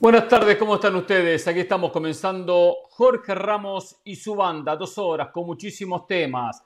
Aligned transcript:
Buenas 0.00 0.28
tardes, 0.28 0.56
¿cómo 0.58 0.76
están 0.76 0.94
ustedes? 0.94 1.48
Aquí 1.48 1.58
estamos 1.58 1.90
comenzando 1.90 2.76
Jorge 2.90 3.34
Ramos 3.34 4.00
y 4.04 4.14
su 4.14 4.36
banda, 4.36 4.76
dos 4.76 4.96
horas 4.96 5.30
con 5.32 5.44
muchísimos 5.44 6.06
temas, 6.06 6.64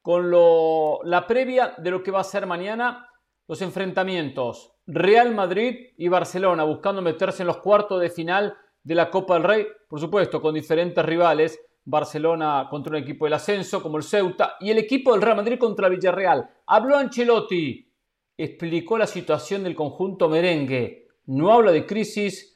con 0.00 0.30
lo, 0.30 1.00
la 1.04 1.26
previa 1.26 1.74
de 1.76 1.90
lo 1.90 2.02
que 2.02 2.10
va 2.10 2.20
a 2.20 2.24
ser 2.24 2.46
mañana, 2.46 3.06
los 3.46 3.60
enfrentamientos 3.60 4.72
Real 4.86 5.34
Madrid 5.34 5.88
y 5.98 6.08
Barcelona, 6.08 6.64
buscando 6.64 7.02
meterse 7.02 7.42
en 7.42 7.48
los 7.48 7.58
cuartos 7.58 8.00
de 8.00 8.08
final 8.08 8.56
de 8.82 8.94
la 8.94 9.10
Copa 9.10 9.34
del 9.34 9.42
Rey, 9.42 9.66
por 9.86 10.00
supuesto, 10.00 10.40
con 10.40 10.54
diferentes 10.54 11.04
rivales, 11.04 11.60
Barcelona 11.84 12.66
contra 12.70 12.96
un 12.96 13.02
equipo 13.02 13.26
del 13.26 13.34
ascenso 13.34 13.82
como 13.82 13.98
el 13.98 14.04
Ceuta 14.04 14.56
y 14.58 14.70
el 14.70 14.78
equipo 14.78 15.12
del 15.12 15.20
Real 15.20 15.36
Madrid 15.36 15.58
contra 15.58 15.90
Villarreal. 15.90 16.48
Habló 16.64 16.96
Ancelotti, 16.96 17.92
explicó 18.38 18.96
la 18.96 19.06
situación 19.06 19.64
del 19.64 19.74
conjunto 19.74 20.30
merengue, 20.30 21.08
no 21.26 21.52
habla 21.52 21.72
de 21.72 21.84
crisis, 21.84 22.49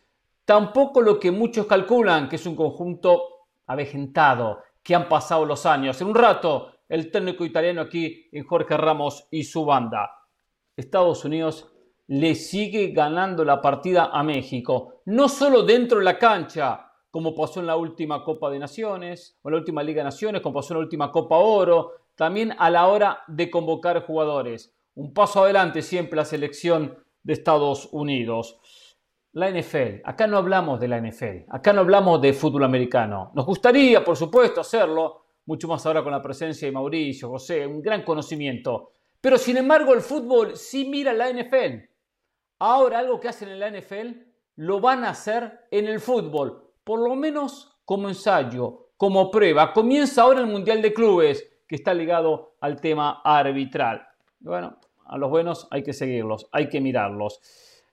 Tampoco 0.45 1.01
lo 1.01 1.19
que 1.19 1.30
muchos 1.30 1.66
calculan, 1.66 2.29
que 2.29 2.37
es 2.37 2.47
un 2.47 2.55
conjunto 2.55 3.47
avejentado, 3.66 4.59
que 4.83 4.95
han 4.95 5.09
pasado 5.09 5.47
los 5.47 5.65
años. 5.65 5.98
En 6.01 6.09
un 6.09 6.15
rato, 6.15 6.73
el 6.89 7.11
técnico 7.11 7.45
italiano 7.47 7.80
aquí 7.80 8.29
en 8.30 8.45
Jorge 8.45 8.77
Ramos 8.77 9.27
y 9.30 9.45
su 9.45 9.65
banda. 9.65 10.11
Estados 10.77 11.25
Unidos 11.25 11.73
le 12.09 12.34
sigue 12.34 12.89
ganando 12.89 13.45
la 13.45 13.62
partida 13.62 14.11
a 14.12 14.23
México, 14.23 15.01
no 15.07 15.29
solo 15.29 15.62
dentro 15.62 15.98
de 15.98 16.05
la 16.05 16.19
cancha, 16.19 16.92
como 17.11 17.34
pasó 17.34 17.61
en 17.61 17.67
la 17.67 17.77
última 17.77 18.23
Copa 18.23 18.51
de 18.51 18.59
Naciones, 18.59 19.39
o 19.41 19.48
en 19.48 19.53
la 19.55 19.59
última 19.61 19.83
Liga 19.83 20.01
de 20.01 20.05
Naciones, 20.05 20.42
como 20.42 20.56
pasó 20.56 20.75
en 20.75 20.81
la 20.81 20.84
última 20.84 21.11
Copa 21.11 21.37
Oro, 21.37 21.92
también 22.15 22.55
a 22.59 22.69
la 22.69 22.89
hora 22.89 23.23
de 23.29 23.50
convocar 23.50 24.05
jugadores. 24.05 24.75
Un 24.95 25.15
paso 25.15 25.42
adelante 25.42 25.81
siempre 25.81 26.17
la 26.17 26.27
selección 26.27 26.98
de 27.22 27.33
Estados 27.33 27.89
Unidos 27.92 28.61
la 29.35 29.51
NFL. 29.51 30.01
Acá 30.05 30.27
no 30.27 30.39
hablamos 30.39 30.81
de 30.81 30.89
la 30.89 31.01
NFL, 31.01 31.49
acá 31.49 31.73
no 31.73 31.81
hablamos 31.81 32.21
de 32.21 32.33
fútbol 32.33 32.65
americano. 32.65 33.33
Nos 33.35 33.45
gustaría, 33.45 34.03
por 34.05 34.17
supuesto, 34.17 34.61
hacerlo, 34.61 35.25
mucho 35.47 35.69
más 35.69 35.85
ahora 35.85 36.03
con 36.03 36.13
la 36.13 36.23
presencia 36.23 36.67
de 36.67 36.73
Mauricio, 36.73 37.29
José, 37.29 37.67
un 37.67 37.83
gran 37.83 38.03
conocimiento. 38.03 38.93
Pero 39.21 39.37
sin 39.37 39.57
embargo, 39.57 39.93
el 39.93 40.01
fútbol 40.01 40.57
sí 40.57 40.89
mira 40.89 41.12
la 41.12 41.31
NFL. 41.31 41.85
Ahora 42.61 43.01
algo 43.01 43.19
que 43.19 43.29
hacen 43.29 43.49
en 43.49 43.59
la 43.59 43.71
NFL 43.71 44.21
lo 44.57 44.81
van 44.81 45.05
a 45.05 45.11
hacer 45.11 45.67
en 45.71 45.87
el 45.87 45.99
fútbol, 45.99 46.71
por 46.85 47.01
lo 47.01 47.17
menos 47.17 47.77
como 47.85 48.09
ensayo, 48.09 48.91
como 48.97 49.31
prueba. 49.31 49.73
Comienza 49.73 50.23
ahora 50.23 50.41
el 50.41 50.47
Mundial 50.47 50.81
de 50.81 50.95
Clubes, 50.95 51.45
que 51.67 51.75
está 51.75 51.93
ligado 51.93 52.55
al 52.61 52.81
tema 52.81 53.21
arbitral. 53.25 54.07
Bueno, 54.39 54.79
a 55.07 55.19
los 55.19 55.29
buenos 55.29 55.67
hay 55.73 55.83
que 55.83 55.93
seguirlos, 55.93 56.49
hay 56.53 56.69
que 56.69 56.81
mirarlos. 56.81 57.41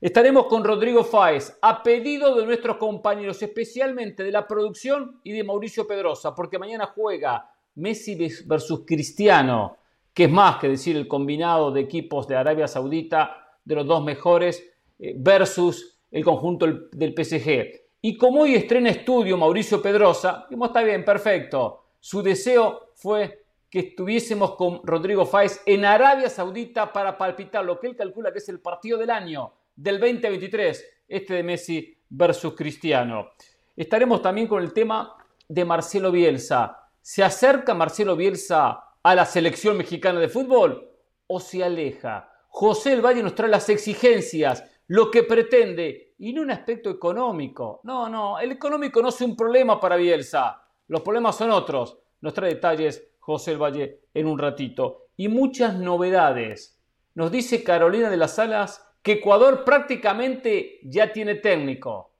Estaremos 0.01 0.47
con 0.47 0.63
Rodrigo 0.63 1.03
Fáez, 1.03 1.59
a 1.61 1.83
pedido 1.83 2.33
de 2.33 2.43
nuestros 2.43 2.77
compañeros, 2.77 3.39
especialmente 3.43 4.23
de 4.23 4.31
la 4.31 4.47
producción 4.47 5.21
y 5.23 5.31
de 5.31 5.43
Mauricio 5.43 5.85
Pedrosa, 5.85 6.33
porque 6.33 6.57
mañana 6.57 6.87
juega 6.87 7.51
Messi 7.75 8.17
versus 8.47 8.81
Cristiano, 8.83 9.77
que 10.11 10.23
es 10.23 10.31
más 10.31 10.57
que 10.57 10.69
decir 10.69 10.97
el 10.97 11.07
combinado 11.07 11.69
de 11.69 11.81
equipos 11.81 12.27
de 12.27 12.35
Arabia 12.35 12.67
Saudita, 12.67 13.59
de 13.63 13.75
los 13.75 13.85
dos 13.85 14.03
mejores, 14.03 14.67
eh, 14.97 15.13
versus 15.15 15.99
el 16.09 16.23
conjunto 16.23 16.65
del 16.91 17.13
PSG. 17.13 17.81
Y 18.01 18.17
como 18.17 18.41
hoy 18.41 18.55
estrena 18.55 18.89
estudio 18.89 19.37
Mauricio 19.37 19.83
Pedrosa, 19.83 20.47
como 20.49 20.65
está 20.65 20.81
bien, 20.81 21.05
perfecto, 21.05 21.89
su 21.99 22.23
deseo 22.23 22.89
fue 22.95 23.43
que 23.69 23.77
estuviésemos 23.77 24.55
con 24.55 24.81
Rodrigo 24.83 25.27
Fáez 25.27 25.61
en 25.67 25.85
Arabia 25.85 26.27
Saudita 26.27 26.91
para 26.91 27.19
palpitar 27.19 27.63
lo 27.63 27.79
que 27.79 27.85
él 27.85 27.95
calcula 27.95 28.31
que 28.31 28.39
es 28.39 28.49
el 28.49 28.59
partido 28.59 28.97
del 28.97 29.11
año 29.11 29.60
del 29.81 29.99
2023, 29.99 31.03
este 31.07 31.33
de 31.33 31.43
Messi 31.43 31.97
versus 32.07 32.53
Cristiano. 32.53 33.29
Estaremos 33.75 34.21
también 34.21 34.47
con 34.47 34.61
el 34.61 34.73
tema 34.73 35.15
de 35.47 35.65
Marcelo 35.65 36.11
Bielsa. 36.11 36.89
¿Se 37.01 37.23
acerca 37.23 37.73
Marcelo 37.73 38.15
Bielsa 38.15 38.83
a 39.01 39.15
la 39.15 39.25
selección 39.25 39.77
mexicana 39.77 40.19
de 40.19 40.29
fútbol 40.29 40.87
o 41.25 41.39
se 41.39 41.63
aleja? 41.63 42.31
José 42.49 42.93
El 42.93 43.03
Valle 43.03 43.23
nos 43.23 43.33
trae 43.33 43.49
las 43.49 43.69
exigencias, 43.69 44.63
lo 44.85 45.09
que 45.09 45.23
pretende, 45.23 46.13
y 46.19 46.31
no 46.31 46.43
un 46.43 46.51
aspecto 46.51 46.91
económico. 46.91 47.81
No, 47.83 48.07
no, 48.07 48.39
el 48.39 48.51
económico 48.51 49.01
no 49.01 49.09
es 49.09 49.19
un 49.21 49.35
problema 49.35 49.79
para 49.79 49.95
Bielsa. 49.95 50.61
Los 50.89 51.01
problemas 51.01 51.35
son 51.35 51.49
otros. 51.49 51.97
Nos 52.19 52.35
trae 52.35 52.53
detalles 52.53 53.03
José 53.19 53.53
El 53.53 53.57
Valle 53.57 54.01
en 54.13 54.27
un 54.27 54.37
ratito. 54.37 55.07
Y 55.17 55.27
muchas 55.27 55.73
novedades. 55.73 56.79
Nos 57.15 57.31
dice 57.31 57.63
Carolina 57.63 58.11
de 58.11 58.17
las 58.17 58.35
Salas 58.35 58.90
que 59.01 59.13
Ecuador 59.13 59.63
prácticamente 59.63 60.79
ya 60.83 61.11
tiene 61.11 61.35
técnico. 61.35 62.11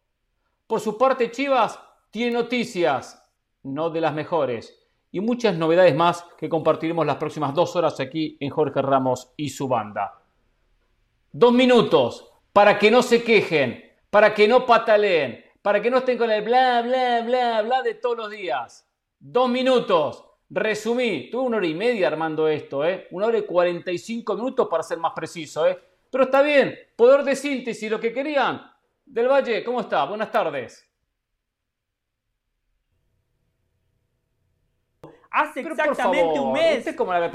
Por 0.67 0.79
su 0.79 0.97
parte, 0.97 1.31
Chivas 1.31 1.79
tiene 2.09 2.31
noticias, 2.31 3.23
no 3.63 3.89
de 3.89 4.01
las 4.01 4.13
mejores, 4.13 4.77
y 5.11 5.19
muchas 5.19 5.55
novedades 5.55 5.95
más 5.95 6.25
que 6.37 6.49
compartiremos 6.49 7.05
las 7.05 7.17
próximas 7.17 7.53
dos 7.53 7.75
horas 7.75 7.99
aquí 7.99 8.37
en 8.39 8.49
Jorge 8.49 8.81
Ramos 8.81 9.33
y 9.35 9.49
su 9.49 9.67
banda. 9.67 10.21
Dos 11.31 11.53
minutos 11.53 12.31
para 12.53 12.79
que 12.79 12.89
no 12.89 13.01
se 13.01 13.23
quejen, 13.23 13.91
para 14.09 14.33
que 14.33 14.47
no 14.47 14.65
pataleen, 14.65 15.43
para 15.61 15.81
que 15.81 15.91
no 15.91 15.99
estén 15.99 16.17
con 16.17 16.31
el 16.31 16.43
bla, 16.43 16.81
bla, 16.81 17.21
bla, 17.21 17.61
bla 17.61 17.81
de 17.81 17.95
todos 17.95 18.17
los 18.17 18.31
días. 18.31 18.87
Dos 19.19 19.49
minutos. 19.49 20.25
Resumí, 20.49 21.29
tuve 21.29 21.43
una 21.43 21.57
hora 21.57 21.67
y 21.67 21.75
media 21.75 22.07
armando 22.07 22.47
esto, 22.47 22.83
¿eh? 22.83 23.07
Una 23.11 23.27
hora 23.27 23.37
y 23.37 23.43
45 23.43 24.35
minutos 24.35 24.67
para 24.69 24.83
ser 24.83 24.97
más 24.97 25.13
preciso, 25.15 25.65
¿eh? 25.65 25.79
Pero 26.11 26.25
está 26.25 26.41
bien, 26.41 26.77
poder 26.95 27.23
de 27.23 27.35
síntesis, 27.35 27.89
lo 27.89 27.99
que 27.99 28.13
querían. 28.13 28.69
Del 29.05 29.29
Valle, 29.29 29.63
¿cómo 29.63 29.79
está? 29.79 30.03
Buenas 30.05 30.29
tardes. 30.29 30.87
Hace 35.31 35.61
exactamente 35.61 36.39
un 36.39 36.51
mes, 36.51 36.85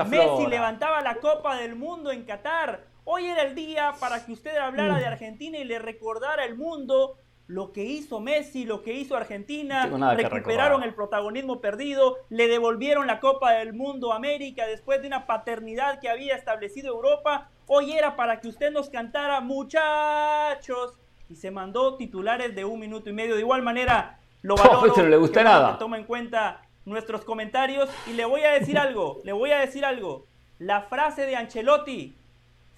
Messi 0.08 0.46
levantaba 0.46 1.00
la 1.00 1.16
Copa 1.16 1.56
del 1.56 1.74
Mundo 1.74 2.12
en 2.12 2.24
Qatar. 2.24 2.86
Hoy 3.04 3.24
era 3.24 3.42
el 3.42 3.54
día 3.54 3.94
para 3.98 4.24
que 4.26 4.32
usted 4.32 4.54
hablara 4.58 4.98
de 4.98 5.06
Argentina 5.06 5.56
y 5.56 5.64
le 5.64 5.78
recordara 5.78 6.42
al 6.42 6.56
mundo 6.56 7.16
lo 7.46 7.72
que 7.72 7.84
hizo 7.84 8.20
Messi, 8.20 8.64
lo 8.64 8.82
que 8.82 8.92
hizo 8.92 9.16
Argentina, 9.16 9.86
recuperaron 10.14 10.82
el 10.82 10.94
protagonismo 10.94 11.60
perdido, 11.60 12.18
le 12.28 12.48
devolvieron 12.48 13.06
la 13.06 13.20
Copa 13.20 13.52
del 13.52 13.72
Mundo 13.72 14.12
a 14.12 14.16
América 14.16 14.66
después 14.66 15.00
de 15.00 15.06
una 15.06 15.26
paternidad 15.26 16.00
que 16.00 16.10
había 16.10 16.34
establecido 16.34 16.88
Europa. 16.92 17.50
Hoy 17.68 17.92
era 17.92 18.14
para 18.14 18.40
que 18.40 18.48
usted 18.48 18.70
nos 18.70 18.88
cantara 18.88 19.40
muchachos 19.40 20.98
y 21.28 21.34
se 21.34 21.50
mandó 21.50 21.96
titulares 21.96 22.54
de 22.54 22.64
un 22.64 22.78
minuto 22.78 23.10
y 23.10 23.12
medio. 23.12 23.34
De 23.34 23.40
igual 23.40 23.62
manera, 23.62 24.20
lo 24.42 24.54
valoro. 24.56 24.94
no 24.96 25.08
le 25.08 25.16
gusta 25.16 25.42
nada. 25.42 25.76
Toma 25.78 25.98
en 25.98 26.04
cuenta 26.04 26.62
nuestros 26.84 27.24
comentarios 27.24 27.90
y 28.06 28.12
le 28.12 28.24
voy 28.24 28.42
a 28.42 28.52
decir 28.52 28.78
algo, 28.78 29.20
le 29.24 29.32
voy 29.32 29.50
a 29.50 29.58
decir 29.58 29.84
algo. 29.84 30.26
La 30.60 30.82
frase 30.82 31.26
de 31.26 31.34
Ancelotti 31.34 32.14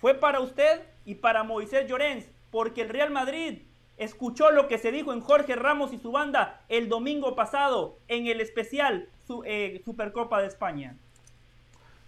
fue 0.00 0.15
para 0.15 0.41
usted 0.41 0.81
y 1.05 1.16
para 1.16 1.44
Moisés 1.44 1.87
Llorens, 1.87 2.25
porque 2.50 2.81
el 2.81 2.88
Real 2.88 3.10
Madrid 3.10 3.59
escuchó 3.99 4.50
lo 4.50 4.69
que 4.69 4.78
se 4.78 4.91
dijo 4.91 5.12
en 5.12 5.20
Jorge 5.20 5.55
Ramos 5.55 5.93
y 5.93 5.99
su 5.99 6.12
banda 6.12 6.62
el 6.70 6.88
domingo 6.88 7.34
pasado 7.34 7.99
en 8.09 8.26
el 8.26 8.41
especial 8.41 9.09
eh, 9.44 9.82
Supercopa 9.84 10.41
de 10.41 10.47
España. 10.47 10.97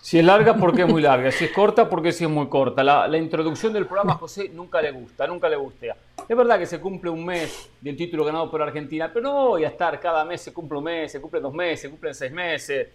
Si 0.02 0.18
es 0.18 0.24
larga, 0.24 0.54
porque 0.54 0.82
es 0.82 0.88
muy 0.88 1.02
larga. 1.02 1.30
Si 1.30 1.44
es 1.44 1.52
corta, 1.52 1.88
porque 1.88 2.12
sí 2.12 2.24
es 2.24 2.30
muy 2.30 2.48
corta. 2.48 2.82
La, 2.82 3.18
introducción 3.18 3.72
del 3.72 3.86
programa 3.86 4.14
a 4.14 4.16
José 4.16 4.48
nunca 4.48 4.80
le 4.80 4.90
gusta, 4.90 5.26
nunca 5.26 5.48
le 5.48 5.56
gusta. 5.56 5.94
Es 6.28 6.36
verdad 6.36 6.58
que 6.58 6.66
se 6.66 6.80
cumple 6.80 7.10
un 7.10 7.24
mes 7.24 7.70
del 7.80 7.96
título 7.96 8.24
ganado 8.24 8.50
por 8.50 8.62
Argentina, 8.62 9.10
pero 9.12 9.24
no 9.24 9.48
voy 9.48 9.64
a 9.64 9.68
estar 9.68 10.00
cada 10.00 10.24
mes, 10.24 10.40
se 10.40 10.52
cumple 10.52 10.78
un 10.78 10.84
mes, 10.84 11.12
se 11.12 11.20
cumple 11.20 11.40
dos 11.40 11.52
meses, 11.52 11.80
se 11.82 11.90
cumplen 11.90 12.14
seis 12.14 12.32
meses. 12.32 12.88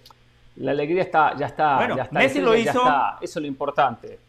La 0.57 0.71
alegría 0.71 1.03
está, 1.03 1.35
ya 1.35 1.47
está. 1.47 1.77
Bueno, 1.77 1.97
ya 1.97 2.03
está, 2.03 2.19
Messi 2.19 2.41
lo 2.41 2.55
hizo. 2.55 2.81
Eso 3.21 3.39
es 3.39 3.41
lo 3.41 3.47
importante. 3.47 4.19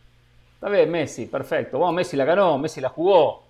Está 0.55 0.69
bien, 0.69 0.91
Messi, 0.91 1.27
perfecto. 1.27 1.79
Bueno, 1.79 1.93
Messi 1.93 2.17
la 2.17 2.25
ganó, 2.25 2.59
Messi 2.59 2.81
la 2.81 2.89
jugó. 2.89 3.45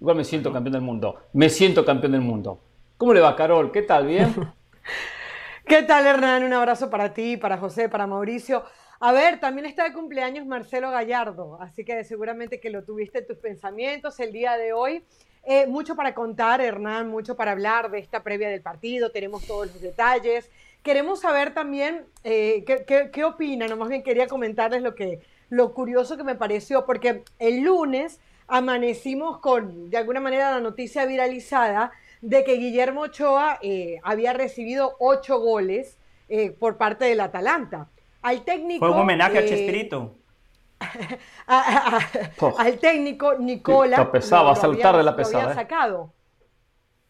Igual 0.00 0.16
me 0.16 0.24
siento 0.24 0.52
campeón 0.52 0.72
del 0.72 0.82
mundo. 0.82 1.22
Me 1.32 1.48
siento 1.48 1.84
campeón 1.84 2.12
del 2.12 2.20
mundo. 2.20 2.58
¿Cómo 2.96 3.14
le 3.14 3.20
va, 3.20 3.34
Carol? 3.34 3.72
¿Qué 3.72 3.82
tal? 3.82 4.06
¿Bien? 4.06 4.34
¿Qué 5.66 5.82
tal, 5.82 6.06
Hernán? 6.06 6.44
Un 6.44 6.52
abrazo 6.52 6.90
para 6.90 7.14
ti, 7.14 7.38
para 7.38 7.56
José, 7.56 7.88
para 7.88 8.06
Mauricio. 8.06 8.64
A 9.00 9.12
ver, 9.12 9.40
también 9.40 9.64
está 9.64 9.84
de 9.84 9.94
cumpleaños 9.94 10.44
Marcelo 10.44 10.90
Gallardo, 10.90 11.58
así 11.58 11.86
que 11.86 12.04
seguramente 12.04 12.60
que 12.60 12.68
lo 12.68 12.84
tuviste 12.84 13.20
en 13.20 13.26
tus 13.26 13.38
pensamientos 13.38 14.20
el 14.20 14.30
día 14.30 14.58
de 14.58 14.74
hoy. 14.74 15.02
Eh, 15.42 15.66
mucho 15.66 15.96
para 15.96 16.14
contar, 16.14 16.60
Hernán, 16.60 17.08
mucho 17.08 17.34
para 17.34 17.52
hablar 17.52 17.90
de 17.90 17.98
esta 17.98 18.22
previa 18.22 18.50
del 18.50 18.60
partido, 18.60 19.10
tenemos 19.10 19.46
todos 19.46 19.68
los 19.68 19.80
detalles. 19.80 20.50
Queremos 20.82 21.20
saber 21.20 21.54
también 21.54 22.04
eh, 22.24 22.62
qué, 22.66 22.84
qué, 22.84 23.10
qué 23.10 23.24
opinan, 23.24 23.70
no 23.70 23.78
más 23.78 23.88
bien 23.88 24.02
quería 24.02 24.26
comentarles 24.26 24.82
lo, 24.82 24.94
que, 24.94 25.20
lo 25.48 25.72
curioso 25.72 26.18
que 26.18 26.24
me 26.24 26.34
pareció, 26.34 26.84
porque 26.84 27.24
el 27.38 27.62
lunes 27.62 28.20
amanecimos 28.48 29.38
con, 29.38 29.88
de 29.88 29.96
alguna 29.96 30.20
manera, 30.20 30.50
la 30.50 30.60
noticia 30.60 31.06
viralizada 31.06 31.90
de 32.24 32.42
que 32.42 32.54
Guillermo 32.54 33.02
Ochoa 33.02 33.58
eh, 33.60 34.00
había 34.02 34.32
recibido 34.32 34.96
ocho 34.98 35.38
goles 35.40 35.98
eh, 36.28 36.52
por 36.52 36.78
parte 36.78 37.04
del 37.04 37.20
Atalanta. 37.20 37.90
Al 38.22 38.44
técnico... 38.44 38.86
Fue 38.86 38.94
un 38.94 39.02
homenaje 39.02 39.38
a 39.38 39.40
eh, 39.42 39.46
Chespirito. 39.46 40.14
al 41.46 42.78
técnico 42.78 43.34
Nicola... 43.34 44.10
pesaba, 44.10 44.56
saltar 44.56 44.96
de 44.96 45.02
la 45.02 45.14
pesada. 45.14 45.44
Lo 45.44 45.50
había 45.50 45.54
sacado. 45.54 46.14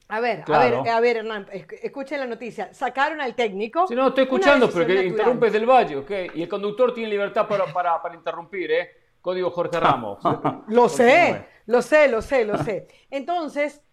A 0.08 0.18
ver, 0.18 0.44
a 0.52 0.58
ver, 0.58 0.88
a 0.88 1.00
ver, 1.00 1.16
Hernán, 1.18 1.46
escuchen 1.52 2.18
la 2.18 2.26
noticia. 2.26 2.74
Sacaron 2.74 3.20
al 3.20 3.36
técnico. 3.36 3.86
Sí, 3.86 3.94
no, 3.94 4.08
estoy 4.08 4.24
escuchando, 4.24 4.68
pero 4.70 4.84
que 4.86 5.06
interrumpes 5.06 5.52
del 5.52 5.64
Valle, 5.64 5.96
¿ok? 5.96 6.10
Y 6.34 6.42
el 6.42 6.48
conductor 6.48 6.92
tiene 6.92 7.08
libertad 7.08 7.46
para, 7.46 7.72
para, 7.72 8.02
para 8.02 8.14
interrumpir, 8.16 8.70
¿eh? 8.72 8.90
Código 9.22 9.50
Jorge 9.50 9.78
Ramos. 9.80 10.18
lo 10.68 10.88
sé, 10.88 11.46
lo 11.66 11.80
sé, 11.80 12.08
lo 12.08 12.20
sé, 12.20 12.44
lo 12.44 12.58
sé. 12.58 12.88
Entonces, 13.10 13.83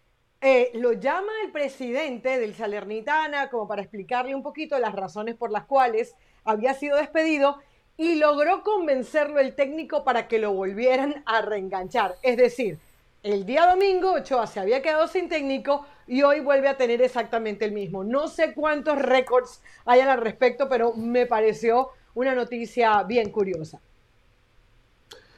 eh, 0.44 0.72
lo 0.74 0.92
llama 0.92 1.30
el 1.44 1.52
presidente 1.52 2.40
del 2.40 2.56
Salernitana 2.56 3.48
como 3.48 3.68
para 3.68 3.80
explicarle 3.80 4.34
un 4.34 4.42
poquito 4.42 4.76
las 4.80 4.92
razones 4.92 5.36
por 5.36 5.52
las 5.52 5.66
cuales 5.66 6.16
había 6.44 6.74
sido 6.74 6.96
despedido 6.96 7.58
y 7.96 8.16
logró 8.16 8.64
convencerlo 8.64 9.38
el 9.38 9.54
técnico 9.54 10.02
para 10.02 10.26
que 10.26 10.40
lo 10.40 10.52
volvieran 10.52 11.22
a 11.26 11.42
reenganchar. 11.42 12.16
Es 12.22 12.36
decir, 12.36 12.78
el 13.22 13.46
día 13.46 13.66
domingo 13.66 14.14
Ochoa 14.14 14.48
se 14.48 14.58
había 14.58 14.82
quedado 14.82 15.06
sin 15.06 15.28
técnico 15.28 15.86
y 16.08 16.24
hoy 16.24 16.40
vuelve 16.40 16.66
a 16.66 16.76
tener 16.76 17.00
exactamente 17.02 17.64
el 17.64 17.70
mismo. 17.70 18.02
No 18.02 18.26
sé 18.26 18.52
cuántos 18.52 18.98
récords 18.98 19.62
hayan 19.84 20.08
al 20.08 20.20
respecto, 20.20 20.68
pero 20.68 20.92
me 20.94 21.26
pareció 21.26 21.90
una 22.14 22.34
noticia 22.34 23.00
bien 23.04 23.30
curiosa. 23.30 23.80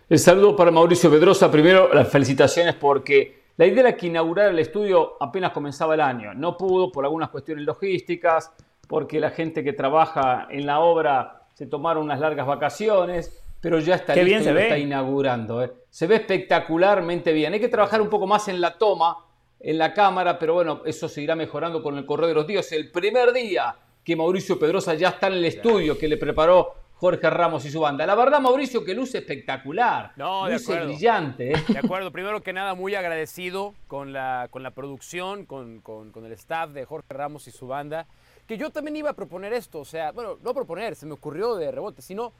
El 0.09 0.19
saludo 0.19 0.57
para 0.57 0.71
Mauricio 0.71 1.11
Pedrosa. 1.11 1.51
Primero, 1.51 1.93
las 1.93 2.09
felicitaciones 2.09 2.75
porque 2.75 3.44
la 3.57 3.67
idea 3.67 3.81
era 3.81 3.97
que 3.97 4.07
inaugurar 4.07 4.51
el 4.51 4.59
estudio 4.59 5.17
apenas 5.21 5.53
comenzaba 5.53 5.95
el 5.95 6.01
año. 6.01 6.35
No 6.35 6.57
pudo 6.57 6.91
por 6.91 7.05
algunas 7.05 7.31
cuestiones 7.31 7.65
logísticas, 7.65 8.53
porque 8.89 9.21
la 9.21 9.31
gente 9.31 9.63
que 9.63 9.73
trabaja 9.73 10.49
en 10.51 10.67
la 10.67 10.81
obra 10.81 11.43
se 11.55 11.67
tomaron 11.67 12.05
unas 12.05 12.21
largas 12.21 12.47
vacaciones 12.47 13.45
pero 13.65 13.79
ya 13.79 13.95
está 13.95 14.15
listo, 14.15 14.45
se 14.45 14.63
está 14.63 14.77
inaugurando. 14.77 15.65
¿eh? 15.65 15.73
Se 15.89 16.07
ve 16.07 16.17
espectacularmente 16.17 17.33
bien. 17.33 17.55
Hay 17.55 17.61
que 17.61 17.71
trabajar 17.71 18.03
un 18.03 18.11
poco 18.11 18.27
más 18.27 18.47
en 18.49 18.61
la 18.61 18.77
toma, 18.77 19.17
en 19.59 19.79
la 19.79 19.95
cámara, 19.95 20.39
pero 20.39 20.53
bueno, 20.53 20.83
eso 20.85 21.09
se 21.09 21.23
irá 21.23 21.35
mejorando 21.35 21.83
con 21.83 21.97
el 21.97 22.05
correo 22.05 22.29
de 22.29 22.35
los 22.35 22.47
días. 22.47 22.71
El 22.73 22.91
primer 22.91 23.33
día 23.33 23.75
que 24.05 24.17
Mauricio 24.17 24.59
Pedrosa 24.59 24.93
ya 24.93 25.09
está 25.09 25.29
en 25.29 25.33
el 25.33 25.47
estudio 25.47 25.97
que 25.97 26.09
le 26.09 26.19
preparó 26.19 26.75
Jorge 27.05 27.29
Ramos 27.29 27.67
y 27.67 27.71
su 27.71 27.81
banda. 27.81 28.07
La 28.07 28.15
verdad, 28.15 28.41
Mauricio, 28.41 28.83
que 28.83 28.95
luce 28.95 29.19
espectacular. 29.19 30.13
No, 30.17 30.49
luce 30.49 30.85
brillante. 30.85 31.53
¿eh? 31.53 31.65
De 31.69 31.79
acuerdo. 31.81 32.11
Primero 32.11 32.43
que 32.43 32.55
nada, 32.55 32.75
muy 32.75 32.95
agradecido 32.95 33.75
con 33.89 34.15
la, 34.15 34.49
con 34.51 34.63
la 34.63 34.71
producción, 34.71 35.45
con, 35.45 35.83
con, 35.83 36.13
con, 36.13 36.25
el 36.25 36.33
staff 36.33 36.71
de 36.71 36.87
Jorge 36.87 37.13
Ramos 37.13 37.47
y 37.47 37.51
su 37.51 37.67
banda. 37.67 38.07
Que 38.47 38.57
yo 38.57 38.71
también 38.71 38.97
iba 38.97 39.11
a 39.11 39.13
proponer 39.13 39.53
esto. 39.53 39.81
O 39.81 39.85
sea, 39.85 40.13
bueno, 40.13 40.39
no 40.43 40.55
proponer, 40.55 40.97
se 40.97 41.05
me 41.05 41.13
ocurrió 41.13 41.57
de 41.57 41.71
rebote, 41.71 42.01
sino 42.01 42.33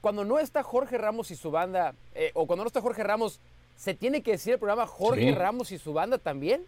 cuando 0.00 0.24
no 0.24 0.40
está 0.40 0.64
Jorge 0.64 0.98
Ramos 0.98 1.30
y 1.30 1.36
su 1.36 1.52
banda, 1.52 1.94
eh, 2.16 2.32
o 2.34 2.44
cuando 2.48 2.64
no 2.64 2.66
está 2.66 2.80
Jorge 2.80 3.04
Ramos, 3.04 3.38
¿se 3.76 3.94
tiene 3.94 4.20
que 4.24 4.32
decir 4.32 4.54
el 4.54 4.58
programa 4.58 4.88
Jorge 4.88 5.32
Ramos 5.32 5.70
y 5.70 5.78
su 5.78 5.92
banda 5.92 6.18
también? 6.18 6.64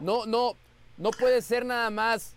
No, 0.00 0.26
no, 0.26 0.52
no 0.98 1.12
puede 1.12 1.40
ser 1.40 1.64
nada 1.64 1.88
más 1.88 2.34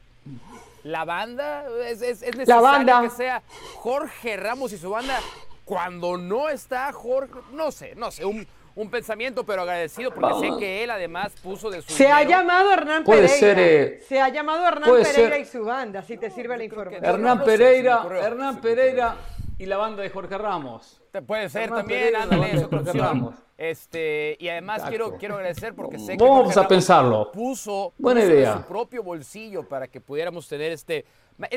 la 0.83 1.05
banda. 1.05 1.65
Es, 1.85 2.01
es, 2.01 2.21
necesario 2.35 3.01
que 3.01 3.09
sea 3.09 3.41
Jorge 3.75 4.37
Ramos 4.37 4.73
y 4.73 4.77
su 4.77 4.89
banda 4.89 5.19
cuando 5.65 6.17
no 6.17 6.49
está 6.49 6.91
Jorge. 6.91 7.39
No 7.53 7.71
sé, 7.71 7.95
no 7.95 8.11
sé, 8.11 8.25
un, 8.25 8.47
pensamiento, 8.89 9.45
pero 9.45 9.61
agradecido 9.61 10.11
porque 10.11 10.33
sé 10.39 10.57
que 10.57 10.83
él 10.83 10.89
además 10.89 11.33
puso 11.43 11.69
de 11.69 11.81
su. 11.81 11.93
Se 11.93 12.07
ha 12.07 12.23
llamado 12.23 12.73
Hernán 12.73 13.03
Pereira. 13.03 13.61
Eh, 13.61 14.03
se 14.07 14.19
ha 14.19 14.29
llamado 14.29 14.67
Hernán 14.67 14.91
Pereira 15.03 15.37
y 15.37 15.45
su 15.45 15.63
banda, 15.63 16.01
si 16.01 16.17
te 16.17 16.29
sirve 16.31 16.57
la 16.57 16.63
información. 16.63 17.05
Hernán 17.05 17.43
Pereira, 17.43 18.05
Hernán 18.21 18.59
Pereira 18.59 19.15
y 19.59 19.65
la 19.65 19.77
banda 19.77 20.01
de 20.01 20.09
Jorge 20.09 20.37
Ramos. 20.37 21.01
Puede 21.27 21.49
ser 21.49 21.69
también, 21.69 22.15
ándale, 22.15 22.55
es 22.55 22.63
opción. 22.63 23.35
Este, 23.61 24.37
y 24.39 24.49
además 24.49 24.81
quiero, 24.89 25.17
quiero 25.19 25.35
agradecer 25.35 25.75
porque 25.75 25.99
sé 25.99 26.17
que 26.17 26.23
Vamos 26.23 26.57
a 26.57 26.67
pensarlo. 26.67 27.31
puso, 27.31 27.93
Buena 27.95 28.21
idea. 28.21 28.57
su 28.57 28.63
propio 28.63 29.03
bolsillo 29.03 29.69
para 29.69 29.87
que 29.87 30.01
pudiéramos 30.01 30.47
tener 30.47 30.71
este. 30.71 31.05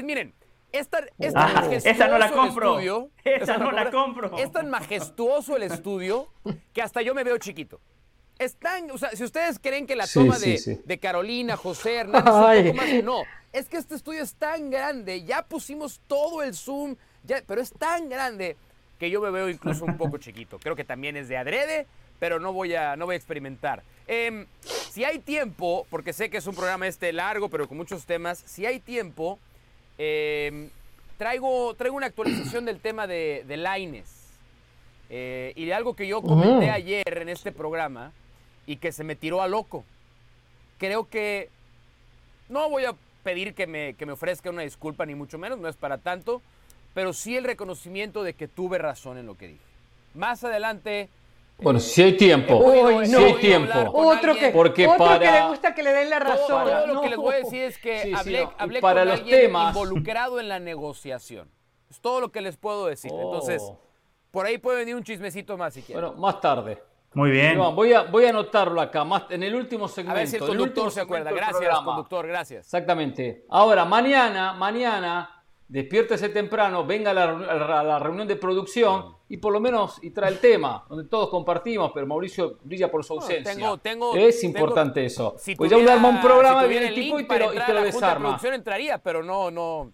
miren, 0.02 0.34
esta, 0.70 0.98
ah, 1.34 1.66
esta 1.72 2.08
no 2.08 2.18
la 2.18 2.30
compro. 2.30 2.72
Estudio, 2.72 3.10
esa 3.24 3.56
no 3.56 3.72
la 3.72 3.90
compro. 3.90 4.36
Es 4.36 4.52
tan 4.52 4.68
majestuoso 4.68 5.56
el 5.56 5.62
estudio 5.62 6.28
que 6.74 6.82
hasta 6.82 7.00
yo 7.00 7.14
me 7.14 7.24
veo 7.24 7.38
chiquito. 7.38 7.80
Están, 8.38 8.90
o 8.90 8.98
sea, 8.98 9.08
si 9.12 9.24
ustedes 9.24 9.58
creen 9.58 9.86
que 9.86 9.96
la 9.96 10.06
toma 10.06 10.38
de, 10.38 10.82
de, 10.84 10.98
Carolina, 10.98 11.56
José 11.56 12.00
Hernández 12.00 12.34
un 12.34 12.66
poco 12.66 12.76
más, 12.76 13.02
no, 13.02 13.22
es 13.50 13.66
que 13.70 13.78
este 13.78 13.94
estudio 13.94 14.22
es 14.22 14.34
tan 14.34 14.68
grande, 14.68 15.24
ya 15.24 15.46
pusimos 15.46 16.02
todo 16.06 16.42
el 16.42 16.52
zoom, 16.52 16.96
pero 17.46 17.62
es 17.62 17.72
tan 17.72 18.10
grande 18.10 18.58
que 19.04 19.10
yo 19.10 19.20
me 19.20 19.30
veo 19.30 19.50
incluso 19.50 19.84
un 19.84 19.98
poco 19.98 20.16
chiquito. 20.16 20.58
Creo 20.58 20.74
que 20.74 20.84
también 20.84 21.14
es 21.14 21.28
de 21.28 21.36
adrede, 21.36 21.86
pero 22.18 22.40
no 22.40 22.54
voy 22.54 22.74
a, 22.74 22.96
no 22.96 23.04
voy 23.04 23.12
a 23.12 23.16
experimentar. 23.16 23.82
Em, 24.06 24.46
si 24.62 25.04
hay 25.04 25.18
tiempo, 25.18 25.86
porque 25.90 26.14
sé 26.14 26.30
que 26.30 26.38
es 26.38 26.46
un 26.46 26.54
programa 26.54 26.86
este 26.86 27.12
largo, 27.12 27.50
pero 27.50 27.68
con 27.68 27.76
muchos 27.76 28.06
temas, 28.06 28.38
si 28.46 28.64
hay 28.64 28.80
tiempo, 28.80 29.38
em, 29.98 30.70
traigo, 31.18 31.74
traigo 31.74 31.98
una 31.98 32.06
actualización 32.06 32.64
del 32.64 32.80
tema 32.80 33.06
de, 33.06 33.44
de 33.46 33.58
Laines. 33.58 34.38
Eh, 35.10 35.52
y 35.54 35.66
de 35.66 35.74
algo 35.74 35.94
que 35.94 36.06
yo 36.06 36.22
comenté 36.22 36.70
ayer 36.70 37.04
en 37.06 37.28
este 37.28 37.52
programa 37.52 38.10
y 38.64 38.76
que 38.76 38.90
se 38.90 39.04
me 39.04 39.16
tiró 39.16 39.42
a 39.42 39.48
loco. 39.48 39.84
Creo 40.78 41.10
que 41.10 41.50
no 42.48 42.70
voy 42.70 42.86
a 42.86 42.94
pedir 43.22 43.52
que 43.52 43.66
me, 43.66 43.92
que 43.96 44.06
me 44.06 44.12
ofrezca 44.12 44.48
una 44.48 44.62
disculpa, 44.62 45.04
ni 45.04 45.14
mucho 45.14 45.36
menos, 45.36 45.58
no 45.58 45.68
es 45.68 45.76
para 45.76 45.98
tanto 45.98 46.40
pero 46.94 47.12
sí 47.12 47.36
el 47.36 47.44
reconocimiento 47.44 48.22
de 48.22 48.34
que 48.34 48.48
tuve 48.48 48.78
razón 48.78 49.18
en 49.18 49.26
lo 49.26 49.36
que 49.36 49.48
dije. 49.48 49.64
Más 50.14 50.42
adelante... 50.44 51.10
Bueno, 51.58 51.78
si 51.78 52.02
hay 52.02 52.16
tiempo, 52.16 52.72
si 53.04 53.14
hay 53.14 53.34
tiempo. 53.34 53.78
Otro 53.92 54.34
que, 54.34 54.48
Porque 54.48 54.88
para... 54.88 55.20
que 55.20 55.30
le 55.30 55.48
gusta 55.48 55.74
que 55.74 55.82
le 55.84 55.92
den 55.92 56.10
la 56.10 56.18
razón. 56.18 56.64
Todo, 56.64 56.86
lo 56.86 57.00
que 57.00 57.10
les 57.10 57.16
voy 57.16 57.34
a 57.34 57.38
decir 57.38 57.62
es 57.62 57.78
que 57.78 58.12
hablé, 58.16 58.80
para 58.80 59.02
con 59.02 59.08
los 59.10 59.20
alguien 59.20 59.40
temas... 59.40 59.68
involucrado 59.68 60.40
en 60.40 60.48
la 60.48 60.58
negociación. 60.58 61.48
Es 61.88 62.00
todo 62.00 62.20
lo 62.20 62.32
que 62.32 62.40
les 62.40 62.56
puedo 62.56 62.86
decir. 62.86 63.12
Entonces, 63.12 63.62
oh. 63.64 63.78
por 64.32 64.46
ahí 64.46 64.58
puede 64.58 64.78
venir 64.78 64.96
un 64.96 65.04
chismecito 65.04 65.56
más 65.56 65.74
si 65.74 65.82
quieren. 65.82 66.02
Bueno, 66.04 66.20
más 66.20 66.40
tarde. 66.40 66.82
Muy 67.12 67.30
bien. 67.30 67.56
voy, 67.56 67.92
a, 67.92 68.02
voy 68.02 68.24
a 68.24 68.30
anotarlo 68.30 68.80
acá, 68.80 69.04
más, 69.04 69.22
en 69.30 69.44
el 69.44 69.54
último 69.54 69.86
segmento. 69.86 70.16
A 70.16 70.18
ver 70.18 70.26
si 70.26 70.36
el 70.36 70.42
conductor 70.42 70.90
se 70.90 71.02
acuerda. 71.02 71.30
Gracias, 71.30 71.78
conductor, 71.84 72.26
gracias. 72.26 72.66
Exactamente. 72.66 73.44
Ahora, 73.48 73.84
mañana, 73.84 74.54
mañana 74.54 75.33
despiértese 75.74 76.28
temprano, 76.28 76.86
venga 76.86 77.10
a 77.10 77.14
la, 77.14 77.98
reunión 77.98 78.28
de 78.28 78.36
producción 78.36 79.16
y 79.28 79.38
por 79.38 79.52
lo 79.52 79.58
menos 79.58 79.98
y 80.02 80.10
trae 80.10 80.30
el 80.30 80.38
tema, 80.38 80.84
donde 80.88 81.08
todos 81.08 81.28
compartimos, 81.28 81.90
pero 81.92 82.06
Mauricio 82.06 82.58
brilla 82.62 82.88
por 82.88 83.04
su 83.04 83.14
ausencia. 83.14 83.76
es 84.14 84.44
importante 84.44 85.04
eso. 85.04 85.34
pues 85.56 85.68
ya 85.68 85.76
uno 85.76 85.90
arma 85.90 86.10
un 86.10 86.20
programa, 86.20 86.62
si 86.62 86.68
viene 86.68 86.86
el 86.86 86.94
tipo 86.94 87.18
y 87.18 87.26
te 87.26 87.38
lo, 87.40 87.52
y 87.52 87.58
te 87.58 87.74
lo 87.74 87.82
desarma. 87.82 88.28
producción 88.28 88.54
entraría, 88.54 88.98
pero 88.98 89.24
no, 89.24 89.50
no, 89.50 89.90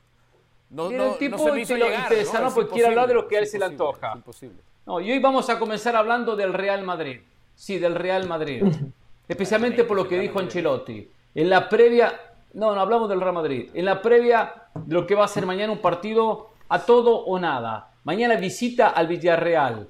no, 0.69 0.90
el 0.90 1.19
tipo 1.19 1.57
y 1.57 1.64
te, 1.64 1.78
lo, 1.78 1.87
desarma 2.11 2.52
porque 2.54 2.73
quiere 2.73 2.88
hablar 2.88 3.09
de 3.09 3.14
lo 3.14 3.26
que 3.26 3.38
a 3.38 3.40
él 3.40 3.47
se 3.47 3.59
le 3.59 3.64
antoja. 3.64 4.23
No, 4.85 5.00
y 5.00 5.11
hoy 5.11 5.19
vamos 5.19 5.49
a 5.49 5.59
comenzar 5.59 5.97
hablando 5.97 6.37
del 6.37 6.52
Real 6.52 6.83
Madrid. 6.83 7.21
Sí, 7.54 7.78
del 7.78 7.95
Real 7.95 8.28
Madrid. 8.28 8.64
Especialmente 9.28 9.85
por 9.85 9.97
lo 9.97 10.07
que 10.07 10.19
dijo 10.19 10.40
Ancelotti. 10.40 11.11
En 11.35 11.49
la 11.49 11.71
previa 11.71 12.29
no, 12.54 12.75
no 12.75 12.80
hablamos 12.80 13.09
del 13.09 13.21
Real 13.21 13.33
Madrid. 13.33 13.71
En 13.75 13.85
la 13.85 14.02
previa 14.02 14.54
de 14.75 14.95
lo 14.95 15.07
que 15.07 15.14
va 15.14 15.25
a 15.25 15.28
ser 15.28 15.47
mañana 15.47 15.73
un 15.73 15.78
partido 15.78 16.50
a 16.69 16.80
todo 16.80 17.19
o 17.25 17.38
nada. 17.38 17.92
Mañana 18.04 18.37
visita 18.37 18.88
al 18.88 19.07
Villarreal. 19.07 19.88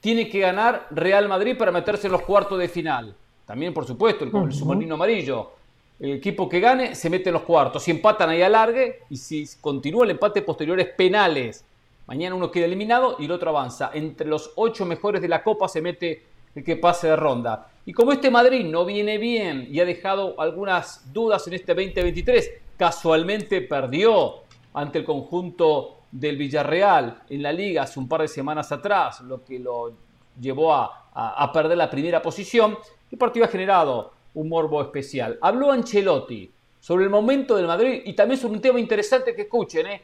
Tiene 0.00 0.28
que 0.28 0.40
ganar 0.40 0.86
Real 0.90 1.28
Madrid 1.28 1.56
para 1.56 1.70
meterse 1.72 2.06
en 2.06 2.12
los 2.12 2.22
cuartos 2.22 2.58
de 2.58 2.68
final. 2.68 3.14
También, 3.44 3.74
por 3.74 3.86
supuesto, 3.86 4.24
el, 4.24 4.34
el 4.34 4.52
submarino 4.52 4.94
amarillo. 4.94 5.50
El 5.98 6.12
equipo 6.12 6.48
que 6.48 6.60
gane 6.60 6.94
se 6.94 7.10
mete 7.10 7.28
en 7.28 7.34
los 7.34 7.42
cuartos. 7.42 7.82
Si 7.82 7.90
empatan 7.90 8.30
ahí 8.30 8.42
alargue 8.42 9.02
y 9.10 9.16
si 9.16 9.46
continúa 9.60 10.04
el 10.04 10.12
empate 10.12 10.40
posterior 10.40 10.80
es 10.80 10.88
penales. 10.88 11.64
Mañana 12.06 12.34
uno 12.34 12.50
queda 12.50 12.64
eliminado 12.64 13.16
y 13.18 13.26
el 13.26 13.32
otro 13.32 13.50
avanza. 13.50 13.90
Entre 13.92 14.26
los 14.26 14.52
ocho 14.56 14.86
mejores 14.86 15.20
de 15.20 15.28
la 15.28 15.42
Copa 15.42 15.68
se 15.68 15.82
mete 15.82 16.24
el 16.54 16.64
que 16.64 16.76
pase 16.76 17.08
de 17.08 17.16
ronda. 17.16 17.68
Y 17.86 17.92
como 17.92 18.12
este 18.12 18.30
Madrid 18.30 18.64
no 18.64 18.84
viene 18.84 19.18
bien 19.18 19.66
y 19.70 19.80
ha 19.80 19.84
dejado 19.84 20.40
algunas 20.40 21.12
dudas 21.12 21.46
en 21.46 21.54
este 21.54 21.74
2023, 21.74 22.50
casualmente 22.76 23.60
perdió 23.62 24.42
ante 24.74 24.98
el 24.98 25.04
conjunto 25.04 25.98
del 26.10 26.36
Villarreal 26.36 27.22
en 27.28 27.42
la 27.42 27.52
liga 27.52 27.82
hace 27.82 27.98
un 27.98 28.08
par 28.08 28.22
de 28.22 28.28
semanas 28.28 28.72
atrás, 28.72 29.20
lo 29.20 29.44
que 29.44 29.58
lo 29.58 29.92
llevó 30.40 30.74
a, 30.74 31.50
perder 31.52 31.76
la 31.76 31.90
primera 31.90 32.22
posición, 32.22 32.78
el 33.10 33.18
partido 33.18 33.44
ha 33.44 33.48
generado 33.48 34.12
un 34.34 34.48
morbo 34.48 34.80
especial. 34.80 35.38
Habló 35.40 35.72
Ancelotti 35.72 36.50
sobre 36.80 37.04
el 37.04 37.10
momento 37.10 37.56
del 37.56 37.66
Madrid 37.66 38.02
y 38.04 38.14
también 38.14 38.40
sobre 38.40 38.54
un 38.54 38.60
tema 38.60 38.80
interesante 38.80 39.34
que 39.34 39.42
escuchen, 39.42 39.86
¿eh? 39.86 40.02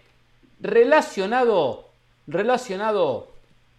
relacionado, 0.60 1.88
relacionado 2.26 3.28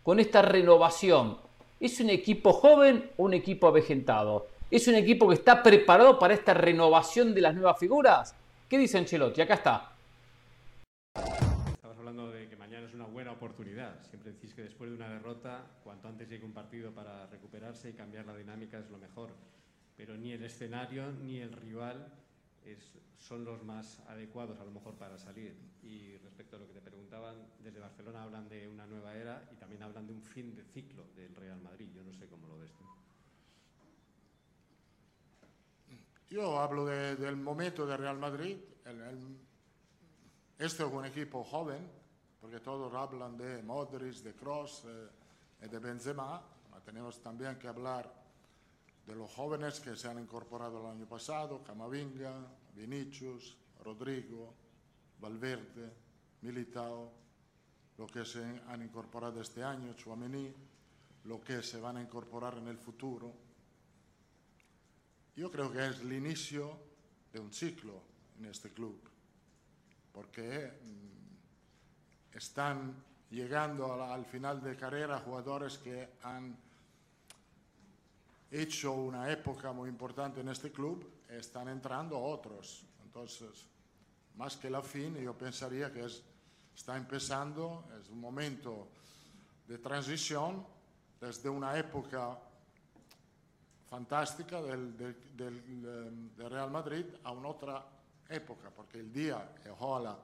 con 0.03 0.19
esta 0.19 0.41
renovación 0.41 1.37
¿Es 1.79 1.99
un 1.99 2.09
equipo 2.09 2.53
joven 2.53 3.11
un 3.17 3.35
equipo 3.35 3.67
avejentado? 3.67 4.47
¿Es 4.71 4.87
un 4.87 4.95
equipo 4.95 5.27
que 5.27 5.35
está 5.35 5.61
preparado 5.61 6.17
para 6.17 6.33
esta 6.33 6.55
renovación 6.55 7.35
de 7.35 7.41
las 7.41 7.53
nuevas 7.53 7.77
figuras? 7.77 8.33
¿Qué 8.67 8.79
dice 8.79 8.97
Ancelotti? 8.97 9.41
Acá 9.41 9.53
está. 9.53 9.91
Estamos 11.13 11.95
hablando 11.99 12.31
de 12.31 12.49
que 12.49 12.55
mañana 12.55 12.87
es 12.87 12.95
una 12.95 13.05
buena 13.05 13.31
oportunidad. 13.31 13.93
Siempre 14.09 14.31
decís 14.31 14.55
que 14.55 14.63
después 14.63 14.89
de 14.89 14.95
una 14.95 15.07
derrota, 15.07 15.65
cuanto 15.83 16.07
antes 16.07 16.27
llegue 16.27 16.45
un 16.45 16.53
partido 16.53 16.89
para 16.89 17.27
recuperarse 17.27 17.91
y 17.91 17.93
cambiar 17.93 18.25
la 18.25 18.35
dinámica 18.35 18.79
es 18.79 18.89
lo 18.89 18.97
mejor. 18.97 19.29
Pero 19.95 20.17
ni 20.17 20.31
el 20.31 20.43
escenario 20.43 21.11
ni 21.11 21.41
el 21.41 21.51
rival 21.51 22.11
son 23.17 23.45
los 23.45 23.63
más 23.63 23.99
adecuados 24.07 24.59
a 24.59 24.65
lo 24.65 24.71
mejor 24.71 24.95
para 24.95 25.17
salir. 25.17 25.55
Y 25.83 26.17
respecto 26.17 26.55
a 26.55 26.59
lo 26.59 26.67
que 26.67 26.73
te 26.73 26.81
preguntaban, 26.81 27.35
desde 27.63 27.79
Barcelona 27.79 28.23
hablan 28.23 28.47
de 28.49 28.67
una 28.67 28.85
nueva 28.85 29.15
era 29.15 29.47
y 29.51 29.55
también 29.55 29.83
hablan 29.83 30.07
de 30.07 30.13
un 30.13 30.21
fin 30.21 30.55
de 30.55 30.63
ciclo 30.63 31.05
del 31.15 31.35
Real 31.35 31.61
Madrid. 31.61 31.89
Yo 31.93 32.03
no 32.03 32.13
sé 32.13 32.27
cómo 32.27 32.47
lo 32.47 32.57
ves 32.57 32.71
tú. 32.73 32.83
Yo 36.29 36.59
hablo 36.59 36.85
del 36.85 37.37
momento 37.37 37.85
del 37.85 37.97
Real 37.97 38.17
Madrid. 38.17 38.57
este 40.59 40.83
es 40.83 40.91
un 40.91 41.05
equipo 41.05 41.43
joven, 41.43 41.89
porque 42.41 42.59
todos 42.59 42.93
hablan 42.93 43.37
de 43.37 43.63
Modric, 43.63 44.15
de 44.17 44.33
Kroos 44.33 44.83
eh, 44.85 45.67
de 45.67 45.79
Benzema. 45.79 46.41
Tenemos 46.83 47.21
también 47.21 47.57
que 47.57 47.67
hablar 47.67 48.16
de 49.07 49.15
los 49.15 49.31
jóvenes 49.31 49.79
que 49.79 49.95
se 49.95 50.09
han 50.09 50.19
incorporado 50.19 50.81
el 50.81 50.91
año 50.91 51.07
pasado, 51.07 51.63
Camavinga, 51.63 52.45
Vinicius, 52.75 53.57
Rodrigo, 53.79 54.53
Valverde, 55.21 55.93
Militao, 56.41 57.13
lo 57.97 58.05
que 58.05 58.25
se 58.25 58.43
han 58.67 58.83
incorporado 58.83 59.39
este 59.39 59.63
año, 59.63 59.93
Chouameni, 59.93 60.53
lo 61.23 61.41
que 61.41 61.63
se 61.63 61.79
van 61.79 61.97
a 61.97 62.01
incorporar 62.01 62.57
en 62.57 62.67
el 62.67 62.77
futuro. 62.77 63.33
Yo 65.37 65.49
creo 65.49 65.71
que 65.71 65.87
es 65.87 66.01
el 66.01 66.11
inicio 66.11 66.77
de 67.31 67.39
un 67.39 67.53
ciclo 67.53 68.01
en 68.37 68.45
este 68.45 68.73
club, 68.73 68.99
porque 70.11 70.79
mm, 70.83 72.35
están 72.35 73.03
llegando 73.29 74.03
al 74.03 74.25
final 74.25 74.61
de 74.61 74.75
carrera 74.75 75.19
jugadores 75.19 75.77
que 75.77 76.09
han 76.23 76.66
hecho 78.51 78.93
una 78.93 79.29
época 79.31 79.71
muy 79.73 79.89
importante 79.89 80.41
en 80.41 80.49
este 80.49 80.71
club, 80.71 81.05
están 81.29 81.67
entrando 81.67 82.19
otros. 82.19 82.85
Entonces, 83.03 83.67
más 84.35 84.55
que 84.55 84.69
la 84.69 84.81
fin, 84.81 85.15
yo 85.15 85.37
pensaría 85.37 85.91
que 85.91 86.05
es, 86.05 86.23
está 86.75 86.95
empezando, 86.95 87.85
es 87.99 88.09
un 88.09 88.19
momento 88.19 88.89
de 89.67 89.77
transición 89.79 90.65
desde 91.19 91.49
una 91.49 91.77
época 91.77 92.37
fantástica 93.89 94.61
del, 94.61 95.13
Real 96.37 96.71
Madrid 96.71 97.05
a 97.23 97.31
una 97.31 97.49
otra 97.49 97.85
época, 98.29 98.69
porque 98.69 98.99
el 98.99 99.11
día 99.11 99.55
ojalá 99.79 100.17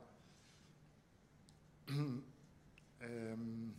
em, 3.00 3.74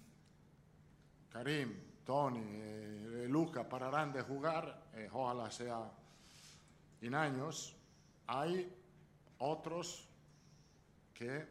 Karim, 1.31 1.75
Tony 2.04 2.40
y 2.40 3.28
Luca 3.28 3.68
pararán 3.68 4.12
de 4.12 4.23
jugar, 4.23 4.90
eh, 4.94 5.08
ojalá 5.12 5.50
sea 5.50 5.90
en 7.00 7.14
años, 7.14 7.76
hay 8.26 8.70
otros 9.38 10.08
que 11.12 11.46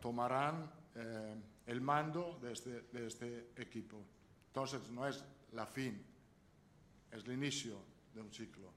tomarán 0.00 0.70
eh, 0.94 1.34
el 1.66 1.80
mando 1.80 2.38
de 2.42 2.52
este, 2.52 2.82
de 2.92 3.06
este 3.06 3.50
equipo. 3.56 3.98
Entonces 4.48 4.90
no 4.90 5.06
es 5.06 5.24
la 5.52 5.66
fin, 5.66 6.02
es 7.10 7.24
el 7.24 7.32
inicio 7.32 7.76
de 8.14 8.20
un 8.20 8.30
ciclo. 8.30 8.72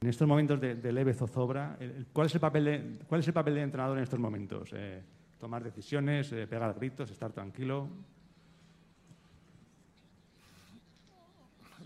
En 0.00 0.08
estos 0.08 0.26
momentos 0.26 0.60
de, 0.60 0.74
de 0.74 0.92
leve 0.92 1.14
zozobra, 1.14 1.78
¿cuál 2.12 2.26
es, 2.26 2.34
el 2.34 2.40
papel 2.40 2.64
de, 2.64 2.98
¿cuál 3.06 3.20
es 3.20 3.28
el 3.28 3.34
papel 3.34 3.54
del 3.54 3.64
entrenador 3.64 3.98
en 3.98 4.04
estos 4.04 4.18
momentos? 4.18 4.70
Eh, 4.72 5.02
¿Tomar 5.38 5.62
decisiones, 5.62 6.28
pegar 6.28 6.74
gritos, 6.74 7.10
estar 7.10 7.32
tranquilo? 7.32 7.88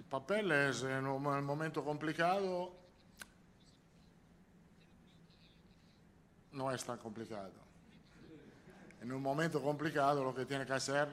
Papel 0.08 0.52
es 0.52 0.82
en 0.82 1.06
un 1.06 1.22
momento 1.22 1.84
complicado, 1.84 2.72
no 6.52 6.72
es 6.72 6.84
tan 6.84 6.98
complicado. 6.98 7.52
En 9.00 9.12
un 9.12 9.22
momento 9.22 9.62
complicado 9.62 10.24
lo 10.24 10.34
que 10.34 10.46
tiene 10.46 10.64
que 10.66 10.72
hacer 10.72 11.08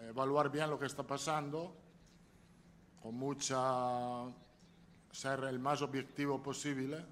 es 0.00 0.08
evaluar 0.08 0.50
bien 0.50 0.70
lo 0.70 0.78
que 0.78 0.86
está 0.86 1.02
pasando, 1.02 1.76
con 3.02 3.14
mucha 3.14 4.24
ser 5.12 5.44
el 5.44 5.58
más 5.58 5.82
objetivo 5.82 6.42
posible 6.42 7.04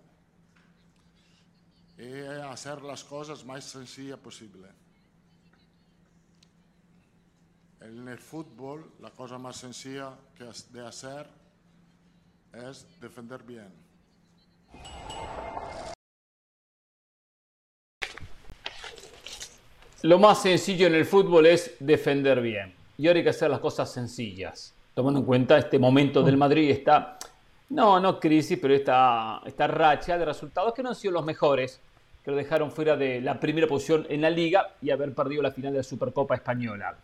y 1.97 2.21
hacer 2.21 2.83
las 2.83 3.05
cosas 3.05 3.45
más 3.45 3.65
sencillas 3.65 4.19
posible. 4.19 4.84
En 7.85 8.09
el 8.09 8.19
fútbol, 8.19 8.93
la 9.01 9.11
cosa 9.11 9.37
más 9.37 9.57
sencilla 9.57 10.13
que 10.35 10.45
de 10.71 10.87
hacer 10.87 11.27
es 12.71 12.87
defender 12.99 13.43
bien. 13.43 13.69
Lo 20.01 20.19
más 20.19 20.41
sencillo 20.41 20.87
en 20.87 20.95
el 20.95 21.05
fútbol 21.05 21.45
es 21.45 21.77
defender 21.79 22.41
bien. 22.41 22.75
Y 22.97 23.07
ahora 23.07 23.19
hay 23.19 23.25
que 23.25 23.31
hacer 23.31 23.51
las 23.51 23.61
cosas 23.61 23.93
sencillas. 23.93 24.75
Tomando 24.95 25.21
en 25.21 25.27
cuenta 25.27 25.59
este 25.59 25.79
momento 25.79 26.23
del 26.23 26.39
Madrid, 26.39 26.71
está, 26.71 27.19
no, 27.69 28.01
no 28.01 28.19
crisis, 28.19 28.59
pero 28.63 28.75
esta, 28.75 29.43
esta 29.45 29.67
racha 29.67 30.17
de 30.17 30.25
resultados 30.25 30.73
que 30.73 30.83
no 30.83 30.89
han 30.89 30.95
sido 30.95 31.13
los 31.13 31.25
mejores, 31.27 31.83
que 32.25 32.31
lo 32.31 32.37
dejaron 32.39 32.73
fuera 32.73 32.97
de 32.97 33.21
la 33.21 33.39
primera 33.39 33.67
posición 33.67 34.07
en 34.09 34.23
la 34.23 34.31
liga 34.31 34.75
y 34.81 34.89
haber 34.89 35.15
perdido 35.15 35.43
la 35.43 35.51
final 35.51 35.73
de 35.73 35.81
la 35.81 35.85
Supercopa 35.85 36.35
Española. 36.35 36.97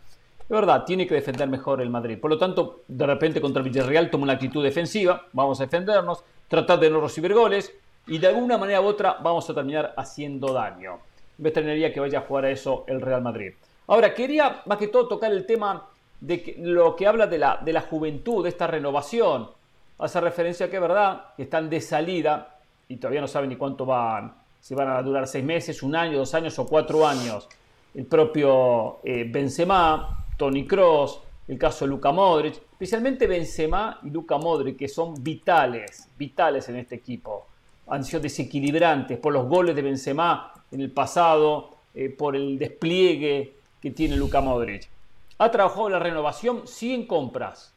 Es 0.43 0.49
verdad, 0.49 0.83
tiene 0.85 1.07
que 1.07 1.15
defender 1.15 1.47
mejor 1.47 1.81
el 1.81 1.89
Madrid. 1.89 2.19
Por 2.19 2.31
lo 2.31 2.37
tanto, 2.37 2.83
de 2.87 3.05
repente 3.05 3.39
contra 3.39 3.61
el 3.61 3.69
Villarreal 3.69 4.09
toma 4.09 4.23
una 4.23 4.33
actitud 4.33 4.63
defensiva, 4.63 5.27
vamos 5.33 5.59
a 5.61 5.65
defendernos, 5.65 6.23
tratar 6.47 6.79
de 6.79 6.89
no 6.89 6.99
recibir 6.99 7.33
goles 7.33 7.73
y 8.07 8.17
de 8.17 8.27
alguna 8.27 8.57
manera 8.57 8.81
u 8.81 8.85
otra 8.85 9.17
vamos 9.21 9.49
a 9.49 9.53
terminar 9.53 9.93
haciendo 9.95 10.53
daño. 10.53 10.99
Me 11.37 11.49
extrañaría 11.49 11.93
que 11.93 11.99
vaya 11.99 12.19
a 12.19 12.21
jugar 12.23 12.45
a 12.45 12.51
eso 12.51 12.83
el 12.87 13.01
Real 13.01 13.21
Madrid. 13.21 13.53
Ahora, 13.87 14.13
quería 14.13 14.61
más 14.65 14.77
que 14.77 14.87
todo 14.87 15.07
tocar 15.07 15.31
el 15.31 15.45
tema 15.45 15.87
de 16.19 16.55
lo 16.59 16.95
que 16.95 17.07
habla 17.07 17.27
de 17.27 17.37
la, 17.37 17.59
de 17.63 17.73
la 17.73 17.81
juventud, 17.81 18.43
de 18.43 18.49
esta 18.49 18.67
renovación. 18.67 19.49
Hace 19.97 20.21
referencia 20.21 20.67
a 20.67 20.69
que 20.69 20.79
verdad 20.79 21.33
que 21.35 21.43
están 21.43 21.69
de 21.69 21.81
salida 21.81 22.59
y 22.87 22.97
todavía 22.97 23.21
no 23.21 23.27
saben 23.27 23.49
ni 23.49 23.55
cuánto 23.55 23.85
van, 23.85 24.33
si 24.59 24.75
van 24.75 24.89
a 24.89 25.01
durar 25.01 25.27
seis 25.27 25.43
meses, 25.43 25.81
un 25.81 25.95
año, 25.95 26.17
dos 26.17 26.33
años 26.33 26.57
o 26.59 26.65
cuatro 26.65 27.07
años. 27.07 27.47
El 27.93 28.05
propio 28.05 28.99
eh, 29.03 29.25
Benzema, 29.27 30.20
Tony 30.41 30.65
Cross, 30.65 31.19
el 31.49 31.59
caso 31.59 31.85
de 31.85 31.89
Luka 31.89 32.11
Modric, 32.11 32.55
especialmente 32.71 33.27
Benzema 33.27 33.99
y 34.01 34.09
Luka 34.09 34.39
Modric, 34.39 34.75
que 34.75 34.87
son 34.87 35.23
vitales, 35.23 36.09
vitales 36.17 36.67
en 36.67 36.77
este 36.77 36.95
equipo. 36.95 37.45
Han 37.89 38.03
sido 38.03 38.21
desequilibrantes 38.21 39.19
por 39.19 39.33
los 39.33 39.45
goles 39.47 39.75
de 39.75 39.83
Benzema 39.83 40.51
en 40.71 40.81
el 40.81 40.89
pasado, 40.89 41.75
eh, 41.93 42.09
por 42.09 42.35
el 42.35 42.57
despliegue 42.57 43.53
que 43.79 43.91
tiene 43.91 44.15
Luka 44.15 44.41
Modric. 44.41 44.89
Ha 45.37 45.51
trabajado 45.51 45.85
en 45.85 45.93
la 45.93 45.99
renovación, 45.99 46.63
sí 46.65 46.91
en 46.91 47.05
compras, 47.05 47.71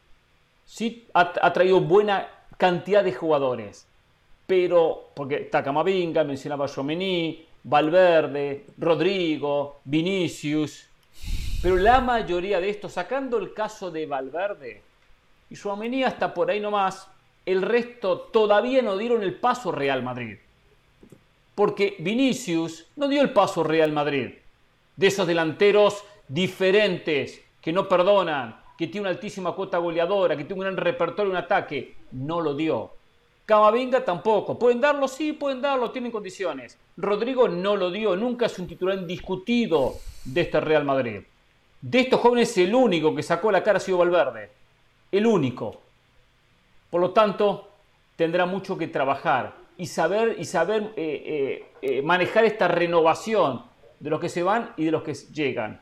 sí 0.65 1.07
ha, 1.13 1.53
traído 1.53 1.81
buena 1.81 2.27
cantidad 2.57 3.03
de 3.03 3.13
jugadores, 3.13 3.85
pero 4.47 5.11
porque 5.13 5.35
está 5.35 5.63
Camavinga, 5.63 6.23
mencionaba 6.23 6.67
Jomení, 6.67 7.45
Valverde, 7.63 8.65
Rodrigo, 8.79 9.81
Vinicius, 9.83 10.89
pero 11.65 11.77
la 11.77 11.99
mayoría 11.99 12.61
de 12.61 12.69
estos, 12.69 12.93
sacando 12.93 13.39
el 13.39 13.51
caso 13.51 13.89
de 13.89 14.05
Valverde 14.05 14.83
y 15.49 15.55
su 15.55 15.71
amenía 15.71 16.09
hasta 16.09 16.31
por 16.31 16.51
ahí 16.51 16.59
nomás, 16.59 17.07
el 17.43 17.63
resto 17.63 18.19
todavía 18.19 18.83
no 18.83 18.95
dieron 18.95 19.23
el 19.23 19.33
paso 19.33 19.71
Real 19.71 20.03
Madrid. 20.03 20.37
Porque 21.55 21.95
Vinicius 21.97 22.85
no 22.95 23.07
dio 23.07 23.19
el 23.23 23.33
paso 23.33 23.63
Real 23.63 23.91
Madrid. 23.91 24.35
De 24.95 25.07
esos 25.07 25.25
delanteros 25.25 26.03
diferentes, 26.27 27.41
que 27.59 27.73
no 27.73 27.89
perdonan, 27.89 28.57
que 28.77 28.85
tiene 28.85 29.07
una 29.07 29.09
altísima 29.09 29.53
cuota 29.53 29.79
goleadora, 29.79 30.37
que 30.37 30.43
tiene 30.43 30.61
un 30.61 30.65
gran 30.67 30.77
repertorio 30.77 31.31
en 31.31 31.37
ataque, 31.37 31.95
no 32.11 32.41
lo 32.41 32.53
dio. 32.53 32.91
Camavinga 33.47 34.05
tampoco. 34.05 34.59
¿Pueden 34.59 34.79
darlo? 34.79 35.07
Sí, 35.07 35.33
pueden 35.33 35.63
darlo, 35.63 35.89
tienen 35.89 36.11
condiciones. 36.11 36.77
Rodrigo 36.95 37.47
no 37.47 37.75
lo 37.75 37.89
dio, 37.89 38.15
nunca 38.15 38.45
es 38.45 38.59
un 38.59 38.67
titular 38.67 38.99
indiscutido 38.99 39.95
de 40.25 40.41
este 40.41 40.59
Real 40.59 40.85
Madrid. 40.85 41.21
De 41.85 41.99
estos 41.99 42.19
jóvenes, 42.19 42.57
el 42.57 42.73
único 42.73 43.13
que 43.13 43.21
sacó 43.21 43.51
la 43.51 43.61
cara 43.61 43.77
ha 43.77 43.79
sido 43.79 43.99
Valverde. 43.99 44.49
El 45.11 45.27
único. 45.27 45.81
Por 46.89 46.99
lo 46.99 47.11
tanto, 47.11 47.69
tendrá 48.15 48.47
mucho 48.47 48.75
que 48.75 48.87
trabajar 48.87 49.53
y 49.77 49.85
saber, 49.85 50.35
y 50.39 50.45
saber 50.45 50.93
eh, 50.95 50.95
eh, 50.95 51.65
eh, 51.83 52.01
manejar 52.01 52.43
esta 52.43 52.67
renovación 52.67 53.61
de 53.99 54.09
los 54.09 54.19
que 54.19 54.29
se 54.29 54.41
van 54.41 54.73
y 54.77 54.85
de 54.85 54.91
los 54.91 55.03
que 55.03 55.13
llegan. 55.13 55.79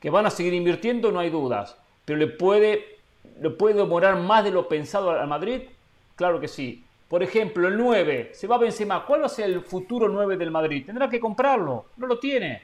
Que 0.00 0.10
van 0.10 0.26
a 0.26 0.30
seguir 0.30 0.54
invirtiendo, 0.54 1.12
no 1.12 1.20
hay 1.20 1.30
dudas. 1.30 1.78
Pero 2.04 2.18
le 2.18 2.26
puede, 2.26 2.98
le 3.40 3.50
puede 3.50 3.76
demorar 3.76 4.16
más 4.16 4.42
de 4.42 4.50
lo 4.50 4.66
pensado 4.66 5.12
al 5.12 5.28
Madrid. 5.28 5.60
Claro 6.16 6.40
que 6.40 6.48
sí. 6.48 6.82
Por 7.06 7.22
ejemplo, 7.22 7.68
el 7.68 7.78
9, 7.78 8.32
se 8.34 8.48
va 8.48 8.56
a 8.56 8.58
Benzema. 8.58 9.06
¿Cuál 9.06 9.22
va 9.22 9.26
a 9.26 9.28
ser 9.28 9.44
el 9.44 9.60
futuro 9.60 10.08
9 10.08 10.36
del 10.36 10.50
Madrid? 10.50 10.84
Tendrá 10.84 11.08
que 11.08 11.20
comprarlo. 11.20 11.84
No 11.96 12.08
lo 12.08 12.18
tiene. 12.18 12.62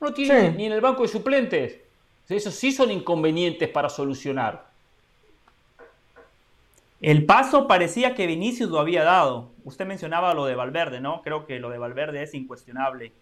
No 0.00 0.08
lo 0.08 0.12
tiene 0.12 0.50
ni 0.50 0.66
en 0.66 0.72
el 0.72 0.80
banco 0.80 1.02
de 1.02 1.08
suplentes. 1.08 1.85
Esos 2.28 2.54
sí 2.54 2.72
son 2.72 2.90
inconvenientes 2.90 3.68
para 3.68 3.88
solucionar. 3.88 4.66
El 7.00 7.24
paso 7.26 7.66
parecía 7.66 8.14
que 8.14 8.26
Vinicius 8.26 8.70
lo 8.70 8.80
había 8.80 9.04
dado. 9.04 9.50
Usted 9.64 9.86
mencionaba 9.86 10.34
lo 10.34 10.46
de 10.46 10.54
Valverde, 10.54 11.00
¿no? 11.00 11.22
Creo 11.22 11.46
que 11.46 11.60
lo 11.60 11.70
de 11.70 11.78
Valverde 11.78 12.22
es 12.22 12.34
incuestionable. 12.34 13.12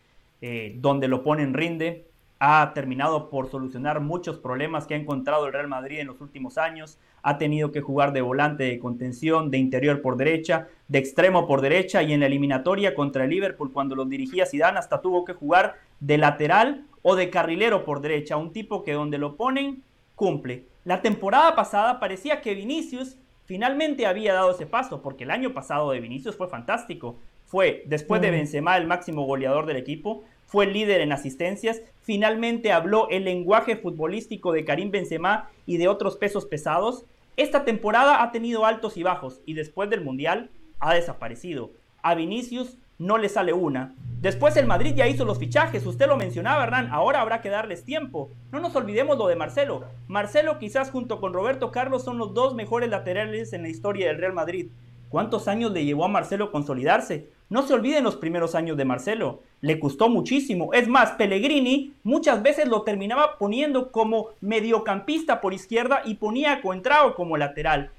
Eh, 0.41 0.75
donde 0.77 1.09
lo 1.09 1.23
ponen 1.23 1.55
rinde, 1.55 2.07
ha 2.39 2.73
terminado 2.75 3.31
por 3.31 3.51
solucionar 3.51 4.01
muchos 4.01 4.39
problemas 4.39 4.87
que 4.87 4.95
ha 4.95 4.99
encontrado 4.99 5.47
el 5.47 5.53
Real 5.53 5.69
Madrid 5.69 6.01
en 6.01 6.07
los 6.07 6.21
últimos 6.21 6.59
años. 6.59 6.99
Ha 7.23 7.39
tenido 7.39 7.73
que 7.73 7.81
jugar 7.81 8.13
de 8.13 8.21
volante 8.21 8.65
de 8.65 8.79
contención, 8.79 9.51
de 9.51 9.59
interior 9.59 10.03
por 10.03 10.17
derecha, 10.17 10.69
de 10.89 10.99
extremo 10.99 11.47
por 11.47 11.63
derecha 11.63 12.03
y 12.03 12.13
en 12.13 12.21
la 12.21 12.27
eliminatoria 12.27 12.95
contra 12.95 13.25
el 13.25 13.31
Liverpool 13.31 13.73
cuando 13.73 13.95
los 13.95 14.09
dirigía 14.09 14.45
Zidane 14.45 14.79
hasta 14.79 15.01
tuvo 15.01 15.25
que 15.25 15.33
jugar 15.33 15.77
de 16.01 16.19
lateral 16.19 16.85
o 17.07 17.17
de 17.17 17.29
carrilero 17.29 17.85
por 17.85 18.01
derecha, 18.01 18.39
un 18.39 18.53
tipo 18.53 18.83
que 18.83 18.95
donde 18.95 19.19
lo 19.19 19.37
ponen 19.37 19.85
cumple. 20.15 20.65
La 20.85 21.03
temporada 21.03 21.55
pasada 21.55 22.01
parecía 22.01 22.41
que 22.41 22.55
Vinicius 22.55 23.19
finalmente 23.45 24.07
había 24.07 24.33
dado 24.33 24.53
ese 24.53 24.65
paso 24.65 25.03
porque 25.03 25.25
el 25.25 25.31
año 25.31 25.53
pasado 25.53 25.91
de 25.91 26.01
Vinicius 26.01 26.35
fue 26.35 26.49
fantástico. 26.49 27.19
Fue 27.45 27.85
después 27.87 28.23
de 28.23 28.31
mm. 28.31 28.33
Benzema 28.33 28.77
el 28.79 28.87
máximo 28.87 29.27
goleador 29.27 29.67
del 29.67 29.77
equipo, 29.77 30.25
fue 30.47 30.65
el 30.65 30.73
líder 30.73 31.03
en 31.03 31.13
asistencias, 31.13 31.83
finalmente 32.01 32.73
habló 32.73 33.09
el 33.11 33.25
lenguaje 33.25 33.77
futbolístico 33.77 34.53
de 34.53 34.65
Karim 34.65 34.91
Benzema 34.91 35.51
y 35.67 35.77
de 35.77 35.89
otros 35.89 36.17
pesos 36.17 36.47
pesados. 36.47 37.05
Esta 37.37 37.67
temporada 37.67 38.23
ha 38.23 38.33
tenido 38.33 38.65
altos 38.65 38.97
y 38.97 39.03
bajos 39.03 39.43
y 39.45 39.53
después 39.53 39.91
del 39.91 40.01
Mundial 40.01 40.49
ha 40.81 40.95
desaparecido. 40.95 41.71
A 42.03 42.15
Vinicius 42.15 42.79
no 42.99 43.19
le 43.19 43.29
sale 43.29 43.53
una. 43.53 43.95
Después 44.21 44.57
el 44.57 44.67
Madrid 44.67 44.95
ya 44.95 45.07
hizo 45.07 45.25
los 45.25 45.39
fichajes, 45.39 45.85
usted 45.85 46.07
lo 46.07 46.17
mencionaba 46.17 46.65
Hernán, 46.65 46.89
ahora 46.91 47.21
habrá 47.21 47.43
que 47.43 47.51
darles 47.51 47.85
tiempo. 47.85 48.31
No 48.53 48.61
nos 48.61 48.75
olvidemos 48.75 49.19
lo 49.19 49.27
de 49.27 49.37
Marcelo. 49.37 49.85
Marcelo 50.09 50.59
quizás 50.59 50.91
junto 50.91 51.21
con 51.21 51.35
Roberto 51.35 51.71
Carlos 51.71 52.05
son 52.05 52.17
los 52.17 52.33
dos 52.33 52.55
mejores 52.55 52.89
laterales 52.89 53.53
en 53.53 53.63
la 53.63 53.69
historia 53.69 54.07
del 54.07 54.19
Real 54.19 54.33
Madrid. 54.33 54.71
¿Cuántos 55.11 55.47
años 55.47 55.73
le 55.73 55.85
llevó 55.85 56.07
a 56.07 56.09
Marcelo 56.09 56.51
consolidarse? 56.51 57.29
No 57.51 57.63
se 57.63 57.75
olviden 57.75 58.03
los 58.03 58.17
primeros 58.17 58.55
años 58.55 58.77
de 58.77 58.85
Marcelo, 58.85 59.43
le 59.61 59.79
costó 59.79 60.09
muchísimo. 60.09 60.73
Es 60.73 60.89
más, 60.89 61.13
Pellegrini 61.13 61.93
muchas 62.03 62.43
veces 62.43 62.67
lo 62.67 62.83
terminaba 62.83 63.39
poniendo 63.39 63.93
como 63.93 64.31
mediocampista 64.41 65.41
por 65.41 65.53
izquierda 65.53 66.01
y 66.05 66.15
ponía 66.15 66.55
a 66.55 66.63
Coentrao 66.63 67.15
como 67.15 67.37
lateral. 67.37 67.91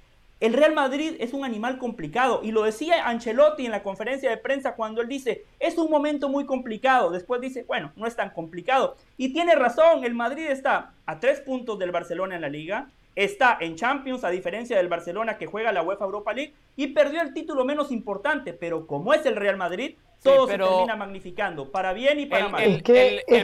El 0.42 0.54
Real 0.54 0.74
Madrid 0.74 1.16
es 1.20 1.34
un 1.34 1.46
animal 1.46 1.78
complicado 1.78 2.42
y 2.44 2.52
lo 2.52 2.64
decía 2.64 3.08
Ancelotti 3.08 3.66
en 3.66 3.72
la 3.72 3.84
conferencia 3.84 4.30
de 4.30 4.38
prensa 4.38 4.76
cuando 4.76 5.02
él 5.02 5.08
dice, 5.08 5.46
es 5.60 5.78
un 5.78 5.90
momento 5.90 6.28
muy 6.28 6.46
complicado. 6.46 7.10
Después 7.10 7.40
dice, 7.40 7.64
bueno, 7.64 7.94
no 7.96 8.06
es 8.06 8.18
tan 8.18 8.32
complicado. 8.32 8.98
Y 9.18 9.32
tiene 9.32 9.56
razón, 9.56 10.04
el 10.04 10.14
Madrid 10.14 10.48
está 10.48 10.92
a 11.06 11.20
tres 11.20 11.40
puntos 11.40 11.80
del 11.80 11.92
Barcelona 11.92 12.36
en 12.36 12.42
la 12.42 12.50
liga, 12.50 12.90
está 13.16 13.58
en 13.62 13.76
Champions, 13.76 14.26
a 14.26 14.30
diferencia 14.30 14.76
del 14.76 14.90
Barcelona 14.90 15.38
que 15.38 15.46
juega 15.46 15.72
la 15.72 15.84
UEFA 15.84 16.04
Europa 16.04 16.34
League, 16.34 16.54
y 16.76 16.88
perdió 16.88 17.22
el 17.22 17.34
título 17.34 17.64
menos 17.64 17.90
importante, 17.92 18.52
pero 18.52 18.86
como 18.88 19.14
es 19.14 19.26
el 19.26 19.38
Real 19.38 19.56
Madrid, 19.56 19.96
todo 20.22 20.48
se 20.48 20.58
termina 20.58 20.98
magnificando, 20.98 21.72
para 21.72 21.94
bien 21.94 22.20
y 22.20 22.26
para 22.26 22.50
mal. 22.50 22.64
El, 22.64 22.84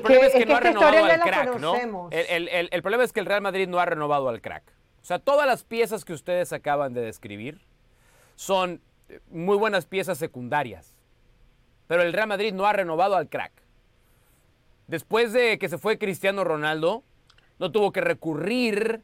problema 0.01 0.27
es 0.27 0.33
que, 0.33 0.45
no 0.45 0.57
ha 0.57 0.60
renovado 0.60 1.05
al 1.05 1.21
crack, 1.21 1.60
¿no? 1.60 2.10
El, 2.12 2.81
problema 2.81 3.03
es 3.05 3.13
que 3.13 3.21
el 3.21 3.25
Real 3.25 3.41
Madrid 3.41 3.67
no 3.69 3.79
ha 3.79 3.86
renovado 3.86 4.27
al 4.27 4.41
crack. 4.41 4.80
O 5.01 5.05
sea, 5.05 5.20
todas 5.20 5.48
las 5.48 5.63
piezas 5.63 6.05
que 6.05 6.13
ustedes 6.13 6.53
acaban 6.53 6.93
de 6.93 7.01
describir 7.01 7.60
son 8.36 8.81
muy 9.29 9.58
buenas 9.58 9.86
piezas 9.86 10.17
secundarias, 10.17 10.96
pero 11.88 12.03
el 12.03 12.13
Real 12.13 12.27
Madrid 12.27 12.53
no 12.53 12.65
ha 12.65 12.74
renovado 12.74 13.15
al 13.15 13.27
crack. 13.27 13.51
Después 14.88 15.34
de 15.34 15.58
que 15.58 15.70
se 15.70 15.77
fue 15.77 15.98
Cristiano 15.98 16.43
Ronaldo, 16.43 17.03
no 17.60 17.72
tuvo 17.72 17.91
que 17.91 18.02
recurrir 18.02 19.02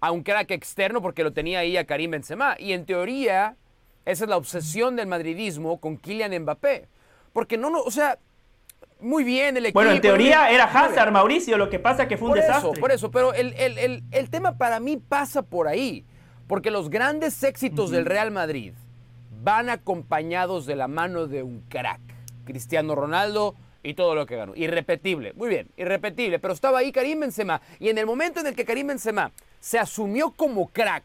a 0.00 0.10
un 0.10 0.22
crack 0.22 0.50
externo 0.50 1.02
porque 1.02 1.24
lo 1.24 1.32
tenía 1.32 1.60
ahí 1.60 1.76
a 1.76 1.86
Karim 1.86 2.12
Benzema. 2.12 2.56
Y 2.58 2.72
en 2.72 2.86
teoría, 2.86 3.56
esa 4.04 4.24
es 4.24 4.30
la 4.30 4.36
obsesión 4.36 4.96
del 4.96 5.06
madridismo 5.06 5.80
con 5.80 5.96
Kylian 5.96 6.42
Mbappé. 6.42 6.88
Porque 7.32 7.58
no, 7.58 7.70
no, 7.70 7.80
o 7.82 7.90
sea, 7.90 8.18
muy 9.00 9.24
bien 9.24 9.56
el 9.56 9.66
equipo. 9.66 9.78
Bueno, 9.78 9.92
en 9.92 10.00
teoría 10.00 10.50
era 10.50 10.64
Hazard, 10.64 11.12
Mauricio, 11.12 11.56
lo 11.56 11.70
que 11.70 11.78
pasa 11.78 12.08
que 12.08 12.16
fue 12.16 12.28
un 12.28 12.34
por 12.34 12.40
desastre. 12.40 12.70
Eso, 12.72 12.80
por 12.80 12.92
eso, 12.92 13.10
pero 13.10 13.34
el, 13.34 13.54
el, 14.10 14.30
tema 14.30 14.58
para 14.58 14.80
mí 14.80 14.96
pasa 14.96 15.42
por 15.42 15.68
ahí. 15.68 16.04
Porque 16.46 16.70
los 16.70 16.88
grandes 16.88 17.42
éxitos 17.42 17.90
del 17.90 18.06
Real 18.06 18.30
Madrid 18.30 18.72
van 19.42 19.68
acompañados 19.68 20.64
de 20.64 20.76
la 20.76 20.88
mano 20.88 21.26
de 21.26 21.42
un 21.42 21.60
crack. 21.68 22.00
Cristiano 22.44 22.94
Ronaldo 22.94 23.54
y 23.82 23.94
todo 23.94 24.14
lo 24.14 24.26
que 24.26 24.36
ganó. 24.36 24.54
Irrepetible, 24.56 25.34
muy 25.34 25.48
bien, 25.48 25.68
irrepetible. 25.76 26.38
Pero 26.38 26.54
estaba 26.54 26.78
ahí 26.78 26.90
Karim 26.90 27.20
Benzema. 27.20 27.60
Y 27.78 27.90
en 27.90 27.98
el 27.98 28.06
momento 28.06 28.40
en 28.40 28.46
el 28.46 28.54
que 28.54 28.64
Karim 28.64 28.86
Benzema 28.88 29.30
se 29.60 29.78
asumió 29.78 30.30
como 30.30 30.68
crack. 30.68 31.04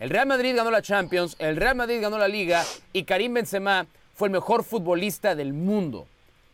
El 0.00 0.10
Real 0.10 0.26
Madrid 0.26 0.56
ganó 0.56 0.70
la 0.70 0.82
Champions, 0.82 1.36
el 1.38 1.56
Real 1.56 1.76
Madrid 1.76 2.00
ganó 2.00 2.16
la 2.16 2.26
Liga 2.26 2.64
y 2.92 3.04
Karim 3.04 3.34
Benzema 3.34 3.86
fue 4.14 4.28
el 4.28 4.32
mejor 4.32 4.64
futbolista 4.64 5.34
del 5.34 5.52
mundo. 5.52 6.06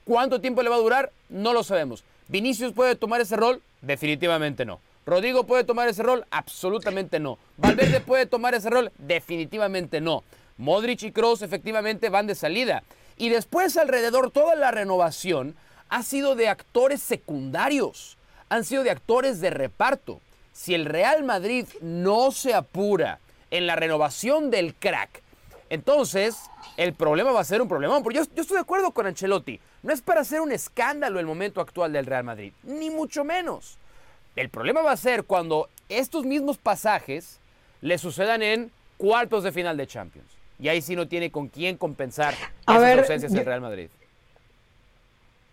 ¿Cuánto 0.06 0.40
tiempo 0.40 0.62
le 0.62 0.70
va 0.70 0.76
a 0.76 0.78
durar? 0.78 1.10
No 1.28 1.52
lo 1.52 1.64
sabemos. 1.64 2.04
¿Vinicius 2.28 2.72
puede 2.72 2.94
tomar 2.94 3.20
ese 3.20 3.34
rol? 3.34 3.60
Definitivamente 3.80 4.64
no. 4.64 4.78
¿Rodrigo 5.04 5.42
puede 5.48 5.64
tomar 5.64 5.88
ese 5.88 6.04
rol? 6.04 6.24
Absolutamente 6.30 7.18
no. 7.18 7.38
¿Valverde 7.56 7.98
puede 8.00 8.24
tomar 8.26 8.54
ese 8.54 8.70
rol? 8.70 8.92
Definitivamente 8.98 10.00
no. 10.00 10.22
Modric 10.58 11.02
y 11.02 11.10
Kroos 11.10 11.42
efectivamente 11.42 12.08
van 12.08 12.28
de 12.28 12.36
salida. 12.36 12.84
Y 13.16 13.30
después 13.30 13.76
alrededor 13.76 14.30
toda 14.30 14.54
la 14.54 14.70
renovación 14.70 15.56
ha 15.88 16.04
sido 16.04 16.36
de 16.36 16.50
actores 16.50 17.02
secundarios, 17.02 18.16
han 18.48 18.62
sido 18.62 18.84
de 18.84 18.92
actores 18.92 19.40
de 19.40 19.50
reparto 19.50 20.20
si 20.52 20.76
el 20.76 20.84
Real 20.84 21.24
Madrid 21.24 21.66
no 21.80 22.30
se 22.30 22.54
apura 22.54 23.18
en 23.50 23.66
la 23.66 23.74
renovación 23.74 24.52
del 24.52 24.72
crack, 24.76 25.22
entonces 25.68 26.36
el 26.76 26.94
problema 26.94 27.32
va 27.32 27.40
a 27.40 27.44
ser 27.44 27.60
un 27.60 27.68
problema. 27.68 28.00
Porque 28.02 28.18
yo, 28.18 28.24
yo, 28.34 28.42
estoy 28.42 28.56
de 28.56 28.62
acuerdo 28.62 28.92
con 28.92 29.06
Ancelotti. 29.06 29.60
No 29.82 29.92
es 29.92 30.02
para 30.02 30.22
hacer 30.22 30.40
un 30.40 30.52
escándalo 30.52 31.20
el 31.20 31.26
momento 31.26 31.60
actual 31.60 31.92
del 31.92 32.06
Real 32.06 32.24
Madrid, 32.24 32.52
ni 32.62 32.90
mucho 32.90 33.24
menos. 33.24 33.78
El 34.34 34.48
problema 34.48 34.82
va 34.82 34.92
a 34.92 34.96
ser 34.96 35.24
cuando 35.24 35.68
estos 35.88 36.24
mismos 36.24 36.58
pasajes 36.58 37.38
le 37.80 37.98
sucedan 37.98 38.42
en 38.42 38.70
cuartos 38.96 39.44
de 39.44 39.52
final 39.52 39.76
de 39.76 39.86
Champions. 39.86 40.28
Y 40.58 40.68
ahí 40.68 40.80
sí 40.80 40.96
no 40.96 41.06
tiene 41.06 41.30
con 41.30 41.48
quién 41.48 41.76
compensar 41.76 42.34
a 42.66 42.76
esas 42.76 42.98
ausencias 42.98 43.32
del 43.32 43.44
Real 43.44 43.60
Madrid. 43.60 43.88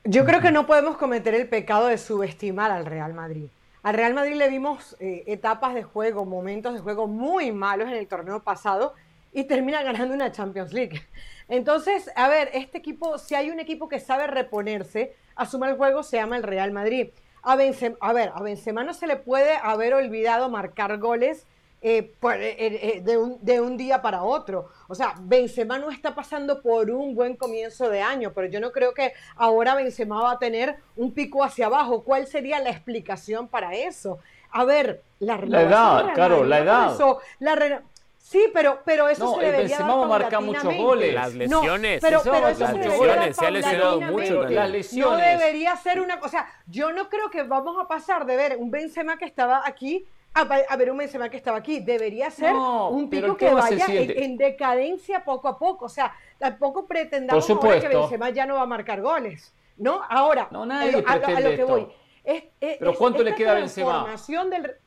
Yo 0.06 0.26
creo 0.26 0.42
que 0.42 0.52
no 0.52 0.66
podemos 0.66 0.98
cometer 0.98 1.34
el 1.34 1.48
pecado 1.48 1.88
de 1.88 1.98
subestimar 1.98 2.72
al 2.72 2.86
Real 2.86 3.14
Madrid. 3.14 3.48
Al 3.84 3.96
Real 3.96 4.14
Madrid 4.14 4.36
le 4.36 4.50
vimos 4.50 4.96
eh, 5.00 5.24
etapas 5.28 5.74
de 5.76 5.84
juego, 5.84 6.26
momentos 6.26 6.74
de 6.74 6.80
juego 6.80 7.08
muy 7.08 7.52
malos 7.52 7.88
en 7.88 7.96
el 7.96 8.08
torneo 8.08 8.42
pasado 8.42 8.94
y 9.34 9.46
termina 9.46 9.82
ganando 9.84 10.14
una 10.14 10.32
Champions 10.32 10.74
League. 10.74 11.02
Entonces, 11.48 12.10
a 12.16 12.28
ver, 12.30 12.50
este 12.54 12.78
equipo, 12.78 13.18
si 13.18 13.36
hay 13.36 13.50
un 13.50 13.60
equipo 13.60 13.88
que 13.88 14.00
sabe 14.00 14.28
reponerse 14.28 15.16
a 15.36 15.46
su 15.46 15.60
mal 15.60 15.78
juego, 15.78 16.04
se 16.04 16.18
llama 16.18 16.38
el 16.38 16.44
Real 16.44 16.72
Madrid. 16.72 17.10
A, 17.44 17.54
a 17.54 18.14
ver, 18.14 18.32
a 18.34 18.42
Benzema 18.42 18.84
no 18.84 18.94
se 18.94 19.08
le 19.08 19.18
puede 19.18 19.58
haber 19.58 19.94
olvidado 19.94 20.50
marcar 20.50 20.98
goles 20.98 21.46
eh, 21.86 22.14
eh, 22.22 23.02
de, 23.04 23.18
un, 23.18 23.38
de, 23.42 23.60
un, 23.60 23.76
día 23.76 24.02
para 24.02 24.24
otro. 24.24 24.70
O 24.88 24.96
sea, 24.96 25.16
Benzema 25.20 25.78
no 25.78 25.90
está 25.90 26.16
pasando 26.16 26.62
por 26.62 26.90
un 26.90 27.14
buen 27.14 27.36
comienzo 27.36 27.90
de 27.90 28.02
año, 28.02 28.32
pero 28.34 28.48
yo 28.48 28.62
no 28.62 28.72
creo 28.72 28.94
que 28.94 29.12
ahora 29.36 29.76
Benzema 29.76 30.24
va 30.24 30.32
a 30.32 30.40
tener 30.40 30.78
un 30.96 31.14
pico 31.14 31.44
hacia 31.44 31.66
abajo. 31.66 32.06
¿Cuál 32.06 32.26
sería 32.28 32.62
la 32.62 32.70
explicación 32.70 33.50
para 33.50 33.74
eso? 33.74 34.20
A 34.52 34.64
ver, 34.64 35.02
la, 35.20 35.36
la 35.36 35.62
edad, 35.64 36.14
claro, 36.14 36.46
la 36.46 36.60
edad. 36.60 37.84
Sí, 38.24 38.50
pero, 38.54 38.80
pero 38.86 39.10
eso 39.10 39.26
no, 39.26 39.36
se 39.36 39.42
debería 39.42 39.68
Benzema 39.68 39.96
va 39.96 40.06
a 40.06 40.08
marcar 40.08 40.42
muchos 40.42 40.76
goles. 40.78 41.14
Las 41.14 41.36
lesiones. 41.36 42.02
No, 42.02 42.08
pero, 42.08 42.22
pero 42.24 42.48
eso 42.48 42.66
se, 42.66 42.74
lesiones, 42.74 43.36
se 43.36 43.46
ha 43.46 43.52
lesionado 43.52 44.00
mucho. 44.00 44.44
Las 44.50 44.70
lesiones. 44.70 45.12
No 45.12 45.18
debería 45.18 45.76
ser 45.76 46.00
una 46.00 46.22
cosa. 46.22 46.28
O 46.28 46.30
sea, 46.30 46.48
yo 46.66 46.94
no 46.94 47.10
creo 47.10 47.30
que 47.30 47.44
vamos 47.44 47.76
a 47.84 47.86
pasar 47.86 48.26
de 48.26 48.38
ver 48.38 48.56
un 48.58 48.72
Benzema 48.72 49.18
que 49.18 49.26
estaba 49.26 49.62
aquí 49.66 50.08
a, 50.34 50.46
ver 50.78 50.90
un 50.90 50.98
Benzema 50.98 51.28
que 51.28 51.36
estaba 51.36 51.58
aquí. 51.58 51.82
Debería 51.82 52.32
ser 52.32 52.54
un 52.54 53.10
pico 53.10 53.36
que 53.36 53.54
vaya 53.54 53.88
en, 53.90 54.38
decadencia 54.38 55.26
poco 55.26 55.50
a 55.50 55.60
poco. 55.60 55.86
O 55.86 55.90
sea, 55.90 56.16
tampoco 56.40 56.88
pretendamos 56.88 57.46
que 57.46 57.88
Benzema 57.90 58.30
ya 58.30 58.46
no 58.46 58.56
va 58.56 58.62
a 58.62 58.68
marcar 58.68 59.02
goles. 59.02 59.54
¿No? 59.76 60.02
Ahora, 60.08 60.48
no, 60.50 60.66
nadie 60.66 61.04
a, 61.06 61.12
a, 61.12 61.40
lo 61.42 61.56
que 61.58 61.64
voy. 61.66 61.88
Es, 62.24 62.46
pero 62.80 62.96
¿cuánto 62.96 63.22
le 63.22 63.36
queda 63.36 63.52
a 63.52 63.56
Benzema? 63.56 64.16
Del, 64.50 64.78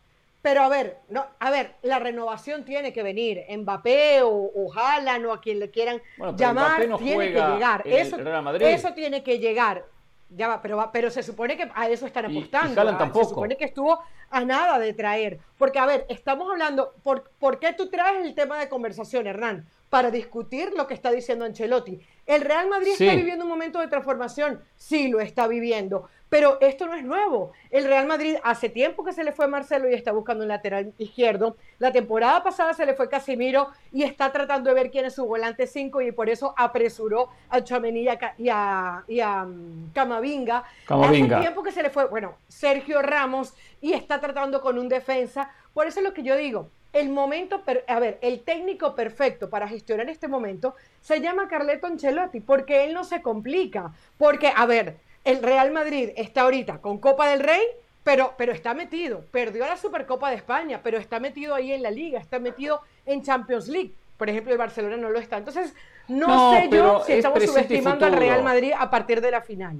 pero 0.46 0.62
a 0.62 0.68
ver, 0.68 0.98
no, 1.08 1.26
a 1.40 1.50
ver, 1.50 1.74
la 1.82 1.98
renovación 1.98 2.64
tiene 2.64 2.92
que 2.92 3.02
venir. 3.02 3.44
Mbappé 3.50 4.22
o, 4.22 4.30
o 4.30 4.72
Haaland 4.72 5.26
o 5.26 5.32
a 5.32 5.40
quien 5.40 5.58
le 5.58 5.72
quieran 5.72 6.00
llamar, 6.36 6.86
tiene 6.98 7.32
que 7.32 7.40
llegar. 7.40 7.82
eso, 7.84 8.16
eso 8.60 8.94
tiene 8.94 9.24
que 9.24 9.40
llegar. 9.40 9.86
Ya 10.30 10.46
va, 10.46 10.62
pero, 10.62 10.88
pero 10.92 11.10
se 11.10 11.24
supone 11.24 11.56
que 11.56 11.68
a 11.74 11.88
eso 11.88 12.06
están 12.06 12.26
apostando. 12.26 12.80
¿ah? 12.80 13.10
Se 13.12 13.24
supone 13.24 13.56
que 13.56 13.64
estuvo 13.64 13.98
a 14.30 14.44
nada 14.44 14.78
de 14.78 14.92
traer. 14.92 15.40
Porque, 15.58 15.80
a 15.80 15.86
ver, 15.86 16.06
estamos 16.08 16.48
hablando, 16.48 16.94
por, 17.02 17.28
¿por 17.40 17.58
qué 17.58 17.72
tú 17.72 17.88
traes 17.90 18.24
el 18.24 18.36
tema 18.36 18.60
de 18.60 18.68
conversación, 18.68 19.26
Hernán? 19.26 19.66
para 19.90 20.10
discutir 20.10 20.72
lo 20.76 20.86
que 20.86 20.94
está 20.94 21.10
diciendo 21.10 21.44
Ancelotti. 21.44 22.00
El 22.26 22.42
Real 22.42 22.68
Madrid 22.68 22.92
está 22.98 23.14
viviendo 23.14 23.44
un 23.44 23.50
momento 23.50 23.78
de 23.78 23.86
transformación, 23.86 24.60
sí 24.76 25.08
lo 25.08 25.20
está 25.20 25.46
viviendo, 25.46 26.08
pero 26.28 26.58
esto 26.60 26.86
no 26.86 26.94
es 26.94 27.04
nuevo. 27.04 27.52
El 27.70 27.84
Real 27.84 28.06
Madrid 28.06 28.36
hace 28.42 28.68
tiempo 28.68 29.04
que 29.04 29.12
se 29.12 29.22
le 29.22 29.32
fue 29.32 29.46
Marcelo 29.46 29.88
y 29.88 29.94
está 29.94 30.12
buscando 30.12 30.42
un 30.42 30.48
lateral 30.48 30.92
izquierdo. 30.98 31.56
La 31.78 31.92
temporada 31.92 32.42
pasada 32.42 32.74
se 32.74 32.84
le 32.84 32.94
fue 32.94 33.08
Casimiro 33.08 33.68
y 33.92 34.02
está 34.02 34.32
tratando 34.32 34.70
de 34.70 34.74
ver 34.74 34.90
quién 34.90 35.04
es 35.04 35.14
su 35.14 35.24
volante 35.24 35.66
5 35.66 36.00
y 36.02 36.12
por 36.12 36.28
eso 36.28 36.54
apresuró 36.56 37.28
a 37.48 37.62
Chamení 37.62 38.00
y 38.00 38.08
a, 38.08 39.04
y 39.06 39.20
a, 39.20 39.44
mm, 39.44 39.92
Camavinga. 39.92 40.64
Camavinga. 40.86 41.36
Hace 41.36 41.44
tiempo 41.44 41.62
que 41.62 41.72
se 41.72 41.82
le 41.82 41.90
fue, 41.90 42.06
bueno, 42.06 42.36
Sergio 42.48 43.02
Ramos 43.02 43.54
y 43.80 43.92
está 43.92 44.20
tratando 44.20 44.60
con 44.60 44.78
un 44.78 44.88
defensa. 44.88 45.50
Por 45.72 45.86
eso 45.86 46.00
es 46.00 46.04
lo 46.04 46.12
que 46.12 46.22
yo 46.22 46.36
digo, 46.36 46.70
el 46.92 47.10
momento, 47.10 47.62
a 47.86 48.00
ver, 48.00 48.18
el 48.22 48.40
técnico 48.40 48.94
perfecto 48.94 49.50
para 49.50 49.68
gestionar 49.68 50.08
este 50.08 50.28
momento 50.28 50.74
se 51.00 51.20
llama 51.20 51.46
Carleto 51.46 51.86
Ancelotti, 51.86 52.40
porque 52.40 52.84
él 52.84 52.94
no 52.94 53.04
se 53.04 53.20
complica. 53.20 53.92
Porque, 54.16 54.50
a 54.54 54.64
ver, 54.64 54.96
el 55.26 55.42
Real 55.42 55.72
Madrid 55.72 56.10
está 56.16 56.42
ahorita 56.42 56.80
con 56.80 56.98
Copa 56.98 57.28
del 57.28 57.40
Rey, 57.40 57.60
pero, 58.04 58.34
pero 58.38 58.52
está 58.52 58.74
metido. 58.74 59.24
Perdió 59.32 59.66
la 59.66 59.76
Supercopa 59.76 60.30
de 60.30 60.36
España, 60.36 60.80
pero 60.84 60.98
está 60.98 61.18
metido 61.18 61.52
ahí 61.52 61.72
en 61.72 61.82
la 61.82 61.90
Liga, 61.90 62.20
está 62.20 62.38
metido 62.38 62.80
en 63.04 63.24
Champions 63.24 63.66
League. 63.66 63.92
Por 64.16 64.30
ejemplo, 64.30 64.52
el 64.52 64.58
Barcelona 64.58 64.96
no 64.96 65.10
lo 65.10 65.18
está. 65.18 65.36
Entonces, 65.36 65.74
no, 66.06 66.54
sé 66.54 66.68
yo 66.70 67.02
si 67.04 67.14
estamos 67.14 67.44
subestimando 67.44 68.06
al 68.06 68.12
Real 68.12 68.44
Madrid 68.44 68.72
a 68.78 68.88
partir 68.88 69.20
de 69.20 69.32
la 69.32 69.42
final. 69.42 69.76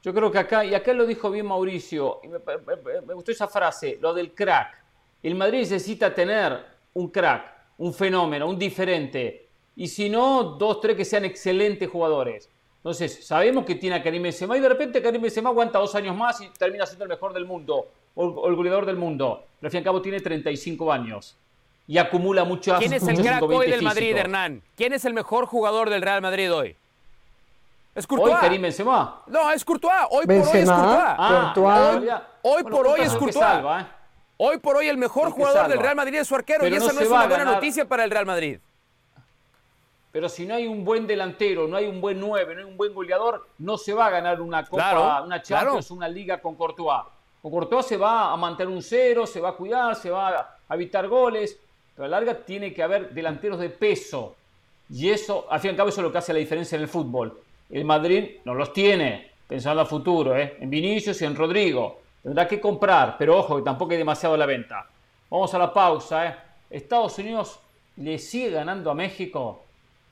Yo 0.00 0.14
creo 0.14 0.30
que 0.30 0.38
acá, 0.38 0.64
y 0.64 0.74
acá 0.74 0.92
lo 0.92 1.06
dijo 1.06 1.28
bien 1.32 1.46
Mauricio, 1.46 2.20
me 3.06 3.14
gustó 3.14 3.32
esa 3.32 3.48
frase, 3.48 3.98
lo 4.00 4.14
del 4.14 4.32
crack. 4.32 4.78
El 5.24 5.34
Madrid 5.34 5.58
necesita 5.58 6.14
tener 6.14 6.64
un 6.92 7.08
crack, 7.08 7.52
un 7.78 7.92
fenómeno, 7.92 8.46
un 8.46 8.58
diferente. 8.58 9.48
Y 9.74 9.88
si 9.88 10.08
no, 10.08 10.44
dos, 10.44 10.80
tres 10.80 10.96
que 10.96 11.04
sean 11.04 11.24
excelentes 11.24 11.90
jugadores. 11.90 12.48
Entonces, 12.84 13.26
sabemos 13.26 13.64
que 13.64 13.76
tiene 13.76 13.96
a 13.96 14.02
Karim 14.02 14.22
Benzema 14.22 14.58
y 14.58 14.60
de 14.60 14.68
repente 14.68 15.00
Karim 15.00 15.22
Benzema 15.22 15.48
aguanta 15.48 15.78
dos 15.78 15.94
años 15.94 16.14
más 16.14 16.38
y 16.42 16.50
termina 16.50 16.84
siendo 16.84 17.06
el 17.06 17.08
mejor 17.08 17.32
del 17.32 17.46
mundo 17.46 17.88
o 18.14 18.46
el 18.46 18.54
goleador 18.54 18.84
del 18.84 18.96
mundo. 18.96 19.46
Pero 19.58 19.68
al 19.68 19.70
fin 19.70 19.78
y 19.78 19.80
al 19.80 19.84
cabo 19.84 20.02
tiene 20.02 20.20
35 20.20 20.92
años 20.92 21.34
y 21.88 21.96
acumula 21.96 22.44
muchas 22.44 22.80
¿Quién 22.80 22.92
es 22.92 23.08
el 23.08 23.22
crack 23.22 23.42
hoy 23.42 23.70
del 23.70 23.80
Madrid, 23.80 24.14
Hernán? 24.14 24.62
¿Quién 24.76 24.92
es 24.92 25.06
el 25.06 25.14
mejor 25.14 25.46
jugador 25.46 25.88
del 25.88 26.02
Real 26.02 26.20
Madrid 26.20 26.52
hoy? 26.52 26.76
Es 27.94 28.06
Courtois. 28.06 28.34
Hoy 28.34 28.40
Karim 28.42 28.60
Benzema. 28.60 29.22
No, 29.28 29.50
es 29.50 29.64
Courtois. 29.64 29.94
Hoy 30.10 30.26
por 30.26 30.36
hoy 30.36 30.60
es 30.60 30.68
Courtois. 30.68 31.16
Ah, 31.18 31.54
hoy, 32.42 32.64
por 32.64 32.86
hoy 32.86 33.00
es 33.00 33.14
Courtois. 33.14 33.82
¿eh? 33.82 33.86
Hoy 34.36 34.58
por 34.58 34.76
hoy 34.76 34.88
el 34.88 34.98
mejor 34.98 35.30
jugador 35.30 35.68
del 35.68 35.78
Real 35.78 35.96
Madrid 35.96 36.18
es 36.18 36.28
su 36.28 36.34
arquero 36.34 36.68
y 36.68 36.74
esa 36.74 36.92
no, 36.92 37.00
es 37.00 37.08
una 37.08 37.28
buena 37.28 37.44
noticia 37.46 37.88
para 37.88 38.04
el 38.04 38.10
Real 38.10 38.26
Madrid. 38.26 38.58
Pero 40.14 40.28
si 40.28 40.46
no 40.46 40.54
hay 40.54 40.68
un 40.68 40.84
buen 40.84 41.08
delantero, 41.08 41.66
no 41.66 41.76
hay 41.76 41.86
un 41.86 42.00
buen 42.00 42.20
9, 42.20 42.54
no 42.54 42.60
hay 42.60 42.66
un 42.66 42.76
buen 42.76 42.94
goleador, 42.94 43.48
no 43.58 43.76
se 43.76 43.92
va 43.92 44.06
a 44.06 44.10
ganar 44.10 44.40
una 44.40 44.64
Copa, 44.64 45.22
una 45.22 45.42
Champions, 45.42 45.90
una 45.90 46.06
Liga 46.06 46.40
con 46.40 46.54
Courtois. 46.54 47.02
Con 47.42 47.50
Courtois 47.50 47.84
se 47.84 47.96
va 47.96 48.32
a 48.32 48.36
mantener 48.36 48.72
un 48.72 48.80
cero, 48.80 49.26
se 49.26 49.40
va 49.40 49.48
a 49.48 49.52
cuidar, 49.54 49.96
se 49.96 50.10
va 50.10 50.58
a 50.68 50.74
evitar 50.76 51.08
goles, 51.08 51.58
pero 51.96 52.06
a 52.06 52.08
la 52.08 52.20
larga 52.20 52.44
tiene 52.44 52.72
que 52.72 52.80
haber 52.80 53.10
delanteros 53.10 53.58
de 53.58 53.70
peso. 53.70 54.36
Y 54.88 55.10
eso, 55.10 55.48
al 55.50 55.58
fin 55.58 55.70
y 55.70 55.72
al 55.72 55.76
cabo, 55.78 55.88
eso 55.88 56.00
es 56.00 56.04
lo 56.04 56.12
que 56.12 56.18
hace 56.18 56.32
la 56.32 56.38
diferencia 56.38 56.76
en 56.76 56.82
el 56.82 56.88
fútbol. 56.88 57.36
El 57.68 57.84
Madrid 57.84 58.36
no 58.44 58.54
los 58.54 58.72
tiene, 58.72 59.32
pensando 59.48 59.82
a 59.82 59.84
futuro, 59.84 60.36
¿eh? 60.36 60.58
en 60.60 60.70
Vinicius 60.70 61.20
y 61.22 61.24
en 61.24 61.34
Rodrigo. 61.34 62.02
Tendrá 62.22 62.46
que 62.46 62.60
comprar, 62.60 63.16
pero 63.18 63.36
ojo, 63.38 63.56
que 63.56 63.62
tampoco 63.62 63.90
hay 63.90 63.98
demasiado 63.98 64.36
a 64.36 64.38
la 64.38 64.46
venta. 64.46 64.86
Vamos 65.28 65.52
a 65.54 65.58
la 65.58 65.72
pausa. 65.72 66.24
¿eh? 66.24 66.36
Estados 66.70 67.18
Unidos 67.18 67.58
le 67.96 68.16
sigue 68.20 68.50
ganando 68.50 68.92
a 68.92 68.94
México. 68.94 69.63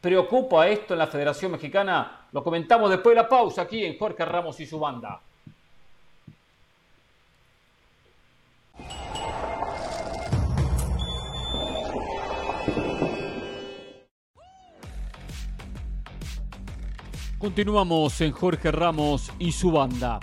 ¿Preocupa 0.02 0.66
esto 0.66 0.94
en 0.94 0.98
la 0.98 1.06
Federación 1.06 1.52
Mexicana? 1.52 2.26
Lo 2.32 2.42
comentamos 2.42 2.90
después 2.90 3.14
de 3.14 3.22
la 3.22 3.28
pausa 3.28 3.62
aquí 3.62 3.84
en 3.84 3.96
Jorge 3.96 4.24
Ramos 4.24 4.58
y 4.58 4.66
su 4.66 4.80
banda. 4.80 5.20
Continuamos 17.38 18.20
en 18.22 18.32
Jorge 18.32 18.72
Ramos 18.72 19.32
y 19.38 19.52
su 19.52 19.70
banda. 19.70 20.18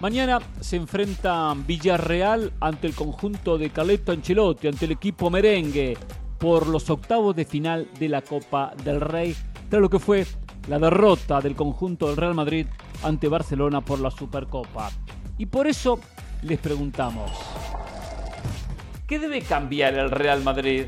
Mañana 0.00 0.40
se 0.60 0.74
enfrenta 0.74 1.54
Villarreal 1.54 2.52
ante 2.58 2.88
el 2.88 2.96
conjunto 2.96 3.58
de 3.58 3.70
Caleto 3.70 4.10
Ancelotti, 4.10 4.66
ante 4.66 4.86
el 4.86 4.92
equipo 4.92 5.30
merengue, 5.30 5.96
por 6.40 6.66
los 6.66 6.88
octavos 6.88 7.36
de 7.36 7.44
final 7.44 7.86
de 7.98 8.08
la 8.08 8.22
Copa 8.22 8.72
del 8.82 9.00
Rey, 9.00 9.36
tras 9.68 9.80
lo 9.80 9.90
que 9.90 9.98
fue 9.98 10.26
la 10.68 10.78
derrota 10.78 11.40
del 11.40 11.54
conjunto 11.54 12.08
del 12.08 12.16
Real 12.16 12.34
Madrid 12.34 12.66
ante 13.02 13.28
Barcelona 13.28 13.82
por 13.82 14.00
la 14.00 14.10
Supercopa. 14.10 14.90
Y 15.36 15.46
por 15.46 15.66
eso 15.66 16.00
les 16.42 16.58
preguntamos, 16.58 17.30
¿qué 19.06 19.18
debe 19.18 19.42
cambiar 19.42 19.94
el 19.94 20.10
Real 20.10 20.42
Madrid? 20.42 20.86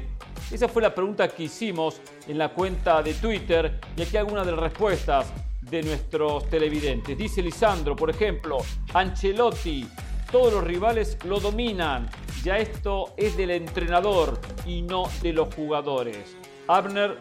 Esa 0.50 0.68
fue 0.68 0.82
la 0.82 0.94
pregunta 0.94 1.28
que 1.28 1.44
hicimos 1.44 2.00
en 2.26 2.38
la 2.38 2.48
cuenta 2.48 3.02
de 3.02 3.14
Twitter 3.14 3.78
y 3.96 4.02
aquí 4.02 4.16
algunas 4.16 4.46
de 4.46 4.52
las 4.52 4.60
respuestas 4.60 5.32
de 5.60 5.82
nuestros 5.82 6.48
televidentes. 6.48 7.16
Dice 7.16 7.42
Lisandro, 7.42 7.94
por 7.94 8.10
ejemplo, 8.10 8.58
Ancelotti, 8.94 9.86
todos 10.32 10.52
los 10.52 10.64
rivales 10.64 11.18
lo 11.24 11.38
dominan. 11.38 12.08
Ya 12.42 12.58
esto 12.58 13.12
es 13.16 13.36
del 13.36 13.52
entrenador 13.52 14.40
y 14.66 14.82
no 14.82 15.04
de 15.20 15.32
los 15.32 15.54
jugadores. 15.54 16.36
Abner 16.66 17.18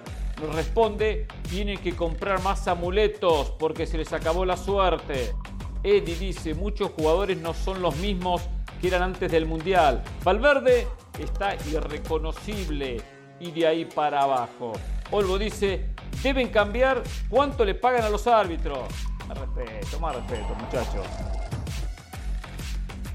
responde, 0.53 1.27
tienen 1.49 1.77
que 1.77 1.95
comprar 1.95 2.41
más 2.41 2.67
amuletos 2.67 3.51
porque 3.59 3.85
se 3.85 3.97
les 3.97 4.11
acabó 4.13 4.45
la 4.45 4.57
suerte. 4.57 5.35
Eddie 5.83 6.15
dice, 6.15 6.55
muchos 6.55 6.91
jugadores 6.91 7.37
no 7.37 7.53
son 7.53 7.81
los 7.81 7.95
mismos 7.97 8.41
que 8.79 8.87
eran 8.87 9.03
antes 9.03 9.31
del 9.31 9.45
Mundial. 9.45 10.01
Valverde 10.23 10.87
está 11.19 11.55
irreconocible 11.69 13.01
y 13.39 13.51
de 13.51 13.67
ahí 13.67 13.85
para 13.85 14.23
abajo. 14.23 14.71
Olvo 15.11 15.37
dice, 15.37 15.89
deben 16.23 16.49
cambiar 16.49 17.03
cuánto 17.29 17.65
le 17.65 17.75
pagan 17.75 18.03
a 18.03 18.09
los 18.09 18.25
árbitros. 18.25 18.87
Más 19.27 19.37
respeto, 19.37 19.99
más 19.99 20.15
respeto, 20.15 20.55
muchachos. 20.55 21.40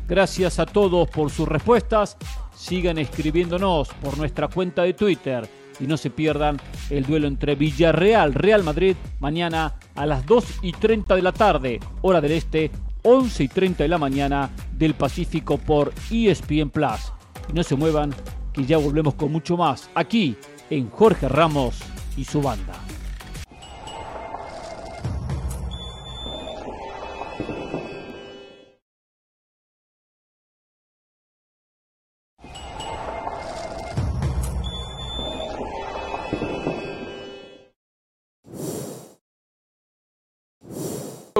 Gracias 0.09 0.59
a 0.59 0.66
todos 0.66 1.09
por 1.09 1.31
sus 1.31 1.49
respuestas. 1.49 2.16
Sigan 2.55 2.99
escribiéndonos 2.99 3.88
por 4.03 4.16
nuestra 4.16 4.49
cuenta 4.49 4.83
de 4.83 4.95
Twitter 4.95 5.49
y 5.81 5.87
no 5.87 5.97
se 5.97 6.11
pierdan 6.11 6.59
el 6.90 7.05
duelo 7.05 7.27
entre 7.27 7.55
Villarreal 7.55 8.33
Real 8.35 8.62
Madrid 8.62 8.97
mañana 9.21 9.75
a 9.95 10.07
las 10.07 10.25
2 10.25 10.45
y 10.62 10.73
30 10.73 11.16
de 11.16 11.23
la 11.23 11.33
tarde, 11.33 11.81
hora 12.03 12.21
del 12.21 12.33
este, 12.33 12.71
11 13.03 13.45
y 13.45 13.49
30 13.49 13.83
de 13.83 13.88
la 13.88 13.99
mañana 13.99 14.51
del 14.73 14.95
Pacífico 14.95 15.59
por 15.59 15.92
ESPN 16.11 16.71
Plus. 16.71 17.12
Y 17.49 17.53
no 17.53 17.62
se 17.62 17.77
muevan, 17.77 18.14
que 18.53 18.64
ya 18.64 18.79
volvemos 18.79 19.14
con 19.14 19.31
mucho 19.31 19.57
más 19.57 19.90
aquí 19.95 20.37
en 20.71 20.88
Jorge 20.88 21.29
Ramos 21.29 21.79
y 22.16 22.25
su 22.25 22.40
banda. 22.40 22.86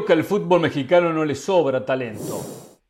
Que 0.07 0.13
al 0.13 0.25
fútbol 0.25 0.61
mexicano 0.61 1.13
no 1.13 1.25
le 1.25 1.35
sobra 1.35 1.85
talento, 1.85 2.41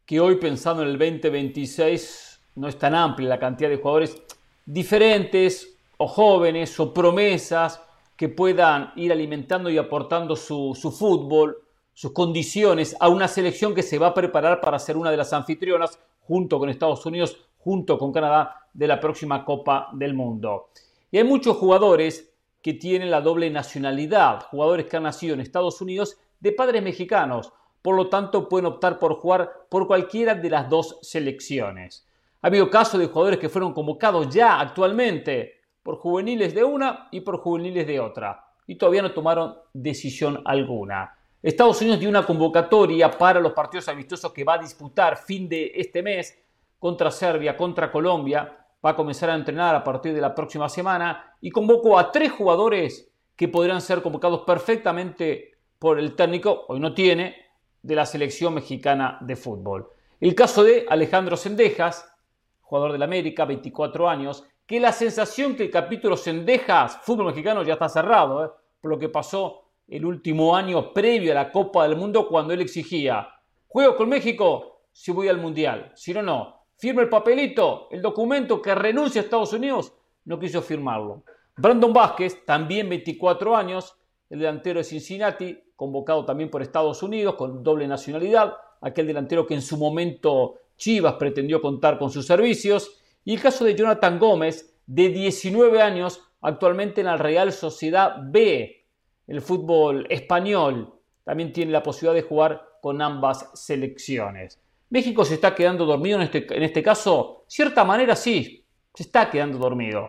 que 0.04 0.20
hoy 0.20 0.36
pensando 0.36 0.82
en 0.82 0.90
el 0.90 0.98
2026 0.98 2.40
no 2.56 2.68
es 2.68 2.78
tan 2.78 2.94
amplia 2.94 3.30
la 3.30 3.38
cantidad 3.38 3.70
de 3.70 3.78
jugadores 3.78 4.22
diferentes 4.66 5.78
o 5.96 6.06
jóvenes 6.06 6.78
o 6.78 6.92
promesas 6.92 7.82
que 8.16 8.28
puedan 8.28 8.92
ir 8.96 9.12
alimentando 9.12 9.70
y 9.70 9.78
aportando 9.78 10.36
su, 10.36 10.74
fútbol, 10.96 11.56
sus 11.94 12.12
condiciones 12.12 12.94
a 13.00 13.08
una 13.08 13.28
selección 13.28 13.74
que 13.74 13.82
se 13.82 13.98
va 13.98 14.08
a 14.08 14.14
preparar 14.14 14.60
para 14.60 14.78
ser 14.78 14.98
una 14.98 15.10
de 15.10 15.16
las 15.16 15.32
anfitrionas 15.32 15.98
junto 16.20 16.58
con 16.58 16.68
Estados 16.68 17.04
Unidos, 17.06 17.38
junto 17.56 17.96
con 17.96 18.12
Canadá 18.12 18.68
de 18.74 18.86
la 18.86 19.00
próxima 19.00 19.42
Copa 19.42 19.88
del 19.94 20.12
Mundo. 20.12 20.68
Y 21.10 21.16
hay 21.16 21.24
muchos 21.24 21.56
jugadores 21.56 22.30
que 22.60 22.74
tienen 22.74 23.10
la 23.10 23.22
doble 23.22 23.48
nacionalidad, 23.48 24.42
jugadores 24.50 24.84
que 24.84 24.98
han 24.98 25.04
nacido 25.04 25.32
en 25.32 25.40
Estados 25.40 25.80
Unidos 25.80 26.18
de 26.40 26.52
padres 26.52 26.82
mexicanos, 26.82 27.52
por 27.82 27.94
lo 27.96 28.08
tanto 28.08 28.48
pueden 28.48 28.66
optar 28.66 28.98
por 28.98 29.14
jugar 29.14 29.66
por 29.68 29.86
cualquiera 29.86 30.34
de 30.34 30.50
las 30.50 30.68
dos 30.68 30.98
selecciones. 31.02 32.06
Ha 32.42 32.48
habido 32.48 32.68
casos 32.68 33.00
de 33.00 33.06
jugadores 33.06 33.38
que 33.38 33.48
fueron 33.48 33.72
convocados 33.72 34.28
ya 34.28 34.60
actualmente 34.60 35.60
por 35.82 35.96
juveniles 35.96 36.54
de 36.54 36.64
una 36.64 37.08
y 37.12 37.20
por 37.20 37.38
juveniles 37.38 37.86
de 37.86 38.00
otra, 38.00 38.44
y 38.66 38.74
todavía 38.74 39.02
no 39.02 39.12
tomaron 39.12 39.56
decisión 39.72 40.42
alguna. 40.44 41.16
Estados 41.42 41.80
Unidos 41.80 42.00
dio 42.00 42.08
una 42.08 42.26
convocatoria 42.26 43.10
para 43.10 43.38
los 43.38 43.52
partidos 43.52 43.88
amistosos 43.88 44.32
que 44.32 44.42
va 44.42 44.54
a 44.54 44.58
disputar 44.58 45.16
fin 45.16 45.48
de 45.48 45.70
este 45.76 46.02
mes 46.02 46.36
contra 46.78 47.10
Serbia, 47.10 47.56
contra 47.56 47.92
Colombia, 47.92 48.66
va 48.84 48.90
a 48.90 48.96
comenzar 48.96 49.30
a 49.30 49.34
entrenar 49.34 49.74
a 49.74 49.84
partir 49.84 50.12
de 50.12 50.20
la 50.20 50.34
próxima 50.34 50.68
semana 50.68 51.36
y 51.40 51.50
convocó 51.50 51.98
a 51.98 52.10
tres 52.10 52.32
jugadores 52.32 53.10
que 53.36 53.48
podrían 53.48 53.80
ser 53.80 54.02
convocados 54.02 54.40
perfectamente 54.40 55.55
por 55.78 55.98
el 55.98 56.14
técnico, 56.14 56.64
hoy 56.68 56.80
no 56.80 56.94
tiene, 56.94 57.36
de 57.82 57.94
la 57.94 58.06
selección 58.06 58.54
mexicana 58.54 59.18
de 59.20 59.36
fútbol. 59.36 59.90
El 60.20 60.34
caso 60.34 60.64
de 60.64 60.86
Alejandro 60.88 61.36
Sendejas, 61.36 62.12
jugador 62.60 62.92
del 62.92 63.02
América, 63.02 63.44
24 63.44 64.08
años, 64.08 64.44
que 64.66 64.80
la 64.80 64.92
sensación 64.92 65.54
que 65.54 65.64
el 65.64 65.70
capítulo 65.70 66.16
Sendejas, 66.16 66.98
fútbol 67.02 67.26
mexicano, 67.26 67.62
ya 67.62 67.74
está 67.74 67.88
cerrado, 67.88 68.44
¿eh? 68.44 68.50
por 68.80 68.90
lo 68.90 68.98
que 68.98 69.08
pasó 69.08 69.62
el 69.86 70.04
último 70.04 70.56
año 70.56 70.92
previo 70.92 71.32
a 71.32 71.36
la 71.36 71.52
Copa 71.52 71.86
del 71.86 71.96
Mundo 71.96 72.26
cuando 72.28 72.52
él 72.52 72.60
exigía, 72.60 73.28
juego 73.68 73.94
con 73.96 74.08
México 74.08 74.80
si 74.90 75.12
voy 75.12 75.28
al 75.28 75.38
Mundial, 75.38 75.92
si 75.94 76.12
no, 76.12 76.22
no, 76.22 76.64
firme 76.76 77.02
el 77.02 77.08
papelito, 77.08 77.88
el 77.90 78.02
documento 78.02 78.60
que 78.60 78.74
renuncia 78.74 79.20
a 79.20 79.24
Estados 79.24 79.52
Unidos, 79.52 79.92
no 80.24 80.38
quiso 80.38 80.62
firmarlo. 80.62 81.22
Brandon 81.56 81.92
Vázquez, 81.92 82.44
también 82.44 82.88
24 82.88 83.54
años, 83.54 83.96
el 84.30 84.38
delantero 84.40 84.78
de 84.78 84.84
Cincinnati, 84.84 85.58
convocado 85.76 86.24
también 86.24 86.50
por 86.50 86.62
Estados 86.62 87.02
Unidos 87.02 87.34
con 87.36 87.62
doble 87.62 87.86
nacionalidad, 87.86 88.54
aquel 88.80 89.06
delantero 89.06 89.46
que 89.46 89.54
en 89.54 89.62
su 89.62 89.76
momento 89.76 90.54
Chivas 90.76 91.14
pretendió 91.14 91.60
contar 91.60 91.98
con 91.98 92.10
sus 92.10 92.26
servicios, 92.26 93.00
y 93.24 93.34
el 93.34 93.40
caso 93.40 93.64
de 93.64 93.74
Jonathan 93.74 94.18
Gómez, 94.18 94.78
de 94.86 95.08
19 95.08 95.82
años, 95.82 96.22
actualmente 96.40 97.00
en 97.00 97.08
la 97.08 97.16
Real 97.16 97.52
Sociedad 97.52 98.16
B, 98.22 98.84
el 99.26 99.40
fútbol 99.40 100.06
español, 100.10 100.94
también 101.24 101.52
tiene 101.52 101.72
la 101.72 101.82
posibilidad 101.82 102.14
de 102.14 102.28
jugar 102.28 102.62
con 102.80 103.02
ambas 103.02 103.50
selecciones. 103.54 104.60
México 104.90 105.24
se 105.24 105.34
está 105.34 105.54
quedando 105.54 105.84
dormido 105.84 106.18
en 106.18 106.22
este, 106.22 106.46
en 106.56 106.62
este 106.62 106.82
caso, 106.82 107.44
cierta 107.48 107.84
manera 107.84 108.14
sí, 108.14 108.64
se 108.94 109.02
está 109.02 109.28
quedando 109.28 109.58
dormido. 109.58 110.08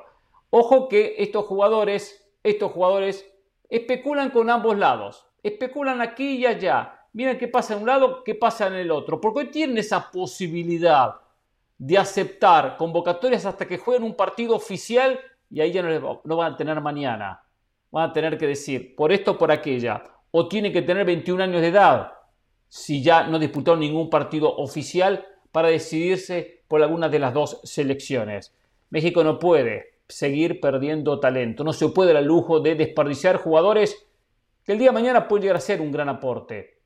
Ojo 0.51 0.87
que 0.87 1.15
estos 1.17 1.45
jugadores, 1.45 2.29
estos 2.43 2.71
jugadores 2.71 3.25
especulan 3.69 4.29
con 4.29 4.49
ambos 4.49 4.77
lados, 4.77 5.25
especulan 5.43 6.01
aquí 6.01 6.37
y 6.37 6.45
allá. 6.45 6.93
Miren 7.13 7.37
qué 7.37 7.47
pasa 7.47 7.73
en 7.73 7.81
un 7.81 7.87
lado, 7.87 8.23
qué 8.23 8.35
pasa 8.35 8.67
en 8.67 8.73
el 8.73 8.91
otro, 8.91 9.19
porque 9.19 9.39
hoy 9.39 9.51
tienen 9.51 9.77
esa 9.77 10.11
posibilidad 10.11 11.15
de 11.77 11.97
aceptar 11.97 12.77
convocatorias 12.77 13.45
hasta 13.45 13.67
que 13.67 13.77
jueguen 13.77 14.03
un 14.03 14.15
partido 14.15 14.55
oficial 14.55 15.19
y 15.49 15.61
ahí 15.61 15.71
ya 15.71 15.81
no, 15.81 16.21
no 16.23 16.35
van 16.35 16.53
a 16.53 16.57
tener 16.57 16.81
mañana. 16.81 17.43
Van 17.91 18.09
a 18.09 18.13
tener 18.13 18.37
que 18.37 18.47
decir 18.47 18.95
por 18.95 19.11
esto 19.11 19.31
o 19.31 19.37
por 19.37 19.51
aquella. 19.51 20.03
O 20.31 20.47
tiene 20.47 20.71
que 20.71 20.81
tener 20.81 21.05
21 21.05 21.43
años 21.43 21.61
de 21.61 21.67
edad 21.67 22.13
si 22.67 23.01
ya 23.01 23.23
no 23.27 23.39
disputó 23.39 23.77
ningún 23.77 24.09
partido 24.09 24.53
oficial 24.57 25.25
para 25.51 25.69
decidirse 25.69 26.63
por 26.67 26.83
alguna 26.83 27.09
de 27.09 27.19
las 27.19 27.33
dos 27.33 27.61
selecciones. 27.63 28.53
México 28.89 29.23
no 29.23 29.39
puede 29.39 29.96
seguir 30.07 30.59
perdiendo 30.59 31.19
talento. 31.19 31.63
No 31.63 31.73
se 31.73 31.89
puede 31.89 32.17
el 32.17 32.25
lujo 32.25 32.59
de 32.59 32.75
desperdiciar 32.75 33.37
jugadores 33.37 34.07
que 34.63 34.73
el 34.73 34.79
día 34.79 34.89
de 34.89 34.93
mañana 34.93 35.27
pueden 35.27 35.43
llegar 35.43 35.57
a 35.57 35.61
ser 35.61 35.81
un 35.81 35.91
gran 35.91 36.09
aporte. 36.09 36.79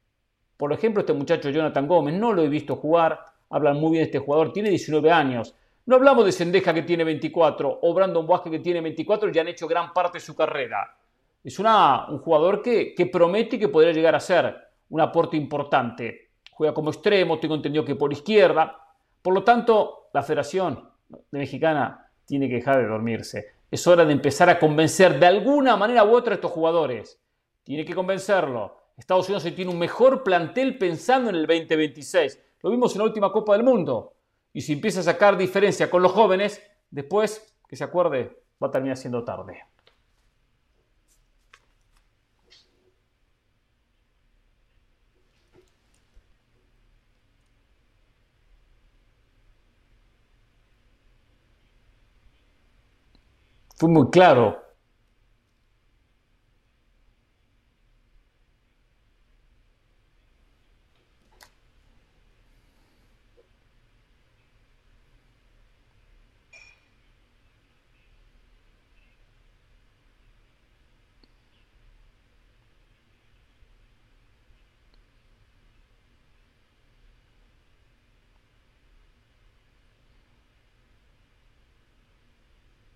Por 0.57 0.71
ejemplo, 0.73 1.01
este 1.01 1.13
muchacho 1.13 1.49
Jonathan 1.49 1.87
Gómez, 1.87 2.15
no 2.15 2.33
lo 2.33 2.43
he 2.43 2.49
visto 2.49 2.75
jugar, 2.75 3.19
hablan 3.49 3.79
muy 3.79 3.91
bien 3.91 4.03
de 4.03 4.05
este 4.05 4.19
jugador, 4.19 4.53
tiene 4.53 4.69
19 4.69 5.11
años. 5.11 5.55
No 5.85 5.95
hablamos 5.95 6.25
de 6.25 6.31
Sendeja 6.31 6.73
que 6.73 6.83
tiene 6.83 7.03
24 7.03 7.79
o 7.81 7.93
Brandon 7.93 8.27
Vázquez 8.27 8.51
que 8.51 8.59
tiene 8.59 8.81
24 8.81 9.29
y 9.29 9.33
ya 9.33 9.41
han 9.41 9.47
hecho 9.47 9.67
gran 9.67 9.91
parte 9.93 10.19
de 10.19 10.23
su 10.23 10.35
carrera. 10.35 10.95
Es 11.43 11.57
una, 11.57 12.07
un 12.07 12.19
jugador 12.19 12.61
que, 12.61 12.93
que 12.93 13.07
promete 13.07 13.57
que 13.57 13.67
podría 13.67 13.91
llegar 13.91 14.13
a 14.13 14.19
ser 14.19 14.55
un 14.89 15.01
aporte 15.01 15.35
importante. 15.35 16.29
Juega 16.51 16.73
como 16.73 16.91
extremo, 16.91 17.39
tengo 17.39 17.55
entendido 17.55 17.83
que 17.83 17.95
por 17.95 18.13
izquierda. 18.13 18.77
Por 19.21 19.33
lo 19.33 19.43
tanto, 19.43 20.09
la 20.13 20.21
Federación 20.21 20.87
Mexicana 21.31 22.10
tiene 22.31 22.47
que 22.47 22.55
dejar 22.55 22.77
de 22.77 22.87
dormirse. 22.87 23.47
Es 23.69 23.85
hora 23.87 24.05
de 24.05 24.13
empezar 24.13 24.49
a 24.49 24.57
convencer 24.57 25.19
de 25.19 25.25
alguna 25.25 25.75
manera 25.75 26.05
u 26.05 26.15
otra 26.15 26.31
a 26.31 26.35
estos 26.35 26.49
jugadores. 26.49 27.19
Tiene 27.61 27.83
que 27.83 27.93
convencerlo. 27.93 28.77
Estados 28.97 29.27
Unidos 29.27 29.53
tiene 29.53 29.69
un 29.69 29.77
mejor 29.77 30.23
plantel 30.23 30.77
pensando 30.77 31.29
en 31.29 31.35
el 31.35 31.45
2026. 31.45 32.39
Lo 32.61 32.71
vimos 32.71 32.93
en 32.93 32.99
la 32.99 33.03
última 33.03 33.33
Copa 33.33 33.51
del 33.51 33.65
Mundo. 33.65 34.13
Y 34.53 34.61
si 34.61 34.71
empieza 34.71 35.01
a 35.01 35.03
sacar 35.03 35.35
diferencia 35.35 35.89
con 35.89 36.01
los 36.01 36.13
jóvenes, 36.13 36.63
después, 36.89 37.53
que 37.67 37.75
se 37.75 37.83
acuerde, 37.83 38.43
va 38.63 38.69
a 38.69 38.71
terminar 38.71 38.95
siendo 38.95 39.25
tarde. 39.25 39.65
Fue 53.81 53.89
muy 53.89 54.11
claro. 54.11 54.61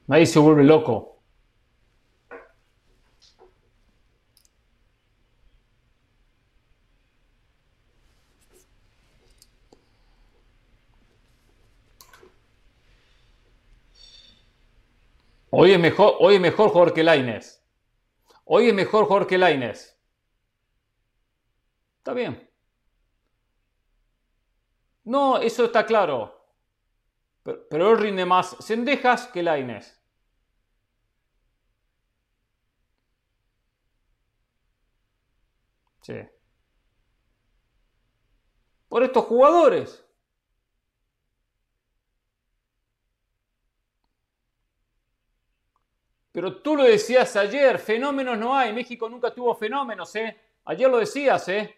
Nadie 0.07 0.25
se 0.25 0.39
vuelve 0.39 0.63
loco. 0.63 1.15
Hoy 15.57 15.71
es 15.71 15.79
mejor, 15.79 16.15
hoy 16.19 16.35
es 16.35 16.41
mejor 16.41 16.69
Jorge 16.69 17.01
Laines. 17.01 17.65
Hoy 18.43 18.67
es 18.67 18.73
mejor 18.73 19.07
Jorge 19.07 19.37
Laines. 19.37 19.97
Está 21.99 22.13
bien. 22.13 22.51
No, 25.05 25.37
eso 25.37 25.65
está 25.65 25.85
claro. 25.85 26.35
Pero, 27.41 27.91
él 27.91 27.97
rinde 27.97 28.25
más 28.25 28.57
Sendejas 28.59 29.27
que 29.27 29.43
Laines. 29.43 29.94
Sí. 36.05 36.13
Por 38.89 39.03
estos 39.03 39.25
jugadores. 39.25 40.03
Pero 46.31 46.57
tú 46.61 46.75
lo 46.75 46.83
decías 46.83 47.35
ayer, 47.35 47.79
fenómenos 47.79 48.37
no 48.37 48.55
hay. 48.55 48.73
México 48.73 49.09
nunca 49.09 49.33
tuvo 49.33 49.55
fenómenos, 49.55 50.15
¿eh? 50.15 50.37
Ayer 50.65 50.89
lo 50.89 50.97
decías, 50.99 51.47
¿eh? 51.49 51.75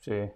Sí. 0.00 0.30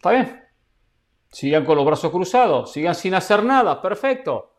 Está 0.00 0.12
bien. 0.12 0.42
Sigan 1.30 1.66
con 1.66 1.76
los 1.76 1.84
brazos 1.84 2.10
cruzados, 2.10 2.72
sigan 2.72 2.94
sin 2.94 3.12
hacer 3.12 3.44
nada, 3.44 3.82
perfecto. 3.82 4.50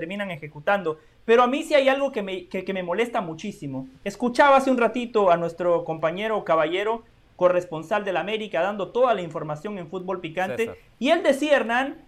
Terminan 0.00 0.30
ejecutando. 0.30 0.98
Pero 1.26 1.42
a 1.42 1.46
mí 1.46 1.62
sí 1.62 1.74
hay 1.74 1.88
algo 1.88 2.10
que 2.10 2.22
me, 2.22 2.48
me 2.72 2.82
molesta 2.82 3.20
muchísimo. 3.20 3.86
Escuchaba 4.02 4.56
hace 4.56 4.70
un 4.70 4.78
ratito 4.78 5.30
a 5.30 5.36
nuestro 5.36 5.84
compañero 5.84 6.42
caballero, 6.42 7.04
corresponsal 7.36 8.04
de 8.04 8.12
la 8.12 8.20
América, 8.20 8.62
dando 8.62 8.88
toda 8.88 9.14
la 9.14 9.20
información 9.20 9.78
en 9.78 9.88
fútbol 9.88 10.20
picante. 10.20 10.74
Y 10.98 11.10
él 11.10 11.22
decía, 11.22 11.56
Hernán, 11.56 11.98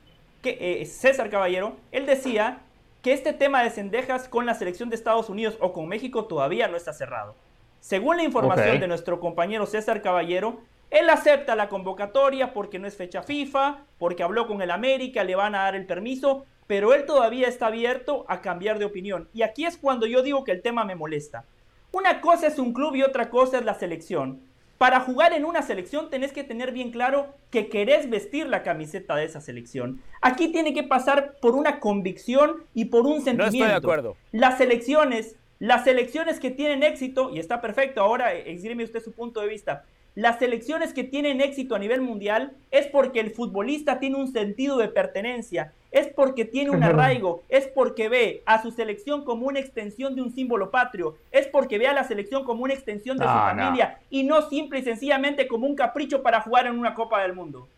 que, 0.41 0.59
eh, 0.61 0.87
César 0.87 1.29
Caballero, 1.29 1.77
él 1.93 2.07
decía 2.07 2.61
que 3.03 3.13
este 3.13 3.33
tema 3.33 3.63
de 3.63 3.71
Cendejas 3.71 4.29
con 4.29 4.47
la 4.47 4.55
selección 4.55 4.89
de 4.89 4.97
Estados 4.97 5.29
Unidos 5.29 5.59
o 5.61 5.73
con 5.73 5.87
México 5.89 6.25
todavía 6.25 6.69
no 6.69 6.77
está 6.77 6.93
cerrado. 6.93 7.35
Según 7.81 8.17
la 8.17 8.23
información 8.23 8.81
de 8.81 8.89
nuestro 8.89 9.21
compañero 9.21 9.67
César 9.67 10.03
Caballero, 10.03 10.61
él 10.91 11.09
acepta 11.11 11.57
la 11.57 11.69
convocatoria 11.69 12.53
porque 12.53 12.79
no 12.79 12.87
es 12.87 12.97
fecha 12.97 13.23
FIFA, 13.23 13.79
porque 13.99 14.23
habló 14.23 14.47
con 14.47 14.63
el 14.63 14.71
América, 14.71 15.25
le 15.25 15.35
van 15.35 15.55
a 15.55 15.63
dar 15.63 15.75
el 15.75 15.87
permiso, 15.87 16.45
pero 16.73 16.95
él 16.95 17.05
todavía 17.05 17.49
está 17.49 17.67
abierto 17.67 18.25
a 18.29 18.41
cambiar 18.41 18.79
de 18.79 18.87
opinión. 18.87 19.29
Y 19.35 19.43
aquí 19.43 19.67
es 19.67 19.77
cuando 19.77 20.07
yo 20.07 20.23
digo 20.23 20.43
que 20.43 20.53
el 20.53 20.63
tema 20.63 20.87
me 20.87 20.95
molesta. 20.95 21.45
Una 21.93 22.23
cosa 22.23 22.47
es 22.47 22.59
un 22.59 22.73
club 22.73 22.95
y 22.95 23.03
otra 23.03 23.29
cosa 23.29 23.59
es 23.59 23.65
la 23.67 23.75
selección. 23.75 24.41
Para 24.79 25.01
jugar 25.01 25.35
en 25.35 25.45
una 25.45 25.61
selección 25.61 26.09
tenés 26.09 26.33
que 26.33 26.45
tener 26.45 26.73
bien 26.73 26.91
claro 26.91 27.35
que 27.51 27.69
querés 27.69 28.09
vestir 28.09 28.47
la 28.47 28.63
camiseta 28.63 29.17
de 29.17 29.27
esa 29.27 29.43
selección. 29.43 30.01
Aquí 30.23 30.49
tiene 30.49 30.73
que 30.73 30.83
pasar 30.83 31.37
por 31.43 31.57
una 31.57 31.79
convicción 31.79 32.65
y 32.73 32.87
por 32.87 33.03
un 33.03 33.21
sentimiento. 33.21 33.43
No 33.43 33.45
estoy 33.49 33.69
de 33.69 33.75
acuerdo. 33.75 34.17
Las 34.33 34.57
selecciones, 34.57 35.37
las 35.59 35.85
selecciones 35.85 36.41
que 36.41 36.51
tienen 36.51 36.83
éxito, 36.83 37.29
y 37.35 37.39
está 37.39 37.61
perfecto, 37.61 38.01
ahora 38.01 38.33
exíleme 38.33 38.85
usted 38.85 39.03
su 39.03 39.13
punto 39.13 39.43
de 39.43 39.49
vista, 39.49 39.85
las 40.15 40.39
selecciones 40.39 40.95
que 40.95 41.05
tienen 41.05 41.43
éxito 41.43 41.75
a 41.75 41.79
nivel 41.79 42.01
mundial 42.01 42.53
es 42.71 42.87
porque 42.87 43.21
el 43.21 43.31
futbolista 43.31 43.99
tiene 43.99 44.17
un 44.17 44.33
sentido 44.33 44.79
de 44.79 44.89
pertenencia, 44.89 45.75
es 45.93 46.09
porque 46.09 46.45
tiene 46.45 46.71
un 46.71 46.83
arraigo, 46.83 47.43
es 47.49 47.69
porque 47.69 48.09
ve 48.09 48.43
a 48.47 48.61
su 48.61 48.73
selección 48.73 49.25
como 49.25 49.47
una 49.47 49.61
extensión 49.61 50.17
de 50.17 50.23
un 50.23 50.35
símbolo 50.35 50.71
patrio, 50.71 51.17
es 51.31 51.47
porque 51.47 51.79
ve 51.79 51.87
a 51.87 51.93
la 51.93 52.05
selección 52.05 52.45
como 52.45 52.65
una 52.65 52.75
extensión 52.75 53.19
de 53.19 53.25
su 53.25 53.31
familia 53.31 54.01
y 54.11 54.25
no 54.25 54.43
simple 54.49 54.81
y 54.81 54.83
sencillamente 54.83 55.47
como 55.47 55.67
un 55.67 55.77
capricho 55.77 56.23
para 56.23 56.41
jugar 56.41 56.67
en 56.67 56.79
una 56.79 56.95
Copa 56.95 57.23
del 57.23 57.35
Mundo. 57.35 57.69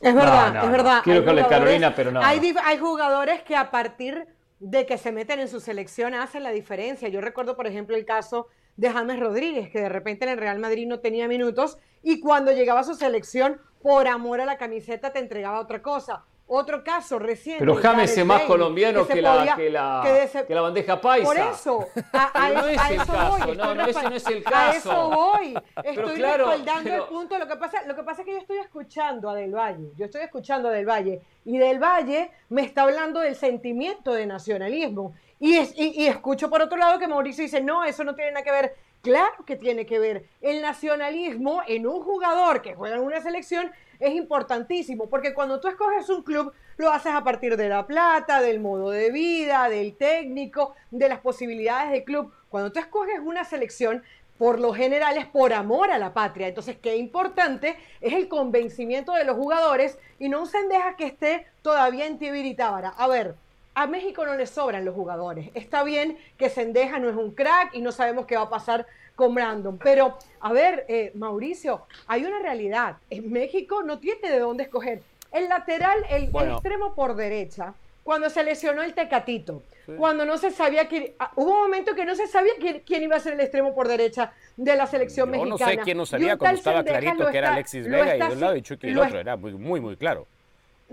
Es 0.00 0.14
verdad, 0.14 0.64
es 0.64 0.70
verdad. 0.70 1.00
Quiero 1.04 1.24
que 1.24 1.42
Carolina, 1.48 1.94
pero 1.94 2.10
no. 2.10 2.20
Hay, 2.22 2.54
hay 2.64 2.78
jugadores 2.78 3.42
que 3.42 3.56
a 3.56 3.70
partir 3.70 4.26
de 4.58 4.84
que 4.86 4.98
se 4.98 5.12
meten 5.12 5.40
en 5.40 5.48
su 5.48 5.60
selección 5.60 6.14
hacen 6.14 6.42
la 6.42 6.50
diferencia. 6.50 7.08
Yo 7.08 7.20
recuerdo, 7.20 7.56
por 7.56 7.66
ejemplo, 7.66 7.96
el 7.96 8.04
caso 8.04 8.48
de 8.76 8.90
James 8.90 9.20
Rodríguez, 9.20 9.70
que 9.70 9.80
de 9.80 9.88
repente 9.88 10.24
en 10.24 10.32
el 10.32 10.38
Real 10.38 10.58
Madrid 10.58 10.86
no 10.86 11.00
tenía 11.00 11.28
minutos 11.28 11.78
y 12.02 12.20
cuando 12.20 12.52
llegaba 12.52 12.80
a 12.80 12.84
su 12.84 12.94
selección, 12.94 13.60
por 13.80 14.06
amor 14.06 14.40
a 14.40 14.46
la 14.46 14.58
camiseta, 14.58 15.12
te 15.12 15.18
entregaba 15.18 15.60
otra 15.60 15.82
cosa. 15.82 16.24
Otro 16.54 16.84
caso 16.84 17.18
reciente. 17.18 17.64
Pero 17.64 17.76
James 17.76 18.14
es 18.14 18.26
más 18.26 18.42
colombiano 18.42 19.06
que, 19.06 19.22
la, 19.22 19.56
que, 19.56 19.70
la, 19.70 20.44
que, 20.46 20.54
la, 20.54 20.60
bandeja 20.60 21.00
paisa. 21.00 21.24
Por 21.24 21.38
eso. 21.38 21.88
A, 22.12 22.50
no 22.54 22.66
es 22.66 22.90
el 22.90 22.96
caso. 22.98 23.54
no, 23.54 23.74
no, 23.74 23.86
ese 23.86 24.02
no 24.02 24.14
es 24.14 24.26
el 24.26 24.42
caso. 24.42 24.58
A 24.58 24.76
eso 24.76 25.10
voy. 25.10 25.54
Estoy 25.82 26.20
respaldando 26.20 26.94
el 26.94 27.02
punto. 27.04 27.38
Lo 27.38 27.48
que, 27.48 27.56
pasa, 27.56 27.82
lo 27.86 27.96
que 27.96 28.02
pasa 28.02 28.20
es 28.20 28.26
que 28.26 28.32
yo 28.32 28.38
estoy 28.38 28.58
escuchando 28.58 29.30
a 29.30 29.34
Del 29.34 29.54
Valle. 29.54 29.92
Yo 29.96 30.04
estoy 30.04 30.20
escuchando 30.20 30.68
a 30.68 30.72
Del 30.72 30.84
Valle. 30.84 31.22
Y 31.46 31.56
Del 31.56 31.78
Valle 31.78 32.30
me 32.50 32.60
está 32.60 32.82
hablando 32.82 33.20
del 33.20 33.34
sentimiento 33.34 34.12
de 34.12 34.26
nacionalismo. 34.26 35.14
Y, 35.40 35.56
y, 35.56 36.06
escucho 36.06 36.50
por 36.50 36.60
otro 36.60 36.76
lado 36.76 36.98
que 36.98 37.08
Mauricio 37.08 37.44
dice, 37.44 37.62
no, 37.62 37.82
eso 37.82 38.04
no 38.04 38.14
tiene 38.14 38.32
nada 38.32 38.44
que 38.44 38.52
ver. 38.52 38.76
Claro 39.00 39.44
que 39.46 39.56
tiene 39.56 39.86
que 39.86 39.98
ver. 39.98 40.26
El 40.42 40.60
nacionalismo 40.60 41.62
en 41.66 41.86
un 41.86 42.02
jugador 42.02 42.60
que 42.60 42.74
juega 42.74 42.96
en 42.96 43.02
una 43.02 43.22
selección 43.22 43.72
es 44.02 44.14
importantísimo, 44.14 45.08
porque 45.08 45.32
cuando 45.32 45.60
tú 45.60 45.68
escoges 45.68 46.08
un 46.10 46.22
club, 46.22 46.52
lo 46.76 46.90
haces 46.90 47.12
a 47.12 47.22
partir 47.22 47.56
de 47.56 47.68
la 47.68 47.86
plata, 47.86 48.40
del 48.40 48.58
modo 48.60 48.90
de 48.90 49.10
vida, 49.10 49.68
del 49.68 49.94
técnico, 49.96 50.74
de 50.90 51.08
las 51.08 51.20
posibilidades 51.20 51.92
del 51.92 52.04
club. 52.04 52.32
Cuando 52.48 52.72
tú 52.72 52.80
escoges 52.80 53.20
una 53.20 53.44
selección, 53.44 54.02
por 54.38 54.58
lo 54.58 54.74
general 54.74 55.16
es 55.16 55.26
por 55.26 55.52
amor 55.52 55.92
a 55.92 55.98
la 55.98 56.12
patria. 56.12 56.48
Entonces, 56.48 56.76
qué 56.82 56.96
importante 56.96 57.76
es 58.00 58.12
el 58.12 58.28
convencimiento 58.28 59.12
de 59.12 59.24
los 59.24 59.36
jugadores 59.36 59.98
y 60.18 60.28
no 60.28 60.46
se 60.46 60.66
deja 60.66 60.96
que 60.96 61.06
esté 61.06 61.46
todavía 61.62 62.06
en 62.06 62.18
Tibiritábara. 62.18 62.88
A 62.88 63.06
ver, 63.06 63.36
a 63.74 63.86
México 63.86 64.26
no 64.26 64.34
le 64.34 64.46
sobran 64.46 64.84
los 64.84 64.94
jugadores. 64.94 65.50
Está 65.54 65.84
bien 65.84 66.18
que 66.38 66.50
Sendeja 66.50 66.98
no 66.98 67.08
es 67.08 67.16
un 67.16 67.30
crack 67.30 67.74
y 67.74 67.82
no 67.82 67.92
sabemos 67.92 68.26
qué 68.26 68.36
va 68.36 68.42
a 68.42 68.50
pasar 68.50 68.86
con 69.22 69.36
Brandon. 69.36 69.78
Pero, 69.78 70.18
a 70.40 70.52
ver, 70.52 70.84
eh, 70.88 71.12
Mauricio, 71.14 71.86
hay 72.08 72.24
una 72.24 72.40
realidad. 72.40 72.96
En 73.08 73.30
México 73.30 73.84
no 73.84 74.00
tiene 74.00 74.28
de 74.28 74.40
dónde 74.40 74.64
escoger. 74.64 75.00
El 75.30 75.48
lateral, 75.48 76.04
el, 76.10 76.24
extremo 76.24 76.92
por 76.96 77.14
derecha, 77.14 77.72
cuando 78.02 78.28
se 78.30 78.42
lesionó 78.42 78.82
el 78.82 78.94
Tecatito, 78.94 79.62
cuando 79.96 80.24
no 80.24 80.38
se 80.38 80.50
sabía 80.50 80.88
quién. 80.88 81.12
Ah, 81.20 81.30
hubo 81.36 81.52
un 81.52 81.60
momento 81.60 81.94
que 81.94 82.04
no 82.04 82.16
se 82.16 82.26
sabía 82.26 82.52
quién, 82.84 83.02
iba 83.02 83.14
a 83.14 83.20
ser 83.20 83.34
el 83.34 83.40
extremo 83.40 83.76
por 83.76 83.86
derecha 83.86 84.32
de 84.56 84.74
la 84.74 84.88
selección 84.88 85.30
mexicana. 85.30 85.50
no 85.50 85.70
sé 85.70 85.78
quién 85.78 85.96
no 85.96 86.04
sabía 86.06 86.36
cuando 86.36 86.58
estaba 86.58 86.82
clarito 86.82 87.30
que 87.30 87.38
era 87.38 87.52
Alexis 87.52 87.88
Vega 87.88 88.16
y 88.16 88.18
de 88.18 88.34
un 88.34 88.40
lado 88.40 88.56
y 88.56 88.62
Chucky 88.62 88.88
el 88.88 88.98
otro. 88.98 89.20
Era 89.20 89.36
muy, 89.36 89.52
muy, 89.52 89.80
muy 89.80 89.96
claro. 89.96 90.26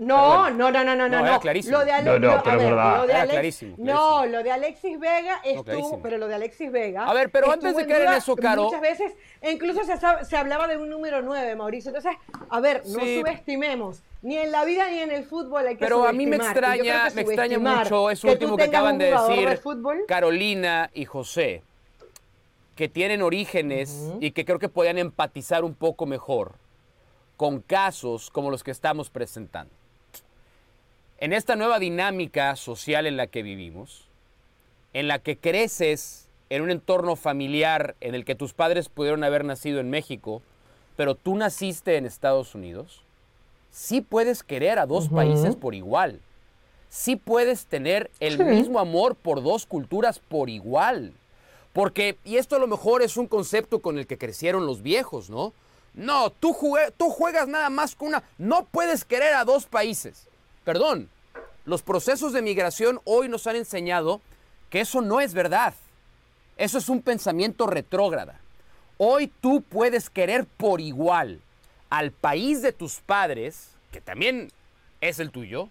No, 0.00 0.48
no, 0.48 0.70
no, 0.70 0.82
no, 0.82 0.96
no, 0.96 1.08
no. 1.10 1.18
Era 1.18 1.38
clarísimo. 1.38 1.76
Lo 1.76 1.84
de 1.84 1.92
Ale... 1.92 2.18
no, 2.18 2.18
no, 2.18 2.42
pero 2.42 2.58
ver, 2.58 2.70
lo 2.70 3.06
de 3.06 3.12
Alex... 3.12 3.32
clarísimo, 3.32 3.74
No, 3.78 4.24
lo 4.24 4.42
de 4.42 4.50
Alexis 4.50 4.98
Vega 4.98 5.42
estuvo, 5.44 6.00
pero 6.00 6.16
lo 6.16 6.26
de 6.26 6.36
Alexis 6.36 6.72
Vega. 6.72 7.04
A 7.04 7.12
ver, 7.12 7.30
pero 7.30 7.52
antes 7.52 7.76
de 7.76 7.86
caer 7.86 8.08
en 8.08 8.12
eso, 8.14 8.34
Caro. 8.34 8.64
Muchas 8.64 8.80
veces, 8.80 9.12
incluso 9.42 9.84
se, 9.84 9.92
se, 10.24 10.36
hablaba 10.38 10.68
de 10.68 10.78
un 10.78 10.88
número 10.88 11.20
9, 11.20 11.54
Mauricio. 11.54 11.90
Entonces, 11.90 12.18
a 12.48 12.60
ver, 12.60 12.82
no 12.86 12.98
subestimemos. 12.98 14.02
Ni 14.22 14.38
en 14.38 14.50
la 14.50 14.64
vida 14.64 14.88
ni 14.88 15.00
en 15.00 15.10
el 15.10 15.24
fútbol 15.24 15.66
hay 15.66 15.76
que 15.76 15.84
Pero 15.84 16.06
a 16.06 16.12
mí 16.14 16.26
me 16.26 16.36
extraña, 16.36 17.10
me 17.14 17.20
extraña 17.20 17.58
mucho 17.58 18.10
eso 18.10 18.28
último 18.28 18.56
que 18.56 18.64
acaban 18.64 18.96
de 18.96 19.10
decir 19.10 19.60
Carolina 20.08 20.90
y 20.94 21.04
José, 21.04 21.62
que 22.74 22.88
tienen 22.88 23.20
orígenes 23.20 24.12
y 24.18 24.30
que 24.30 24.46
creo 24.46 24.58
que 24.58 24.70
podían 24.70 24.96
empatizar 24.96 25.62
un 25.62 25.74
poco 25.74 26.06
mejor 26.06 26.52
con 27.36 27.60
casos 27.60 28.30
como 28.30 28.50
los 28.50 28.64
que 28.64 28.70
estamos 28.70 29.10
presentando. 29.10 29.79
En 31.22 31.34
esta 31.34 31.54
nueva 31.54 31.78
dinámica 31.78 32.56
social 32.56 33.06
en 33.06 33.18
la 33.18 33.26
que 33.26 33.42
vivimos, 33.42 34.06
en 34.94 35.06
la 35.06 35.18
que 35.18 35.36
creces 35.36 36.28
en 36.48 36.62
un 36.62 36.70
entorno 36.70 37.14
familiar 37.14 37.94
en 38.00 38.14
el 38.14 38.24
que 38.24 38.34
tus 38.34 38.54
padres 38.54 38.88
pudieron 38.88 39.22
haber 39.22 39.44
nacido 39.44 39.80
en 39.80 39.90
México, 39.90 40.40
pero 40.96 41.14
tú 41.14 41.34
naciste 41.34 41.98
en 41.98 42.06
Estados 42.06 42.54
Unidos, 42.54 43.02
sí 43.70 44.00
puedes 44.00 44.42
querer 44.42 44.78
a 44.78 44.86
dos 44.86 45.10
países 45.10 45.56
por 45.56 45.74
igual. 45.74 46.20
Sí 46.88 47.16
puedes 47.16 47.66
tener 47.66 48.10
el 48.18 48.42
mismo 48.42 48.78
amor 48.78 49.14
por 49.14 49.42
dos 49.42 49.66
culturas 49.66 50.20
por 50.20 50.48
igual. 50.48 51.12
Porque, 51.74 52.16
y 52.24 52.38
esto 52.38 52.56
a 52.56 52.60
lo 52.60 52.66
mejor 52.66 53.02
es 53.02 53.18
un 53.18 53.26
concepto 53.26 53.80
con 53.80 53.98
el 53.98 54.06
que 54.06 54.16
crecieron 54.16 54.64
los 54.64 54.80
viejos, 54.80 55.28
¿no? 55.28 55.52
No, 55.92 56.30
tú, 56.30 56.56
tú 56.96 57.10
juegas 57.10 57.46
nada 57.46 57.68
más 57.68 57.94
con 57.94 58.08
una... 58.08 58.22
No 58.38 58.64
puedes 58.64 59.04
querer 59.04 59.34
a 59.34 59.44
dos 59.44 59.66
países 59.66 60.29
perdón, 60.70 61.08
los 61.64 61.82
procesos 61.82 62.32
de 62.32 62.42
migración 62.42 63.00
hoy 63.02 63.28
nos 63.28 63.48
han 63.48 63.56
enseñado 63.56 64.20
que 64.70 64.82
eso 64.82 65.00
no 65.00 65.20
es 65.20 65.34
verdad. 65.34 65.74
Eso 66.58 66.78
es 66.78 66.88
un 66.88 67.02
pensamiento 67.02 67.66
retrógrada. 67.66 68.38
Hoy 68.96 69.32
tú 69.40 69.62
puedes 69.62 70.10
querer 70.10 70.46
por 70.46 70.80
igual 70.80 71.40
al 71.88 72.12
país 72.12 72.62
de 72.62 72.72
tus 72.72 73.00
padres, 73.00 73.70
que 73.90 74.00
también 74.00 74.52
es 75.00 75.18
el 75.18 75.32
tuyo, 75.32 75.68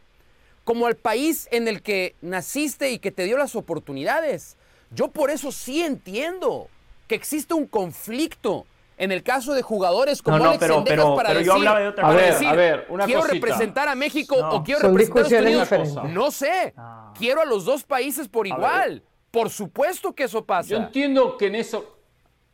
como 0.65 0.85
al 0.85 0.97
país 0.97 1.47
en 1.51 1.69
el 1.69 1.81
que 1.81 2.13
naciste 2.21 2.91
y 2.91 2.99
que 2.99 3.11
te 3.11 3.23
dio 3.23 3.37
las 3.37 3.55
oportunidades. 3.55 4.57
Yo 4.91 5.11
por 5.11 5.31
eso 5.31 5.53
sí 5.53 5.81
entiendo 5.81 6.67
que 7.07 7.15
existe 7.15 7.53
un 7.53 7.67
conflicto 7.67 8.65
en 8.99 9.13
el 9.13 9.23
caso 9.23 9.53
de 9.53 9.61
jugadores 9.61 10.21
como 10.21 10.35
Alex 10.43 10.59
pero, 10.85 11.15
para 11.15 11.29
decir, 11.29 11.45
yo 11.45 11.53
hablaba 11.53 11.79
de 11.79 11.87
otra 11.87 12.07
a 12.07 12.13
ver, 12.13 12.45
a 12.45 12.53
ver, 12.53 12.85
una 12.89 13.05
quiero 13.05 13.23
representar 13.23 13.87
a 13.87 13.95
México 13.95 14.35
o 14.37 14.61
quiero 14.61 14.81
representar 14.89 15.47
a 15.47 15.63
Estados 15.63 15.89
Unidos. 15.91 16.11
No 16.11 16.29
sé. 16.31 16.73
Quiero 17.17 17.41
a 17.41 17.45
los 17.45 17.65
dos 17.65 17.83
países 17.83 18.27
por 18.27 18.45
igual. 18.45 19.01
Por 19.31 19.49
supuesto 19.49 20.13
que 20.13 20.23
eso 20.23 20.43
pasa. 20.43 20.69
Yo 20.69 20.77
entiendo 20.77 21.37
que 21.37 21.47
en 21.47 21.55
eso, 21.55 21.95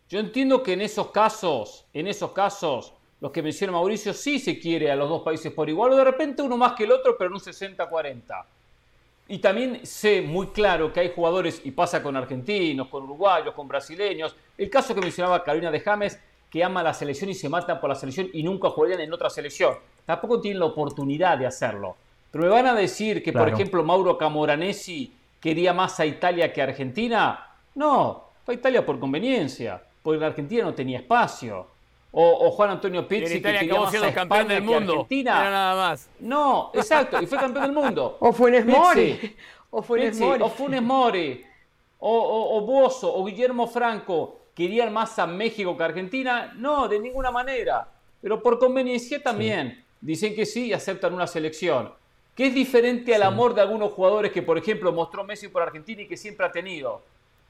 yo 0.08 0.20
entiendo 0.20 0.62
que 0.62 0.74
en 0.74 0.82
esos 0.82 1.10
casos, 1.10 1.86
en 1.94 2.08
esos 2.08 2.32
casos, 2.32 2.94
los 3.20 3.32
que 3.32 3.42
menciona 3.42 3.74
Mauricio, 3.74 4.14
sí 4.14 4.38
se 4.38 4.60
quiere 4.60 4.92
a 4.92 4.96
los 4.96 5.10
dos 5.10 5.24
países 5.24 5.52
por 5.52 5.68
igual, 5.68 5.94
o 5.94 5.96
de 5.96 6.04
repente 6.04 6.44
uno 6.44 6.58
más 6.58 6.74
que 6.74 6.84
el 6.84 6.92
otro, 6.92 7.18
pero 7.18 7.30
en 7.30 7.34
un 7.34 7.40
60-40. 7.40 8.46
Y 9.28 9.40
también 9.40 9.84
sé 9.84 10.22
muy 10.22 10.48
claro 10.48 10.94
que 10.94 11.00
hay 11.00 11.12
jugadores, 11.16 11.62
y 11.64 11.72
pasa 11.72 12.04
con 12.04 12.16
argentinos, 12.16 12.88
con 12.90 13.04
uruguayos, 13.04 13.56
con 13.56 13.68
brasileños. 13.68 14.36
El 14.56 14.70
caso 14.70 14.94
que 14.94 15.02
mencionaba 15.02 15.44
Carolina 15.44 15.72
de 15.72 15.80
James, 15.80 16.20
que 16.56 16.64
ama 16.64 16.82
la 16.82 16.94
selección 16.94 17.30
y 17.30 17.34
se 17.34 17.50
matan 17.50 17.82
por 17.82 17.90
la 17.90 17.98
selección 17.98 18.30
y 18.32 18.42
nunca 18.42 18.70
jugarían 18.70 19.02
en 19.02 19.12
otra 19.12 19.30
selección. 19.30 19.76
Tampoco 20.06 20.40
tienen 20.40 20.62
la 20.62 20.68
oportunidad 20.68 21.38
de 21.38 21.46
hacerlo. 21.46 21.98
Pero 22.32 22.46
me 22.46 22.50
van 22.50 22.68
a 22.68 22.74
decir 22.74 23.22
que, 23.22 23.34
por 23.34 23.50
ejemplo, 23.50 23.84
Mauro 23.84 24.18
Camoranesi 24.18 25.12
quería 25.42 25.74
más 25.74 26.00
a 26.00 26.06
Italia 26.06 26.54
que 26.54 26.62
a 26.62 26.64
Argentina. 26.64 27.46
No, 27.76 28.30
fue 28.46 28.54
a 28.54 28.58
Italia 28.58 28.86
por 28.86 28.98
conveniencia, 28.98 29.84
porque 30.02 30.16
en 30.16 30.24
Argentina 30.24 30.64
no 30.64 30.74
tenía 30.74 31.00
espacio. 31.00 31.68
O, 32.14 32.50
Juan 32.52 32.70
Antonio 32.70 33.06
Pizzi 33.06 33.42
que 33.42 33.52
quería 33.52 33.78
más 33.78 33.94
a 33.94 34.14
campeón 34.14 34.48
del 34.48 34.64
mundo. 34.64 34.94
Argentina. 34.94 35.50
nada 35.50 35.76
más. 35.90 36.10
No, 36.22 36.72
exacto, 36.74 37.22
y 37.22 37.26
fue 37.26 37.38
campeón 37.38 37.66
del 37.66 37.74
mundo. 37.74 38.16
O 38.22 38.32
Funes 38.32 38.66
Mori. 38.66 39.36
O 39.72 39.82
Funes 39.82 40.18
Mori. 40.18 40.42
O 40.42 40.48
Funes 40.48 40.82
Mori. 40.82 41.46
O, 42.00 42.18
o, 42.18 42.58
o 42.58 42.62
Bozo, 42.62 43.14
o 43.14 43.26
Guillermo 43.26 43.68
Franco 43.68 44.45
¿Querían 44.56 44.92
más 44.92 45.20
a 45.20 45.28
México 45.28 45.76
que 45.78 45.84
a 45.84 45.88
Argentina? 45.88 46.54
No, 46.56 46.88
de 46.88 47.00
ninguna 47.00 47.30
manera. 47.30 47.88
Pero 48.22 48.42
por 48.42 48.58
conveniencia 48.58 49.22
también. 49.22 49.84
Dicen 50.02 50.34
que 50.34 50.46
sí 50.46 50.68
y 50.68 50.74
aceptan 50.74 51.14
una 51.14 51.28
selección. 51.28 51.92
que 52.36 52.48
es 52.48 52.54
diferente 52.54 53.16
al 53.16 53.24
amor 53.24 53.56
de 53.56 53.62
algunos 53.62 53.94
jugadores 53.94 54.32
que, 54.32 54.44
por 54.44 54.58
ejemplo, 54.58 54.92
mostró 54.92 55.24
Messi 55.24 55.48
por 55.48 55.62
Argentina 55.62 56.02
y 56.02 56.08
que 56.08 56.18
siempre 56.18 56.46
ha 56.46 56.52
tenido. 56.52 57.02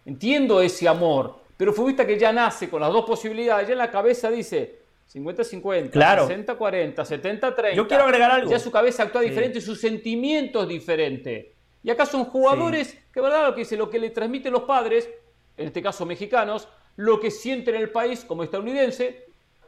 Entiendo 0.06 0.62
ese 0.62 0.88
amor, 0.88 1.39
pero 1.58 1.74
futbolista 1.74 2.06
que 2.06 2.20
ya 2.20 2.32
nace 2.32 2.70
con 2.70 2.80
las 2.82 2.93
dos 2.93 3.03
posibilidades, 3.03 3.68
ya 3.68 3.74
en 3.74 3.80
la 3.80 3.89
cabeza 3.89 4.30
dice 4.30 4.80
50-50, 5.12 5.91
60-40, 5.91 6.95
70-30. 6.95 7.74
Yo 7.74 7.88
quiero 7.88 8.03
agregar 8.03 8.30
algo. 8.30 8.51
Ya 8.51 8.60
su 8.60 8.70
cabeza 8.70 9.03
actúa 9.03 9.22
diferente, 9.22 9.60
sus 9.60 9.82
sentimientos 9.82 10.68
diferente. 10.68 11.53
Y 11.84 11.89
acá 11.89 12.06
son 12.06 12.26
jugadores 12.26 12.95
que, 13.12 13.22
verdad, 13.22 13.47
lo 13.47 13.56
que 13.56 13.62
dice, 13.62 13.78
lo 13.78 13.89
que 13.89 13.97
le 13.97 14.12
transmiten 14.12 14.53
los 14.53 14.64
padres, 14.64 15.10
en 15.58 15.68
este 15.68 15.82
caso 15.82 16.06
mexicanos, 16.06 16.68
lo 16.96 17.20
que 17.20 17.32
sienten 17.32 17.76
en 17.76 17.82
el 17.82 17.89
país 17.89 18.24
como 18.26 18.43
estadounidense, 18.43 19.26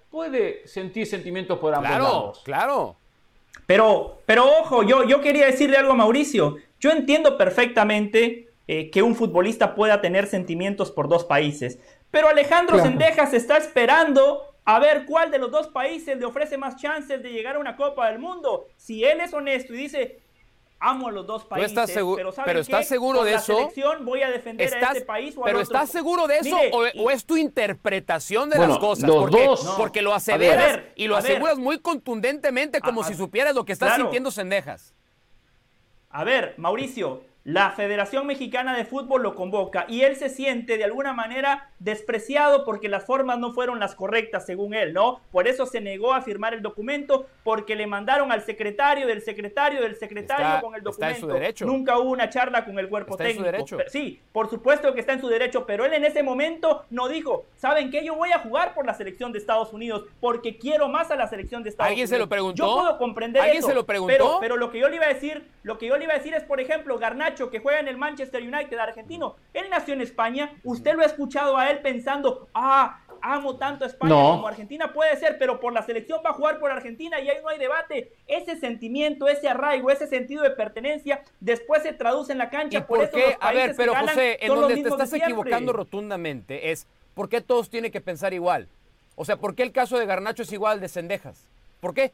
puede 0.09 0.65
sentir 0.67 1.05
sentimientos 1.05 1.59
por 1.59 1.73
ambos 1.73 1.89
claro, 1.89 2.33
Claro, 2.43 2.95
pero, 3.65 4.21
pero 4.25 4.45
ojo, 4.59 4.83
yo, 4.83 5.03
yo 5.03 5.21
quería 5.21 5.45
decirle 5.45 5.77
algo 5.77 5.91
a 5.91 5.95
Mauricio. 5.95 6.57
Yo 6.79 6.91
entiendo 6.91 7.37
perfectamente 7.37 8.49
eh, 8.67 8.89
que 8.89 9.01
un 9.01 9.15
futbolista 9.15 9.75
pueda 9.75 10.01
tener 10.01 10.27
sentimientos 10.27 10.91
por 10.91 11.09
dos 11.09 11.25
países. 11.25 11.79
Pero 12.11 12.29
Alejandro 12.29 12.79
Sendejas 12.79 13.33
está 13.33 13.57
esperando 13.57 14.43
a 14.63 14.79
ver 14.79 15.05
cuál 15.05 15.31
de 15.31 15.39
los 15.39 15.51
dos 15.51 15.67
países 15.67 16.17
le 16.17 16.25
ofrece 16.25 16.57
más 16.57 16.75
chances 16.75 17.21
de 17.21 17.31
llegar 17.31 17.55
a 17.55 17.59
una 17.59 17.75
Copa 17.75 18.09
del 18.09 18.19
Mundo. 18.19 18.67
Si 18.77 19.03
él 19.03 19.19
es 19.21 19.33
honesto 19.33 19.73
y 19.73 19.77
dice, 19.77 20.19
amo 20.79 21.07
a 21.07 21.11
los 21.11 21.25
dos 21.25 21.45
países, 21.45 21.91
pero, 21.93 22.33
pero 22.45 22.59
estás 22.59 22.87
seguro 22.87 23.23
de 23.23 23.35
eso. 23.35 23.55
Selección 23.55 24.05
voy 24.05 24.21
a 24.21 24.29
defender 24.29 24.73
a 24.73 24.91
este 24.91 25.01
país 25.05 25.35
o 25.37 25.43
Pero 25.43 25.61
estás 25.61 25.89
seguro 25.89 26.27
de 26.27 26.39
eso 26.39 26.57
o, 26.71 27.11
es 27.11 27.25
tu 27.25 27.37
interpretación 27.37 28.49
de 28.49 28.59
las 28.59 28.77
cosas, 28.77 29.09
porque, 29.09 29.45
dos. 29.45 29.75
porque 29.77 30.01
lo 30.01 30.13
aseveras 30.13 30.81
y 30.95 31.07
lo 31.07 31.17
aseguras 31.17 31.57
muy 31.57 31.79
contundentemente 31.79 32.81
como 32.81 33.03
si 33.03 33.13
supieras 33.13 33.55
lo 33.55 33.65
que 33.65 33.73
estás 33.73 33.95
sintiendo 33.95 34.31
Sendejas. 34.31 34.93
A 36.09 36.23
ver, 36.23 36.55
Mauricio, 36.57 37.23
la 37.43 37.71
Federación 37.71 38.27
Mexicana 38.27 38.75
de 38.75 38.85
Fútbol 38.85 39.23
lo 39.23 39.35
convoca 39.35 39.85
y 39.87 40.01
él 40.01 40.15
se 40.15 40.29
siente 40.29 40.77
de 40.77 40.83
alguna 40.83 41.13
manera 41.13 41.71
despreciado 41.79 42.65
porque 42.65 42.89
las 42.89 43.05
formas 43.05 43.39
no 43.39 43.53
fueron 43.53 43.79
las 43.79 43.95
correctas 43.95 44.45
según 44.45 44.73
él, 44.73 44.93
¿no? 44.93 45.21
Por 45.31 45.47
eso 45.47 45.65
se 45.65 45.81
negó 45.81 46.13
a 46.13 46.21
firmar 46.21 46.53
el 46.53 46.61
documento 46.61 47.27
porque 47.43 47.75
le 47.75 47.87
mandaron 47.87 48.31
al 48.31 48.41
secretario 48.41 49.07
del 49.07 49.21
secretario 49.21 49.81
del 49.81 49.95
secretario 49.95 50.61
con 50.61 50.75
el 50.75 50.83
documento. 50.83 51.13
Está 51.13 51.19
en 51.19 51.21
su 51.21 51.27
derecho. 51.27 51.65
Nunca 51.65 51.99
hubo 51.99 52.09
una 52.09 52.29
charla 52.29 52.65
con 52.65 52.79
el 52.79 52.89
cuerpo 52.89 53.15
técnico. 53.15 53.39
En 53.39 53.45
su 53.45 53.51
derecho. 53.51 53.77
sí, 53.87 54.21
por 54.31 54.49
supuesto 54.49 54.93
que 54.93 54.99
está 54.99 55.13
en 55.13 55.21
su 55.21 55.27
derecho, 55.27 55.65
pero 55.65 55.85
él 55.85 55.93
en 55.93 56.05
ese 56.05 56.23
momento 56.23 56.85
no 56.89 57.07
dijo, 57.07 57.45
¿saben 57.55 57.91
qué? 57.91 58.03
Yo 58.03 58.15
voy 58.15 58.31
a 58.31 58.39
jugar 58.39 58.73
por 58.73 58.85
la 58.85 58.93
selección 58.93 59.31
de 59.31 59.39
Estados 59.39 59.73
Unidos 59.73 60.05
porque 60.19 60.57
quiero 60.57 60.87
más 60.89 61.11
a 61.11 61.15
la 61.15 61.27
selección 61.27 61.63
de 61.63 61.69
Estados 61.69 61.89
Unidos. 61.89 61.91
¿Alguien 61.91 62.07
se 62.07 62.19
lo 62.19 62.29
preguntó? 62.29 62.65
Yo 62.65 62.81
puedo 62.81 62.97
comprender 62.97 63.43
¿Alguien 63.43 63.63
se 63.63 63.73
lo 63.73 63.85
preguntó? 63.85 64.13
Pero, 64.13 64.37
pero 64.39 64.57
lo 64.57 64.71
que 64.71 64.79
yo 64.79 64.89
le 64.89 64.95
iba 64.95 65.05
a 65.05 65.13
decir, 65.13 65.47
lo 65.63 65.77
que 65.77 65.87
yo 65.87 65.97
le 65.97 66.05
iba 66.05 66.13
a 66.13 66.17
decir 66.17 66.33
es, 66.33 66.43
por 66.43 66.59
ejemplo, 66.59 66.97
Garnacho 66.97 67.49
que 67.49 67.59
juega 67.59 67.79
en 67.79 67.87
el 67.87 67.97
Manchester 67.97 68.41
United 68.41 68.77
argentino. 68.77 69.35
Él 69.53 69.65
nació 69.69 69.93
en 69.93 70.01
España, 70.01 70.53
usted 70.63 70.95
lo 70.95 71.01
ha 71.01 71.05
escuchado 71.05 71.57
a 71.57 71.66
él 71.71 71.79
pensando, 71.79 72.47
ah, 72.53 73.01
amo 73.21 73.57
tanto 73.57 73.83
a 73.83 73.87
España 73.87 74.13
como 74.13 74.47
Argentina, 74.47 74.93
puede 74.93 75.15
ser, 75.17 75.37
pero 75.37 75.59
por 75.59 75.73
la 75.73 75.83
selección 75.83 76.21
va 76.25 76.31
a 76.31 76.33
jugar 76.33 76.59
por 76.59 76.71
Argentina 76.71 77.19
y 77.19 77.29
ahí 77.29 77.37
no 77.41 77.49
hay 77.49 77.57
debate. 77.57 78.13
Ese 78.27 78.57
sentimiento, 78.59 79.27
ese 79.27 79.49
arraigo, 79.49 79.89
ese 79.89 80.07
sentido 80.07 80.43
de 80.43 80.51
pertenencia, 80.51 81.23
después 81.39 81.83
se 81.83 81.93
traduce 81.93 82.31
en 82.31 82.37
la 82.37 82.49
cancha. 82.49 82.85
por, 82.85 83.09
qué? 83.09 83.37
a 83.39 83.51
ver, 83.51 83.75
pero 83.75 83.95
José, 83.95 84.37
en 84.41 84.49
donde 84.49 84.81
te 84.81 84.89
estás 84.89 85.13
equivocando 85.13 85.73
rotundamente 85.73 86.71
es, 86.71 86.87
¿por 87.13 87.29
qué 87.29 87.41
todos 87.41 87.69
tienen 87.69 87.91
que 87.91 88.01
pensar 88.01 88.33
igual? 88.33 88.67
O 89.15 89.25
sea, 89.25 89.37
¿por 89.37 89.55
qué 89.55 89.63
el 89.63 89.71
caso 89.71 89.97
de 89.97 90.05
Garnacho 90.05 90.43
es 90.43 90.51
igual 90.51 90.79
de 90.79 90.89
Cendejas? 90.89 91.43
¿Por 91.79 91.93
qué? 91.93 92.11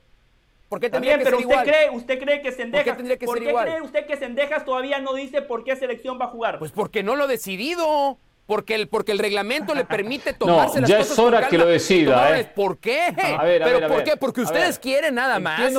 ¿Por 0.69 0.79
qué 0.79 0.89
tendría 0.89 1.17
que 1.19 1.25
pero 1.25 1.37
ser 1.37 1.45
usted 1.45 1.51
igual? 1.51 1.67
cree, 1.67 1.89
usted 1.91 2.19
cree 2.19 2.41
que 2.41 2.51
Sendejas, 2.51 2.95
¿por 2.95 3.05
qué, 3.05 3.25
¿por 3.25 3.39
qué 3.39 3.53
cree 3.53 3.81
usted 3.81 4.07
que 4.07 4.17
Sendejas 4.17 4.65
todavía 4.65 4.99
no 4.99 5.13
dice 5.13 5.41
por 5.43 5.63
qué 5.63 5.75
selección 5.75 6.19
va 6.19 6.25
a 6.25 6.29
jugar? 6.29 6.57
Pues 6.57 6.71
porque 6.71 7.03
no 7.03 7.15
lo 7.15 7.25
ha 7.25 7.27
decidido. 7.27 8.17
Porque 8.53 8.75
el, 8.75 8.87
porque 8.87 9.11
el 9.11 9.17
reglamento 9.17 9.73
le 9.73 9.83
permite 9.83 10.31
tomarse 10.31 10.75
no, 10.75 10.81
las 10.81 10.89
ya 10.91 10.99
es 10.99 11.17
hora 11.17 11.47
que 11.47 11.57
lo 11.57 11.65
decida. 11.65 12.39
¿eh? 12.39 12.43
¿Por 12.45 12.77
qué? 12.77 13.01
A 13.01 13.43
ver, 13.43 13.63
a 13.63 13.65
¿Pero 13.65 13.87
por 13.87 14.03
qué? 14.03 14.15
Porque 14.15 14.41
ustedes 14.41 14.77
quieren 14.77 15.15
nada 15.15 15.39
más. 15.39 15.73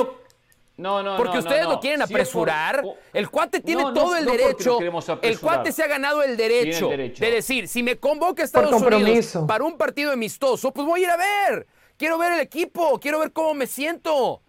No, 0.75 1.01
no, 1.01 1.15
Porque 1.15 1.37
ustedes 1.37 1.63
lo 1.63 1.79
quieren 1.79 2.01
apresurar. 2.01 2.83
el 3.13 3.29
cuate 3.29 3.61
tiene 3.61 3.81
todo 3.93 4.17
el 4.17 4.25
derecho. 4.25 4.79
El 5.21 5.39
cuate 5.39 5.71
se 5.71 5.83
ha 5.83 5.87
ganado 5.87 6.21
el 6.21 6.35
derecho, 6.35 6.89
de 6.89 7.31
decir, 7.31 7.69
si 7.69 7.81
me 7.81 7.95
convoca 7.95 8.43
Estados 8.43 8.81
Unidos 8.81 9.37
para 9.47 9.63
un 9.63 9.77
partido 9.77 10.11
amistoso, 10.11 10.73
pues 10.73 10.85
voy 10.85 10.99
a 10.99 11.03
ir 11.03 11.09
a 11.11 11.17
ver. 11.17 11.67
Quiero 11.95 12.17
ver 12.17 12.33
el 12.33 12.41
equipo, 12.41 12.99
quiero 12.99 13.19
ver 13.19 13.31
cómo 13.31 13.53
me 13.53 13.67
siento 13.67 14.41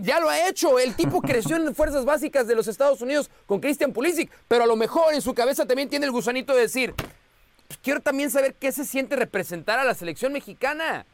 ya 0.00 0.20
lo 0.20 0.28
ha 0.28 0.48
hecho. 0.48 0.78
El 0.78 0.94
tipo 0.94 1.20
creció 1.20 1.56
en 1.56 1.74
fuerzas 1.74 2.04
básicas 2.04 2.46
de 2.46 2.54
los 2.54 2.66
Estados 2.68 3.00
Unidos 3.02 3.30
con 3.46 3.60
Christian 3.60 3.92
Pulisic, 3.92 4.30
pero 4.48 4.64
a 4.64 4.66
lo 4.66 4.76
mejor 4.76 5.14
en 5.14 5.20
su 5.20 5.34
cabeza 5.34 5.66
también 5.66 5.88
tiene 5.88 6.06
el 6.06 6.12
gusanito 6.12 6.54
de 6.54 6.62
decir, 6.62 6.94
pues 7.66 7.78
quiero 7.82 8.00
también 8.00 8.30
saber 8.30 8.54
qué 8.54 8.72
se 8.72 8.84
siente 8.84 9.16
representar 9.16 9.78
a 9.78 9.84
la 9.84 9.94
selección 9.94 10.32
mexicana. 10.32 11.06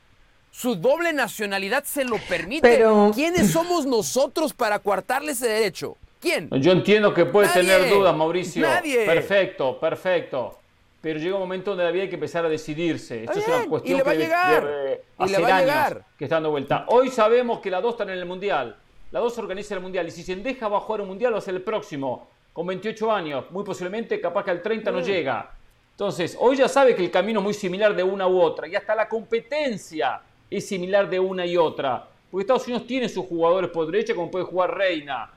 Su 0.50 0.76
doble 0.76 1.12
nacionalidad 1.12 1.84
se 1.84 2.04
lo 2.04 2.18
permite. 2.28 2.68
Pero... 2.68 3.10
¿Quiénes 3.14 3.50
somos 3.50 3.86
nosotros 3.86 4.52
para 4.52 4.78
coartarle 4.78 5.32
ese 5.32 5.48
derecho? 5.48 5.96
¿Quién? 6.20 6.50
Yo 6.60 6.72
entiendo 6.72 7.14
que 7.14 7.24
puede 7.24 7.48
tener 7.48 7.88
dudas, 7.88 8.14
Mauricio. 8.14 8.62
Nadie. 8.62 9.04
Perfecto, 9.06 9.80
perfecto 9.80 10.58
pero 11.02 11.18
llega 11.18 11.34
un 11.34 11.40
momento 11.40 11.72
donde 11.72 11.82
la 11.82 11.90
vida 11.90 12.04
hay 12.04 12.08
que 12.08 12.14
empezar 12.14 12.46
a 12.46 12.48
decidirse. 12.48 13.24
Esto 13.24 13.40
es 13.40 13.48
una 13.48 13.66
cuestión 13.66 14.00
que, 14.00 14.16
llegar. 14.16 15.00
y 15.18 15.28
le 15.28 15.38
va 15.38 15.56
a 15.56 15.60
llegar. 15.60 16.04
que 16.16 16.24
está 16.24 16.36
dando 16.36 16.52
vuelta. 16.52 16.86
Hoy 16.88 17.10
sabemos 17.10 17.58
que 17.58 17.72
la 17.72 17.80
dos 17.80 17.94
están 17.94 18.08
en 18.10 18.18
el 18.18 18.24
Mundial. 18.24 18.76
La 19.10 19.18
dos 19.18 19.36
organiza 19.36 19.74
el 19.74 19.80
Mundial. 19.80 20.06
Y 20.06 20.12
si 20.12 20.22
se 20.22 20.36
deja 20.36 20.68
va 20.68 20.78
a 20.78 20.80
jugar 20.80 21.00
un 21.00 21.08
Mundial, 21.08 21.34
va 21.34 21.38
a 21.38 21.40
ser 21.40 21.56
el 21.56 21.62
próximo. 21.62 22.28
Con 22.52 22.68
28 22.68 23.10
años. 23.10 23.50
Muy 23.50 23.64
posiblemente, 23.64 24.20
capaz 24.20 24.44
que 24.44 24.52
al 24.52 24.62
30 24.62 24.92
no 24.92 25.00
mm. 25.00 25.02
llega. 25.02 25.50
Entonces, 25.92 26.36
hoy 26.40 26.56
ya 26.56 26.68
sabe 26.68 26.96
que 26.96 27.04
el 27.04 27.10
camino 27.10 27.40
es 27.40 27.44
muy 27.44 27.54
similar 27.54 27.94
de 27.94 28.02
una 28.02 28.26
u 28.26 28.40
otra. 28.40 28.66
Y 28.66 28.74
hasta 28.74 28.94
la 28.94 29.08
competencia 29.08 30.20
es 30.50 30.66
similar 30.66 31.08
de 31.08 31.20
una 31.20 31.46
y 31.46 31.56
otra. 31.56 32.08
Porque 32.30 32.42
Estados 32.42 32.66
Unidos 32.66 32.86
tiene 32.86 33.08
sus 33.08 33.26
jugadores 33.26 33.70
por 33.70 33.86
derecha, 33.86 34.14
como 34.14 34.30
puede 34.30 34.46
jugar 34.46 34.74
Reina 34.74 35.30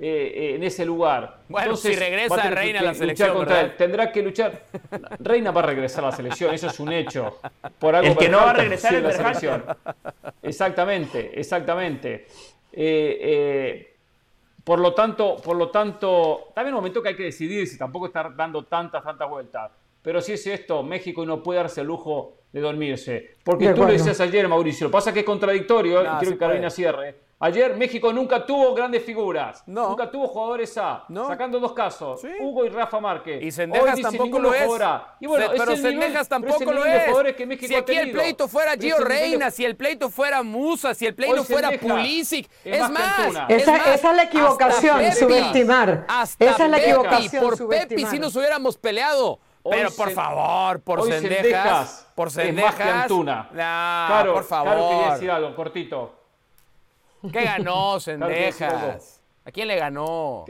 eh, 0.00 0.32
eh, 0.34 0.54
en 0.56 0.64
ese 0.64 0.84
lugar. 0.84 1.38
Bueno, 1.48 1.76
si 1.76 1.94
regresa 1.94 2.50
Reina 2.50 2.80
a 2.80 2.82
la 2.82 2.94
selección, 2.94 3.46
Tendrá 3.78 4.10
que 4.10 4.22
luchar. 4.22 4.64
Reina 5.20 5.52
va 5.52 5.60
a 5.60 5.66
regresar 5.66 6.04
a 6.04 6.08
la 6.08 6.16
selección, 6.16 6.52
eso 6.52 6.66
es 6.66 6.80
un 6.80 6.92
hecho. 6.92 7.38
Por 7.78 7.94
algo 7.94 8.12
el 8.12 8.18
que 8.18 8.28
no 8.28 8.38
va 8.38 8.50
a 8.50 8.54
regresar 8.54 8.94
es 8.94 9.02
la 9.02 9.12
selección. 9.12 9.64
Exactamente, 10.42 11.38
exactamente. 11.38 12.26
Eh, 12.72 13.94
por 14.64 14.80
lo 14.80 14.92
tanto, 14.92 15.36
por 15.36 15.56
lo 15.56 15.70
tanto, 15.70 16.48
también 16.54 16.74
un 16.74 16.80
momento 16.80 17.02
que 17.02 17.10
hay 17.10 17.16
que 17.16 17.24
decidir 17.24 17.66
si 17.66 17.78
tampoco 17.78 18.06
estar 18.06 18.34
dando 18.34 18.64
tantas, 18.64 19.02
tantas 19.04 19.28
vueltas. 19.28 19.70
Pero 20.02 20.20
si 20.20 20.32
es 20.32 20.46
esto, 20.46 20.82
México 20.82 21.24
no 21.26 21.42
puede 21.42 21.58
darse 21.60 21.82
el 21.82 21.86
lujo 21.86 22.36
de 22.52 22.60
dormirse. 22.60 23.36
Porque 23.44 23.72
tú 23.72 23.82
lo 23.84 23.92
decías 23.92 24.20
ayer, 24.20 24.48
Mauricio. 24.48 24.86
Lo 24.86 24.90
que 24.90 24.94
pasa 24.94 25.10
es 25.10 25.14
que 25.14 25.20
es 25.20 25.26
contradictorio, 25.26 26.02
y 26.02 26.06
quiero 26.18 26.32
que 26.32 26.38
Carolina 26.38 26.70
cierre 26.70 27.30
Ayer 27.42 27.74
México 27.74 28.12
nunca 28.12 28.44
tuvo 28.44 28.74
grandes 28.74 29.02
figuras. 29.02 29.62
Nunca 29.66 30.10
tuvo 30.10 30.28
jugadores 30.28 30.76
A. 30.76 31.06
Sacando 31.26 31.58
dos 31.58 31.72
casos. 31.72 32.20
Hugo 32.38 32.66
y 32.66 32.68
Rafa 32.68 33.00
Márquez. 33.00 33.42
Y 33.42 33.50
Sendejas 33.50 33.98
tampoco 34.02 34.38
lo 34.38 34.52
es. 34.52 34.68
Y 35.20 35.26
bueno, 35.26 35.46
pero 35.56 35.74
Sendejas 35.74 36.28
tampoco 36.28 36.70
lo 36.70 36.84
es. 36.84 37.10
si 37.60 37.74
aquí 37.74 37.96
el 37.96 38.12
pleito 38.12 38.46
fuera 38.46 38.76
Gio 38.76 38.98
Reina, 38.98 39.50
si 39.50 39.64
el 39.64 39.74
pleito 39.74 40.10
fuera 40.10 40.42
Musa, 40.42 40.92
si 40.92 41.06
el 41.06 41.14
pleito 41.14 41.42
fuera 41.44 41.70
Pulisic. 41.80 42.46
Es, 42.62 42.90
más. 42.90 43.48
Esa, 43.48 43.94
es 43.94 44.02
la 44.02 44.24
equivocación, 44.24 45.12
subestimar. 45.12 46.06
esa 46.38 46.64
es 46.64 46.70
la 46.70 46.78
equivocación. 46.78 47.42
Por 47.42 47.68
Pepi 47.68 48.04
si 48.04 48.18
nos 48.18 48.36
hubiéramos 48.36 48.76
peleado. 48.76 49.40
Pero 49.62 49.90
por 49.90 50.10
favor, 50.10 50.80
por 50.80 51.02
Sendejas, 51.02 52.06
por 52.14 52.30
Sendejas. 52.30 52.80
Antuna. 52.80 53.48
claro, 53.52 54.34
por 54.34 54.44
favor. 54.44 54.72
Claro, 54.72 54.88
quería 54.90 55.12
decir 55.14 55.30
algo, 55.30 55.54
cortito. 55.54 56.14
¿Qué 57.32 57.44
ganó, 57.44 58.00
Sendejas? 58.00 59.22
¿A 59.44 59.50
quién 59.50 59.68
le 59.68 59.76
ganó? 59.76 60.44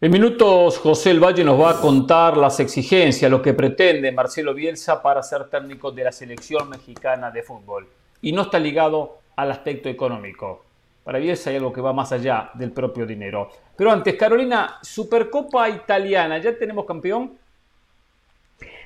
En 0.00 0.12
minutos, 0.12 0.78
José 0.78 1.10
El 1.10 1.18
Valle 1.18 1.42
nos 1.42 1.60
va 1.60 1.70
a 1.70 1.80
contar 1.80 2.36
las 2.36 2.60
exigencias, 2.60 3.28
lo 3.28 3.42
que 3.42 3.52
pretende 3.52 4.12
Marcelo 4.12 4.54
Bielsa 4.54 5.02
para 5.02 5.24
ser 5.24 5.48
técnico 5.50 5.90
de 5.90 6.04
la 6.04 6.12
selección 6.12 6.68
mexicana 6.68 7.32
de 7.32 7.42
fútbol 7.42 7.88
y 8.22 8.30
no 8.30 8.42
está 8.42 8.60
ligado 8.60 9.18
al 9.34 9.50
aspecto 9.50 9.88
económico. 9.88 10.64
Para 11.02 11.18
Bielsa 11.18 11.50
hay 11.50 11.56
algo 11.56 11.72
que 11.72 11.80
va 11.80 11.92
más 11.92 12.12
allá 12.12 12.50
del 12.54 12.70
propio 12.70 13.06
dinero. 13.06 13.50
Pero 13.74 13.90
antes, 13.90 14.14
Carolina, 14.14 14.78
Supercopa 14.82 15.68
Italiana, 15.68 16.38
¿ya 16.38 16.56
tenemos 16.56 16.86
campeón? 16.86 17.36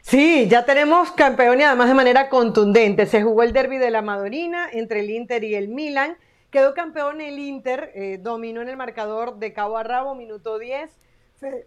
Sí, 0.00 0.48
ya 0.48 0.64
tenemos 0.64 1.10
campeón 1.10 1.60
y 1.60 1.64
además 1.64 1.88
de 1.88 1.94
manera 1.94 2.30
contundente. 2.30 3.04
Se 3.04 3.22
jugó 3.22 3.42
el 3.42 3.52
derby 3.52 3.76
de 3.76 3.90
la 3.90 4.00
Madonina 4.00 4.70
entre 4.72 5.00
el 5.00 5.10
Inter 5.10 5.44
y 5.44 5.56
el 5.56 5.68
Milan 5.68 6.16
Quedó 6.52 6.74
campeón 6.74 7.22
el 7.22 7.38
Inter, 7.38 7.92
eh, 7.94 8.18
dominó 8.20 8.60
en 8.60 8.68
el 8.68 8.76
marcador 8.76 9.38
de 9.38 9.54
cabo 9.54 9.78
a 9.78 9.84
rabo, 9.84 10.14
minuto 10.14 10.58
10. 10.58 10.90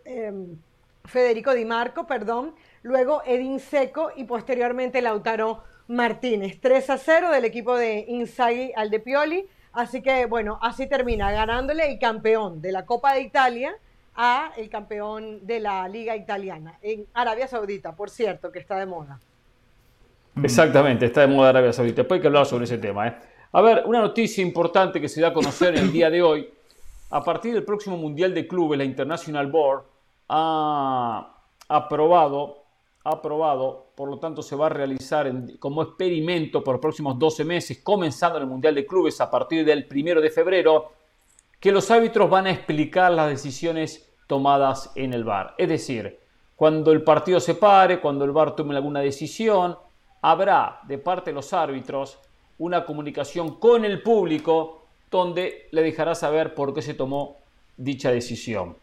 Em, 0.06 0.58
Federico 1.06 1.54
Di 1.54 1.66
Marco, 1.66 2.08
perdón. 2.08 2.56
Luego 2.84 3.22
Edin 3.26 3.60
Seco 3.60 4.12
y 4.16 4.24
posteriormente 4.24 5.02
Lautaro 5.02 5.64
Martínez. 5.88 6.60
3 6.62 6.90
a 6.90 6.98
0 6.98 7.32
del 7.32 7.46
equipo 7.46 7.76
de 7.76 8.06
Inzaghi 8.08 8.72
al 8.76 8.90
de 8.90 9.00
Pioli. 9.00 9.46
Así 9.74 10.02
que, 10.02 10.26
bueno, 10.26 10.58
así 10.62 10.88
termina, 10.88 11.32
ganándole 11.32 11.92
el 11.92 12.00
campeón 12.00 12.62
de 12.62 12.72
la 12.72 12.86
Copa 12.86 13.14
de 13.14 13.22
Italia 13.22 13.76
a 14.16 14.54
el 14.56 14.70
campeón 14.70 15.46
de 15.46 15.60
la 15.60 15.88
Liga 15.90 16.16
Italiana 16.16 16.80
en 16.82 17.06
Arabia 17.14 17.48
Saudita, 17.48 17.94
por 17.94 18.10
cierto, 18.10 18.52
que 18.52 18.60
está 18.60 18.78
de 18.78 18.86
moda. 18.86 19.20
Exactamente, 20.42 21.06
está 21.06 21.22
de 21.22 21.28
moda 21.28 21.50
Arabia 21.50 21.74
Saudita. 21.74 21.98
Después 21.98 22.20
hay 22.20 22.22
que 22.22 22.28
hablar 22.28 22.46
sobre 22.46 22.64
ese 22.64 22.78
tema. 22.78 23.08
¿eh? 23.08 23.16
A 23.52 23.62
ver, 23.62 23.84
una 23.86 24.00
noticia 24.00 24.42
importante 24.42 25.02
que 25.02 25.10
se 25.10 25.20
da 25.20 25.30
a 25.30 25.34
conocer 25.34 25.76
el 25.76 25.92
día 25.92 26.10
de 26.10 26.22
hoy. 26.22 26.50
A 27.12 27.24
partir 27.24 27.54
del 27.54 27.64
próximo 27.64 27.98
Mundial 27.98 28.34
de 28.34 28.48
Clubes, 28.48 28.78
la 28.78 28.84
International 28.84 29.48
Board 29.48 29.84
ha 30.30 31.36
aprobado, 31.68 32.64
aprobado, 33.04 33.92
por 33.96 34.10
lo 34.10 34.18
tanto 34.18 34.42
se 34.42 34.56
va 34.56 34.66
a 34.66 34.70
realizar 34.70 35.32
como 35.60 35.84
experimento 35.84 36.64
por 36.64 36.76
los 36.76 36.82
próximos 36.82 37.20
12 37.20 37.46
meses, 37.46 37.80
comenzando 37.84 38.40
el 38.40 38.48
Mundial 38.48 38.74
de 38.74 38.86
Clubes 38.86 39.22
a 39.22 39.30
partir 39.30 39.64
del 39.64 39.86
primero 39.88 40.20
de 40.20 40.32
febrero, 40.32 40.94
que 41.60 41.72
los 41.72 41.90
árbitros 41.92 42.30
van 42.30 42.48
a 42.48 42.52
explicar 42.52 43.12
las 43.12 43.30
decisiones 43.30 44.12
tomadas 44.28 44.92
en 44.96 45.14
el 45.14 45.24
VAR. 45.24 45.54
Es 45.58 45.70
decir, 45.70 46.20
cuando 46.56 46.92
el 46.92 47.04
partido 47.04 47.40
se 47.40 47.56
pare, 47.56 48.00
cuando 48.00 48.26
el 48.26 48.32
VAR 48.32 48.56
tome 48.56 48.76
alguna 48.76 49.02
decisión, 49.02 49.78
habrá 50.22 50.80
de 50.84 50.98
parte 50.98 51.30
de 51.30 51.36
los 51.36 51.54
árbitros 51.54 52.18
una 52.58 52.86
comunicación 52.86 53.60
con 53.60 53.86
el 53.86 54.02
público 54.02 54.85
donde 55.10 55.68
le 55.72 55.82
dejará 55.82 56.16
saber 56.16 56.54
por 56.54 56.74
qué 56.74 56.82
se 56.82 56.94
tomó 56.94 57.38
dicha 57.78 58.12
decisión. 58.12 58.78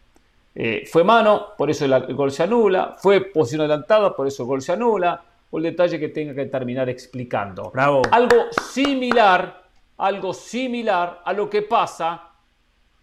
Eh, 0.55 0.83
fue 0.91 1.03
mano, 1.03 1.47
por 1.57 1.69
eso 1.69 1.85
el, 1.85 2.15
gol 2.15 2.31
se 2.31 2.43
anula. 2.43 2.95
Fue 2.97 3.21
posición 3.21 3.61
adelantada, 3.61 4.15
por 4.15 4.27
eso 4.27 4.43
el 4.43 4.47
gol 4.47 4.61
se 4.61 4.71
anula. 4.71 5.23
O 5.51 5.57
el 5.57 5.63
detalle 5.63 5.99
que 5.99 6.09
tenga 6.09 6.33
que 6.33 6.45
terminar 6.45 6.89
explicando. 6.89 7.69
Bravo. 7.71 8.01
Algo 8.11 8.45
similar, 8.51 9.63
algo 9.97 10.33
similar 10.33 11.21
a 11.23 11.33
lo 11.33 11.49
que 11.49 11.61
pasa 11.61 12.29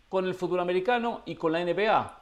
con 0.09 0.27
el 0.27 0.35
fútbol 0.35 0.61
americano 0.61 1.23
y 1.27 1.37
con 1.37 1.53
la 1.53 1.65
NBA. 1.65 2.19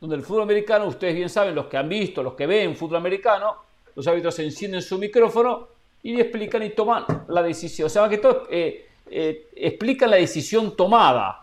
Donde 0.00 0.16
el 0.16 0.22
fútbol 0.22 0.42
americano, 0.42 0.86
ustedes 0.86 1.14
bien 1.14 1.30
saben, 1.30 1.54
los 1.54 1.66
que 1.66 1.78
han 1.78 1.88
visto, 1.88 2.22
los 2.22 2.34
que 2.34 2.46
ven 2.46 2.76
fútbol 2.76 2.96
americano, 2.96 3.56
los 3.94 4.06
árbitros 4.06 4.38
encienden 4.40 4.82
su 4.82 4.98
micrófono 4.98 5.68
y 6.02 6.20
explican 6.20 6.62
y 6.62 6.70
toman 6.70 7.04
la 7.28 7.42
decisión. 7.42 7.86
O 7.86 7.88
sea, 7.88 8.08
que 8.08 8.18
todo 8.18 8.46
eh, 8.50 8.88
eh, 9.12 9.48
explican 9.54 10.10
la 10.10 10.16
decisión 10.16 10.76
tomada 10.76 11.42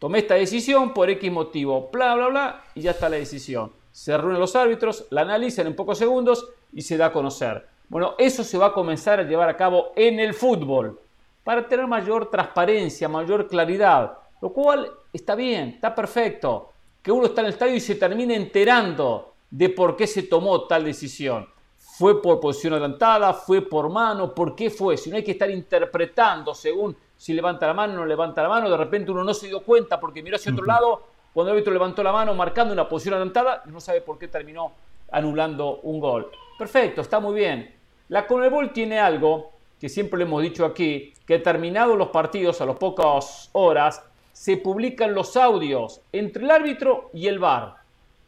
tomé 0.00 0.20
esta 0.20 0.34
decisión 0.34 0.92
por 0.92 1.10
X 1.10 1.30
motivo, 1.30 1.90
bla, 1.92 2.16
bla, 2.16 2.28
bla, 2.28 2.64
y 2.74 2.80
ya 2.80 2.92
está 2.92 3.08
la 3.08 3.16
decisión. 3.16 3.70
Se 3.92 4.16
reúnen 4.16 4.40
los 4.40 4.56
árbitros, 4.56 5.06
la 5.10 5.20
analizan 5.20 5.66
en 5.66 5.76
pocos 5.76 5.98
segundos 5.98 6.48
y 6.72 6.82
se 6.82 6.96
da 6.96 7.06
a 7.06 7.12
conocer. 7.12 7.68
Bueno, 7.88 8.14
eso 8.18 8.42
se 8.42 8.56
va 8.56 8.66
a 8.66 8.72
comenzar 8.72 9.20
a 9.20 9.24
llevar 9.24 9.48
a 9.50 9.56
cabo 9.56 9.92
en 9.94 10.18
el 10.18 10.32
fútbol 10.32 10.98
para 11.44 11.68
tener 11.68 11.86
mayor 11.86 12.30
transparencia, 12.30 13.08
mayor 13.08 13.46
claridad, 13.46 14.16
lo 14.40 14.50
cual 14.52 14.90
está 15.12 15.34
bien, 15.34 15.68
está 15.70 15.94
perfecto. 15.94 16.72
Que 17.02 17.12
uno 17.12 17.26
está 17.26 17.42
en 17.42 17.48
el 17.48 17.52
estadio 17.52 17.74
y 17.74 17.80
se 17.80 17.96
termine 17.96 18.34
enterando 18.34 19.34
de 19.50 19.68
por 19.68 19.96
qué 19.96 20.06
se 20.06 20.22
tomó 20.22 20.62
tal 20.62 20.84
decisión. 20.84 21.46
¿Fue 21.76 22.22
por 22.22 22.40
posición 22.40 22.74
adelantada? 22.74 23.34
¿Fue 23.34 23.60
por 23.60 23.90
mano? 23.90 24.34
¿Por 24.34 24.54
qué 24.54 24.70
fue? 24.70 24.96
Si 24.96 25.10
no 25.10 25.16
hay 25.16 25.24
que 25.24 25.32
estar 25.32 25.50
interpretando 25.50 26.54
según 26.54 26.96
si 27.20 27.34
levanta 27.34 27.66
la 27.66 27.74
mano 27.74 27.92
o 27.92 27.96
no 27.96 28.06
levanta 28.06 28.42
la 28.42 28.48
mano, 28.48 28.70
de 28.70 28.78
repente 28.78 29.10
uno 29.10 29.22
no 29.22 29.34
se 29.34 29.46
dio 29.46 29.60
cuenta 29.60 30.00
porque 30.00 30.22
miró 30.22 30.36
hacia 30.36 30.52
otro 30.52 30.64
lado, 30.64 31.02
cuando 31.34 31.50
el 31.50 31.58
árbitro 31.58 31.70
levantó 31.70 32.02
la 32.02 32.12
mano 32.12 32.32
marcando 32.32 32.72
una 32.72 32.88
posición 32.88 33.12
adelantada, 33.12 33.62
no 33.66 33.78
sabe 33.78 34.00
por 34.00 34.18
qué 34.18 34.26
terminó 34.26 34.72
anulando 35.12 35.80
un 35.82 36.00
gol. 36.00 36.30
Perfecto, 36.58 37.02
está 37.02 37.20
muy 37.20 37.34
bien. 37.34 37.74
La 38.08 38.26
Conmebol 38.26 38.72
tiene 38.72 38.98
algo 38.98 39.52
que 39.78 39.90
siempre 39.90 40.16
le 40.16 40.24
hemos 40.24 40.42
dicho 40.42 40.64
aquí, 40.64 41.12
que 41.26 41.38
terminados 41.38 41.98
los 41.98 42.08
partidos 42.08 42.58
a 42.62 42.64
las 42.64 42.76
pocas 42.76 43.50
horas, 43.52 44.02
se 44.32 44.56
publican 44.56 45.12
los 45.12 45.36
audios 45.36 46.00
entre 46.12 46.44
el 46.44 46.50
árbitro 46.50 47.10
y 47.12 47.26
el 47.26 47.38
VAR. 47.38 47.74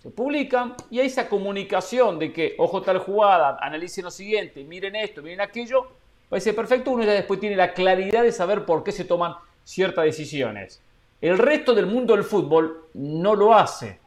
Se 0.03 0.11
publican 0.11 0.74
y 0.90 1.01
hay 1.01 1.07
esa 1.07 1.30
comunicación 1.30 2.18
de 2.18 2.30
que, 2.30 2.57
ojo 2.59 2.82
tal 2.82 2.99
jugada, 2.99 3.57
analicen 3.59 4.05
lo 4.05 4.11
siguiente, 4.11 4.62
miren 4.64 4.97
esto, 4.97 5.22
miren 5.22 5.40
aquello, 5.40 5.86
parece 6.33 6.55
perfecto, 6.55 6.93
uno 6.93 7.05
ya 7.05 7.12
después 7.12 7.39
tiene 7.39 7.57
la 7.57 7.74
claridad 7.74 8.22
de 8.22 8.33
saber 8.33 8.64
por 8.64 8.83
qué 8.83 8.91
se 8.91 9.05
toman 9.05 9.35
ciertas 9.64 10.07
decisiones. 10.07 10.80
El 11.20 11.37
resto 11.37 11.74
del 11.74 11.85
mundo 11.85 12.14
del 12.14 12.24
fútbol 12.24 12.87
no 12.95 13.35
lo 13.35 13.55
hace. 13.55 13.99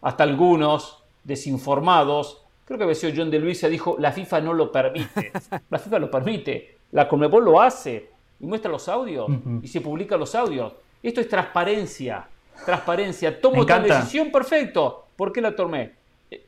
Hasta 0.00 0.24
algunos 0.24 1.02
desinformados, 1.24 2.42
creo 2.64 2.78
que 2.78 2.84
había 2.84 2.94
sido 2.94 3.12
John 3.14 3.30
de 3.30 3.38
Luisa, 3.38 3.68
dijo, 3.68 3.96
la 3.98 4.12
FIFA 4.12 4.40
no 4.40 4.54
lo 4.54 4.72
permite. 4.72 5.30
La 5.68 5.78
FIFA 5.78 5.98
lo 5.98 6.10
permite. 6.10 6.78
La 6.92 7.06
Conmebol 7.06 7.44
lo 7.44 7.60
hace 7.60 8.08
y 8.40 8.46
muestra 8.46 8.70
los 8.70 8.88
audios 8.88 9.26
y 9.60 9.68
se 9.68 9.82
publican 9.82 10.18
los 10.18 10.34
audios. 10.34 10.72
Esto 11.02 11.20
es 11.20 11.28
transparencia. 11.28 12.26
Transparencia. 12.64 13.38
Tomo 13.38 13.66
tal 13.66 13.82
decisión, 13.82 14.32
perfecto. 14.32 15.08
¿Por 15.14 15.30
qué 15.30 15.42
la 15.42 15.54
tomé? 15.54 15.92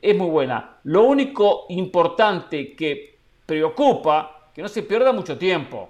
Es 0.01 0.17
muy 0.17 0.31
buena. 0.31 0.79
Lo 0.85 1.03
único 1.03 1.67
importante 1.69 2.75
que 2.75 3.17
preocupa 3.45 4.36
que 4.57 4.63
no 4.63 4.69
se 4.69 4.81
pierda 4.81 5.13
mucho 5.13 5.37
tiempo, 5.37 5.87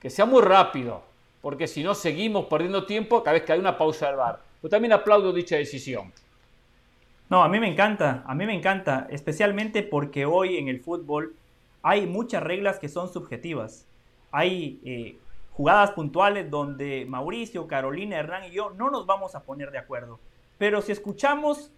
que 0.00 0.08
sea 0.08 0.24
muy 0.24 0.40
rápido, 0.40 1.02
porque 1.42 1.66
si 1.66 1.82
no 1.82 1.94
seguimos 1.94 2.46
perdiendo 2.46 2.86
tiempo 2.86 3.22
cada 3.22 3.34
vez 3.34 3.42
que 3.42 3.52
hay 3.52 3.58
una 3.58 3.76
pausa 3.76 4.06
del 4.06 4.16
bar. 4.16 4.40
Yo 4.62 4.70
también 4.70 4.94
aplaudo 4.94 5.34
dicha 5.34 5.56
decisión. 5.56 6.14
No, 7.28 7.42
a 7.42 7.48
mí 7.50 7.60
me 7.60 7.70
encanta, 7.70 8.24
a 8.26 8.34
mí 8.34 8.46
me 8.46 8.54
encanta, 8.54 9.06
especialmente 9.10 9.82
porque 9.82 10.24
hoy 10.24 10.56
en 10.56 10.68
el 10.68 10.80
fútbol 10.80 11.36
hay 11.82 12.06
muchas 12.06 12.42
reglas 12.42 12.78
que 12.78 12.88
son 12.88 13.12
subjetivas. 13.12 13.84
Hay 14.32 14.80
eh, 14.86 15.18
jugadas 15.52 15.90
puntuales 15.90 16.50
donde 16.50 17.04
Mauricio, 17.04 17.66
Carolina, 17.66 18.16
Hernán 18.16 18.44
y 18.44 18.52
yo 18.52 18.70
no 18.70 18.88
nos 18.88 19.04
vamos 19.04 19.34
a 19.34 19.42
poner 19.42 19.70
de 19.72 19.78
acuerdo. 19.78 20.18
Pero 20.56 20.80
si 20.80 20.90
escuchamos 20.90 21.70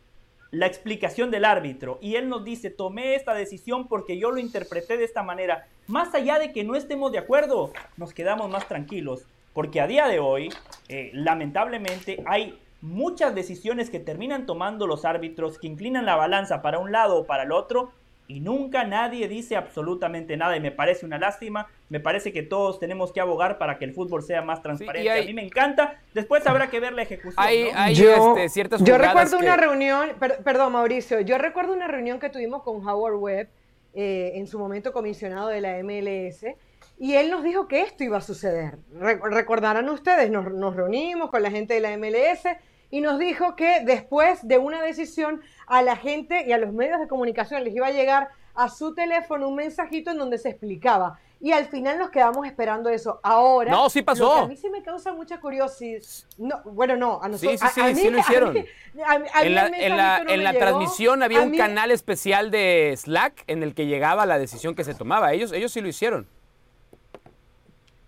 la 0.50 0.66
explicación 0.66 1.30
del 1.30 1.44
árbitro. 1.44 1.98
Y 2.00 2.16
él 2.16 2.28
nos 2.28 2.44
dice, 2.44 2.70
tomé 2.70 3.14
esta 3.14 3.34
decisión 3.34 3.88
porque 3.88 4.18
yo 4.18 4.30
lo 4.30 4.38
interpreté 4.38 4.96
de 4.96 5.04
esta 5.04 5.22
manera, 5.22 5.66
más 5.86 6.14
allá 6.14 6.38
de 6.38 6.52
que 6.52 6.64
no 6.64 6.74
estemos 6.74 7.12
de 7.12 7.18
acuerdo, 7.18 7.72
nos 7.96 8.12
quedamos 8.12 8.50
más 8.50 8.66
tranquilos, 8.68 9.24
porque 9.52 9.80
a 9.80 9.86
día 9.86 10.06
de 10.06 10.20
hoy, 10.20 10.50
eh, 10.88 11.10
lamentablemente, 11.12 12.22
hay 12.26 12.58
muchas 12.80 13.34
decisiones 13.34 13.90
que 13.90 13.98
terminan 13.98 14.46
tomando 14.46 14.86
los 14.86 15.04
árbitros 15.04 15.58
que 15.58 15.66
inclinan 15.66 16.06
la 16.06 16.16
balanza 16.16 16.62
para 16.62 16.78
un 16.78 16.92
lado 16.92 17.18
o 17.18 17.26
para 17.26 17.42
el 17.42 17.52
otro 17.52 17.90
y 18.28 18.40
nunca 18.40 18.84
nadie 18.84 19.26
dice 19.26 19.56
absolutamente 19.56 20.36
nada 20.36 20.54
y 20.54 20.60
me 20.60 20.70
parece 20.70 21.06
una 21.06 21.18
lástima, 21.18 21.66
me 21.88 21.98
parece 21.98 22.30
que 22.30 22.42
todos 22.42 22.78
tenemos 22.78 23.10
que 23.10 23.20
abogar 23.20 23.56
para 23.56 23.78
que 23.78 23.86
el 23.86 23.94
fútbol 23.94 24.22
sea 24.22 24.42
más 24.42 24.62
transparente. 24.62 25.10
A 25.10 25.24
mí 25.24 25.32
me 25.32 25.42
encanta, 25.42 25.98
después 26.12 26.46
habrá 26.46 26.68
que 26.68 26.78
ver 26.78 26.92
la 26.92 27.02
ejecución. 27.02 27.34
Hay, 27.38 27.94
yo, 27.94 28.36
este, 28.36 28.50
ciertas 28.50 28.84
yo 28.84 28.98
recuerdo 28.98 29.38
una 29.38 29.56
reunión, 29.56 30.10
perdón 30.44 30.74
Mauricio, 30.74 31.22
yo 31.22 31.38
recuerdo 31.38 31.72
una 31.72 31.88
reunión 31.88 32.20
que 32.20 32.28
tuvimos 32.28 32.62
con 32.62 32.86
Howard 32.86 33.16
Webb, 33.16 33.48
eh, 33.94 34.32
en 34.34 34.46
su 34.46 34.58
momento 34.58 34.92
comisionado 34.92 35.48
de 35.48 35.62
la 35.62 35.82
MLS, 35.82 36.44
y 36.98 37.14
él 37.14 37.30
nos 37.30 37.42
dijo 37.42 37.66
que 37.66 37.80
esto 37.80 38.04
iba 38.04 38.18
a 38.18 38.20
suceder. 38.20 38.76
recordarán 38.92 39.88
ustedes, 39.88 40.30
nos, 40.30 40.52
nos 40.52 40.76
reunimos 40.76 41.30
con 41.30 41.42
la 41.42 41.50
gente 41.50 41.72
de 41.72 41.80
la 41.80 41.96
MLS 41.96 42.44
y 42.90 43.00
nos 43.00 43.18
dijo 43.18 43.56
que 43.56 43.80
después 43.84 44.46
de 44.46 44.58
una 44.58 44.82
decisión 44.82 45.40
a 45.68 45.82
la 45.82 45.96
gente 45.96 46.44
y 46.46 46.52
a 46.52 46.58
los 46.58 46.72
medios 46.72 47.00
de 47.00 47.08
comunicación 47.08 47.64
les 47.64 47.74
iba 47.74 47.86
a 47.86 47.92
llegar 47.92 48.28
a 48.54 48.68
su 48.68 48.94
teléfono 48.94 49.48
un 49.48 49.54
mensajito 49.54 50.10
en 50.10 50.18
donde 50.18 50.38
se 50.38 50.48
explicaba. 50.48 51.18
Y 51.40 51.52
al 51.52 51.66
final 51.66 51.98
nos 51.98 52.10
quedamos 52.10 52.44
esperando 52.44 52.90
eso. 52.90 53.20
Ahora. 53.22 53.70
No, 53.70 53.88
sí 53.88 54.02
pasó. 54.02 54.34
a 54.34 54.48
mí 54.48 54.56
sí 54.56 54.68
me 54.68 54.82
causa 54.82 55.12
mucha 55.12 55.38
curiosidad. 55.38 56.02
No, 56.36 56.60
bueno, 56.64 56.96
no, 56.96 57.20
a 57.22 57.28
nosotros. 57.28 57.60
Sí, 57.60 57.80
sí, 57.80 57.94
sí, 57.94 57.94
sí 57.94 58.10
lo 58.10 58.18
hicieron. 58.20 58.56
en 58.56 59.54
la, 59.54 59.66
en 59.68 59.96
la, 59.96 60.24
en 60.26 60.42
la 60.42 60.52
transmisión 60.54 61.22
había 61.22 61.42
un 61.42 61.56
canal 61.56 61.92
especial 61.92 62.50
de 62.50 62.94
Slack 62.96 63.44
en 63.46 63.62
el 63.62 63.74
que 63.74 63.86
llegaba 63.86 64.26
la 64.26 64.38
decisión 64.38 64.74
que 64.74 64.82
se 64.82 64.94
tomaba. 64.94 65.32
Ellos, 65.32 65.52
ellos 65.52 65.70
sí 65.70 65.80
lo 65.80 65.86
hicieron. 65.86 66.26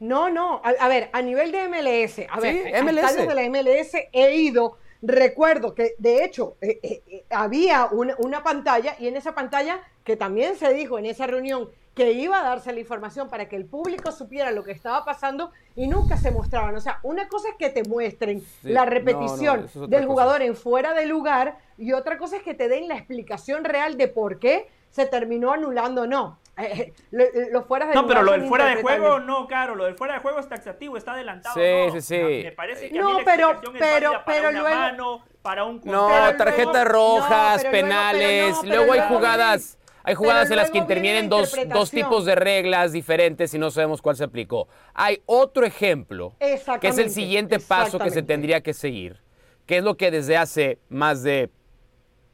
No, 0.00 0.30
no. 0.30 0.62
A, 0.64 0.88
ver, 0.88 1.10
a 1.12 1.22
nivel 1.22 1.52
de 1.52 1.68
MLS, 1.68 2.26
a 2.28 2.40
ver, 2.40 2.82
MLS. 2.82 3.14
de 3.14 3.34
la 3.34 3.48
MLS 3.48 3.94
he 4.12 4.34
ido. 4.34 4.78
Recuerdo 5.02 5.74
que, 5.74 5.94
de 5.98 6.24
hecho, 6.24 6.56
eh, 6.60 6.78
eh, 6.82 7.02
eh, 7.06 7.24
había 7.30 7.86
una, 7.86 8.14
una, 8.18 8.42
pantalla 8.42 8.96
y 8.98 9.08
en 9.08 9.16
esa 9.16 9.34
pantalla, 9.34 9.80
que 10.04 10.16
también 10.16 10.56
se 10.56 10.74
dijo 10.74 10.98
en 10.98 11.06
esa 11.06 11.26
reunión 11.26 11.70
que 11.94 12.12
iba 12.12 12.38
a 12.38 12.42
darse 12.42 12.72
la 12.72 12.80
información 12.80 13.28
para 13.28 13.48
que 13.48 13.56
el 13.56 13.64
público 13.64 14.12
supiera 14.12 14.50
lo 14.52 14.62
que 14.62 14.72
estaba 14.72 15.04
pasando 15.04 15.50
y 15.74 15.86
nunca 15.88 16.16
se 16.16 16.30
mostraban. 16.30 16.74
O 16.76 16.80
sea, 16.80 17.00
una 17.02 17.28
cosa 17.28 17.48
es 17.48 17.56
que 17.56 17.70
te 17.70 17.82
muestren 17.82 18.44
la 18.62 18.84
repetición 18.84 19.68
del 19.88 20.06
jugador 20.06 20.42
en 20.42 20.54
fuera 20.54 20.94
de 20.94 21.06
lugar 21.06 21.58
y 21.78 21.92
otra 21.92 22.16
cosa 22.16 22.36
es 22.36 22.42
que 22.42 22.54
te 22.54 22.68
den 22.68 22.88
la 22.88 22.96
explicación 22.96 23.64
real 23.64 23.96
de 23.96 24.08
por 24.08 24.38
qué 24.38 24.68
se 24.90 25.06
terminó 25.06 25.52
anulando 25.52 26.02
o 26.02 26.06
no. 26.06 26.38
eh, 26.62 26.92
lo, 27.50 27.64
fuera 27.64 27.86
de 27.86 27.94
No, 27.94 28.06
pero 28.06 28.22
lo 28.22 28.32
del 28.32 28.46
fuera 28.46 28.66
de 28.66 28.82
juego, 28.82 29.20
no, 29.20 29.46
claro, 29.46 29.74
lo 29.74 29.84
del 29.84 29.94
fuera 29.94 30.14
de 30.14 30.20
juego 30.20 30.38
es 30.38 30.48
taxativo, 30.48 30.96
está 30.96 31.12
adelantado. 31.12 31.54
Sí, 31.54 32.00
sí, 32.00 32.00
sí. 32.00 32.42
Me 32.44 32.52
parece 32.52 32.90
que 32.90 32.98
no, 32.98 33.18
pero, 33.24 33.60
pero, 33.78 34.22
pero 34.26 34.52
luego... 34.52 34.68
Mano, 34.68 35.24
para 35.42 35.64
un 35.64 35.80
No, 35.84 36.08
tarjetas 36.36 36.86
rojas, 36.86 37.64
penales, 37.64 38.56
luego, 38.64 38.92
hay 38.92 39.00
jugadas... 39.08 39.76
Hay 40.02 40.14
jugadas 40.14 40.50
en 40.50 40.56
las 40.56 40.70
que 40.70 40.78
intervienen 40.78 41.28
dos, 41.28 41.54
dos, 41.68 41.90
tipos 41.90 42.24
de 42.24 42.34
reglas 42.34 42.90
diferentes 42.90 43.52
y 43.52 43.58
no 43.58 43.70
sabemos 43.70 44.00
cuál 44.00 44.16
se 44.16 44.24
aplicó. 44.24 44.66
Hay 44.94 45.22
otro 45.26 45.66
ejemplo, 45.66 46.34
que 46.38 46.88
es 46.88 46.96
el 46.96 47.10
siguiente 47.10 47.60
paso 47.60 47.98
que 47.98 48.10
se 48.10 48.22
tendría 48.22 48.62
que 48.62 48.72
seguir, 48.72 49.20
que 49.66 49.76
es 49.76 49.84
lo 49.84 49.98
que 49.98 50.10
desde 50.10 50.38
hace 50.38 50.78
más 50.88 51.22
de 51.22 51.50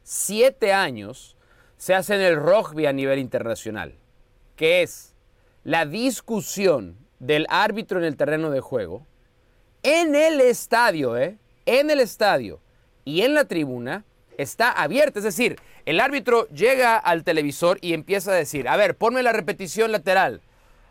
siete 0.05 0.73
años 0.73 1.37
se 1.77 1.95
hace 1.95 2.15
en 2.15 2.21
el 2.21 2.37
rugby 2.37 2.87
a 2.87 2.93
nivel 2.93 3.19
internacional, 3.19 3.95
que 4.57 4.83
es 4.83 5.15
la 5.63 5.87
discusión 5.87 6.97
del 7.19 7.47
árbitro 7.49 7.99
en 7.99 8.05
el 8.05 8.17
terreno 8.17 8.51
de 8.51 8.61
juego 8.61 9.07
en 9.87 10.17
el 10.17 10.41
estadio, 10.41 11.17
¿eh? 11.17 11.39
en 11.65 11.91
el 11.91 12.01
estadio 12.01 12.59
y 13.05 13.23
en 13.23 13.35
la 13.35 13.45
tribuna 13.45 14.05
está 14.37 14.73
abierta. 14.73 15.21
Es 15.21 15.25
decir, 15.25 15.61
el 15.85 16.01
árbitro 16.01 16.49
llega 16.49 16.97
al 16.97 17.23
televisor 17.23 17.79
y 17.81 17.93
empieza 17.93 18.33
a 18.33 18.35
decir, 18.35 18.69
a 18.69 18.77
ver, 18.77 18.97
ponme 18.97 19.23
la 19.23 19.33
repetición 19.33 19.93
lateral. 19.93 20.41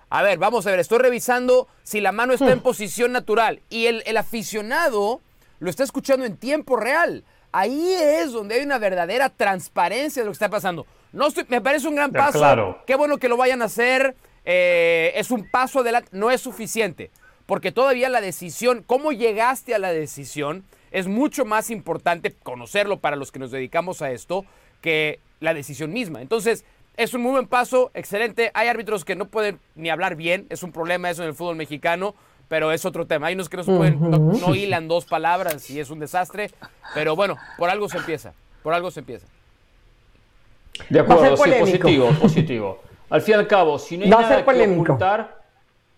A 0.10 0.24
ver, 0.24 0.38
vamos 0.38 0.66
a 0.66 0.72
ver, 0.72 0.80
estoy 0.80 1.00
revisando 1.00 1.68
si 1.84 2.00
la 2.00 2.14
mano 2.14 2.32
está 2.32 2.54
en 2.54 2.60
hmm. 2.60 2.64
posición 2.64 3.12
natural. 3.12 3.62
Y 3.70 3.88
el, 3.88 4.02
el 4.06 4.16
aficionado 4.16 5.20
lo 5.60 5.70
está 5.70 5.84
escuchando 5.84 6.26
en 6.26 6.38
tiempo 6.38 6.78
real. 6.78 7.26
Ahí 7.52 7.92
es 7.92 8.32
donde 8.32 8.56
hay 8.56 8.64
una 8.64 8.78
verdadera 8.78 9.30
transparencia 9.30 10.22
de 10.22 10.28
lo 10.28 10.32
que 10.32 10.36
está 10.36 10.50
pasando. 10.50 10.86
No 11.16 11.30
me 11.48 11.62
parece 11.62 11.88
un 11.88 11.96
gran 11.96 12.12
paso. 12.12 12.40
Claro. 12.40 12.84
Qué 12.86 12.96
bueno 12.96 13.18
que 13.18 13.30
lo 13.30 13.38
vayan 13.38 13.62
a 13.62 13.66
hacer. 13.66 14.16
Eh, 14.44 15.14
es 15.16 15.32
un 15.32 15.50
paso 15.50 15.80
adelante. 15.80 16.10
No 16.12 16.30
es 16.30 16.42
suficiente. 16.42 17.10
Porque 17.46 17.72
todavía 17.72 18.10
la 18.10 18.22
decisión, 18.22 18.84
cómo 18.86 19.12
llegaste 19.12 19.74
a 19.74 19.80
la 19.80 19.94
decisión, 19.94 20.66
es 20.92 21.08
mucho 21.08 21.46
más 21.46 21.70
importante 21.70 22.32
conocerlo 22.32 22.98
para 22.98 23.16
los 23.16 23.32
que 23.32 23.40
nos 23.40 23.52
dedicamos 23.52 24.02
a 24.02 24.12
esto 24.12 24.46
que 24.82 25.20
la 25.40 25.54
decisión 25.54 25.94
misma. 25.94 26.22
Entonces, 26.22 26.66
es 26.98 27.14
un 27.14 27.22
muy 27.22 27.32
buen 27.32 27.48
paso, 27.48 27.92
excelente. 27.94 28.52
Hay 28.54 28.68
árbitros 28.68 29.06
que 29.06 29.16
no 29.16 29.26
pueden 29.26 29.60
ni 29.76 29.90
hablar 29.90 30.16
bien, 30.16 30.48
es 30.50 30.64
un 30.64 30.72
problema 30.72 31.10
eso 31.10 31.22
en 31.24 31.30
el 31.30 31.36
fútbol 31.36 31.56
mexicano 31.56 32.16
pero 32.48 32.72
es 32.72 32.86
otro 32.86 33.08
tema. 33.08 33.28
Hay 33.28 33.34
unos 33.34 33.50
que 33.50 33.58
no, 33.58 33.64
se 33.64 33.76
pueden, 33.76 34.00
no, 34.00 34.54
hilan 34.56 34.88
dos 34.88 35.06
palabras 35.06 35.68
y 35.70 35.80
es 35.80 35.90
un 35.90 36.00
desastre, 36.00 36.52
pero 36.94 37.16
bueno, 37.16 37.38
por 37.58 37.70
algo 37.70 37.90
se 37.90 37.98
empieza, 37.98 38.34
por 38.62 38.74
algo 38.74 38.92
se 38.92 39.00
empieza. 39.00 39.26
De 40.90 41.00
acuerdo, 41.00 41.38
sí, 41.38 41.52
positivo, 41.60 42.10
positivo. 42.22 42.80
Al 43.10 43.22
fin 43.22 43.36
y 43.36 43.38
al 43.38 43.48
cabo, 43.48 43.80
si 43.80 43.98
no 43.98 44.04
hay 44.04 44.10
nada 44.10 44.44
que 44.44 44.68
ocultar, 44.68 45.42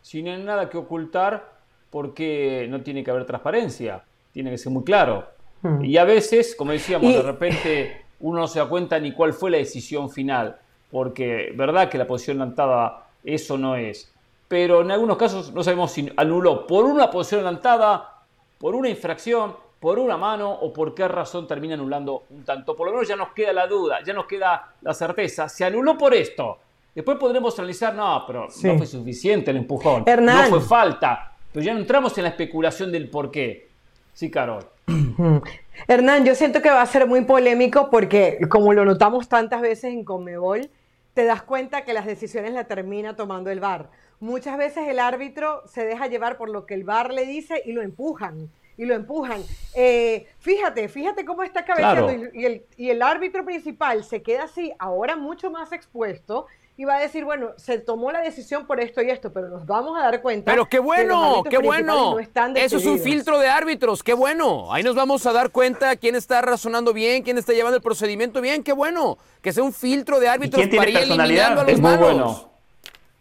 si 0.01 0.21
no 0.21 0.31
hay 0.31 0.43
nada 0.43 0.69
que 0.69 0.77
ocultar, 0.77 1.57
porque 1.89 2.67
no 2.69 2.81
tiene 2.81 3.03
que 3.03 3.11
haber 3.11 3.25
transparencia, 3.25 4.03
tiene 4.31 4.51
que 4.51 4.57
ser 4.57 4.71
muy 4.71 4.83
claro. 4.83 5.27
Mm. 5.61 5.85
Y 5.85 5.97
a 5.97 6.03
veces, 6.03 6.55
como 6.55 6.71
decíamos, 6.71 7.13
de 7.13 7.21
repente 7.21 8.05
uno 8.19 8.41
no 8.41 8.47
se 8.47 8.59
da 8.59 8.67
cuenta 8.67 8.99
ni 8.99 9.11
cuál 9.13 9.33
fue 9.33 9.51
la 9.51 9.57
decisión 9.57 10.09
final, 10.09 10.57
porque 10.91 11.51
verdad 11.55 11.89
que 11.89 11.97
la 11.97 12.05
posición 12.05 12.39
lanzada 12.39 13.07
eso 13.23 13.57
no 13.57 13.75
es 13.75 14.11
pero 14.47 14.81
en 14.81 14.91
algunos 14.91 15.17
casos 15.17 15.53
no 15.53 15.63
sabemos 15.63 15.91
si 15.91 16.11
anuló 16.15 16.65
por 16.67 16.85
una 16.85 17.11
posición 17.11 17.41
adelantada, 17.41 18.23
por 18.57 18.75
una 18.75 18.89
infracción, 18.89 19.55
por 19.79 19.99
una 19.99 20.17
mano 20.17 20.51
o 20.51 20.73
por 20.73 20.93
qué 20.93 21.07
razón 21.07 21.47
termina 21.47 21.75
anulando 21.75 22.23
un 22.29 22.43
tanto. 22.43 22.75
Por 22.75 22.87
lo 22.87 22.93
menos 22.93 23.07
ya 23.07 23.15
nos 23.15 23.29
queda 23.29 23.53
la 23.53 23.67
duda, 23.67 23.99
ya 24.03 24.13
nos 24.13 24.25
queda 24.25 24.73
la 24.81 24.93
certeza. 24.93 25.47
Se 25.49 25.65
anuló 25.65 25.97
por 25.97 26.13
esto. 26.13 26.59
Después 26.93 27.17
podremos 27.17 27.57
analizar, 27.59 27.93
no, 27.93 28.23
pero 28.25 28.47
no 28.63 28.77
fue 28.77 28.87
suficiente 28.87 29.51
el 29.51 29.57
empujón. 29.57 30.03
No 30.21 30.43
fue 30.45 30.61
falta. 30.61 31.33
Pero 31.51 31.65
ya 31.65 31.73
no 31.73 31.79
entramos 31.79 32.17
en 32.17 32.23
la 32.23 32.29
especulación 32.29 32.91
del 32.91 33.09
por 33.09 33.29
qué. 33.29 33.67
Sí, 34.13 34.31
Carol. 34.31 34.65
Hernán, 35.87 36.25
yo 36.25 36.33
siento 36.33 36.61
que 36.61 36.69
va 36.69 36.81
a 36.81 36.85
ser 36.87 37.05
muy 37.05 37.23
polémico 37.25 37.89
porque, 37.91 38.39
como 38.49 38.73
lo 38.73 38.83
notamos 38.83 39.29
tantas 39.29 39.61
veces 39.61 39.93
en 39.93 40.03
Comebol, 40.03 40.69
te 41.13 41.25
das 41.25 41.43
cuenta 41.43 41.83
que 41.83 41.93
las 41.93 42.05
decisiones 42.05 42.53
las 42.53 42.67
termina 42.67 43.15
tomando 43.15 43.51
el 43.51 43.59
VAR 43.59 43.89
muchas 44.19 44.57
veces 44.57 44.87
el 44.87 44.99
árbitro 44.99 45.63
se 45.67 45.85
deja 45.85 46.07
llevar 46.07 46.37
por 46.37 46.49
lo 46.49 46.65
que 46.65 46.73
el 46.73 46.83
VAR 46.83 47.13
le 47.13 47.25
dice 47.25 47.61
y 47.65 47.73
lo 47.73 47.81
empujan. 47.81 48.49
Y 48.77 48.85
lo 48.85 48.93
empujan. 48.93 49.43
Eh, 49.73 50.27
fíjate, 50.39 50.87
fíjate 50.87 51.25
cómo 51.25 51.43
está 51.43 51.65
cabeceando 51.65 52.29
y, 52.33 52.45
el, 52.45 52.65
y 52.77 52.89
el 52.89 53.01
árbitro 53.01 53.43
principal 53.43 54.03
se 54.03 54.21
queda 54.21 54.43
así, 54.43 54.71
ahora 54.77 55.15
mucho 55.15 55.49
más 55.49 55.71
expuesto, 55.71 56.45
y 56.79 56.85
va 56.85 56.97
a 56.97 56.99
decir, 56.99 57.25
bueno, 57.25 57.53
se 57.57 57.79
tomó 57.79 58.11
la 58.11 58.21
decisión 58.21 58.67
por 58.67 58.79
esto 58.79 59.01
y 59.01 59.09
esto, 59.09 59.33
pero 59.33 59.49
nos 59.49 59.65
vamos 59.65 59.97
a 59.99 60.03
dar 60.03 60.21
cuenta. 60.21 60.51
Pero 60.51 60.67
qué 60.67 60.77
bueno, 60.77 61.43
qué 61.49 61.57
bueno. 61.57 62.19
Eso 62.53 62.77
es 62.77 62.85
un 62.85 62.99
filtro 62.99 63.39
de 63.39 63.49
árbitros, 63.49 64.03
qué 64.03 64.13
bueno. 64.13 64.71
Ahí 64.71 64.83
nos 64.83 64.93
vamos 64.93 65.25
a 65.25 65.33
dar 65.33 65.49
cuenta 65.49 65.95
quién 65.95 66.13
está 66.13 66.39
razonando 66.43 66.93
bien, 66.93 67.23
quién 67.23 67.39
está 67.39 67.53
llevando 67.53 67.77
el 67.77 67.81
procedimiento 67.81 68.41
bien, 68.41 68.63
qué 68.63 68.73
bueno. 68.73 69.17
Que 69.41 69.51
sea 69.51 69.63
un 69.63 69.73
filtro 69.73 70.19
de 70.19 70.29
árbitros 70.29 70.67
para 70.67 70.87
ir 70.87 70.97
eliminando 70.97 71.61
a 71.61 71.63
los 71.63 71.81
malos. 71.81 72.47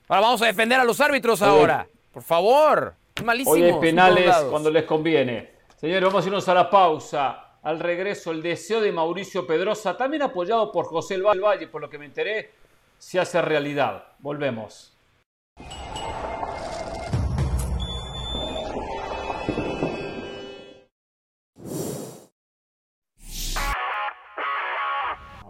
Ahora 0.07 0.21
vamos 0.21 0.43
a 0.43 0.47
defender 0.47 0.79
a 0.79 0.85
los 0.85 1.01
árbitros 1.01 1.41
ahora. 1.41 1.89
Por 2.13 2.23
favor. 2.23 2.95
Malísimo. 3.25 3.53
Hoy 3.53 3.63
hay 3.63 3.81
penales 3.81 4.35
cuando 4.51 4.71
les 4.71 4.85
conviene. 4.85 5.51
Señores, 5.77 6.05
vamos 6.05 6.25
a 6.25 6.29
irnos 6.29 6.49
a 6.49 6.55
la 6.55 6.71
pausa. 6.71 7.43
Al 7.63 7.81
regreso, 7.81 8.31
el 8.31 8.43
deseo 8.43 8.81
de 8.81 8.93
Mauricio 8.93 9.47
Pedrosa, 9.47 9.97
también 9.97 10.23
apoyado 10.23 10.71
por 10.71 10.87
José 10.87 11.15
El 11.15 11.23
Valle, 11.23 11.67
por 11.67 11.81
lo 11.81 11.91
que 11.91 11.99
me 11.99 12.05
enteré, 12.05 12.51
se 12.99 13.19
hace 13.19 13.43
realidad. 13.43 14.05
Volvemos. 14.21 14.97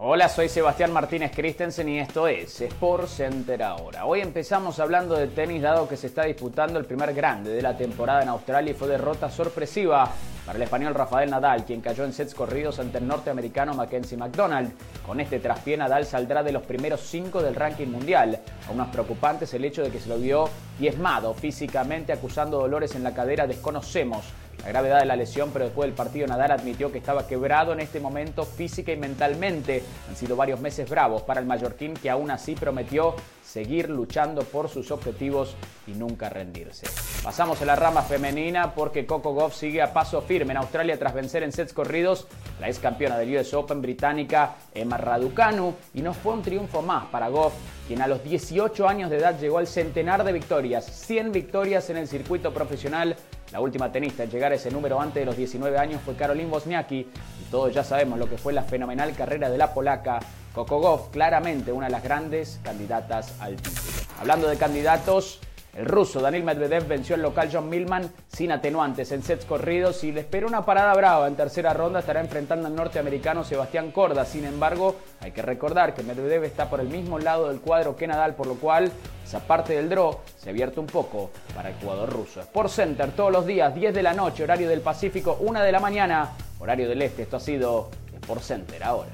Hola, 0.09 0.29
soy 0.29 0.47
Sebastián 0.47 0.93
Martínez 0.93 1.33
Christensen 1.35 1.89
y 1.89 1.99
esto 1.99 2.29
es 2.29 2.61
Sport 2.61 3.09
Center 3.09 3.61
ahora. 3.61 4.05
Hoy 4.05 4.21
empezamos 4.21 4.79
hablando 4.79 5.15
de 5.15 5.27
tenis 5.27 5.61
dado 5.61 5.85
que 5.85 5.97
se 5.97 6.07
está 6.07 6.23
disputando 6.23 6.79
el 6.79 6.85
primer 6.85 7.13
grande 7.13 7.49
de 7.49 7.61
la 7.61 7.75
temporada 7.75 8.23
en 8.23 8.29
Australia 8.29 8.71
y 8.71 8.73
fue 8.73 8.87
derrota 8.87 9.29
sorpresiva 9.29 10.09
para 10.45 10.55
el 10.55 10.63
español 10.63 10.95
Rafael 10.95 11.29
Nadal, 11.29 11.65
quien 11.65 11.81
cayó 11.81 12.05
en 12.05 12.13
sets 12.13 12.33
corridos 12.33 12.79
ante 12.79 12.99
el 12.99 13.05
norteamericano 13.05 13.73
Mackenzie 13.73 14.17
McDonald. 14.17 14.71
Con 15.05 15.19
este 15.19 15.41
traspié 15.41 15.75
Nadal 15.75 16.05
saldrá 16.05 16.41
de 16.41 16.53
los 16.53 16.63
primeros 16.63 17.01
cinco 17.01 17.41
del 17.41 17.55
ranking 17.55 17.87
mundial. 17.87 18.39
Aún 18.69 18.77
más 18.77 18.87
preocupante 18.87 19.43
es 19.43 19.53
el 19.55 19.65
hecho 19.65 19.83
de 19.83 19.91
que 19.91 19.99
se 19.99 20.07
lo 20.07 20.17
vio 20.17 20.49
diezmado 20.79 21.33
físicamente 21.33 22.13
acusando 22.13 22.59
dolores 22.59 22.95
en 22.95 23.03
la 23.03 23.13
cadera 23.13 23.45
desconocemos 23.45 24.23
la 24.63 24.69
gravedad 24.69 24.99
de 24.99 25.05
la 25.05 25.15
lesión, 25.15 25.51
pero 25.53 25.65
después 25.65 25.87
del 25.87 25.95
partido 25.95 26.27
Nadal 26.27 26.51
admitió 26.51 26.91
que 26.91 26.97
estaba 26.97 27.27
quebrado 27.27 27.73
en 27.73 27.79
este 27.79 27.99
momento 27.99 28.43
física 28.43 28.91
y 28.91 28.97
mentalmente. 28.97 29.83
Han 30.09 30.15
sido 30.15 30.35
varios 30.35 30.59
meses 30.59 30.89
bravos 30.89 31.21
para 31.21 31.39
el 31.39 31.45
mallorquín 31.45 31.93
que 31.93 32.09
aún 32.09 32.31
así 32.31 32.55
prometió 32.55 33.15
seguir 33.43 33.89
luchando 33.89 34.43
por 34.43 34.67
sus 34.67 34.91
objetivos 34.91 35.55
y 35.87 35.91
nunca 35.91 36.29
rendirse. 36.29 36.85
Pasamos 37.23 37.61
a 37.61 37.65
la 37.65 37.75
rama 37.75 38.01
femenina 38.01 38.73
porque 38.73 39.05
Coco 39.05 39.33
Goff 39.33 39.55
sigue 39.55 39.81
a 39.81 39.93
paso 39.93 40.21
firme 40.21 40.51
en 40.51 40.57
Australia 40.57 40.99
tras 40.99 41.13
vencer 41.13 41.43
en 41.43 41.51
sets 41.51 41.71
corridos 41.71 42.27
la 42.59 42.67
ex 42.67 42.79
campeona 42.79 43.17
del 43.17 43.35
US 43.37 43.53
Open 43.53 43.81
británica 43.81 44.55
Emma 44.73 44.97
Raducanu 44.97 45.75
y 45.93 46.01
no 46.01 46.13
fue 46.13 46.33
un 46.33 46.41
triunfo 46.41 46.81
más 46.81 47.05
para 47.05 47.29
Goff, 47.29 47.53
quien 47.87 48.01
a 48.01 48.07
los 48.07 48.23
18 48.23 48.87
años 48.87 49.09
de 49.09 49.17
edad 49.17 49.39
llegó 49.39 49.59
al 49.59 49.67
centenar 49.67 50.23
de 50.23 50.33
victorias, 50.33 50.85
100 50.85 51.31
victorias 51.31 51.89
en 51.89 51.97
el 51.97 52.07
circuito 52.07 52.53
profesional 52.53 53.15
la 53.57 53.61
última 53.61 53.91
tenista 53.91 54.21
en 54.21 54.29
llegar 54.29 54.51
a 54.51 54.55
ese 54.55 54.69
número 54.69 55.01
antes 55.01 55.15
de 55.15 55.25
los 55.25 55.35
19 55.35 55.79
años 55.79 55.99
fue 56.05 56.15
Caroline 56.15 56.47
Wozniacki 56.47 56.99
y 56.99 57.43
todos 57.49 57.73
ya 57.73 57.83
sabemos 57.83 58.19
lo 58.19 58.29
que 58.29 58.37
fue 58.37 58.53
la 58.53 58.61
fenomenal 58.61 59.15
carrera 59.15 59.49
de 59.49 59.57
la 59.57 59.73
polaca 59.73 60.19
Coco 60.53 60.79
Goff, 60.79 61.09
claramente 61.09 61.71
una 61.71 61.87
de 61.87 61.91
las 61.91 62.03
grandes 62.03 62.59
candidatas 62.61 63.33
al 63.39 63.55
título. 63.55 63.81
Hablando 64.19 64.47
de 64.47 64.57
candidatos, 64.57 65.39
el 65.77 65.85
ruso 65.85 66.19
Daniel 66.19 66.43
Medvedev 66.43 66.87
venció 66.87 67.13
al 67.13 67.21
local 67.21 67.49
John 67.53 67.69
Millman 67.69 68.11
sin 68.27 68.51
atenuantes 68.51 69.11
en 69.11 69.21
sets 69.21 69.45
corridos 69.45 70.03
y 70.03 70.11
le 70.11 70.21
espera 70.21 70.47
una 70.47 70.65
parada 70.65 70.91
brava. 70.95 71.27
En 71.27 71.35
tercera 71.35 71.71
ronda 71.71 71.99
estará 71.99 72.19
enfrentando 72.19 72.65
al 72.65 72.73
norteamericano 72.73 73.43
Sebastián 73.43 73.91
Corda. 73.91 74.25
Sin 74.25 74.45
embargo, 74.45 74.95
hay 75.21 75.31
que 75.31 75.43
recordar 75.43 75.93
que 75.93 76.01
Medvedev 76.01 76.45
está 76.45 76.67
por 76.67 76.79
el 76.79 76.87
mismo 76.87 77.19
lado 77.19 77.49
del 77.49 77.59
cuadro 77.59 77.95
que 77.95 78.07
Nadal, 78.07 78.33
por 78.33 78.47
lo 78.47 78.55
cual 78.55 78.91
esa 79.23 79.39
parte 79.41 79.73
del 79.73 79.87
draw 79.87 80.17
se 80.35 80.49
abierto 80.49 80.81
un 80.81 80.87
poco 80.87 81.29
para 81.53 81.69
el 81.69 81.75
jugador 81.75 82.11
ruso. 82.11 82.41
Sport 82.41 82.69
Center 82.69 83.11
todos 83.11 83.31
los 83.31 83.45
días, 83.45 83.75
10 83.75 83.93
de 83.93 84.01
la 84.01 84.13
noche, 84.13 84.43
horario 84.43 84.67
del 84.67 84.81
Pacífico, 84.81 85.37
1 85.41 85.61
de 85.61 85.71
la 85.71 85.79
mañana, 85.79 86.31
horario 86.59 86.89
del 86.89 87.03
Este. 87.03 87.21
Esto 87.21 87.37
ha 87.37 87.39
sido 87.39 87.91
Sport 88.15 88.41
Center 88.41 88.83
ahora. 88.83 89.11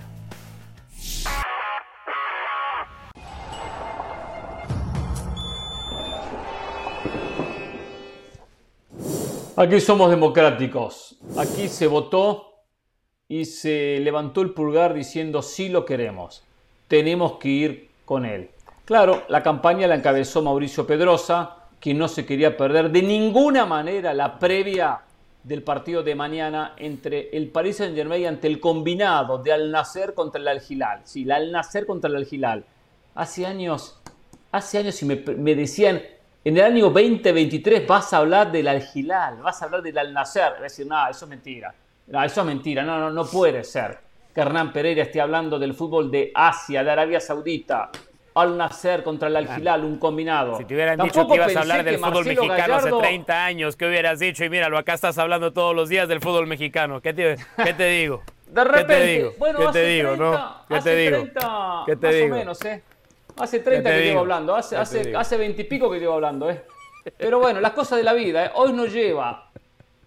Aquí 9.55 9.79
somos 9.79 10.09
democráticos. 10.09 11.15
Aquí 11.37 11.67
se 11.67 11.85
votó 11.85 12.53
y 13.27 13.45
se 13.45 13.99
levantó 13.99 14.41
el 14.41 14.51
pulgar 14.51 14.95
diciendo 14.95 15.43
sí 15.43 15.69
lo 15.69 15.85
queremos. 15.85 16.43
Tenemos 16.87 17.33
que 17.33 17.49
ir 17.49 17.89
con 18.03 18.25
él. 18.25 18.49
Claro, 18.85 19.23
la 19.29 19.43
campaña 19.43 19.87
la 19.87 19.95
encabezó 19.95 20.41
Mauricio 20.41 20.87
Pedrosa, 20.87 21.57
quien 21.79 21.99
no 21.99 22.07
se 22.07 22.25
quería 22.25 22.57
perder 22.57 22.89
de 22.91 23.03
ninguna 23.03 23.65
manera 23.65 24.13
la 24.13 24.39
previa 24.39 25.01
del 25.43 25.61
partido 25.61 26.01
de 26.01 26.15
mañana 26.15 26.73
entre 26.77 27.29
el 27.29 27.49
Paris 27.49 27.77
Saint 27.77 27.95
Germain 27.95 28.25
ante 28.25 28.47
el 28.47 28.59
combinado 28.59 29.37
de 29.37 29.51
Al 29.51 29.69
Nasser 29.69 30.15
contra 30.15 30.41
el 30.41 30.47
Al 30.47 30.61
Hilal. 30.67 31.01
Sí, 31.03 31.23
el 31.23 31.31
Al 31.31 31.51
Nasser 31.51 31.85
contra 31.85 32.09
el 32.09 32.15
Al 32.15 32.27
Hilal. 32.29 32.65
Hace 33.13 33.45
años, 33.45 33.99
hace 34.51 34.79
años 34.79 34.95
si 34.95 35.05
me, 35.05 35.55
decían, 35.55 36.01
en 36.45 36.57
el 36.57 36.63
año 36.63 36.89
2023 36.89 37.87
vas 37.87 38.13
a 38.13 38.17
hablar 38.17 38.51
del 38.51 38.67
Al 38.67 38.83
Hilal, 38.93 39.37
vas 39.41 39.61
a 39.61 39.65
hablar 39.65 39.81
del 39.81 39.97
Al 39.97 40.13
Nasser. 40.13 40.51
Voy 40.51 40.59
a 40.59 40.63
decir, 40.63 40.85
nada, 40.85 41.09
eso 41.09 41.25
es 41.25 41.29
mentira. 41.29 41.73
No, 42.07 42.21
eso 42.23 42.41
es 42.41 42.47
mentira, 42.47 42.83
no, 42.83 42.99
no, 42.99 43.09
no 43.09 43.25
puede 43.25 43.63
ser 43.63 43.97
que 44.33 44.41
Hernán 44.41 44.73
Pereira 44.73 45.03
esté 45.03 45.21
hablando 45.21 45.59
del 45.59 45.73
fútbol 45.73 46.09
de 46.09 46.31
Asia, 46.33 46.83
de 46.83 46.91
Arabia 46.91 47.19
Saudita, 47.19 47.89
al 48.35 48.57
nacer 48.57 49.03
contra 49.03 49.27
el 49.27 49.67
Al 49.67 49.85
un 49.85 49.97
combinado. 49.99 50.57
Si 50.57 50.65
te 50.65 50.73
hubieran 50.73 50.99
dicho 50.99 51.27
que 51.27 51.35
ibas 51.35 51.55
a 51.55 51.61
hablar 51.61 51.83
del 51.83 51.99
fútbol 51.99 52.25
mexicano 52.25 52.75
hace 52.75 52.91
30 52.91 53.45
años, 53.45 53.75
¿qué 53.75 53.87
hubieras 53.87 54.19
dicho? 54.19 54.43
Y 54.43 54.49
míralo, 54.49 54.77
acá 54.77 54.95
estás 54.95 55.17
hablando 55.17 55.53
todos 55.53 55.75
los 55.75 55.87
días 55.87 56.07
del 56.07 56.19
fútbol 56.19 56.47
mexicano. 56.47 56.99
¿Qué 56.99 57.13
te, 57.13 57.35
qué 57.63 57.73
te 57.73 57.85
digo? 57.85 58.23
De 58.47 58.63
repente, 58.63 58.93
¿Qué 58.93 58.99
te 58.99 59.05
digo? 59.05 59.31
Bueno, 59.37 59.59
¿Qué 59.59 59.67
te 59.67 59.85
digo, 59.85 60.09
30, 60.09 60.25
no? 60.25 60.55
¿Qué 60.67 60.81
te 60.81 60.95
digo? 60.95 61.17
30, 61.17 61.83
¿Qué 61.85 61.95
te 61.95 62.07
más 62.07 62.15
digo? 62.15 62.35
o 62.35 62.37
menos, 62.37 62.65
¿eh? 62.65 62.83
Hace 63.37 63.59
30 63.59 63.89
te 63.89 63.95
que 63.95 64.03
llevo 64.05 64.19
hablando, 64.19 64.55
hace, 64.55 64.75
hace 64.77 65.37
20 65.37 65.61
y 65.61 65.65
pico 65.65 65.89
que 65.89 65.99
llevo 65.99 66.13
hablando, 66.13 66.49
¿eh? 66.49 66.63
Pero 67.17 67.39
bueno, 67.39 67.59
las 67.59 67.73
cosas 67.73 67.97
de 67.97 68.03
la 68.03 68.13
vida, 68.13 68.45
¿eh? 68.45 68.51
Hoy 68.55 68.73
nos 68.73 68.93
lleva 68.93 69.49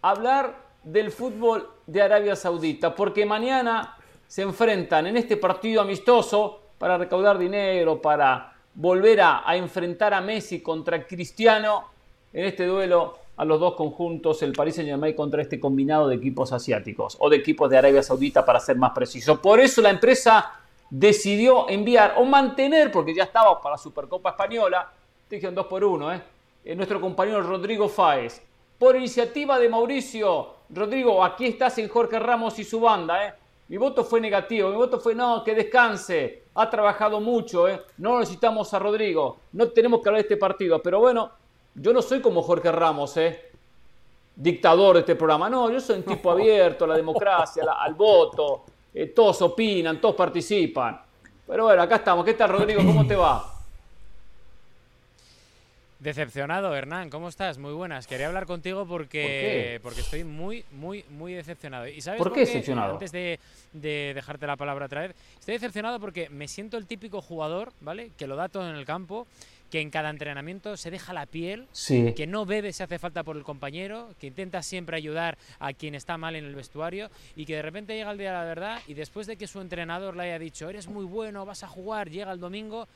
a 0.00 0.10
hablar 0.10 0.54
del 0.82 1.10
fútbol 1.10 1.68
de 1.86 2.02
Arabia 2.02 2.36
Saudita, 2.36 2.94
porque 2.94 3.26
mañana 3.26 3.96
se 4.26 4.42
enfrentan 4.42 5.08
en 5.08 5.16
este 5.16 5.36
partido 5.36 5.82
amistoso 5.82 6.60
para 6.78 6.96
recaudar 6.98 7.38
dinero, 7.38 8.00
para 8.00 8.52
volver 8.74 9.20
a, 9.20 9.48
a 9.48 9.56
enfrentar 9.56 10.14
a 10.14 10.20
Messi 10.20 10.60
contra 10.60 11.04
Cristiano 11.06 11.84
en 12.32 12.44
este 12.44 12.66
duelo 12.66 13.18
a 13.36 13.44
los 13.44 13.60
dos 13.60 13.74
conjuntos, 13.74 14.42
el 14.42 14.52
Paris 14.52 14.76
Saint 14.76 14.88
Germain 14.88 15.14
contra 15.14 15.42
este 15.42 15.60
combinado 15.60 16.08
de 16.08 16.16
equipos 16.16 16.52
asiáticos 16.52 17.16
o 17.18 17.28
de 17.28 17.36
equipos 17.36 17.68
de 17.68 17.78
Arabia 17.78 18.02
Saudita 18.02 18.44
para 18.44 18.60
ser 18.60 18.76
más 18.76 18.92
preciso. 18.92 19.40
Por 19.42 19.60
eso 19.60 19.82
la 19.82 19.90
empresa 19.90 20.52
decidió 20.90 21.68
enviar 21.68 22.14
o 22.18 22.24
mantener, 22.24 22.90
porque 22.92 23.14
ya 23.14 23.24
estaba 23.24 23.60
para 23.60 23.74
la 23.74 23.78
Supercopa 23.78 24.30
Española, 24.30 24.90
te 25.28 25.36
dijeron 25.36 25.54
dos 25.54 25.66
por 25.66 25.82
uno, 25.84 26.12
¿eh? 26.12 26.22
Eh, 26.64 26.74
nuestro 26.74 27.00
compañero 27.00 27.42
Rodrigo 27.42 27.88
Fáez. 27.88 28.42
Por 28.78 28.96
iniciativa 28.96 29.58
de 29.58 29.68
Mauricio, 29.68 30.48
Rodrigo, 30.70 31.24
aquí 31.24 31.46
estás 31.46 31.78
en 31.78 31.88
Jorge 31.88 32.18
Ramos 32.18 32.58
y 32.58 32.64
su 32.64 32.80
banda, 32.80 33.26
¿eh? 33.26 33.34
Mi 33.68 33.78
voto 33.78 34.04
fue 34.04 34.20
negativo, 34.20 34.70
mi 34.70 34.76
voto 34.76 35.00
fue 35.00 35.14
no, 35.14 35.42
que 35.42 35.52
descanse, 35.54 36.44
ha 36.54 36.70
trabajado 36.70 37.20
mucho, 37.20 37.66
¿eh? 37.68 37.82
no 37.98 38.20
necesitamos 38.20 38.72
a 38.72 38.78
Rodrigo, 38.78 39.38
no 39.52 39.68
tenemos 39.70 40.00
que 40.00 40.08
hablar 40.08 40.22
de 40.22 40.28
este 40.28 40.36
partido, 40.36 40.80
pero 40.80 41.00
bueno, 41.00 41.32
yo 41.74 41.92
no 41.92 42.00
soy 42.00 42.20
como 42.20 42.42
Jorge 42.42 42.70
Ramos, 42.70 43.16
¿eh? 43.16 43.50
dictador 44.36 44.94
de 44.94 45.00
este 45.00 45.16
programa, 45.16 45.48
no, 45.50 45.70
yo 45.70 45.80
soy 45.80 45.96
un 45.96 46.02
tipo 46.04 46.30
abierto 46.30 46.84
a 46.84 46.88
la 46.88 46.96
democracia, 46.96 47.64
la- 47.64 47.72
al 47.82 47.94
voto, 47.94 48.64
eh, 48.98 49.08
todos 49.08 49.42
opinan, 49.42 50.00
todos 50.00 50.14
participan. 50.14 50.98
Pero 51.46 51.64
bueno, 51.64 51.82
acá 51.82 51.96
estamos, 51.96 52.24
¿qué 52.24 52.32
tal 52.32 52.48
Rodrigo? 52.48 52.82
¿Cómo 52.82 53.06
te 53.06 53.14
va? 53.14 53.52
Decepcionado, 55.98 56.74
Hernán, 56.74 57.10
¿cómo 57.10 57.28
estás? 57.28 57.58
Muy 57.58 57.74
buenas. 57.74 58.06
Quería 58.06 58.28
hablar 58.28 58.46
contigo 58.46 58.86
porque, 58.86 59.80
porque 59.82 60.00
estoy 60.00 60.24
muy, 60.24 60.64
muy, 60.72 61.04
muy 61.10 61.34
decepcionado. 61.34 61.86
¿Y 61.86 62.00
sabes 62.00 62.18
¿Por 62.18 62.32
qué 62.32 62.40
decepcionado? 62.40 62.94
Antes 62.94 63.12
de, 63.12 63.38
de 63.74 64.12
dejarte 64.14 64.46
la 64.46 64.56
palabra 64.56 64.86
otra 64.86 65.02
vez, 65.02 65.14
estoy 65.38 65.54
decepcionado 65.54 66.00
porque 66.00 66.30
me 66.30 66.48
siento 66.48 66.78
el 66.78 66.86
típico 66.86 67.20
jugador, 67.20 67.74
¿vale? 67.82 68.12
Que 68.16 68.26
lo 68.26 68.34
da 68.34 68.48
todo 68.48 68.66
en 68.66 68.76
el 68.76 68.86
campo, 68.86 69.26
que 69.70 69.80
en 69.80 69.90
cada 69.90 70.10
entrenamiento 70.10 70.76
se 70.76 70.90
deja 70.90 71.12
la 71.12 71.26
piel, 71.26 71.66
Sí. 71.72 72.12
que 72.16 72.26
no 72.26 72.46
bebe 72.46 72.72
si 72.72 72.82
hace 72.82 72.98
falta 72.98 73.22
por 73.24 73.36
el 73.36 73.42
compañero, 73.42 74.14
que 74.20 74.28
intenta 74.28 74.62
siempre 74.62 74.96
ayudar 74.96 75.36
a 75.58 75.72
quien 75.72 75.94
está 75.94 76.16
mal 76.16 76.36
en 76.36 76.44
el 76.44 76.54
vestuario 76.54 77.10
y 77.34 77.46
que 77.46 77.56
de 77.56 77.62
repente 77.62 77.94
llega 77.96 78.10
el 78.12 78.18
día 78.18 78.30
de 78.32 78.38
la 78.38 78.44
verdad 78.44 78.78
y 78.86 78.94
después 78.94 79.26
de 79.26 79.36
que 79.36 79.46
su 79.48 79.60
entrenador 79.60 80.16
le 80.16 80.22
haya 80.24 80.38
dicho, 80.38 80.68
eres 80.70 80.86
muy 80.86 81.04
bueno, 81.04 81.44
vas 81.44 81.64
a 81.64 81.68
jugar, 81.68 82.10
llega 82.10 82.30
el 82.32 82.38
domingo 82.40 82.86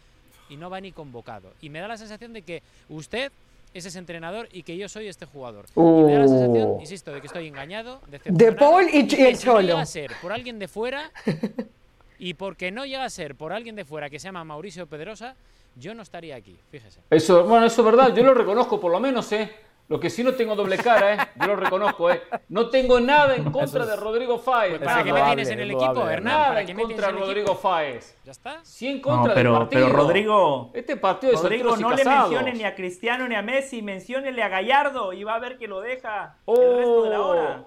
y 0.48 0.56
no 0.56 0.70
va 0.70 0.80
ni 0.80 0.92
convocado. 0.92 1.52
Y 1.60 1.70
me 1.70 1.80
da 1.80 1.88
la 1.88 1.96
sensación 1.96 2.32
de 2.32 2.42
que 2.42 2.62
usted 2.88 3.32
es 3.74 3.84
ese 3.86 3.98
entrenador 4.00 4.48
y 4.52 4.64
que 4.64 4.76
yo 4.76 4.88
soy 4.88 5.06
este 5.06 5.26
jugador. 5.26 5.66
Y 5.76 5.80
me 5.80 6.12
da 6.12 6.18
la 6.20 6.28
sensación, 6.28 6.70
Uh. 6.70 6.80
insisto, 6.80 7.12
de 7.12 7.20
que 7.20 7.26
estoy 7.28 7.46
engañado, 7.48 8.00
De 8.24 8.52
Paul 8.52 8.86
y, 8.92 8.96
y 8.96 8.98
el 9.22 9.36
si 9.36 9.46
no 9.46 9.52
Cholo. 9.54 9.60
llega 9.60 9.80
a 9.80 9.86
ser 9.86 10.10
por 10.22 10.32
alguien 10.32 10.58
de 10.58 10.66
fuera 10.68 11.10
y 12.18 12.34
porque 12.34 12.70
no 12.70 12.84
llega 12.84 13.04
a 13.04 13.10
ser 13.10 13.34
por 13.34 13.52
alguien 13.52 13.76
de 13.76 13.84
fuera 13.84 14.10
que 14.10 14.18
se 14.18 14.28
llama 14.28 14.44
Mauricio 14.44 14.86
Pedrosa, 14.86 15.36
yo 15.76 15.94
no 15.94 16.02
estaría 16.02 16.36
aquí, 16.36 16.58
fíjese. 16.70 17.00
Eso, 17.10 17.44
bueno, 17.44 17.66
eso 17.66 17.80
es 17.82 17.84
verdad, 17.86 18.14
yo 18.14 18.22
lo 18.22 18.34
reconozco 18.34 18.78
por 18.80 18.92
lo 18.92 19.00
menos, 19.00 19.30
¿eh? 19.32 19.50
Lo 19.88 19.98
que 19.98 20.08
sí 20.08 20.22
no 20.22 20.34
tengo 20.34 20.54
doble 20.54 20.76
cara, 20.78 21.14
¿eh? 21.14 21.18
Yo 21.34 21.48
lo 21.48 21.56
reconozco, 21.56 22.12
¿eh? 22.12 22.22
No 22.48 22.70
tengo 22.70 23.00
nada 23.00 23.34
en 23.34 23.50
contra 23.50 23.84
de 23.84 23.96
Rodrigo 23.96 24.38
Fáez. 24.38 24.78
Pues 24.78 24.82
¿Para 24.88 25.02
qué 25.02 25.12
me 25.12 25.18
nada, 25.18 25.26
tienes 25.34 25.48
en 25.50 25.58
el 25.58 25.70
equipo, 25.72 26.08
Hernán? 26.08 26.24
nada 26.32 26.46
¿Para 26.48 26.60
en 26.60 26.76
contra 26.78 27.06
de 27.08 27.12
Rodrigo? 27.18 27.54
Fáez. 27.56 28.16
¿Ya 28.24 28.30
está? 28.30 28.60
Sí 28.64 28.86
en 28.86 29.00
contra 29.00 29.30
No, 29.30 29.34
pero, 29.34 29.50
del 29.50 29.58
partido. 29.62 29.86
pero 29.88 29.96
Rodrigo, 29.98 30.70
Este 30.74 30.96
partido 30.96 31.32
es 31.32 31.42
Rodrigo, 31.42 31.76
no 31.76 31.90
le 31.90 32.04
mencione 32.04 32.52
ni 32.52 32.62
a 32.62 32.74
Cristiano 32.76 33.26
ni 33.26 33.34
a 33.34 33.42
Messi, 33.42 33.82
menciónele 33.82 34.40
a 34.44 34.48
Gallardo 34.48 35.12
y 35.12 35.24
va 35.24 35.34
a 35.34 35.38
ver 35.40 35.58
que 35.58 35.66
lo 35.66 35.80
deja 35.80 36.36
el 36.46 36.54
Oh. 36.54 36.76
resto 36.76 37.02
de 37.02 37.10
la 37.10 37.20
hora. 37.22 37.64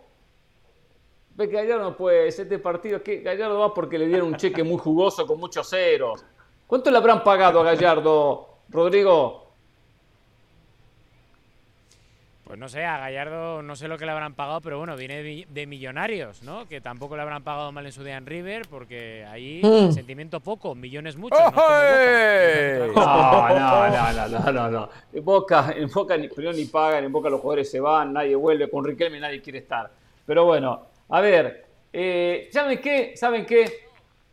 Ve 1.35 1.49
que 1.49 1.55
Gallardo 1.55 1.97
puede, 1.97 2.27
este 2.29 2.57
partido, 2.59 3.03
que 3.03 3.17
Gallardo 3.21 3.59
va 3.59 3.73
porque 3.73 3.97
le 3.97 4.07
dieron 4.07 4.27
un 4.27 4.37
cheque 4.37 4.63
muy 4.63 4.77
jugoso 4.77 5.25
con 5.27 5.39
muchos 5.39 5.67
ceros. 5.69 6.23
¿Cuánto 6.67 6.89
le 6.91 6.97
habrán 6.97 7.23
pagado 7.23 7.61
a 7.61 7.63
Gallardo, 7.63 8.49
Rodrigo? 8.69 9.41
Pues 12.45 12.59
no 12.59 12.67
sé, 12.67 12.83
a 12.83 12.97
Gallardo 12.97 13.63
no 13.63 13.75
sé 13.75 13.87
lo 13.87 13.97
que 13.97 14.05
le 14.05 14.11
habrán 14.11 14.33
pagado, 14.33 14.59
pero 14.61 14.77
bueno, 14.77 14.95
viene 14.97 15.17
de, 15.17 15.23
mi- 15.23 15.45
de 15.45 15.65
millonarios, 15.65 16.43
¿no? 16.43 16.67
Que 16.67 16.81
tampoco 16.81 17.15
le 17.15 17.21
habrán 17.21 17.41
pagado 17.43 17.71
mal 17.71 17.85
en 17.85 17.91
su 17.91 18.03
día 18.03 18.17
en 18.17 18.25
River, 18.25 18.63
porque 18.69 19.25
ahí 19.29 19.61
Mm. 19.63 19.91
sentimiento 19.91 20.39
poco, 20.41 20.75
millones 20.75 21.15
muchos. 21.15 21.39
No, 21.39 21.49
no, 21.55 23.49
no, 23.89 23.89
no, 23.89 24.27
no, 24.27 24.51
no, 24.51 24.69
no. 24.69 24.89
En 25.13 25.23
Boca, 25.25 25.73
en 25.75 25.89
Boca 25.89 26.17
ni, 26.17 26.27
primero 26.27 26.53
ni 26.55 26.65
pagan, 26.65 27.03
en 27.05 27.11
Boca 27.11 27.29
los 27.29 27.39
jugadores 27.39 27.71
se 27.71 27.79
van, 27.79 28.13
nadie 28.13 28.35
vuelve, 28.35 28.69
con 28.69 28.83
Riquelme 28.83 29.19
nadie 29.19 29.41
quiere 29.41 29.59
estar. 29.59 29.89
Pero 30.25 30.45
bueno, 30.45 30.81
a 31.09 31.21
ver, 31.21 31.65
eh, 31.93 32.49
¿saben 32.51 32.79
qué? 32.79 33.13
¿Saben 33.15 33.45
qué? 33.45 33.82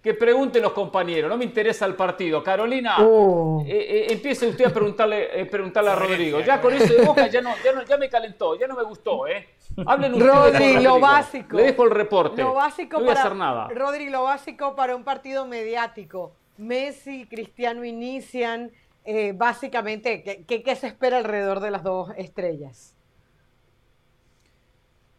Que 0.02 0.14
pregunten 0.14 0.62
los 0.62 0.72
compañeros, 0.72 1.28
no 1.28 1.36
me 1.36 1.44
interesa 1.44 1.84
el 1.84 1.94
partido. 1.94 2.42
Carolina, 2.42 3.02
Uh. 3.06 3.62
eh, 3.66 4.06
eh, 4.08 4.12
empiece 4.12 4.48
usted 4.48 4.64
a 4.66 4.72
preguntarle, 4.72 5.40
eh, 5.40 5.44
preguntarle 5.44 5.90
a 5.90 5.94
Rodrigo. 5.94 6.40
Ya 6.40 6.58
con 6.60 6.72
eso 6.72 6.94
de 6.94 7.04
Boca 7.04 7.26
ya, 7.26 7.42
no, 7.42 7.50
ya, 7.62 7.72
no, 7.72 7.82
ya 7.84 7.98
me 7.98 8.08
calentó, 8.08 8.58
ya 8.58 8.66
no 8.66 8.74
me 8.76 8.82
gustó, 8.84 9.26
¿eh? 9.26 9.46
Hablen 9.86 10.14
ustedes 10.14 10.32
Rodri, 10.34 10.72
lo 10.74 10.90
Rodrigo. 10.90 11.00
básico. 11.00 11.56
Le 11.58 11.62
dejo 11.64 11.84
el 11.84 11.90
reporte. 11.90 12.42
Lo 12.42 12.54
básico 12.54 12.96
no 12.96 13.04
voy 13.04 13.08
para 13.08 13.20
a 13.20 13.24
hacer 13.24 13.36
nada. 13.36 13.68
Rodri, 13.68 14.08
lo 14.08 14.22
básico 14.22 14.74
para 14.74 14.96
un 14.96 15.04
partido 15.04 15.46
mediático. 15.46 16.32
Messi, 16.56 17.26
Cristiano 17.26 17.84
inician. 17.84 18.70
eh, 19.04 19.32
básicamente, 19.34 20.22
¿qué, 20.22 20.44
qué, 20.46 20.62
qué 20.62 20.76
se 20.76 20.86
espera 20.86 21.18
alrededor 21.18 21.60
de 21.60 21.70
las 21.70 21.82
dos 21.82 22.10
estrellas? 22.16 22.94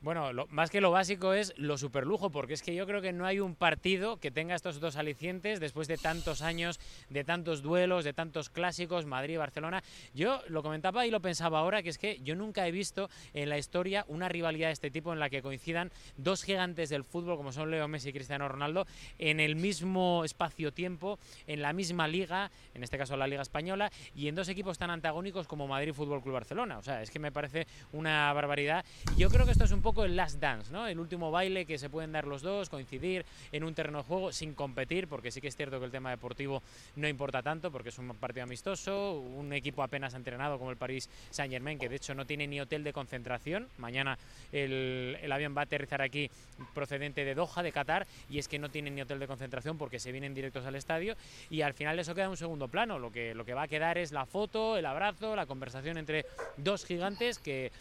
Bueno, 0.01 0.33
lo- 0.33 0.47
más 0.47 0.71
que 0.71 0.81
lo 0.81 0.89
básico 0.89 1.35
es 1.35 1.53
lo 1.57 1.77
superlujo, 1.77 2.31
porque 2.31 2.55
es 2.55 2.63
que 2.63 2.73
yo 2.73 2.87
creo 2.87 3.03
que 3.03 3.13
no 3.13 3.27
hay 3.27 3.39
un 3.39 3.53
partido 3.53 4.17
que 4.17 4.31
tenga 4.31 4.55
estos 4.55 4.79
dos 4.79 4.95
alicientes 4.95 5.59
después 5.59 5.87
de 5.87 5.97
tantos 5.97 6.41
años, 6.41 6.79
de 7.09 7.23
tantos 7.23 7.61
duelos, 7.61 8.03
de 8.03 8.11
tantos 8.11 8.49
clásicos, 8.49 9.05
Madrid, 9.05 9.37
Barcelona. 9.37 9.83
Yo 10.15 10.41
lo 10.47 10.63
comentaba 10.63 11.05
y 11.05 11.11
lo 11.11 11.19
pensaba 11.21 11.59
ahora, 11.59 11.83
que 11.83 11.89
es 11.89 11.99
que 11.99 12.19
yo 12.23 12.35
nunca 12.35 12.67
he 12.67 12.71
visto 12.71 13.11
en 13.35 13.49
la 13.49 13.59
historia 13.59 14.03
una 14.07 14.27
rivalidad 14.27 14.69
de 14.69 14.73
este 14.73 14.89
tipo 14.89 15.13
en 15.13 15.19
la 15.19 15.29
que 15.29 15.43
coincidan 15.43 15.91
dos 16.17 16.41
gigantes 16.41 16.89
del 16.89 17.03
fútbol 17.03 17.37
como 17.37 17.51
son 17.51 17.69
Leo 17.69 17.87
Messi 17.87 18.09
y 18.09 18.13
Cristiano 18.13 18.47
Ronaldo 18.49 18.87
en 19.19 19.39
el 19.39 19.55
mismo 19.55 20.25
espacio-tiempo, 20.25 21.19
en 21.45 21.61
la 21.61 21.73
misma 21.73 22.07
liga, 22.07 22.49
en 22.73 22.81
este 22.83 22.97
caso 22.97 23.15
la 23.17 23.27
Liga 23.27 23.43
Española, 23.43 23.91
y 24.15 24.29
en 24.29 24.33
dos 24.33 24.49
equipos 24.49 24.79
tan 24.79 24.89
antagónicos 24.89 25.47
como 25.47 25.67
Madrid 25.67 25.93
Fútbol 25.93 26.23
Club 26.23 26.33
Barcelona. 26.33 26.79
O 26.79 26.81
sea, 26.81 27.03
es 27.03 27.11
que 27.11 27.19
me 27.19 27.31
parece 27.31 27.67
una 27.91 28.33
barbaridad. 28.33 28.83
Yo 29.15 29.29
creo 29.29 29.45
que 29.45 29.51
esto 29.51 29.65
es 29.65 29.71
un 29.71 29.83
poco 29.83 29.90
el 29.99 30.15
last 30.15 30.39
dance, 30.39 30.71
¿no? 30.71 30.87
El 30.87 30.99
último 30.99 31.31
baile 31.31 31.65
que 31.65 31.77
se 31.77 31.89
pueden 31.89 32.11
dar 32.11 32.25
los 32.25 32.41
dos, 32.41 32.69
coincidir 32.69 33.25
en 33.51 33.63
un 33.63 33.73
terreno 33.73 33.99
de 33.99 34.03
juego 34.05 34.31
sin 34.31 34.53
competir, 34.53 35.07
porque 35.07 35.31
sí 35.31 35.41
que 35.41 35.49
es 35.49 35.55
cierto 35.55 35.79
que 35.79 35.85
el 35.85 35.91
tema 35.91 36.09
deportivo 36.09 36.63
no 36.95 37.07
importa 37.07 37.41
tanto, 37.41 37.71
porque 37.71 37.89
es 37.89 37.97
un 37.97 38.07
partido 38.15 38.43
amistoso, 38.43 39.19
un 39.19 39.51
equipo 39.53 39.83
apenas 39.83 40.13
entrenado 40.13 40.57
como 40.57 40.71
el 40.71 40.77
Paris 40.77 41.09
Saint 41.29 41.51
Germain, 41.51 41.77
que 41.77 41.89
de 41.89 41.97
hecho 41.97 42.15
no 42.15 42.25
tiene 42.25 42.47
ni 42.47 42.61
hotel 42.61 42.83
de 42.83 42.93
concentración. 42.93 43.67
Mañana 43.77 44.17
el, 44.51 45.29
avión 45.31 45.55
va 45.55 45.61
a 45.61 45.65
aterrizar 45.65 46.01
aquí 46.01 46.29
procedente 46.73 47.25
de 47.25 47.35
Doha, 47.35 47.61
de 47.61 47.71
Qatar, 47.71 48.07
y 48.29 48.39
es 48.39 48.47
que 48.47 48.59
no 48.59 48.69
tienen 48.69 48.95
ni 48.95 49.01
hotel 49.01 49.19
de 49.19 49.27
concentración 49.27 49.77
porque 49.77 49.99
se 49.99 50.11
vienen 50.11 50.33
directos 50.33 50.65
al 50.65 50.75
estadio 50.75 51.15
y 51.49 51.61
al 51.61 51.73
final 51.73 51.99
eso 51.99 52.15
queda 52.15 52.29
un 52.29 52.37
segundo 52.37 52.67
plano. 52.69 52.97
Lo 52.99 53.11
que 53.11 53.53
va 53.53 53.63
a 53.63 53.67
quedar 53.67 53.97
es 53.97 54.11
la 54.11 54.25
foto, 54.25 54.77
el 54.77 54.85
abrazo, 54.85 55.35
la 55.35 55.45
conversación 55.45 55.97
entre 55.97 56.25
dos 56.57 56.85
gigantes 56.85 57.39
que 57.39 57.71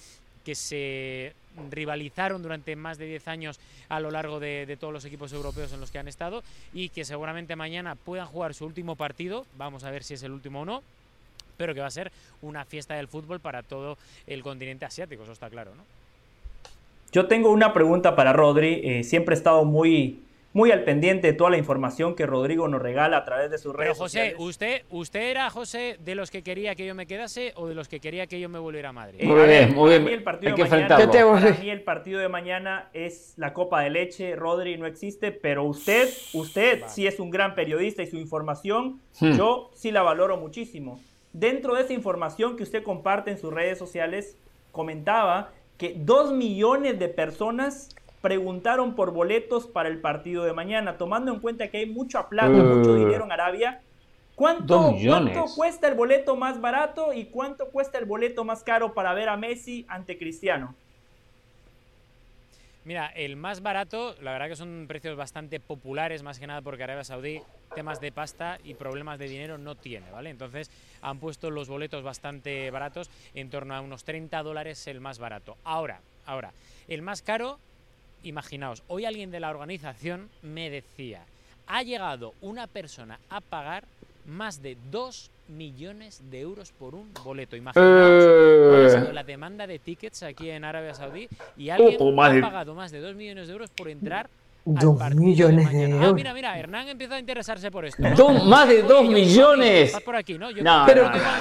que 0.45 0.55
se 0.55 1.35
rivalizaron 1.71 2.43
durante 2.43 2.77
más 2.77 2.99
de 2.99 3.07
10 3.07 3.29
años 3.29 3.61
a 3.89 4.01
lo 4.01 4.11
largo 4.11 4.41
de, 4.41 4.77
todos 4.79 4.93
los 4.93 5.05
equipos 5.05 5.33
europeos 5.33 5.73
en 5.73 5.81
los 5.81 5.91
que 5.91 5.99
han 5.99 6.09
estado 6.09 6.43
y 6.73 6.89
que 6.91 7.05
seguramente 7.05 7.57
mañana 7.57 7.97
puedan 7.97 8.27
jugar 8.27 8.55
su 8.55 8.65
último 8.65 8.97
partido, 8.97 9.47
vamos 9.57 9.85
a 9.85 9.91
ver 9.91 10.05
si 10.05 10.15
es 10.15 10.23
el 10.23 10.33
último 10.33 10.61
o 10.61 10.65
no, 10.65 10.83
pero 11.57 11.75
que 11.75 11.81
va 11.81 11.87
a 11.87 11.91
ser 11.91 12.13
una 12.41 12.65
fiesta 12.65 12.95
del 12.95 13.09
fútbol 13.09 13.41
para 13.41 13.63
todo 13.63 13.99
el 14.27 14.43
continente 14.43 14.85
asiático, 14.85 15.25
eso 15.25 15.33
está 15.33 15.51
claro, 15.51 15.75
¿no? 15.75 15.83
Yo 17.13 17.27
tengo 17.27 17.51
una 17.51 17.73
pregunta 17.73 18.15
para 18.15 18.33
Rodri, 18.33 18.81
eh, 18.85 19.03
siempre 19.03 19.35
he 19.35 19.39
estado 19.39 19.65
muy 19.65 20.21
muy 20.53 20.73
al 20.73 20.83
pendiente 20.83 21.29
de 21.29 21.33
toda 21.33 21.51
la 21.51 21.59
información 21.59 22.15
que 22.15 22.27
Rodrigo 22.27 22.67
nos 22.67 22.83
regala 22.83 23.19
a 23.19 23.25
través 23.25 23.51
de 23.51 23.59
sus 23.59 23.75
redes 23.75 23.93
Pero 23.93 24.05
José, 24.05 24.35
¿usted, 24.39 24.83
¿usted 24.91 25.31
era, 25.31 25.49
José, 25.51 25.97
de 26.01 26.15
los 26.15 26.31
que 26.31 26.43
quería 26.43 26.75
que 26.75 26.87
yo 26.87 26.95
me 26.95 27.07
quedase 27.07 27.53
o 27.57 27.69
de 27.69 27.75
los 27.75 27.89
que 27.89 28.01
quería 28.01 28.27
que 28.27 28.41
yo 28.41 28.49
me 28.49 28.59
volviera 28.59 28.89
a 28.89 28.93
Madrid? 28.93 29.23
muy 29.23 29.47
bien, 29.47 29.75
muy 29.75 29.91
bien. 29.91 30.09
el 30.09 30.23
partido 30.23 30.57
de 30.57 30.65
mañana, 30.65 30.97
para 30.99 31.59
mí 31.59 31.71
el 31.71 31.83
partido 31.83 32.21
de 32.21 32.29
mañana 32.29 32.91
es 32.93 33.35
la 33.37 33.53
copa 33.53 33.83
de 33.83 33.91
leche. 33.91 34.35
Rodri 34.35 34.77
no 34.77 34.87
existe, 34.87 35.31
pero 35.31 35.65
usted, 35.65 36.09
usted 36.35 36.83
sí 36.89 37.07
es 37.07 37.21
un 37.21 37.31
gran 37.31 37.55
periodista 37.55 38.03
y 38.03 38.07
su 38.07 38.17
información 38.17 39.01
hmm. 39.21 39.37
yo 39.37 39.71
sí 39.75 39.93
la 39.93 40.03
valoro 40.03 40.37
muchísimo. 40.37 41.01
Dentro 41.33 41.75
de 41.75 41.83
esa 41.83 41.93
información 41.93 42.57
que 42.57 42.65
usted 42.65 42.83
comparte 42.83 43.31
en 43.31 43.39
sus 43.39 43.53
redes 43.53 43.79
sociales, 43.79 44.37
comentaba 44.73 45.53
que 45.79 45.95
dos 45.97 46.33
millones 46.33 46.99
de 46.99 47.09
personas 47.09 47.89
preguntaron 48.21 48.95
por 48.95 49.13
boletos 49.13 49.67
para 49.67 49.89
el 49.89 50.01
partido 50.01 50.45
de 50.45 50.53
mañana, 50.53 50.99
tomando 50.99 51.33
en 51.33 51.41
cuenta 51.41 51.69
que 51.69 51.79
hay 51.79 51.87
mucha 51.87 52.29
plata, 52.29 52.51
mucho 52.51 52.95
dinero 52.95 53.25
en 53.25 53.33
Arabia. 53.33 53.81
¿Cuánto, 54.35 54.95
¿Cuánto 55.07 55.45
cuesta 55.55 55.89
el 55.89 55.95
boleto 55.95 56.35
más 56.37 56.61
barato 56.61 57.13
y 57.13 57.27
cuánto 57.27 57.69
cuesta 57.69 57.99
el 57.99 58.07
boleto 58.07 58.45
más 58.45 58.63
caro 58.63 58.95
para 58.95 59.13
ver 59.13 59.29
a 59.29 59.37
Messi 59.37 59.85
ante 59.89 60.17
Cristiano? 60.17 60.75
Mira, 62.85 63.09
el 63.09 63.37
más 63.37 63.61
barato, 63.61 64.15
la 64.23 64.33
verdad 64.33 64.49
que 64.49 64.57
son 64.57 64.87
precios 64.89 65.15
bastante 65.15 65.61
populares, 65.61 66.23
más 66.23 66.39
que 66.39 66.47
nada 66.47 66.63
porque 66.63 66.83
Arabia 66.83 67.05
Saudí 67.05 67.43
temas 67.75 68.01
de 68.01 68.11
pasta 68.11 68.59
y 68.65 68.75
problemas 68.75 69.19
de 69.19 69.29
dinero 69.29 69.59
no 69.59 69.75
tiene, 69.75 70.11
¿vale? 70.11 70.31
Entonces 70.31 70.71
han 71.03 71.19
puesto 71.19 71.51
los 71.51 71.69
boletos 71.69 72.03
bastante 72.03 72.71
baratos, 72.71 73.11
en 73.35 73.51
torno 73.51 73.75
a 73.75 73.81
unos 73.81 74.05
30 74.05 74.43
dólares 74.43 74.87
el 74.87 75.01
más 75.01 75.19
barato. 75.19 75.57
Ahora, 75.65 76.01
ahora, 76.25 76.53
el 76.89 77.03
más 77.03 77.21
caro 77.21 77.59
imaginaos, 78.23 78.83
hoy 78.89 79.05
alguien 79.05 79.31
de 79.31 79.41
la 79.41 79.51
organización 79.51 80.29
me 80.43 80.71
decía, 80.71 81.23
ha 81.67 81.83
llegado 81.83 82.35
una 82.41 82.67
persona 82.67 83.19
a 83.29 83.41
pagar 83.41 83.85
más 84.27 84.63
de 84.63 84.77
2 84.91 85.31
millones 85.49 86.23
de 86.31 86.41
euros 86.41 86.73
por 86.73 86.95
un 86.95 87.13
boleto. 87.25 87.57
Imaginaos 87.57 88.25
eh. 88.25 89.13
la 89.13 89.25
demanda 89.25 89.67
de 89.67 89.79
tickets 89.79 90.23
aquí 90.23 90.51
en 90.51 90.65
Arabia 90.65 90.95
Saudí 90.95 91.29
y 91.57 91.71
alguien 91.71 91.97
ha 92.19 92.41
pagado 92.41 92.75
más 92.75 92.93
de 92.93 93.01
2 93.01 93.17
millones 93.17 93.49
de 93.49 93.53
euros 93.53 93.71
por 93.71 93.89
entrar 93.89 94.29
Dos 94.65 95.15
millones 95.15 95.73
de, 95.73 95.85
euros. 95.91 96.11
Ah, 96.11 96.13
mira, 96.13 96.35
mira, 96.35 96.59
Hernán 96.59 96.87
empieza 96.89 97.15
a 97.15 97.19
interesarse 97.19 97.71
por 97.71 97.87
esto. 97.87 98.03
Más 98.45 98.69
de 98.69 98.83
dos 98.83 99.09
millones. 99.09 99.97
por 100.05 100.15
aquí, 100.15 100.35
¿no? 100.35 100.51
no, 100.51 100.87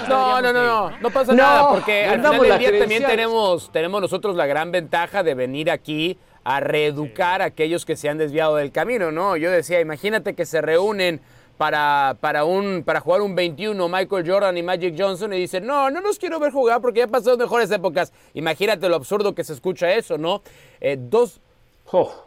no, 0.07 0.41
no, 0.41 0.53
no, 0.53 0.91
no, 0.99 1.09
pasa 1.09 1.33
nada, 1.33 1.69
porque 1.69 2.05
al 2.05 2.21
final 2.21 2.41
del 2.41 2.59
día 2.59 2.79
también 2.79 3.03
tenemos, 3.03 3.71
tenemos 3.71 4.01
nosotros 4.01 4.35
la 4.35 4.45
gran 4.45 4.71
ventaja 4.71 5.21
de 5.21 5.33
venir 5.35 5.69
aquí 5.69 6.17
a 6.43 6.59
reeducar 6.59 7.41
a 7.41 7.45
aquellos 7.45 7.85
que 7.85 7.95
se 7.95 8.09
han 8.09 8.17
desviado 8.17 8.55
del 8.55 8.71
camino, 8.71 9.11
¿no? 9.11 9.37
Yo 9.37 9.51
decía, 9.51 9.79
imagínate 9.79 10.33
que 10.33 10.45
se 10.45 10.61
reúnen 10.61 11.21
para, 11.57 12.15
para, 12.21 12.45
un, 12.45 12.83
para 12.85 13.01
jugar 13.01 13.21
un 13.21 13.35
21 13.35 13.89
Michael 13.89 14.29
Jordan 14.29 14.57
y 14.57 14.63
Magic 14.63 14.95
Johnson 14.97 15.33
y 15.33 15.37
dicen, 15.37 15.65
no, 15.65 15.89
no 15.89 15.99
los 15.99 16.17
quiero 16.17 16.39
ver 16.39 16.53
jugar 16.53 16.79
porque 16.79 17.01
ya 17.01 17.07
pasado 17.07 17.37
mejores 17.37 17.69
épocas. 17.69 18.13
Imagínate 18.33 18.87
lo 18.87 18.95
absurdo 18.95 19.35
que 19.35 19.43
se 19.43 19.53
escucha 19.53 19.91
eso, 19.91 20.17
¿no? 20.17 20.41
Eh, 20.79 20.97
dos... 20.97 21.41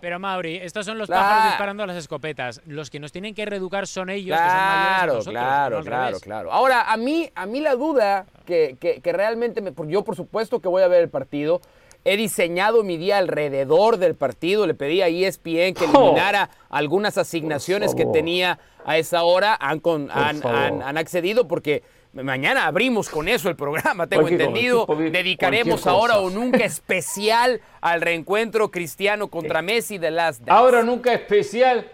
Pero 0.01 0.19
Mauri, 0.19 0.57
estos 0.57 0.85
son 0.85 0.99
los 0.99 1.09
pájaros 1.09 1.53
disparando 1.53 1.85
a 1.85 1.87
las 1.87 1.97
escopetas. 1.97 2.61
Los 2.67 2.91
que 2.91 2.99
nos 2.99 3.13
tienen 3.13 3.35
que 3.35 3.45
reeducar 3.47 3.87
son 3.87 4.11
ellos. 4.11 4.37
Claro, 4.37 5.19
que 5.19 5.23
son 5.23 5.33
claro, 5.33 5.83
claro, 5.83 6.19
claro. 6.21 6.53
Ahora, 6.53 6.93
a 6.93 6.97
mí, 6.97 7.31
a 7.35 7.47
mí 7.47 7.61
la 7.61 7.77
duda 7.77 8.27
que, 8.45 8.77
que, 8.81 9.01
que 9.01 9.13
realmente, 9.13 9.61
me, 9.61 9.73
yo 9.87 10.03
por 10.03 10.17
supuesto 10.17 10.61
que 10.61 10.69
voy 10.69 10.83
a 10.83 10.89
ver 10.89 11.03
el 11.03 11.11
partido, 11.11 11.61
He 12.05 12.17
diseñado 12.17 12.83
mi 12.83 12.97
día 12.97 13.19
alrededor 13.19 13.97
del 13.97 14.15
partido. 14.15 14.67
Le 14.67 14.75
pedí 14.75 15.03
a 15.03 15.09
ESPN 15.09 15.75
que 15.75 15.85
eliminara 15.85 16.51
algunas 16.69 17.17
asignaciones 17.17 17.95
que 17.95 18.07
tenía 18.07 18.59
a 18.85 18.99
esa 18.99 19.23
hora. 19.23 19.57
Han, 19.61 19.81
han, 20.13 20.99
accedido 20.99 21.47
porque 21.47 21.83
mañana 22.13 22.67
abrimos 22.67 23.09
con 23.09 23.29
eso 23.29 23.49
el 23.49 23.57
programa, 23.57 24.07
tengo 24.09 24.27
entendido. 24.27 24.87
Dedicaremos 24.87 25.87
ahora 25.87 26.19
o 26.19 26.31
nunca 26.31 26.65
especial 26.65 27.61
al 27.81 28.01
reencuentro 28.01 28.71
cristiano 28.71 29.29
contra 29.29 29.63
Messi 29.63 29.99
de 29.99 30.11
las. 30.11 30.43
Ahora 30.49 30.83
nunca 30.83 31.13
especial. 31.13 31.91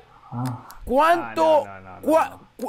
¿Cuánto? 0.84 1.64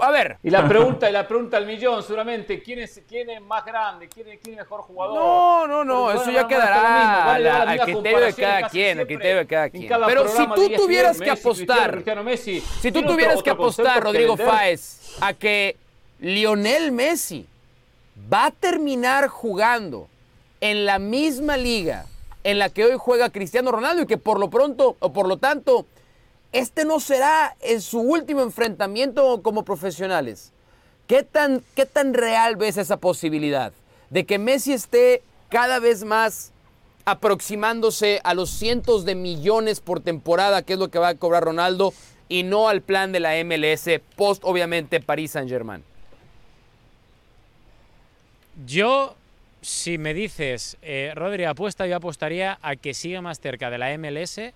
A 0.02 0.12
ver. 0.12 0.38
Y 0.44 0.52
la 0.52 0.68
pregunta, 0.68 1.10
y 1.10 1.14
la 1.14 1.28
pregunta 1.28 1.58
al 1.58 1.66
millón, 1.66 2.04
seguramente, 2.04 2.62
¿quién 2.62 2.80
es, 2.80 3.02
quién 3.08 3.30
es 3.32 3.42
más 3.42 3.66
grande? 3.66 4.08
¿Quién 4.08 4.28
es, 4.28 4.40
quién 4.40 4.54
es 4.54 4.60
mejor 4.60 4.82
jugador? 4.82 5.16
No, 5.16 5.68
no, 5.68 5.84
no, 5.84 6.12
eso 6.12 6.30
ya 6.30 6.48
quedará 6.48 7.34
al 7.34 7.82
criterio 7.82 8.20
de 8.20 8.34
cada 8.34 8.70
quien, 8.70 9.00
al 9.00 9.08
criterio 9.08 9.38
de 9.38 9.48
cada 9.48 9.70
quien. 9.70 9.90
Pero 10.06 10.28
si 10.28 10.48
tú 10.48 10.70
tuvieras 10.76 11.20
que 11.20 11.32
apostar, 11.32 12.04
si 12.82 12.92
tú 12.92 13.02
tuvieras 13.04 13.42
que 13.42 13.50
apostar, 13.50 14.04
Rodrigo 14.04 14.38
Fáez, 14.38 15.18
a 15.22 15.34
que 15.34 15.76
Lionel 16.20 16.92
Messi 16.92 17.48
va 18.32 18.48
a 18.48 18.52
terminar 18.52 19.28
jugando 19.28 20.08
en 20.62 20.86
la 20.86 21.00
misma 21.00 21.58
liga 21.58 22.06
en 22.44 22.60
la 22.60 22.70
que 22.70 22.86
hoy 22.86 22.96
juega 22.98 23.30
Cristiano 23.30 23.72
Ronaldo 23.72 24.04
y 24.04 24.06
que 24.06 24.18
por 24.18 24.40
lo 24.40 24.50
pronto, 24.50 24.98
o 25.00 25.14
por 25.14 25.28
lo 25.28 25.38
tanto, 25.38 25.86
este 26.52 26.86
no 26.86 27.00
será 27.00 27.56
en 27.62 27.82
su 27.82 28.00
último 28.00 28.42
enfrentamiento 28.42 29.42
como 29.42 29.64
profesionales. 29.64 30.52
¿Qué 31.08 31.24
tan, 31.24 31.64
¿Qué 31.76 31.86
tan 31.86 32.14
real 32.14 32.56
ves 32.56 32.78
esa 32.78 32.98
posibilidad 32.98 33.72
de 34.10 34.26
que 34.26 34.40
Messi 34.40 34.74
esté 34.74 35.22
cada 35.50 35.80
vez 35.80 36.04
más 36.04 36.52
aproximándose 37.06 38.22
a 38.24 38.34
los 38.34 38.50
cientos 38.50 39.06
de 39.06 39.16
millones 39.16 39.80
por 39.80 40.00
temporada, 40.00 40.62
que 40.62 40.74
es 40.74 40.80
lo 40.80 40.90
que 40.90 41.00
va 41.00 41.10
a 41.10 41.16
cobrar 41.16 41.44
Ronaldo, 41.44 41.94
y 42.28 42.44
no 42.44 42.70
al 42.70 42.82
plan 42.82 43.12
de 43.12 43.20
la 43.20 43.44
MLS 43.44 43.90
post, 44.16 44.44
obviamente, 44.46 45.00
París 45.00 45.32
Saint-Germain? 45.32 45.84
Yo, 48.66 49.16
si 49.62 49.98
me 49.98 50.14
dices, 50.14 50.78
eh, 50.82 51.12
Rodri, 51.16 51.46
apuesta, 51.46 51.88
yo 51.88 51.96
apostaría 51.96 52.60
a 52.62 52.76
que 52.76 52.94
siga 52.94 53.22
más 53.22 53.40
cerca 53.40 53.72
de 53.72 53.78
la 53.78 53.98
MLS 53.98 54.54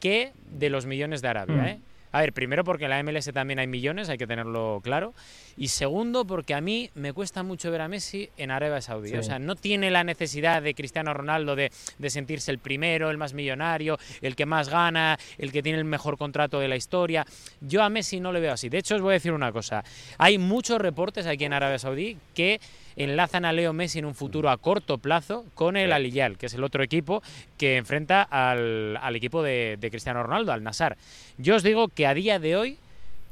que 0.00 0.32
de 0.50 0.70
los 0.70 0.86
millones 0.86 1.22
de 1.22 1.28
Arabia. 1.28 1.56
Mm. 1.56 1.66
¿eh? 1.66 1.80
A 2.16 2.20
ver, 2.20 2.32
primero 2.32 2.64
porque 2.64 2.84
en 2.84 2.90
la 2.90 3.02
MLS 3.02 3.30
también 3.34 3.58
hay 3.58 3.66
millones, 3.66 4.08
hay 4.08 4.16
que 4.16 4.26
tenerlo 4.26 4.80
claro. 4.82 5.12
Y 5.58 5.68
segundo 5.68 6.24
porque 6.26 6.54
a 6.54 6.62
mí 6.62 6.90
me 6.94 7.12
cuesta 7.12 7.42
mucho 7.42 7.70
ver 7.70 7.82
a 7.82 7.88
Messi 7.88 8.30
en 8.38 8.50
Arabia 8.50 8.80
Saudí. 8.80 9.14
O 9.16 9.22
sea, 9.22 9.38
no 9.38 9.54
tiene 9.54 9.90
la 9.90 10.02
necesidad 10.02 10.62
de 10.62 10.74
Cristiano 10.74 11.12
Ronaldo 11.12 11.56
de, 11.56 11.70
de, 11.98 12.10
sentirse 12.10 12.50
el 12.50 12.58
primero, 12.58 13.10
el 13.10 13.18
más 13.18 13.34
millonario, 13.34 13.98
el 14.22 14.34
que 14.34 14.46
más 14.46 14.70
gana, 14.70 15.18
el 15.36 15.52
que 15.52 15.62
tiene 15.62 15.78
el 15.78 15.84
mejor 15.84 16.16
contrato 16.16 16.58
de 16.58 16.68
la 16.68 16.76
historia. 16.76 17.26
Yo 17.60 17.82
a 17.82 17.90
Messi 17.90 18.18
no 18.18 18.32
le 18.32 18.40
veo 18.40 18.52
así. 18.54 18.70
De 18.70 18.78
hecho, 18.78 18.94
os 18.96 19.02
voy 19.02 19.10
a 19.10 19.14
decir 19.14 19.32
una 19.32 19.52
cosa. 19.52 19.84
Hay 20.16 20.38
muchos 20.38 20.80
reportes 20.80 21.26
aquí 21.26 21.44
en 21.44 21.52
Arabia 21.52 21.78
Saudí 21.78 22.16
que 22.34 22.60
enlazan 22.96 23.44
a 23.44 23.52
Leo 23.52 23.72
Messi 23.72 23.98
en 23.98 24.06
un 24.06 24.14
futuro 24.14 24.50
a 24.50 24.56
corto 24.56 24.98
plazo 24.98 25.44
con 25.54 25.76
el 25.76 25.92
Aliyal, 25.92 26.38
que 26.38 26.46
es 26.46 26.54
el 26.54 26.64
otro 26.64 26.82
equipo 26.82 27.22
que 27.58 27.76
enfrenta 27.76 28.22
al, 28.22 29.14
equipo 29.14 29.42
de, 29.42 29.78
Cristiano 29.90 30.22
Ronaldo, 30.22 30.52
al 30.52 30.62
Nassar. 30.62 30.96
Yo 31.38 31.56
os 31.56 31.62
digo 31.62 31.88
que 31.88 32.06
a 32.06 32.14
día 32.14 32.38
de 32.38 32.56
hoy 32.56 32.78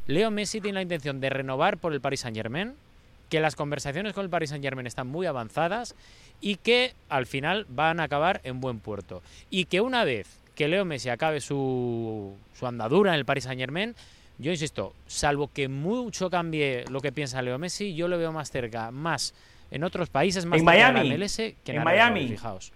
Leo 0.06 0.30
Messi 0.30 0.60
tiene 0.60 0.76
la 0.76 0.82
intención 0.82 1.20
de 1.20 1.30
renovar 1.30 1.78
por 1.78 1.92
el 1.92 2.00
Paris 2.00 2.20
Saint 2.20 2.36
Germain, 2.36 2.74
que 3.30 3.40
las 3.40 3.56
conversaciones 3.56 4.12
con 4.12 4.24
el 4.24 4.30
Paris 4.30 4.50
Saint 4.50 4.62
Germain 4.62 4.86
están 4.86 5.08
muy 5.08 5.26
avanzadas 5.26 5.94
y 6.40 6.56
que 6.56 6.92
al 7.08 7.26
final 7.26 7.66
van 7.70 8.00
a 8.00 8.04
acabar 8.04 8.40
en 8.44 8.60
buen 8.60 8.80
puerto. 8.80 9.22
Y 9.50 9.64
que 9.64 9.80
una 9.80 10.04
vez 10.04 10.38
que 10.54 10.68
Leo 10.68 10.84
Messi 10.84 11.08
acabe 11.08 11.40
su, 11.40 12.36
su 12.52 12.66
andadura 12.66 13.12
en 13.12 13.18
el 13.18 13.24
Paris 13.24 13.44
Saint 13.44 13.58
Germain, 13.58 13.94
yo 14.38 14.50
insisto, 14.50 14.94
salvo 15.06 15.48
que 15.52 15.68
mucho 15.68 16.28
cambie 16.28 16.84
lo 16.90 17.00
que 17.00 17.12
piensa 17.12 17.40
Leo 17.40 17.58
Messi, 17.58 17.94
yo 17.94 18.08
lo 18.08 18.18
veo 18.18 18.32
más 18.32 18.50
cerca, 18.50 18.90
más 18.90 19.32
en 19.74 19.82
otros 19.82 20.08
países 20.08 20.46
más 20.46 20.60
en 20.60 20.64
Miami, 20.64 21.16
MLS 21.16 21.36
que 21.36 21.56
en, 21.66 21.82
Miami. 21.82 22.28
fijaos. 22.28 22.72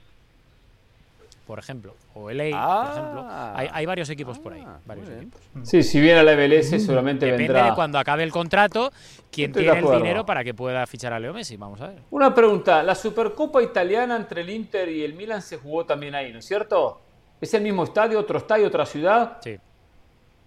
Por 1.46 1.60
ejemplo, 1.60 1.94
o 2.14 2.28
LA, 2.30 2.50
por 2.50 2.92
ejemplo. 2.92 3.26
Hay, 3.30 3.68
hay, 3.72 3.86
varios 3.86 4.10
equipos 4.10 4.38
por 4.38 4.52
ahí. 4.52 4.62
Ah, 4.66 4.80
varios 4.84 5.08
equipos. 5.08 5.40
Sí, 5.62 5.82
si 5.82 6.00
viene 6.00 6.18
a 6.18 6.22
la 6.24 6.34
MLS 6.36 6.68
seguramente 6.68 7.24
Depende 7.24 7.44
vendrá. 7.44 7.70
de 7.70 7.74
cuando 7.74 7.98
acabe 7.98 8.24
el 8.24 8.32
contrato, 8.32 8.92
quién 9.30 9.52
tiene 9.52 9.78
el 9.78 9.90
dinero 9.90 10.26
para 10.26 10.42
que 10.42 10.52
pueda 10.52 10.84
fichar 10.86 11.12
a 11.12 11.20
Leo 11.20 11.32
Messi. 11.32 11.56
Vamos 11.56 11.80
a 11.80 11.86
ver. 11.86 12.02
Una 12.10 12.34
pregunta, 12.34 12.82
la 12.82 12.96
Supercopa 12.96 13.62
italiana 13.62 14.16
entre 14.16 14.42
el 14.42 14.50
Inter 14.50 14.88
y 14.88 15.04
el 15.04 15.14
Milan 15.14 15.40
se 15.40 15.56
jugó 15.56 15.86
también 15.86 16.16
ahí, 16.16 16.32
¿no 16.32 16.40
es 16.40 16.44
cierto? 16.44 17.00
¿Es 17.40 17.54
el 17.54 17.62
mismo 17.62 17.84
estadio, 17.84 18.18
otro 18.18 18.38
estadio, 18.38 18.66
otra 18.66 18.84
ciudad? 18.84 19.38
Sí. 19.40 19.56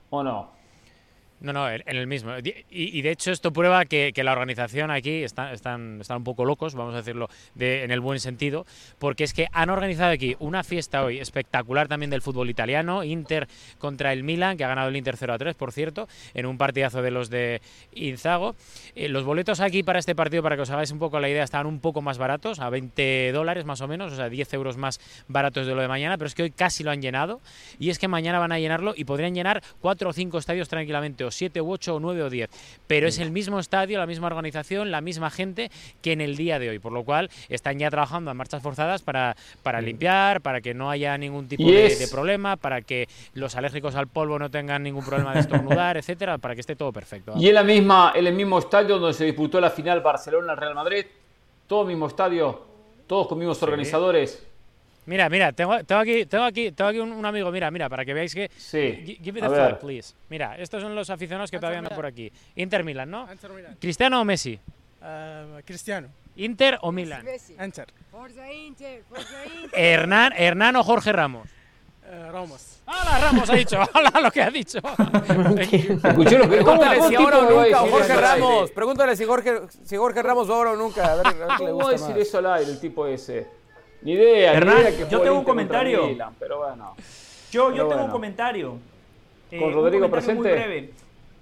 ¿O 0.09 0.21
no? 0.21 0.51
No, 1.41 1.53
no, 1.53 1.67
en 1.67 1.81
el 1.87 2.05
mismo. 2.05 2.33
Y, 2.69 3.01
de 3.01 3.09
hecho 3.09 3.31
esto 3.31 3.51
prueba 3.51 3.85
que, 3.85 4.13
la 4.21 4.31
organización 4.31 4.91
aquí 4.91 5.23
está, 5.23 5.51
están, 5.53 5.99
están 6.01 6.17
un 6.17 6.23
poco 6.23 6.45
locos, 6.45 6.75
vamos 6.75 6.93
a 6.93 6.97
decirlo 6.97 7.29
de, 7.55 7.83
en 7.83 7.89
el 7.89 7.99
buen 7.99 8.19
sentido, 8.19 8.67
porque 8.99 9.23
es 9.23 9.33
que 9.33 9.47
han 9.51 9.71
organizado 9.71 10.11
aquí 10.11 10.35
una 10.37 10.63
fiesta 10.63 11.03
hoy 11.03 11.17
espectacular 11.17 11.87
también 11.87 12.11
del 12.11 12.21
fútbol 12.21 12.51
italiano, 12.51 13.03
Inter 13.03 13.47
contra 13.79 14.13
el 14.13 14.21
Milan, 14.21 14.55
que 14.55 14.65
ha 14.65 14.67
ganado 14.67 14.89
el 14.89 14.95
Inter 14.95 15.17
0 15.17 15.33
a 15.33 15.37
3, 15.39 15.55
por 15.55 15.71
cierto, 15.71 16.07
en 16.35 16.45
un 16.45 16.59
partidazo 16.59 17.01
de 17.01 17.09
los 17.09 17.31
de 17.31 17.59
Inzago. 17.93 18.55
Eh, 18.93 19.09
los 19.09 19.23
boletos 19.23 19.61
aquí 19.61 19.81
para 19.81 19.97
este 19.97 20.13
partido, 20.13 20.43
para 20.43 20.55
que 20.55 20.61
os 20.61 20.69
hagáis 20.69 20.91
un 20.91 20.99
poco 20.99 21.19
la 21.19 21.27
idea, 21.27 21.43
estaban 21.43 21.65
un 21.65 21.79
poco 21.79 22.03
más 22.03 22.19
baratos, 22.19 22.59
a 22.59 22.69
20 22.69 23.31
dólares 23.31 23.65
más 23.65 23.81
o 23.81 23.87
menos, 23.87 24.13
o 24.13 24.15
sea, 24.15 24.29
10 24.29 24.53
euros 24.53 24.77
más 24.77 24.99
baratos 25.27 25.65
de 25.65 25.73
lo 25.73 25.81
de 25.81 25.87
mañana, 25.87 26.19
pero 26.19 26.27
es 26.27 26.35
que 26.35 26.43
hoy 26.43 26.51
casi 26.51 26.83
lo 26.83 26.91
han 26.91 27.01
llenado, 27.01 27.41
y 27.79 27.89
es 27.89 27.97
que 27.97 28.07
mañana 28.07 28.37
van 28.37 28.51
a 28.51 28.59
llenarlo 28.59 28.93
y 28.95 29.05
podrían 29.05 29.33
llenar 29.33 29.63
4 29.79 30.07
o 30.07 30.13
5 30.13 30.37
estadios 30.37 30.69
tranquilamente, 30.69 31.30
7 31.31 31.61
u 31.61 31.71
8 31.71 31.95
o 31.95 31.99
9 31.99 32.23
o 32.23 32.29
10. 32.29 32.49
Pero 32.87 33.07
es 33.07 33.19
el 33.19 33.31
mismo 33.31 33.59
estadio, 33.59 33.97
la 33.99 34.05
misma 34.05 34.27
organización, 34.27 34.91
la 34.91 35.01
misma 35.01 35.29
gente 35.29 35.71
que 36.01 36.11
en 36.11 36.21
el 36.21 36.35
día 36.35 36.59
de 36.59 36.69
hoy. 36.69 36.79
Por 36.79 36.91
lo 36.91 37.03
cual 37.03 37.29
están 37.49 37.79
ya 37.79 37.89
trabajando 37.89 38.31
a 38.31 38.33
marchas 38.33 38.61
forzadas 38.61 39.01
para, 39.01 39.35
para 39.63 39.81
limpiar, 39.81 40.41
para 40.41 40.61
que 40.61 40.73
no 40.73 40.89
haya 40.89 41.17
ningún 41.17 41.47
tipo 41.47 41.63
de, 41.63 42.07
problema, 42.11 42.57
para 42.57 42.81
que 42.81 43.07
los 43.33 43.55
alérgicos 43.55 43.95
al 43.95 44.07
polvo 44.07 44.39
no 44.39 44.49
tengan 44.49 44.83
ningún 44.83 45.05
problema 45.05 45.33
de 45.33 45.41
estornudar, 45.41 45.97
etcétera, 46.01 46.37
para 46.37 46.55
que 46.55 46.61
esté 46.61 46.75
todo 46.75 46.91
perfecto. 46.91 47.33
Y 47.37 47.47
en, 47.47 47.55
la 47.55 47.63
misma, 47.63 48.13
en 48.15 48.27
el 48.27 48.33
mismo 48.33 48.59
estadio 48.59 48.99
donde 48.99 49.13
se 49.13 49.25
disputó 49.25 49.61
la 49.61 49.69
final 49.69 50.01
Barcelona-Real 50.01 50.75
Madrid, 50.75 51.05
todo 51.67 51.85
mismo 51.85 52.07
estadio, 52.07 52.65
todos 53.07 53.27
con 53.27 53.39
mismos 53.39 53.61
organizadores. 53.63 54.50
Mira, 55.05 55.29
mira, 55.29 55.51
tengo, 55.51 55.83
tengo, 55.83 56.01
aquí, 56.01 56.25
tengo 56.25 56.43
aquí, 56.43 56.71
tengo 56.71 56.89
aquí 56.89 56.99
un, 56.99 57.25
amigo, 57.25 57.51
mira, 57.51 57.71
mira, 57.71 57.89
para 57.89 58.05
que 58.05 58.13
veáis 58.13 58.35
que... 58.35 58.51
Sí. 58.55 59.17
Give 59.21 59.33
me 59.33 59.41
the 59.41 59.53
floor, 59.53 59.79
please. 59.79 60.13
Mira, 60.29 60.55
estos 60.57 60.81
son 60.81 60.95
los 60.95 61.09
aficionados 61.09 61.49
que 61.49 61.57
todavía 61.57 61.79
andan 61.79 61.95
por 61.95 62.05
aquí. 62.05 62.31
Inter 62.55 62.83
Milan, 62.83 63.09
¿no? 63.09 63.27
¿Cristiano 63.79 64.21
o 64.21 64.25
Messi? 64.25 64.59
Uh, 65.01 65.61
Cristiano. 65.65 66.09
¿Inter 66.35 66.77
o 66.81 66.91
Milan? 66.91 67.25
Inter. 67.59 67.87
Inter, 68.53 69.03
Hernán, 69.73 70.33
Hernán 70.37 70.75
o 70.75 70.83
Jorge 70.83 71.11
Ramos. 71.11 71.49
Uh, 72.03 72.31
Ramos. 72.31 72.81
¡Hala, 72.85 73.19
Ramos 73.19 73.49
ha 73.49 73.55
dicho! 73.55 73.79
¡Hala 73.93 74.21
lo 74.21 74.31
que 74.31 74.41
ha 74.41 74.51
dicho! 74.51 74.79
Pregúntale 76.01 77.07
si 77.07 77.15
ahora 77.15 77.39
o 77.39 77.49
nunca, 77.49 77.77
Jorge 77.79 78.15
Ramos. 78.15 78.71
Pregúntale 78.71 79.15
si 79.15 79.25
Jorge, 79.25 79.61
si 79.83 79.97
Jorge 79.97 80.21
Ramos 80.21 80.49
va 80.49 80.55
ahora 80.55 80.71
o 80.71 80.75
nunca. 80.75 81.13
A 81.13 81.15
ver, 81.15 81.27
a 81.27 81.31
ver 81.31 81.47
¿Cómo 81.57 81.77
va 81.77 81.89
a 81.89 81.91
decir 81.93 82.17
eso 82.17 82.37
al 82.37 82.47
aire 82.47 82.71
el 82.71 82.79
tipo 82.79 83.07
ese? 83.07 83.60
Ni 84.01 84.13
idea. 84.13 84.53
Hernán, 84.53 84.75
ni 84.75 84.81
idea 84.81 84.97
que 84.97 85.11
yo 85.11 85.21
tengo 85.21 85.39
un 85.39 85.43
comentario. 85.43 86.17
pero 86.39 86.59
bueno. 86.59 86.95
Yo, 87.51 87.73
yo 87.75 87.87
tengo 87.87 88.05
un 88.05 88.11
comentario. 88.11 88.77
¿Con 89.49 89.69
eh, 89.69 89.71
Rodrigo 89.73 90.09
presente? 90.09 90.41
Muy 90.41 90.51
breve. 90.51 90.89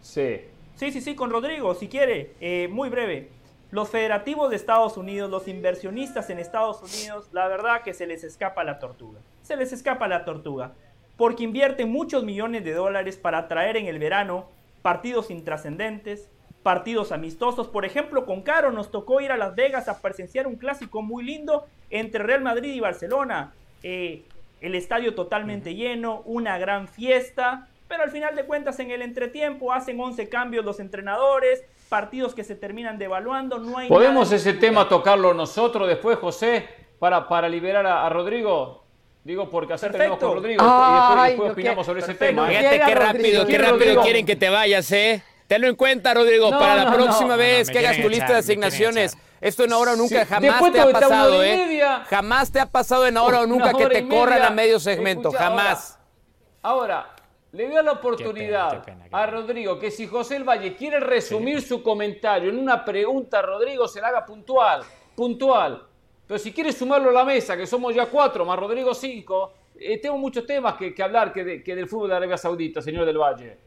Sí. 0.01 0.41
Sí, 0.75 0.91
sí, 0.91 1.01
sí, 1.01 1.15
con 1.15 1.29
Rodrigo, 1.29 1.75
si 1.75 1.87
quiere. 1.87 2.31
Eh, 2.39 2.67
muy 2.71 2.89
breve. 2.89 3.29
Los 3.71 3.89
federativos 3.89 4.49
de 4.49 4.55
Estados 4.55 4.97
Unidos, 4.97 5.29
los 5.29 5.47
inversionistas 5.47 6.29
en 6.31 6.39
Estados 6.39 6.81
Unidos, 6.81 7.29
la 7.33 7.47
verdad 7.47 7.83
que 7.83 7.93
se 7.93 8.07
les 8.07 8.23
escapa 8.23 8.63
la 8.63 8.79
tortuga. 8.79 9.19
Se 9.43 9.55
les 9.55 9.71
escapa 9.71 10.07
la 10.07 10.25
tortuga. 10.25 10.73
Porque 11.17 11.43
invierten 11.43 11.91
muchos 11.91 12.23
millones 12.23 12.63
de 12.63 12.73
dólares 12.73 13.17
para 13.17 13.47
traer 13.47 13.77
en 13.77 13.85
el 13.85 13.99
verano 13.99 14.47
partidos 14.81 15.29
intrascendentes, 15.29 16.29
partidos 16.63 17.11
amistosos. 17.11 17.67
Por 17.67 17.85
ejemplo, 17.85 18.25
con 18.25 18.41
Caro 18.41 18.71
nos 18.71 18.89
tocó 18.89 19.21
ir 19.21 19.31
a 19.31 19.37
Las 19.37 19.55
Vegas 19.55 19.87
a 19.87 20.01
presenciar 20.01 20.47
un 20.47 20.55
clásico 20.55 21.03
muy 21.03 21.23
lindo 21.23 21.67
entre 21.89 22.23
Real 22.23 22.41
Madrid 22.41 22.73
y 22.73 22.79
Barcelona. 22.79 23.53
Eh, 23.83 24.23
el 24.61 24.75
estadio 24.75 25.15
totalmente 25.15 25.75
lleno, 25.75 26.21
una 26.25 26.57
gran 26.57 26.87
fiesta, 26.87 27.67
pero 27.87 28.03
al 28.03 28.11
final 28.11 28.35
de 28.35 28.45
cuentas 28.45 28.79
en 28.79 28.91
el 28.91 29.01
entretiempo 29.01 29.73
hacen 29.73 29.99
11 29.99 30.29
cambios 30.29 30.65
los 30.65 30.79
entrenadores, 30.79 31.63
partidos 31.87 32.35
que 32.35 32.43
se 32.43 32.55
terminan 32.55 32.97
devaluando, 32.97 33.57
no 33.57 33.77
hay 33.77 33.87
¿Podemos 33.87 34.31
ese 34.31 34.53
tema 34.53 34.87
tocarlo 34.87 35.33
nosotros 35.33 35.87
después, 35.87 36.19
José, 36.19 36.67
para, 36.99 37.27
para 37.27 37.49
liberar 37.49 37.85
a, 37.87 38.07
Rodrigo? 38.09 38.83
Digo, 39.23 39.49
porque 39.49 39.73
así 39.73 39.87
tenemos 39.89 40.19
con 40.19 40.35
Rodrigo 40.35 40.63
y 40.63 41.27
después, 41.29 41.51
opinamos 41.51 41.85
sobre 41.85 42.01
ese 42.01 42.13
tema. 42.13 42.47
Fíjate 42.47 42.81
qué 42.85 42.95
rápido, 42.95 43.47
qué 43.47 43.57
rápido 43.57 44.01
quieren 44.01 44.25
que 44.25 44.35
te 44.35 44.49
vayas, 44.49 44.91
¿eh? 44.91 45.23
Tenlo 45.47 45.67
en 45.67 45.75
cuenta, 45.75 46.13
Rodrigo, 46.13 46.51
para 46.51 46.75
la 46.75 46.93
próxima 46.93 47.35
vez 47.35 47.69
que 47.71 47.79
hagas 47.79 47.99
tu 47.99 48.07
lista 48.07 48.33
de 48.33 48.39
asignaciones. 48.39 49.17
Esto 49.41 49.63
en 49.63 49.73
ahora 49.73 49.93
o 49.93 49.95
nunca 49.95 50.25
jamás 50.25 50.71
te 50.71 50.79
ha 50.79 50.91
pasado, 50.91 51.43
¿eh? 51.43 51.81
Jamás 52.09 52.51
te 52.51 52.59
ha 52.59 52.65
pasado 52.65 53.07
en 53.07 53.17
ahora 53.17 53.41
o 53.41 53.47
nunca 53.47 53.73
que 53.73 53.87
te 53.87 54.07
corran 54.07 54.41
a 54.43 54.49
medio 54.49 54.79
segmento, 54.79 55.31
jamás. 55.31 55.97
Ahora, 56.61 57.15
le 57.51 57.69
doy 57.69 57.83
la 57.83 57.93
oportunidad 57.93 58.83
a 59.11 59.25
Rodrigo 59.25 59.79
que 59.79 59.91
si 59.91 60.07
José 60.07 60.35
El 60.35 60.43
Valle 60.43 60.75
quiere 60.75 60.99
resumir 60.99 61.61
su 61.61 61.81
comentario 61.81 62.49
en 62.49 62.59
una 62.59 62.83
pregunta, 62.83 63.41
Rodrigo 63.41 63.87
se 63.87 64.01
la 64.01 64.09
haga 64.09 64.25
puntual, 64.25 64.83
puntual. 65.15 65.83
Pero 66.27 66.37
si 66.37 66.51
quiere 66.51 66.71
sumarlo 66.71 67.09
a 67.09 67.13
la 67.13 67.25
mesa, 67.25 67.57
que 67.57 67.65
somos 67.65 67.95
ya 67.95 68.05
cuatro, 68.05 68.45
más 68.45 68.59
Rodrigo 68.59 68.93
cinco, 68.93 69.53
eh, 69.79 69.97
tengo 69.99 70.17
muchos 70.17 70.45
temas 70.45 70.75
que, 70.75 70.93
hablar 71.01 71.33
que, 71.33 71.63
que 71.63 71.75
del 71.75 71.87
fútbol 71.87 72.09
de 72.09 72.15
Arabia 72.17 72.37
Saudita, 72.37 72.81
señor 72.81 73.05
Del 73.05 73.17
Valle. 73.17 73.57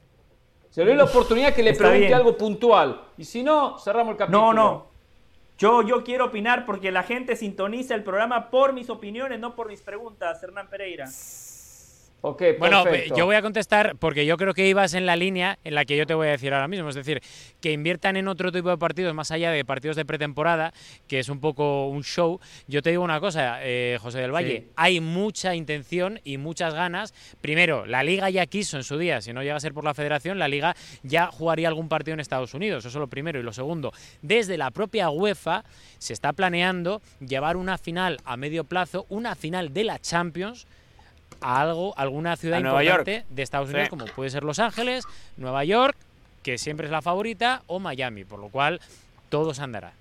Se 0.71 0.83
le 0.83 0.91
doy 0.91 0.97
la 0.97 1.05
oportunidad 1.05 1.53
que 1.53 1.63
le 1.63 1.75
pregunte 1.75 2.15
algo 2.15 2.37
puntual. 2.37 3.09
Y 3.19 3.25
si 3.25 3.43
no, 3.43 3.79
cerramos 3.79 4.13
el 4.13 4.19
capítulo. 4.19 4.53
No, 4.53 4.55
no. 4.55 4.92
Yo, 5.59 5.83
yo 5.83 6.03
quiero 6.03 6.27
opinar 6.27 6.67
porque 6.67 6.91
la 6.91 7.03
gente 7.03 7.37
sintoniza 7.37 7.95
el 7.95 8.03
programa 8.03 8.51
por 8.51 8.73
mis 8.73 8.91
opiniones, 8.91 9.39
no 9.39 9.55
por 9.55 9.69
mis 9.69 9.81
preguntas, 9.81 10.43
Hernán 10.43 10.69
Pereira 10.69 11.07
bueno, 12.23 12.85
yo 13.17 13.27
voy 13.27 13.35
a 13.35 13.43
contestar 13.43 13.97
porque 13.99 14.25
yo 14.25 14.37
creo 14.37 14.55
que 14.55 14.69
ibas 14.69 14.95
en 14.95 15.07
la 15.07 15.17
línea 15.17 15.59
en 15.65 15.75
la 15.75 15.85
que 15.85 15.97
yo 15.97 16.07
te 16.07 16.15
voy 16.15 16.29
a 16.29 16.31
decir 16.31 16.55
ahora 16.55 16.69
mismo, 16.69 16.89
es 16.89 16.95
decir, 16.95 17.21
que 17.61 17.73
inviertan 17.73 18.17
en 18.17 18.29
otro 18.29 18.53
tipo 18.53 18.69
de 18.71 18.79
partidos 18.79 19.13
más 19.13 19.33
allá 19.33 19.51
de 19.51 19.65
partidos 19.65 19.97
de 19.97 20.05
pretemporada, 20.05 20.73
que 21.09 21.19
es 21.19 21.29
un 21.29 21.41
poco 21.41 21.89
un 21.89 22.05
show. 22.05 22.39
Yo 22.69 22.81
te 22.81 22.91
digo 22.91 23.03
una 23.03 23.19
cosa, 23.19 23.59
eh, 23.63 23.99
José 24.01 24.21
del 24.21 24.31
Valle, 24.31 24.69
hay 24.77 25.01
mucha 25.01 25.57
intención 25.57 26.21
y 26.23 26.39
muchas 26.39 26.75
ganas. 26.75 27.13
Primero, 27.41 27.87
la 27.87 28.05
liga 28.05 28.31
ya 28.31 28.47
quiso 28.47 28.77
en 28.77 28.85
su 28.85 28.99
día, 28.99 29.21
si 29.21 29.33
no 29.33 29.43
llega 29.43 29.57
a 29.57 29.61
ser 29.61 29.75
por 29.75 29.83
la 29.83 29.93
federación, 29.95 30.39
la 30.39 30.47
liga 30.47 30.77
ya 31.03 31.27
jugaría 31.27 31.67
algún 31.67 31.89
partido 31.89 32.15
en 32.15 32.21
Estados 32.21 32.55
Unidos, 32.55 32.85
eso 32.85 32.99
es 32.99 33.01
lo 33.01 33.09
primero. 33.09 33.41
Y 33.41 33.43
lo 33.43 33.53
segundo, 33.53 33.93
desde 34.23 34.57
la 34.57 34.71
propia 34.71 35.11
UEFA 35.11 35.65
se 35.99 36.13
está 36.13 36.33
planeando 36.33 37.03
llevar 37.19 37.57
una 37.57 37.79
final 37.79 38.19
a 38.25 38.37
medio 38.37 38.63
plazo, 38.63 39.07
una 39.09 39.35
final 39.35 39.73
de 39.73 39.85
la 39.85 39.99
Champions 39.99 40.69
a 41.43 41.61
algo, 41.61 41.95
alguna 41.97 42.37
ciudad 42.37 42.59
importante 42.59 43.25
de 43.29 43.43
Estados 43.43 43.71
Unidos, 43.71 43.89
como 43.89 44.07
puede 44.07 44.31
ser 44.31 44.45
Los 44.45 44.59
Ángeles, 44.59 45.05
Nueva 45.37 45.65
York, 45.65 45.97
que 46.43 46.59
siempre 46.59 46.87
es 46.87 46.93
la 46.93 47.03
favorita, 47.03 47.63
o 47.67 47.79
Miami, 47.79 48.25
por 48.25 48.41
lo 48.41 48.49
cual 48.49 48.81
todo 49.29 49.55
se 49.55 49.63
andará. 49.63 49.93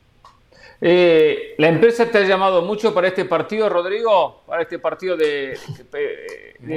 Eh, 0.80 1.54
¿La 1.58 1.68
empresa 1.68 2.10
te 2.10 2.18
ha 2.18 2.22
llamado 2.22 2.64
mucho 2.64 2.94
para 2.94 3.08
este 3.08 3.26
partido, 3.26 3.70
Rodrigo? 3.70 4.42
¿Para 4.48 4.64
este 4.64 4.80
partido 4.80 5.16
de, 5.16 5.58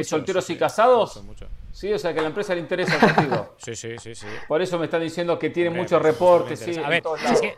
solteros 0.04 0.48
y 0.50 0.56
casados? 0.56 1.22
Sí, 1.74 1.92
o 1.92 1.98
sea 1.98 2.14
que 2.14 2.20
a 2.20 2.22
la 2.22 2.28
empresa 2.28 2.54
le 2.54 2.60
interesa 2.60 2.94
el 2.94 3.00
partido. 3.00 3.54
sí, 3.58 3.74
sí, 3.74 3.98
sí, 3.98 4.14
sí. 4.14 4.26
Por 4.46 4.62
eso 4.62 4.78
me 4.78 4.84
están 4.84 5.00
diciendo 5.00 5.36
que 5.36 5.50
tiene 5.50 5.70
muchos 5.70 6.00
reportes. 6.00 6.60
Sí, 6.60 6.78
a 6.78 6.88
ver, 6.88 7.02
es 7.32 7.40
que 7.40 7.56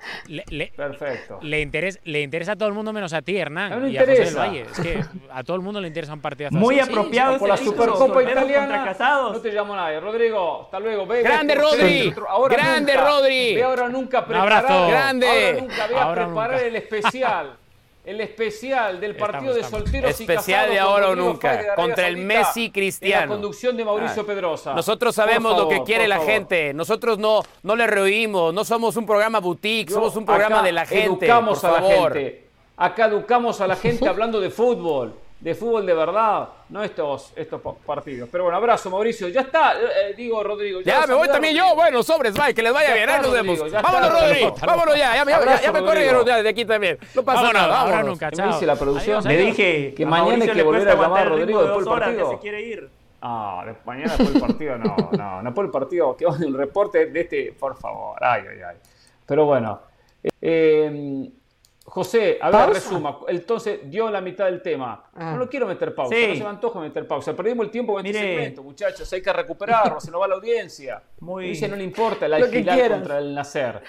le, 0.49 0.69
Perfecto. 0.69 1.39
Le 1.43 1.61
interesa, 1.61 2.01
le 2.05 2.23
interesa 2.23 2.53
a 2.53 2.57
todo 2.57 2.71
el 2.71 2.75
mundo 2.75 2.95
menos 2.95 3.12
a 3.12 3.21
ti, 3.21 3.37
Hernán. 3.37 3.91
y 3.93 3.99
a 3.99 4.01
José 4.01 4.25
del 4.25 4.35
Valle. 4.35 4.62
Es 4.62 4.81
que 4.81 5.05
a 5.31 5.45
todo 5.45 5.59
el 5.59 5.62
mundo 5.62 5.83
le 5.83 5.89
interesa 5.89 6.14
un 6.14 6.23
partido 6.23 6.49
Muy 6.51 6.81
apropiado. 6.81 7.39
por 7.39 7.47
la 7.51 7.59
Supercopa 7.59 8.23
Italiana. 8.23 8.97
No 8.99 9.39
te 9.39 9.53
llamo 9.53 9.77
nadie. 9.77 10.01
Rodrigo, 10.01 10.62
hasta 10.62 10.81
luego. 10.81 11.07
Ve, 11.07 11.23
Grande 11.23 11.55
Rodri. 11.55 12.14
Grande 12.49 12.97
Rodri. 12.97 13.55
Ve 13.55 13.64
ahora 13.64 13.91
nunca 13.91 14.25
preparar. 14.25 14.64
abrazo. 14.64 14.89
Grande. 14.89 15.27
Ahora 15.27 15.61
nunca 15.61 15.87
ve 15.89 15.99
a 15.99 16.14
preparar 16.14 16.62
el 16.62 16.77
especial. 16.77 17.59
el 18.07 18.20
especial 18.20 19.00
del 19.00 19.16
partido 19.16 19.52
de 19.52 19.64
solteros 19.64 20.20
y 20.20 20.22
Especial 20.22 20.70
de 20.70 20.78
ahora 20.78 21.09
o 21.09 21.16
nunca, 21.16 21.74
contra 21.74 22.07
el 22.07 22.16
Messi 22.16 22.70
Cristiano. 22.70 23.22
la 23.22 23.26
conducción 23.26 23.76
de 23.76 23.84
Mauricio 23.84 24.22
ah. 24.22 24.26
Pedrosa. 24.26 24.74
Nosotros 24.74 25.12
sabemos 25.14 25.57
lo 25.57 25.68
que 25.68 25.82
quiere 25.82 26.07
la 26.07 26.20
gente. 26.20 26.72
Nosotros 26.72 27.18
no, 27.18 27.42
no 27.64 27.74
le 27.74 27.86
rehuimos. 27.88 28.54
No 28.54 28.64
somos 28.64 28.96
un 28.96 29.07
programa 29.07 29.40
boutique, 29.40 29.90
somos 29.90 30.14
un 30.14 30.24
programa 30.24 30.62
de 30.62 30.72
la 30.72 30.86
gente. 30.86 31.26
Educamos 31.26 31.64
a 31.64 31.72
la 31.72 31.82
gente. 31.82 32.46
Acá 32.76 33.07
educamos 33.07 33.61
a 33.61 33.66
la 33.66 33.74
gente 33.74 34.09
hablando 34.09 34.40
de 34.40 34.50
fútbol 34.50 35.26
de 35.47 35.55
fútbol 35.55 35.86
de 35.86 35.94
verdad, 35.94 36.49
no 36.70 36.82
estos, 36.82 37.32
estos 37.36 37.61
partidos. 37.86 38.28
Pero 38.32 38.42
bueno, 38.42 38.57
abrazo, 38.57 38.90
Mauricio. 38.90 39.28
Ya 39.28 39.42
está, 39.42 39.74
eh, 39.80 40.12
digo, 40.16 40.42
Rodrigo. 40.42 40.80
Ya, 40.80 41.07
me 41.07 41.14
voy 41.14 41.28
también 41.28 41.55
yo. 41.55 41.72
Bueno, 41.76 42.03
sobres, 42.03 42.34
bye, 42.34 42.53
que 42.53 42.64
les 42.64 42.72
vaya 42.72 42.92
bien. 42.92 43.09
Ahí 43.09 43.22
nos 43.22 43.30
vemos. 43.30 43.70
Vámonos, 43.70 44.11
Rodrigo. 44.11 44.57
Vámonos 44.66 44.99
ya. 44.99 45.24
Ya, 45.24 45.24
ya, 45.24 45.61
ya 45.62 45.72
me 45.72 45.84
corrieron 45.84 46.24
de 46.24 46.49
aquí 46.49 46.64
también. 46.64 46.99
No 47.14 47.22
pasa 47.22 47.53
nada. 47.53 47.80
Ahora 47.80 48.03
nunca, 48.03 48.28
chao. 48.32 48.49
dice 48.49 48.66
la 48.66 48.74
producción? 48.74 49.22
Le 49.22 49.36
dije 49.36 49.94
que 49.94 50.05
mañana 50.05 50.47
hay 50.47 50.51
que 50.51 50.62
volver 50.64 50.88
a 50.88 50.94
llamar 50.97 51.26
a 51.26 51.28
Rodrigo 51.28 51.62
después 51.62 51.84
del 51.84 51.94
partido. 51.94 52.30
se 52.30 52.38
quiere 52.38 52.62
ir. 52.62 52.90
Ah, 53.22 53.64
mañana 53.84 54.16
después 54.16 54.32
del 54.32 54.42
partido 54.42 54.78
no, 54.78 54.97
no, 55.12 55.42
no 55.42 55.44
después 55.44 55.64
del 55.64 55.70
partido, 55.70 56.16
que 56.16 56.26
un 56.26 56.55
reporte 56.55 57.07
de 57.07 57.20
este, 57.20 57.53
por 57.59 57.76
favor, 57.76 58.18
ay, 58.20 58.42
ay, 58.51 58.59
ay. 58.68 58.76
Pero 59.24 59.47
bueno, 59.47 59.80
eh, 60.40 61.30
José, 61.89 62.39
a 62.43 62.51
ver, 62.51 62.70
resuma. 62.74 63.20
Entonces, 63.28 63.80
dio 63.84 64.11
la 64.11 64.20
mitad 64.20 64.47
del 64.47 64.61
tema. 64.61 65.05
Ah. 65.14 65.32
No 65.32 65.39
lo 65.39 65.49
quiero 65.49 65.66
meter 65.66 65.95
pausa, 65.95 66.14
no 66.14 66.34
se 66.34 66.43
me 66.43 66.49
antoja 66.49 66.80
meter 66.80 67.07
pausa. 67.07 67.34
Perdimos 67.34 67.64
el 67.64 67.70
tiempo 67.70 67.95
con 67.95 68.05
este 68.05 68.18
segmento, 68.18 68.62
muchachos. 68.64 69.11
Hay 69.12 69.22
que 69.22 69.32
recuperarlo, 69.32 70.01
se 70.01 70.11
nos 70.11 70.20
va 70.20 70.28
la 70.28 70.34
audiencia. 70.34 71.03
Muy... 71.20 71.49
Dice, 71.49 71.68
no 71.68 71.76
le 71.76 71.84
importa 71.84 72.26
el 72.26 72.34
alquilar 72.34 72.91
contra 72.91 73.18
el 73.18 73.34
nacer. 73.34 73.82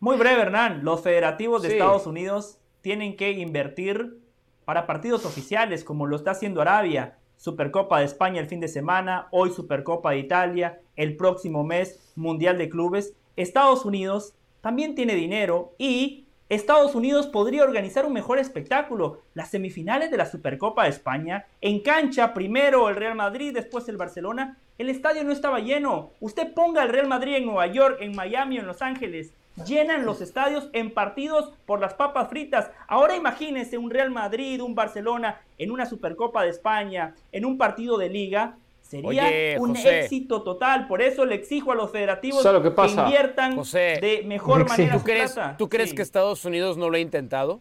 Muy 0.00 0.16
breve, 0.16 0.40
Hernán. 0.40 0.82
Los 0.82 1.02
federativos 1.02 1.62
de 1.62 1.72
Estados 1.72 2.06
Unidos 2.06 2.58
tienen 2.80 3.16
que 3.16 3.32
invertir 3.32 4.18
para 4.64 4.86
partidos 4.86 5.26
oficiales, 5.26 5.84
como 5.84 6.06
lo 6.06 6.16
está 6.16 6.30
haciendo 6.30 6.62
Arabia. 6.62 7.18
Supercopa 7.36 7.98
de 7.98 8.06
España 8.06 8.40
el 8.40 8.48
fin 8.48 8.60
de 8.60 8.68
semana, 8.68 9.28
hoy 9.30 9.50
Supercopa 9.50 10.10
de 10.10 10.18
Italia, 10.18 10.80
el 10.96 11.16
próximo 11.16 11.64
mes 11.64 12.12
Mundial 12.14 12.56
de 12.58 12.68
Clubes. 12.68 13.14
Estados 13.36 13.84
Unidos 13.84 14.34
también 14.60 14.94
tiene 14.94 15.14
dinero 15.14 15.74
y 15.78 16.26
Estados 16.50 16.96
Unidos 16.96 17.28
podría 17.28 17.62
organizar 17.62 18.04
un 18.04 18.12
mejor 18.12 18.40
espectáculo. 18.40 19.22
Las 19.34 19.50
semifinales 19.50 20.10
de 20.10 20.16
la 20.16 20.26
Supercopa 20.26 20.82
de 20.82 20.90
España, 20.90 21.46
en 21.60 21.78
cancha, 21.78 22.34
primero 22.34 22.88
el 22.88 22.96
Real 22.96 23.14
Madrid, 23.14 23.54
después 23.54 23.88
el 23.88 23.96
Barcelona. 23.96 24.58
El 24.76 24.88
estadio 24.88 25.22
no 25.22 25.30
estaba 25.30 25.60
lleno. 25.60 26.10
Usted 26.18 26.52
ponga 26.52 26.82
el 26.82 26.88
Real 26.88 27.06
Madrid 27.06 27.36
en 27.36 27.46
Nueva 27.46 27.68
York, 27.68 27.98
en 28.00 28.16
Miami 28.16 28.58
en 28.58 28.66
Los 28.66 28.82
Ángeles 28.82 29.32
llenan 29.66 30.06
los 30.06 30.20
estadios 30.20 30.70
en 30.72 30.92
partidos 30.92 31.52
por 31.66 31.80
las 31.80 31.94
papas 31.94 32.28
fritas. 32.28 32.70
Ahora 32.86 33.16
imagínense 33.16 33.78
un 33.78 33.90
Real 33.90 34.10
Madrid, 34.10 34.62
un 34.62 34.74
Barcelona 34.74 35.40
en 35.58 35.70
una 35.70 35.86
Supercopa 35.86 36.42
de 36.42 36.50
España, 36.50 37.14
en 37.32 37.44
un 37.44 37.58
partido 37.58 37.98
de 37.98 38.08
liga. 38.08 38.56
Sería 38.90 39.60
un 39.60 39.76
éxito 39.76 40.42
total. 40.42 40.88
Por 40.88 41.00
eso 41.00 41.24
le 41.24 41.36
exijo 41.36 41.70
a 41.70 41.76
los 41.76 41.92
federativos 41.92 42.42
que, 42.42 42.90
inviertan 42.90 43.62
de 43.72 44.22
mejor 44.26 44.68
manera. 44.68 44.96
¿Tú 44.98 45.04
crees, 45.04 45.38
¿tú 45.58 45.68
crees 45.68 45.94
que 45.94 46.02
Estados 46.02 46.44
Unidos 46.44 46.76
no 46.76 46.90
lo 46.90 46.96
ha 46.96 47.00
intentado? 47.00 47.60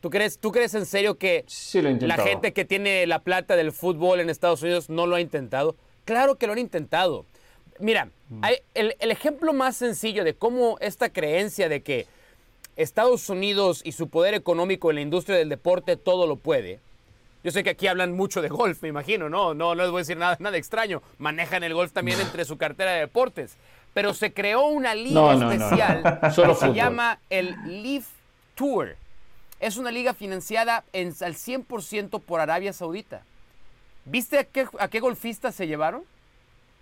¿Tú 0.00 0.08
crees, 0.08 0.38
¿Tú 0.38 0.52
crees 0.52 0.72
en 0.74 0.86
serio 0.86 1.18
que 1.18 1.44
la 2.00 2.16
gente 2.16 2.54
que 2.54 2.64
tiene 2.64 3.06
la 3.06 3.18
plata 3.18 3.56
del 3.56 3.72
fútbol 3.72 4.20
en 4.20 4.30
Estados 4.30 4.62
Unidos 4.62 4.88
no 4.88 5.06
lo 5.06 5.16
ha 5.16 5.20
intentado? 5.20 5.76
Claro 6.06 6.36
que 6.36 6.46
lo 6.46 6.54
han 6.54 6.60
intentado. 6.60 7.26
Mira, 7.78 8.08
mm. 8.30 8.42
el, 8.72 9.10
ejemplo 9.10 9.52
más 9.52 9.76
sencillo 9.76 10.24
de 10.24 10.32
cómo 10.32 10.78
esta 10.80 11.10
creencia 11.10 11.68
de 11.68 11.82
que 11.82 12.06
Estados 12.76 13.28
Unidos 13.28 13.82
y 13.84 13.92
su 13.92 14.08
poder 14.08 14.32
económico 14.32 14.88
en 14.88 14.96
la 14.96 15.02
industria 15.02 15.36
del 15.36 15.50
deporte 15.50 15.98
todo 15.98 16.26
lo 16.26 16.36
puede. 16.36 16.80
Yo 17.46 17.52
sé 17.52 17.62
que 17.62 17.70
aquí 17.70 17.86
hablan 17.86 18.12
mucho 18.12 18.42
de 18.42 18.48
golf, 18.48 18.82
me 18.82 18.88
imagino, 18.88 19.28
¿no? 19.28 19.54
No, 19.54 19.76
no 19.76 19.82
les 19.84 19.90
voy 19.92 19.98
a 19.98 20.00
decir 20.00 20.16
nada, 20.16 20.36
nada 20.40 20.56
extraño. 20.56 21.00
Manejan 21.18 21.62
el 21.62 21.74
golf 21.74 21.92
también 21.92 22.20
entre 22.20 22.44
su 22.44 22.58
cartera 22.58 22.90
de 22.90 22.98
deportes. 22.98 23.56
Pero 23.94 24.14
se 24.14 24.32
creó 24.32 24.66
una 24.66 24.96
liga 24.96 25.32
especial 25.32 26.18
que 26.34 26.54
se 26.56 26.72
llama 26.74 27.20
el 27.30 27.54
Leaf 27.84 28.08
Tour. 28.56 28.96
Es 29.60 29.76
una 29.76 29.92
liga 29.92 30.12
financiada 30.12 30.82
en, 30.92 31.14
al 31.20 31.34
100% 31.36 32.20
por 32.20 32.40
Arabia 32.40 32.72
Saudita. 32.72 33.22
¿Viste 34.06 34.40
a 34.40 34.44
qué, 34.44 34.66
a 34.80 34.88
qué 34.88 34.98
golfistas 34.98 35.54
se 35.54 35.68
llevaron? 35.68 36.02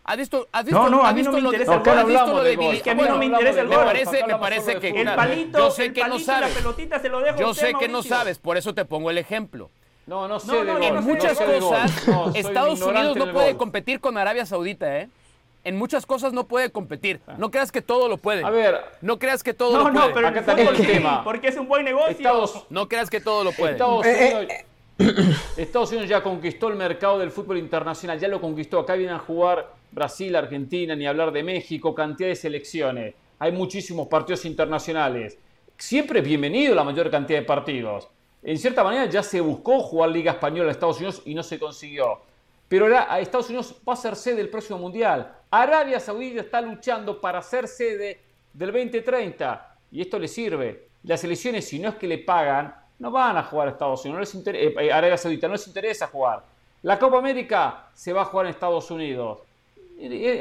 ¿Has 0.05 0.17
visto, 0.17 0.49
has 0.51 0.65
visto, 0.65 0.83
no, 0.83 0.89
no, 0.89 1.05
a 1.05 1.12
mí 1.12 1.23
no 1.23 1.33
me 1.33 1.41
interesa 1.41 1.75
el 1.75 1.81
gol. 1.81 1.99
¿Has 1.99 2.07
visto 2.07 2.27
lo 2.27 2.43
de 2.43 2.57
Billy? 2.57 2.81
que 2.81 2.91
a 2.91 2.95
mí 2.95 3.03
no 3.03 3.19
me 3.19 3.27
interesa 3.27 3.61
el. 3.61 3.69
Me 3.69 3.77
parece, 3.77 4.27
me 4.27 4.39
parece 4.39 4.81
que 4.81 4.89
el 4.89 5.15
palito, 5.15 5.59
yo 5.59 5.71
sé 5.71 5.93
que 5.93 6.05
no 6.09 6.19
sabes. 6.19 6.49
la 6.49 6.57
pelotita 6.57 6.99
se 7.01 7.11
lo 7.11 7.21
dejo 7.21 7.39
Yo 7.39 7.53
sé 7.53 7.75
que 7.75 7.87
no 7.87 8.03
sabes, 8.03 8.39
por 8.39 8.57
eso 8.57 8.73
te 8.73 8.87
pongo 8.87 9.11
el 9.11 9.19
ejemplo. 9.19 9.71
No, 10.07 10.28
no 10.28 10.38
sé. 10.38 10.52
en 10.59 11.02
muchas 11.05 11.38
cosas, 11.38 12.09
Estados 12.34 12.80
Unidos 12.82 13.16
no 13.16 13.32
puede 13.32 13.57
competir 13.57 14.00
con 14.00 14.18
Arabia 14.18 14.46
Saudita, 14.46 14.98
¿eh? 14.98 15.09
En 15.64 15.78
muchas 15.78 16.05
cosas 16.05 16.34
no 16.34 16.46
puede 16.46 16.70
competir. 16.70 17.20
No 17.38 17.50
creas 17.50 17.72
que 17.72 17.80
todo 17.80 18.07
lo 18.09 18.18
puede. 18.18 18.44
A 18.44 18.50
ver. 18.50 18.80
No 19.00 19.18
creas 19.18 19.42
que 19.42 19.55
todo 19.55 19.78
lo 19.78 19.84
puede. 19.84 20.09
No, 20.09 20.14
pero 20.14 20.28
Acá 20.28 20.52
el 20.52 20.86
tema. 20.86 21.24
Porque 21.24 21.48
es 21.48 21.57
un 21.57 21.66
buen 21.66 21.84
negocio. 21.84 22.66
no 22.68 22.86
creas 22.86 23.09
que 23.09 23.20
todo 23.20 23.44
lo 23.44 23.52
puede. 23.52 23.72
Estados 23.72 24.05
eh, 24.05 24.32
Unidos, 24.34 24.55
eh, 24.98 25.34
Estados 25.57 25.90
Unidos 25.90 26.09
ya 26.09 26.22
conquistó 26.22 26.68
el 26.68 26.76
mercado 26.76 27.18
del 27.18 27.30
fútbol 27.30 27.57
internacional. 27.57 28.20
Ya 28.20 28.28
lo 28.28 28.42
conquistó. 28.42 28.78
Acá 28.80 28.94
vienen 28.94 29.16
a 29.16 29.18
jugar 29.18 29.72
Brasil, 29.90 30.36
Argentina, 30.36 30.94
ni 30.94 31.07
hablar 31.07 31.32
de 31.32 31.42
México, 31.42 31.94
cantidad 31.94 32.28
de 32.28 32.36
selecciones. 32.36 33.14
Hay 33.38 33.52
muchísimos 33.52 34.07
partidos 34.09 34.44
internacionales. 34.44 35.38
Siempre 35.78 36.20
es 36.20 36.26
bienvenido 36.26 36.74
la 36.74 36.84
mayor 36.84 37.11
cantidad 37.11 37.38
de 37.38 37.44
partidos. 37.46 38.09
En 38.45 38.59
cierta 38.59 38.84
manera 38.84 39.07
ya 39.07 39.22
se 39.22 39.40
buscó 39.40 39.80
jugar 39.80 40.11
Liga 40.11 40.32
Española 40.32 40.68
a 40.68 40.72
Estados 40.72 40.99
Unidos 40.99 41.22
y 41.24 41.34
no 41.34 41.42
se 41.42 41.59
consiguió. 41.59 42.20
Pero 42.68 42.84
ahora 42.84 43.18
Estados 43.18 43.49
Unidos 43.49 43.74
va 43.88 43.95
a 43.95 43.97
ser 43.97 44.14
sede 44.16 44.36
del 44.36 44.51
próximo 44.51 44.78
Mundial. 44.78 45.34
Arabia 45.51 45.99
Saudita 45.99 46.42
está 46.42 46.61
luchando 46.61 47.20
para 47.20 47.40
ser 47.40 47.66
sede 47.66 48.20
del 48.53 48.70
2030 48.70 49.76
y 49.92 50.03
esto 50.03 50.18
le 50.18 50.28
sirve. 50.28 50.88
Las 51.05 51.24
elecciones, 51.24 51.66
si 51.66 51.78
no 51.78 51.88
es 51.88 51.95
que 51.95 52.07
le 52.07 52.18
pagan, 52.18 52.74
no 52.99 53.11
van 53.11 53.36
a 53.38 53.45
jugar 53.45 53.68
a 53.68 53.70
Estados 53.70 54.05
Unidos. 54.05 54.34
No 54.34 54.53
les 54.53 54.76
eh, 54.78 54.92
Arabia 54.92 55.16
Saudita 55.16 55.47
no 55.49 55.55
les 55.55 55.66
interesa 55.66 56.07
jugar. 56.09 56.45
La 56.82 56.99
Copa 56.99 57.16
América 57.16 57.86
se 57.95 58.12
va 58.12 58.22
a 58.22 58.24
jugar 58.26 58.45
en 58.45 58.51
Estados 58.51 58.90
Unidos. 58.90 59.38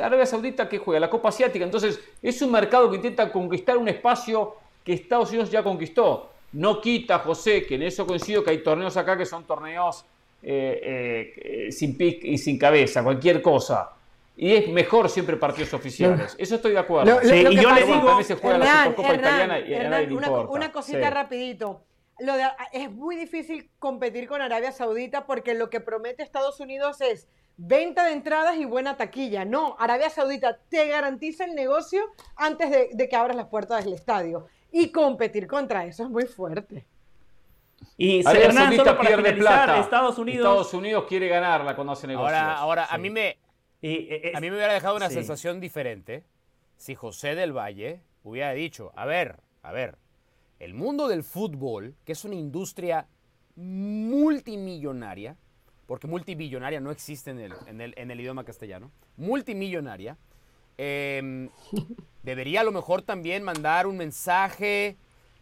Arabia 0.01 0.25
Saudita 0.25 0.67
que 0.67 0.77
juega 0.77 0.99
la 0.99 1.09
Copa 1.09 1.29
Asiática, 1.29 1.63
entonces 1.63 1.99
es 2.21 2.41
un 2.41 2.51
mercado 2.51 2.89
que 2.89 2.97
intenta 2.97 3.31
conquistar 3.31 3.77
un 3.77 3.87
espacio 3.87 4.57
que 4.83 4.93
Estados 4.93 5.29
Unidos 5.29 5.49
ya 5.49 5.63
conquistó. 5.63 6.32
No 6.53 6.79
quita, 6.81 7.19
José, 7.19 7.65
que 7.65 7.75
en 7.75 7.83
eso 7.83 8.05
coincido 8.05 8.43
que 8.43 8.51
hay 8.51 8.63
torneos 8.63 8.95
acá 8.97 9.17
que 9.17 9.25
son 9.25 9.43
torneos 9.45 10.05
eh, 10.41 11.33
eh, 11.37 11.71
sin 11.71 11.97
pic 11.97 12.23
y 12.23 12.37
sin 12.37 12.57
cabeza, 12.57 13.03
cualquier 13.03 13.41
cosa. 13.41 13.91
Y 14.35 14.53
es 14.53 14.67
mejor 14.69 15.09
siempre 15.09 15.37
partidos 15.37 15.73
oficiales. 15.73 16.35
Eso 16.37 16.55
estoy 16.55 16.71
de 16.71 16.79
acuerdo. 16.79 17.19
y 17.23 17.55
yo 17.55 17.73
le 17.73 17.85
digo, 17.85 18.03
también 18.03 18.23
se 18.23 18.35
juega 18.35 18.57
la 18.57 18.83
Supercopa 18.85 19.15
Italiana 19.15 19.59
y 19.59 19.73
a 19.73 19.89
nadie 19.89 20.13
una, 20.13 20.29
una, 20.29 20.71
cosita 20.71 21.09
rapidito. 21.09 21.83
Lo 22.19 22.35
de, 22.35 22.45
es 22.71 22.91
muy 22.91 23.15
difícil 23.15 23.69
competir 23.79 24.27
con 24.27 24.41
Arabia 24.41 24.71
Saudita 24.71 25.25
porque 25.25 25.53
lo 25.53 25.69
que 25.69 25.79
promete 25.79 26.23
Estados 26.23 26.59
Unidos 26.59 27.01
es 27.01 27.27
venta 27.57 28.05
de 28.05 28.13
entradas 28.13 28.57
y 28.57 28.65
buena 28.65 28.97
taquilla. 28.97 29.45
No, 29.45 29.75
Arabia 29.79 30.09
Saudita 30.09 30.59
te 30.69 30.87
garantiza 30.87 31.45
el 31.45 31.55
negocio 31.55 32.03
antes 32.35 32.69
de, 32.69 33.09
que 33.09 33.15
abras 33.15 33.35
las 33.35 33.47
puertas 33.47 33.83
del 33.83 33.93
estadio. 33.93 34.47
Y 34.73 34.91
competir 34.91 35.47
contra 35.47 35.85
eso 35.85 36.03
es 36.03 36.09
muy 36.09 36.25
fuerte. 36.25 36.85
Y 37.95 38.25
Arabia 38.27 38.51
Saudita 38.51 38.99
pierde 38.99 39.33
plata. 39.33 39.79
Estados 39.79 40.17
Unidos... 40.17 40.45
Estados 40.45 40.73
Unidos 40.73 41.05
quiere 41.07 41.29
ganarla 41.29 41.75
cuando 41.75 41.93
hace 41.93 42.07
negocios. 42.07 42.33
Ahora, 42.33 42.57
ahora 42.57 42.85
a, 42.89 42.97
mí 42.97 43.09
me, 43.09 43.37
eh, 43.81 44.33
a 44.35 44.41
mí 44.41 44.49
me 44.49 44.57
hubiera 44.57 44.73
dejado 44.73 44.95
una 44.95 45.09
sensación 45.09 45.61
diferente 45.61 46.25
si 46.75 46.95
José 46.95 47.35
del 47.35 47.55
Valle 47.55 48.01
hubiera 48.23 48.51
dicho, 48.53 48.91
a 48.95 49.05
ver, 49.05 49.39
a 49.61 49.71
ver, 49.71 49.97
el 50.59 50.73
mundo 50.73 51.07
del 51.07 51.23
fútbol, 51.23 51.95
que 52.03 52.13
es 52.13 52.25
una 52.25 52.35
industria 52.35 53.07
multimillonaria, 53.55 55.37
porque 55.85 56.07
multibillonaria 56.07 56.79
no 56.79 56.91
existe 56.91 57.31
en 57.31 57.39
el, 57.39 57.53
en 57.67 58.11
el, 58.11 58.19
idioma 58.19 58.43
castellano, 58.43 58.91
multimillonaria, 59.17 60.17
em, 60.77 61.49
debería 62.23 62.61
a 62.61 62.63
lo 62.63 62.71
mejor 62.71 63.01
también 63.01 63.43
mandar 63.43 63.87
un 63.87 63.97
mensaje 63.97 64.97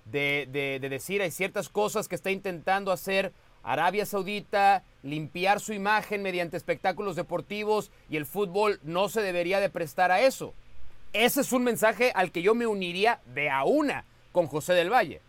de, 0.05 0.47
de, 0.51 0.89
decir 0.89 1.21
hay 1.21 1.31
ciertas 1.31 1.69
cosas 1.69 2.07
que 2.07 2.15
está 2.15 2.31
intentando 2.31 2.91
hacer 2.91 3.31
Arabia 3.63 4.05
Saudita, 4.05 4.83
limpiar 5.03 5.59
su 5.59 5.73
imagen 5.73 6.23
mediante 6.23 6.57
espectáculos 6.57 7.15
deportivos 7.15 7.91
y 8.09 8.17
el 8.17 8.25
fútbol 8.25 8.79
no 8.83 9.09
se 9.09 9.21
debería 9.21 9.59
de 9.59 9.69
prestar 9.69 10.11
a 10.11 10.21
eso. 10.21 10.53
Ese 11.13 11.41
es 11.41 11.51
un 11.51 11.63
mensaje 11.63 12.11
al 12.15 12.31
que 12.31 12.41
yo 12.41 12.55
me 12.55 12.65
uniría 12.65 13.19
de 13.33 13.49
a 13.49 13.63
una 13.63 14.05
con 14.31 14.47
José 14.47 14.73
del 14.73 14.91
Valle. 14.91 15.21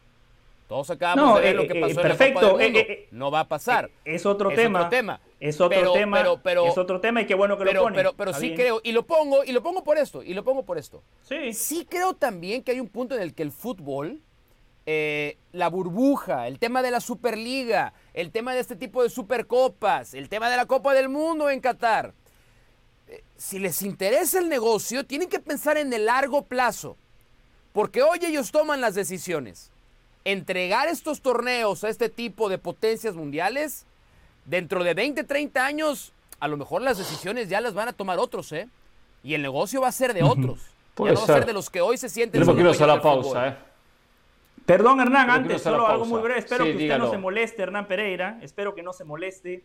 Todos 0.68 0.90
acabamos 0.90 1.36
de 1.36 1.42
ver 1.42 1.56
lo 1.56 1.66
que 1.66 1.78
eh, 1.78 1.80
pasó 1.80 2.00
en 2.00 2.08
perfecto. 2.08 2.40
la 2.40 2.48
Copa 2.48 2.62
del 2.62 2.76
eh, 2.76 3.08
no 3.10 3.30
va 3.30 3.40
a 3.40 3.48
pasar. 3.48 3.90
Es 4.04 4.24
otro 4.24 4.50
tema. 4.50 4.78
Otro 4.78 4.90
tema. 4.90 5.20
Es 5.42 5.60
otro 5.60 5.92
tema. 5.92 6.22
Pero, 6.44 6.68
es 6.68 6.78
otro 6.78 7.00
tema 7.00 7.22
y 7.22 7.26
qué 7.26 7.34
bueno 7.34 7.58
que 7.58 7.64
lo 7.64 7.82
pone. 7.82 7.96
Pero, 7.96 8.14
pero 8.14 8.32
sí 8.32 8.54
creo, 8.54 8.80
y 8.84 8.92
lo 8.92 9.04
pongo, 9.04 9.42
y 9.42 9.50
lo 9.50 9.60
pongo 9.60 9.82
por 9.82 9.98
esto, 9.98 10.22
y 10.22 10.34
lo 10.34 10.44
pongo 10.44 10.64
por 10.64 10.78
esto. 10.78 11.02
Sí. 11.22 11.52
Sí 11.52 11.84
creo 11.88 12.14
también 12.14 12.62
que 12.62 12.70
hay 12.70 12.78
un 12.78 12.88
punto 12.88 13.16
en 13.16 13.22
el 13.22 13.34
que 13.34 13.42
el 13.42 13.50
fútbol, 13.50 14.20
eh, 14.86 15.38
la 15.50 15.68
burbuja, 15.68 16.46
el 16.46 16.60
tema 16.60 16.80
de 16.80 16.92
la 16.92 17.00
Superliga, 17.00 17.92
el 18.14 18.30
tema 18.30 18.54
de 18.54 18.60
este 18.60 18.76
tipo 18.76 19.02
de 19.02 19.10
Supercopas, 19.10 20.14
el 20.14 20.28
tema 20.28 20.48
de 20.48 20.56
la 20.56 20.66
Copa 20.66 20.94
del 20.94 21.08
Mundo 21.08 21.50
en 21.50 21.60
Qatar. 21.60 22.14
si 23.36 23.58
les 23.58 23.82
interesa 23.82 24.38
el 24.38 24.48
negocio, 24.48 25.04
tienen 25.04 25.28
que 25.28 25.40
pensar 25.40 25.76
en 25.76 25.92
el 25.92 26.06
largo 26.06 26.44
plazo. 26.44 26.96
Porque 27.72 28.02
hoy 28.02 28.20
ellos 28.22 28.52
toman 28.52 28.80
las 28.80 28.94
decisiones 28.94 29.72
entregar 30.24 30.88
estos 30.88 31.20
torneos 31.20 31.84
a 31.84 31.88
este 31.88 32.08
tipo 32.08 32.48
de 32.48 32.58
potencias 32.58 33.14
mundiales, 33.14 33.86
dentro 34.44 34.82
de 34.82 34.94
20, 34.94 35.24
30 35.24 35.64
años, 35.64 36.12
a 36.40 36.48
lo 36.48 36.56
mejor 36.56 36.82
las 36.82 36.98
decisiones 36.98 37.48
ya 37.48 37.60
las 37.60 37.74
van 37.74 37.88
a 37.88 37.92
tomar 37.92 38.18
otros, 38.18 38.52
¿eh? 38.52 38.68
Y 39.22 39.34
el 39.34 39.42
negocio 39.42 39.80
va 39.80 39.88
a 39.88 39.92
ser 39.92 40.14
de 40.14 40.22
otros. 40.22 40.60
ya 40.98 41.12
no 41.12 41.14
va 41.14 41.22
a 41.22 41.26
ser 41.26 41.46
de 41.46 41.52
los 41.52 41.70
que 41.70 41.80
hoy 41.80 41.96
se 41.96 42.08
sienten. 42.08 42.42
Yo 42.42 42.54
quiero 42.54 42.70
hacer 42.70 42.88
la 42.88 43.00
pausa, 43.00 43.48
¿eh? 43.48 43.56
Perdón, 44.66 45.00
Hernán, 45.00 45.28
antes, 45.28 45.62
solo 45.62 45.86
algo 45.86 46.04
muy 46.04 46.20
breve. 46.20 46.38
Espero 46.38 46.64
que 46.64 46.72
usted 46.72 46.98
no 46.98 47.10
se 47.10 47.18
moleste, 47.18 47.62
Hernán 47.62 47.86
Pereira. 47.86 48.38
Espero 48.42 48.74
que 48.74 48.82
no 48.82 48.92
se 48.92 49.04
moleste. 49.04 49.64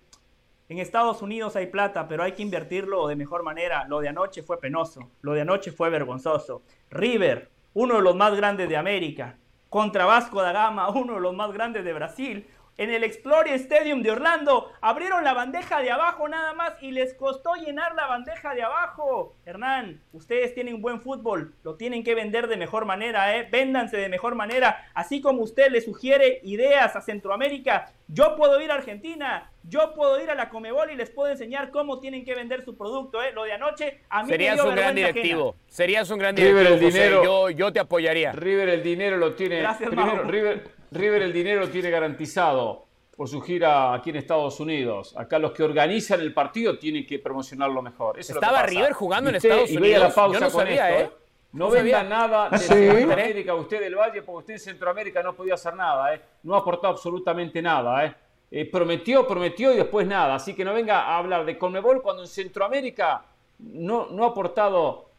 En 0.69 0.79
Estados 0.79 1.21
Unidos 1.21 1.55
hay 1.55 1.67
plata, 1.67 2.07
pero 2.07 2.23
hay 2.23 2.33
que 2.33 2.41
invertirlo 2.41 3.07
de 3.07 3.15
mejor 3.15 3.43
manera. 3.43 3.85
Lo 3.87 3.99
de 3.99 4.09
anoche 4.09 4.43
fue 4.43 4.59
penoso. 4.59 5.09
Lo 5.21 5.33
de 5.33 5.41
anoche 5.41 5.71
fue 5.71 5.89
vergonzoso. 5.89 6.63
River, 6.89 7.49
uno 7.73 7.95
de 7.95 8.01
los 8.01 8.15
más 8.15 8.35
grandes 8.35 8.67
de 8.67 8.75
América, 8.75 9.37
contra 9.69 10.05
Vasco 10.05 10.41
da 10.41 10.51
Gama, 10.51 10.89
uno 10.89 11.15
de 11.15 11.19
los 11.21 11.35
más 11.35 11.51
grandes 11.53 11.85
de 11.85 11.93
Brasil 11.93 12.47
en 12.77 12.91
el 12.91 13.03
Explorer 13.03 13.53
Stadium 13.55 14.01
de 14.01 14.11
Orlando. 14.11 14.71
Abrieron 14.81 15.23
la 15.23 15.33
bandeja 15.33 15.81
de 15.81 15.91
abajo 15.91 16.27
nada 16.29 16.53
más 16.53 16.73
y 16.81 16.91
les 16.91 17.13
costó 17.15 17.55
llenar 17.55 17.95
la 17.95 18.07
bandeja 18.07 18.53
de 18.53 18.63
abajo. 18.63 19.35
Hernán, 19.45 20.01
ustedes 20.13 20.53
tienen 20.53 20.81
buen 20.81 21.01
fútbol, 21.01 21.53
lo 21.63 21.75
tienen 21.75 22.03
que 22.03 22.15
vender 22.15 22.47
de 22.47 22.57
mejor 22.57 22.85
manera, 22.85 23.35
¿eh? 23.37 23.47
Véndanse 23.51 23.97
de 23.97 24.09
mejor 24.09 24.35
manera. 24.35 24.85
Así 24.93 25.21
como 25.21 25.41
usted 25.41 25.71
le 25.71 25.81
sugiere 25.81 26.39
ideas 26.43 26.95
a 26.95 27.01
Centroamérica, 27.01 27.91
yo 28.07 28.35
puedo 28.35 28.61
ir 28.61 28.71
a 28.71 28.75
Argentina, 28.75 29.51
yo 29.63 29.93
puedo 29.93 30.21
ir 30.21 30.29
a 30.29 30.35
la 30.35 30.47
Comebol 30.49 30.91
y 30.91 30.95
les 30.95 31.09
puedo 31.09 31.29
enseñar 31.29 31.71
cómo 31.71 31.99
tienen 31.99 32.23
que 32.23 32.35
vender 32.35 32.63
su 32.63 32.77
producto, 32.77 33.21
¿eh? 33.21 33.31
Lo 33.33 33.43
de 33.43 33.53
anoche 33.53 34.01
a 34.09 34.23
mí 34.23 34.29
Serías 34.29 34.55
me 34.55 34.61
dio 34.61 34.69
un 34.69 34.75
gran 34.75 34.95
directivo. 34.95 35.55
Serías 35.67 36.09
un 36.09 36.19
gran 36.19 36.35
directivo. 36.35 36.59
River 36.61 36.73
el 36.73 36.79
dinero, 36.79 37.23
yo, 37.23 37.49
yo 37.49 37.73
te 37.73 37.79
apoyaría. 37.79 38.31
River 38.31 38.69
el 38.69 38.83
dinero 38.83 39.17
lo 39.17 39.33
tiene. 39.33 39.59
Gracias, 39.59 39.89
primero, 39.89 40.23
River, 40.23 40.76
River 40.91 41.21
el 41.21 41.33
dinero 41.33 41.61
lo 41.61 41.69
tiene 41.69 41.89
garantizado 41.89 42.85
por 43.15 43.27
su 43.27 43.41
gira 43.41 43.93
aquí 43.93 44.11
en 44.11 44.17
Estados 44.17 44.59
Unidos. 44.59 45.15
Acá 45.17 45.39
los 45.39 45.51
que 45.51 45.63
organizan 45.63 46.21
el 46.21 46.33
partido 46.33 46.77
tienen 46.77 47.05
que 47.05 47.17
promocionarlo 47.17 47.81
mejor. 47.81 48.19
Estaba 48.19 48.63
River 48.63 48.93
jugando 48.93 49.31
en 49.31 49.37
Estados 49.37 49.71
Unidos. 49.71 50.03
La 50.03 50.13
pausa 50.13 50.39
Yo 50.39 50.45
no 50.45 50.49
sabía, 50.51 50.89
esto, 50.91 51.03
¿eh? 51.03 51.13
¿eh? 51.13 51.27
No, 51.53 51.71
venda 51.71 52.03
nada 52.03 52.49
de 52.49 52.57
Centroamérica, 52.59 53.55
usted 53.55 53.79
del 53.79 53.95
Valle, 53.95 54.21
porque 54.21 54.39
usted 54.39 54.53
en 54.53 54.59
Centroamérica 54.59 55.23
no 55.23 55.33
podía 55.33 55.55
hacer 55.55 55.73
nada, 55.73 56.13
¿eh? 56.13 56.21
No 56.43 56.55
ha 56.55 56.59
aportado 56.59 56.93
absolutamente 56.93 57.61
nada, 57.61 58.05
¿eh? 58.05 58.15
¿eh? 58.51 58.65
prometió, 58.65 59.27
prometió 59.27 59.73
y 59.73 59.77
después 59.77 60.05
nada. 60.05 60.35
Así 60.35 60.53
que 60.53 60.63
no 60.63 60.73
venga 60.73 61.01
a 61.01 61.17
hablar 61.17 61.43
de 61.45 61.57
Conmebol 61.57 62.03
cuando 62.03 62.21
en 62.21 62.27
Centroamérica 62.27 63.25
no, 63.59 64.07
no 64.11 64.25
ha 64.25 64.27
aportado 64.27 65.09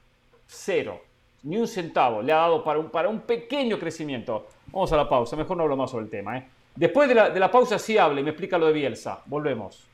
cero, 0.47 1.01
ni 1.43 1.57
un 1.57 1.67
centavo. 1.67 2.23
Le 2.23 2.33
ha 2.33 2.37
dado 2.37 2.63
para 2.63 2.79
un, 2.79 2.91
para 2.91 3.09
un 3.09 3.23
pequeño 3.23 3.79
crecimiento. 3.79 4.47
Vamos 4.73 4.93
a 4.93 4.97
la 4.97 5.09
pausa, 5.09 5.35
mejor 5.35 5.57
no 5.57 5.63
hablo 5.63 5.77
más 5.77 5.91
sobre 5.91 6.05
el 6.05 6.11
tema, 6.11 6.39
¿eh? 6.39 6.49
Después 6.77 7.09
de 7.09 7.15
la, 7.15 7.31
de 7.31 7.41
la 7.41 7.51
pausa 7.51 7.79
sí 7.79 7.99
hable 7.99 8.21
y 8.21 8.25
me 8.25 8.31
explica 8.31 8.59
lo 8.59 8.67
de 8.67 8.73
Bielsa. 8.73 9.23
Volvemos. 9.27 9.89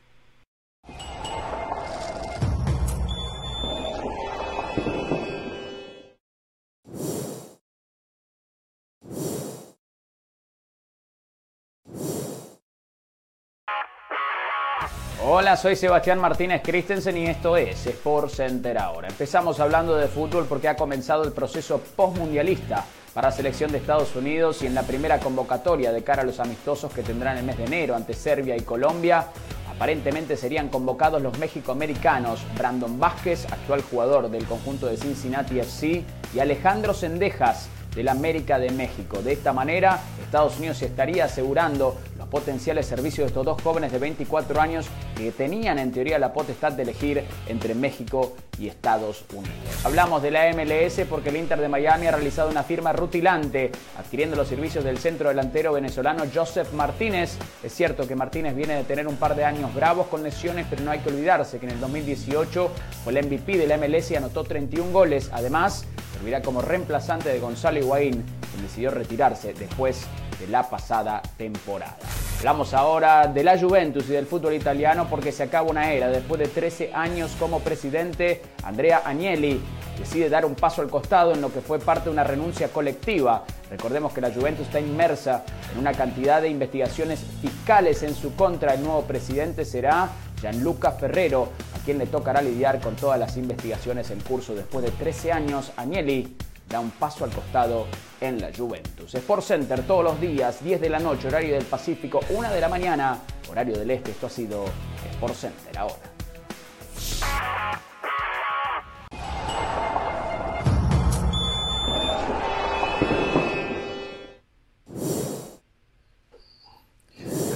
Hola, 15.26 15.56
soy 15.56 15.74
Sebastián 15.74 16.20
Martínez 16.20 16.60
Christensen 16.62 17.16
y 17.16 17.26
esto 17.26 17.56
es 17.56 17.86
Sport 17.86 18.28
Center 18.28 18.76
ahora. 18.76 19.08
Empezamos 19.08 19.58
hablando 19.58 19.96
de 19.96 20.06
fútbol 20.06 20.44
porque 20.46 20.68
ha 20.68 20.76
comenzado 20.76 21.24
el 21.24 21.32
proceso 21.32 21.80
postmundialista 21.96 22.84
para 23.14 23.30
selección 23.30 23.70
de 23.70 23.78
Estados 23.78 24.16
Unidos 24.16 24.62
y 24.62 24.66
en 24.66 24.74
la 24.74 24.82
primera 24.82 25.20
convocatoria 25.20 25.92
de 25.92 26.02
cara 26.02 26.22
a 26.22 26.24
los 26.26 26.40
amistosos 26.40 26.92
que 26.92 27.04
tendrán 27.04 27.38
el 27.38 27.44
mes 27.44 27.56
de 27.56 27.64
enero 27.64 27.94
ante 27.94 28.12
Serbia 28.12 28.56
y 28.56 28.62
Colombia. 28.62 29.28
Aparentemente 29.70 30.36
serían 30.36 30.68
convocados 30.68 31.22
los 31.22 31.38
mexicoamericanos 31.38 32.40
Brandon 32.58 32.98
Vázquez, 32.98 33.46
actual 33.52 33.82
jugador 33.82 34.30
del 34.30 34.44
conjunto 34.46 34.86
de 34.86 34.96
Cincinnati 34.96 35.60
FC, 35.60 36.04
y 36.34 36.38
Alejandro 36.40 36.92
Sendejas, 36.92 37.68
del 37.94 38.08
América 38.08 38.58
de 38.58 38.70
México. 38.70 39.22
De 39.22 39.32
esta 39.32 39.52
manera, 39.52 40.00
Estados 40.22 40.58
Unidos 40.58 40.82
estaría 40.82 41.26
asegurando 41.26 41.98
los 42.18 42.28
potenciales 42.28 42.86
servicios 42.86 43.26
de 43.26 43.26
estos 43.26 43.44
dos 43.44 43.62
jóvenes 43.62 43.92
de 43.92 43.98
24 43.98 44.60
años 44.60 44.86
que 45.16 45.30
tenían 45.32 45.78
en 45.78 45.92
teoría 45.92 46.18
la 46.18 46.32
potestad 46.32 46.72
de 46.72 46.82
elegir 46.82 47.24
entre 47.46 47.74
México 47.74 48.34
y 48.58 48.68
Estados 48.68 49.24
Unidos. 49.32 49.54
Hablamos 49.84 50.22
de 50.22 50.30
la 50.30 50.52
MLS 50.52 51.00
porque 51.08 51.28
el 51.30 51.36
Inter 51.36 51.60
de 51.60 51.68
Miami 51.68 52.06
ha 52.06 52.12
realizado 52.12 52.50
una 52.50 52.62
firma 52.62 52.92
rutilante 52.92 53.70
adquiriendo 53.98 54.36
los 54.36 54.48
servicios 54.48 54.84
del 54.84 54.98
centro 54.98 55.28
delantero 55.28 55.72
venezolano 55.72 56.24
Joseph 56.32 56.72
Martínez. 56.72 57.36
Es 57.62 57.72
cierto 57.74 58.06
que 58.06 58.16
Martínez 58.16 58.54
viene 58.54 58.76
de 58.76 58.84
tener 58.84 59.06
un 59.06 59.16
par 59.16 59.34
de 59.34 59.44
años 59.44 59.74
bravos 59.74 60.06
con 60.06 60.22
lesiones, 60.22 60.66
pero 60.68 60.82
no 60.82 60.90
hay 60.90 61.00
que 61.00 61.10
olvidarse 61.10 61.58
que 61.58 61.66
en 61.66 61.72
el 61.72 61.80
2018 61.80 62.70
fue 63.02 63.12
el 63.16 63.26
MVP 63.26 63.58
de 63.58 63.66
la 63.66 63.76
MLS 63.76 64.10
y 64.10 64.16
anotó 64.16 64.44
31 64.44 64.92
goles. 64.92 65.30
Además, 65.32 65.86
servirá 66.14 66.40
como 66.42 66.62
reemplazante 66.62 67.28
de 67.28 67.40
Gonzalo 67.40 67.78
Higuaín, 67.78 68.24
quien 68.50 68.62
decidió 68.62 68.90
retirarse 68.90 69.52
después 69.52 70.06
de 70.40 70.48
la 70.48 70.68
pasada 70.68 71.22
temporada. 71.36 71.96
Hablamos 72.38 72.74
ahora 72.74 73.26
de 73.26 73.42
la 73.42 73.58
Juventus 73.58 74.04
y 74.08 74.12
del 74.12 74.26
fútbol 74.26 74.54
italiano 74.54 75.06
porque 75.08 75.32
se 75.32 75.42
acaba 75.42 75.70
una 75.70 75.92
era. 75.92 76.08
Después 76.08 76.38
de 76.38 76.48
13 76.48 76.92
años 76.92 77.32
como 77.38 77.60
presidente, 77.60 78.42
Andrea 78.62 79.02
Agnelli 79.04 79.60
decide 79.98 80.28
dar 80.28 80.44
un 80.44 80.54
paso 80.54 80.82
al 80.82 80.88
costado 80.88 81.32
en 81.32 81.40
lo 81.40 81.52
que 81.52 81.60
fue 81.60 81.78
parte 81.78 82.04
de 82.04 82.10
una 82.10 82.24
renuncia 82.24 82.68
colectiva. 82.68 83.44
Recordemos 83.70 84.12
que 84.12 84.20
la 84.20 84.30
Juventus 84.30 84.66
está 84.66 84.80
inmersa 84.80 85.44
en 85.72 85.78
una 85.78 85.92
cantidad 85.92 86.42
de 86.42 86.48
investigaciones 86.48 87.20
fiscales 87.40 88.02
en 88.02 88.14
su 88.14 88.34
contra. 88.34 88.74
El 88.74 88.82
nuevo 88.82 89.02
presidente 89.02 89.64
será 89.64 90.10
Gianluca 90.40 90.92
Ferrero, 90.92 91.48
quien 91.84 91.98
le 91.98 92.06
tocará 92.06 92.40
lidiar 92.40 92.80
con 92.80 92.96
todas 92.96 93.18
las 93.18 93.36
investigaciones 93.36 94.10
en 94.10 94.20
curso. 94.20 94.54
Después 94.54 94.84
de 94.84 94.90
13 94.90 95.32
años, 95.32 95.72
Agnelli 95.76 96.36
da 96.68 96.80
un 96.80 96.90
paso 96.90 97.24
al 97.24 97.30
costado 97.30 97.86
en 98.20 98.40
la 98.40 98.50
Juventus. 98.56 99.14
Sport 99.14 99.42
Center 99.42 99.82
todos 99.86 100.02
los 100.02 100.20
días, 100.20 100.64
10 100.64 100.80
de 100.80 100.88
la 100.88 100.98
noche, 100.98 101.28
horario 101.28 101.54
del 101.54 101.64
Pacífico, 101.64 102.20
1 102.30 102.50
de 102.50 102.60
la 102.60 102.68
mañana, 102.68 103.18
horario 103.50 103.78
del 103.78 103.90
Este. 103.90 104.12
Esto 104.12 104.26
ha 104.26 104.30
sido 104.30 104.64
Sport 105.12 105.34
Center 105.34 105.78
ahora. 105.78 105.94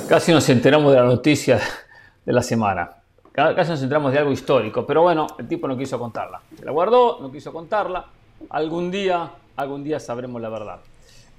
Casi 0.09 0.33
nos 0.33 0.49
enteramos 0.49 0.91
de 0.93 0.99
la 0.99 1.05
noticia 1.05 1.61
de 2.25 2.33
la 2.33 2.43
semana. 2.43 2.98
Casi 3.55 3.71
nos 3.71 3.83
enteramos 3.83 4.13
de 4.13 4.19
algo 4.19 4.33
histórico, 4.33 4.85
pero 4.87 5.03
bueno, 5.03 5.27
el 5.39 5.47
tipo 5.47 5.69
no 5.69 5.77
quiso 5.77 5.99
contarla. 5.99 6.41
Se 6.57 6.65
la 6.65 6.73
guardó, 6.73 7.19
no 7.21 7.31
quiso 7.31 7.53
contarla 7.53 8.07
Algún 8.51 8.91
día, 8.91 9.31
algún 9.57 9.85
día 9.85 10.01
sabremos 10.01 10.41
la 10.41 10.49
verdad. 10.49 10.81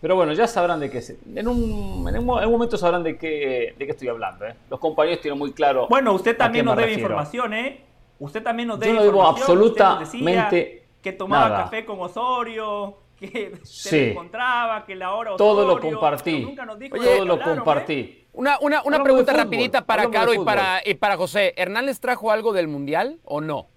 Pero 0.02 0.16
bueno, 0.16 0.32
ya 0.34 0.48
sabrán 0.48 0.80
de 0.80 0.90
qué 0.90 1.02
en 1.36 1.48
un, 1.48 2.06
en 2.08 2.18
un, 2.18 2.26
momento 2.26 2.78
sabrán 2.78 3.04
de 3.04 3.18
qué, 3.18 3.76
de 3.78 3.86
qué 3.86 3.92
estoy 3.92 4.08
hablando. 4.08 4.46
¿eh? 4.46 4.56
Los 4.70 4.80
compañeros 4.80 5.22
tienen 5.22 5.38
muy 5.38 5.52
claro. 5.52 5.88
Bueno, 5.90 6.14
usted 6.14 6.38
también 6.38 6.66
nos 6.66 6.78
debe 6.78 6.94
información, 6.94 7.54
¿eh? 7.54 7.84
Usted 8.20 8.44
también 8.44 8.68
nos 8.68 8.80
debe 8.80 8.94
Yo 8.94 9.00
no 9.00 9.06
debo 9.06 9.26
absolutamente 9.26 10.84
que 11.02 11.14
tomaba 11.14 11.64
café 11.64 11.86
con 11.86 12.00
Osorio, 12.00 12.98
que 13.18 13.58
se 13.64 14.12
encontraba, 14.12 14.86
que 14.86 14.96
la 14.96 15.14
hora 15.14 15.36
Todo 15.38 15.66
lo 15.66 15.80
compartí. 15.80 16.56
todo 16.90 17.26
lo 17.26 17.42
compartí. 17.42 18.19
Una, 18.34 18.58
una, 18.60 18.84
una 18.84 19.04
pregunta 19.04 19.34
rapidita 19.34 19.86
para 19.86 20.10
Caro 20.10 20.34
y 20.34 20.40
para, 20.40 20.82
y 20.86 20.94
para 20.94 21.18
José. 21.18 21.54
¿Hernán 21.58 21.86
les 21.86 22.00
trajo 22.00 22.32
algo 22.32 22.54
del 22.54 22.68
Mundial 22.68 23.20
o 23.26 23.42
no? 23.42 23.68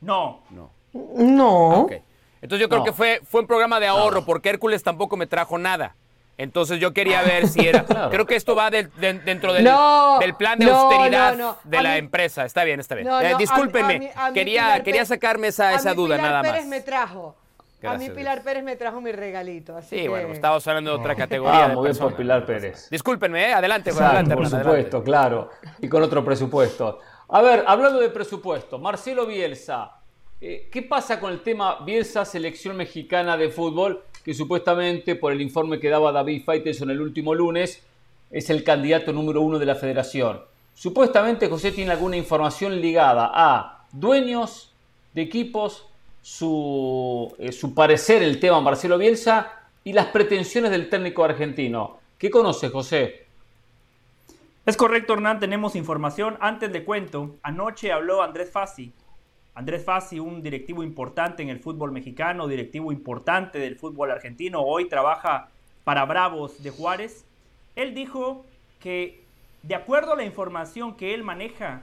No. 0.00 0.42
No. 0.50 0.70
No. 0.92 1.86
Ah, 1.90 1.94
Entonces 2.40 2.60
yo 2.60 2.68
creo 2.68 2.84
que 2.84 2.92
fue, 2.92 3.20
fue 3.24 3.40
un 3.40 3.46
programa 3.46 3.80
de 3.80 3.86
ahorro, 3.88 4.24
porque 4.24 4.48
Hércules 4.48 4.82
tampoco 4.82 5.16
me 5.16 5.26
trajo 5.26 5.58
nada. 5.58 5.96
Entonces 6.38 6.78
yo 6.80 6.92
quería 6.92 7.22
ver 7.22 7.48
si 7.48 7.66
era. 7.66 7.84
Creo 8.10 8.26
que 8.26 8.36
esto 8.36 8.54
va 8.54 8.70
dentro 8.70 9.54
del, 9.54 9.64
del, 10.20 10.34
plan 10.34 10.58
de 10.58 10.70
austeridad 10.70 11.56
de 11.64 11.82
la 11.82 11.96
empresa. 11.96 12.44
Está 12.44 12.62
bien, 12.64 12.78
está 12.78 12.94
bien. 12.94 13.08
Eh, 13.08 13.34
discúlpenme. 13.38 14.12
quería, 14.34 14.82
quería 14.82 15.06
sacarme 15.06 15.48
esa, 15.48 15.74
esa 15.74 15.94
duda 15.94 16.18
nada 16.18 16.42
más. 16.42 16.52
Pérez 16.52 16.66
me 16.66 16.80
trajo. 16.82 17.34
A 17.82 17.98
mí 17.98 18.10
Pilar 18.10 18.42
Pérez 18.42 18.64
me 18.64 18.76
trajo 18.76 19.00
mi 19.00 19.12
regalito. 19.12 19.80
sí, 19.82 20.08
bueno, 20.08 20.32
estamos 20.32 20.66
hablando 20.66 20.92
de 20.92 20.98
otra 20.98 21.14
categoría. 21.14 21.66
Ah, 21.66 21.68
muy 21.68 21.84
bien 21.84 21.96
por 21.96 22.14
Pilar 22.14 22.44
Pérez. 22.46 22.88
Discúlpenme, 22.90 23.48
¿eh? 23.48 23.52
adelante, 23.52 23.90
adelante. 23.90 24.34
Por 24.34 24.48
supuesto, 24.48 25.02
claro. 25.02 25.50
Y 25.80 25.88
con 25.88 26.02
otro 26.02 26.24
presupuesto. 26.24 26.98
A 27.28 27.42
ver, 27.42 27.64
hablando 27.66 28.00
de 28.00 28.08
presupuesto, 28.10 28.78
Marcelo 28.78 29.26
Bielsa 29.26 29.96
eh, 30.40 30.68
¿Qué 30.70 30.82
pasa 30.82 31.18
con 31.18 31.32
el 31.32 31.40
tema 31.40 31.78
Bielsa, 31.84 32.24
selección 32.26 32.76
mexicana 32.76 33.38
de 33.38 33.48
fútbol, 33.48 34.02
que 34.22 34.34
supuestamente, 34.34 35.16
por 35.16 35.32
el 35.32 35.40
informe 35.40 35.80
que 35.80 35.88
daba 35.88 36.12
David 36.12 36.44
Faitelson 36.44 36.90
el 36.90 37.00
último 37.00 37.34
lunes, 37.34 37.82
es 38.30 38.50
el 38.50 38.62
candidato 38.62 39.14
número 39.14 39.40
uno 39.40 39.58
de 39.58 39.64
la 39.64 39.76
federación? 39.76 40.42
Supuestamente 40.74 41.48
José 41.48 41.72
tiene 41.72 41.92
alguna 41.92 42.18
información 42.18 42.82
ligada 42.82 43.30
a 43.32 43.86
dueños 43.92 44.74
de 45.14 45.22
equipos, 45.22 45.86
su, 46.26 47.36
eh, 47.38 47.52
su 47.52 47.72
parecer 47.72 48.20
el 48.20 48.40
tema 48.40 48.60
Marcelo 48.60 48.98
Bielsa 48.98 49.48
y 49.84 49.92
las 49.92 50.06
pretensiones 50.06 50.72
del 50.72 50.88
técnico 50.90 51.22
argentino. 51.22 52.00
¿Qué 52.18 52.30
conoce 52.30 52.68
José? 52.68 53.26
Es 54.66 54.76
correcto, 54.76 55.12
Hernán, 55.12 55.38
tenemos 55.38 55.76
información. 55.76 56.36
Antes 56.40 56.72
de 56.72 56.84
cuento, 56.84 57.36
anoche 57.44 57.92
habló 57.92 58.24
Andrés 58.24 58.50
Fassi, 58.50 58.92
Andrés 59.54 59.84
Fassi, 59.84 60.18
un 60.18 60.42
directivo 60.42 60.82
importante 60.82 61.44
en 61.44 61.48
el 61.48 61.60
fútbol 61.60 61.92
mexicano, 61.92 62.48
directivo 62.48 62.90
importante 62.90 63.60
del 63.60 63.76
fútbol 63.76 64.10
argentino, 64.10 64.62
hoy 64.62 64.88
trabaja 64.88 65.50
para 65.84 66.04
Bravos 66.06 66.60
de 66.60 66.70
Juárez. 66.70 67.24
Él 67.76 67.94
dijo 67.94 68.44
que, 68.80 69.22
de 69.62 69.76
acuerdo 69.76 70.14
a 70.14 70.16
la 70.16 70.24
información 70.24 70.96
que 70.96 71.14
él 71.14 71.22
maneja, 71.22 71.82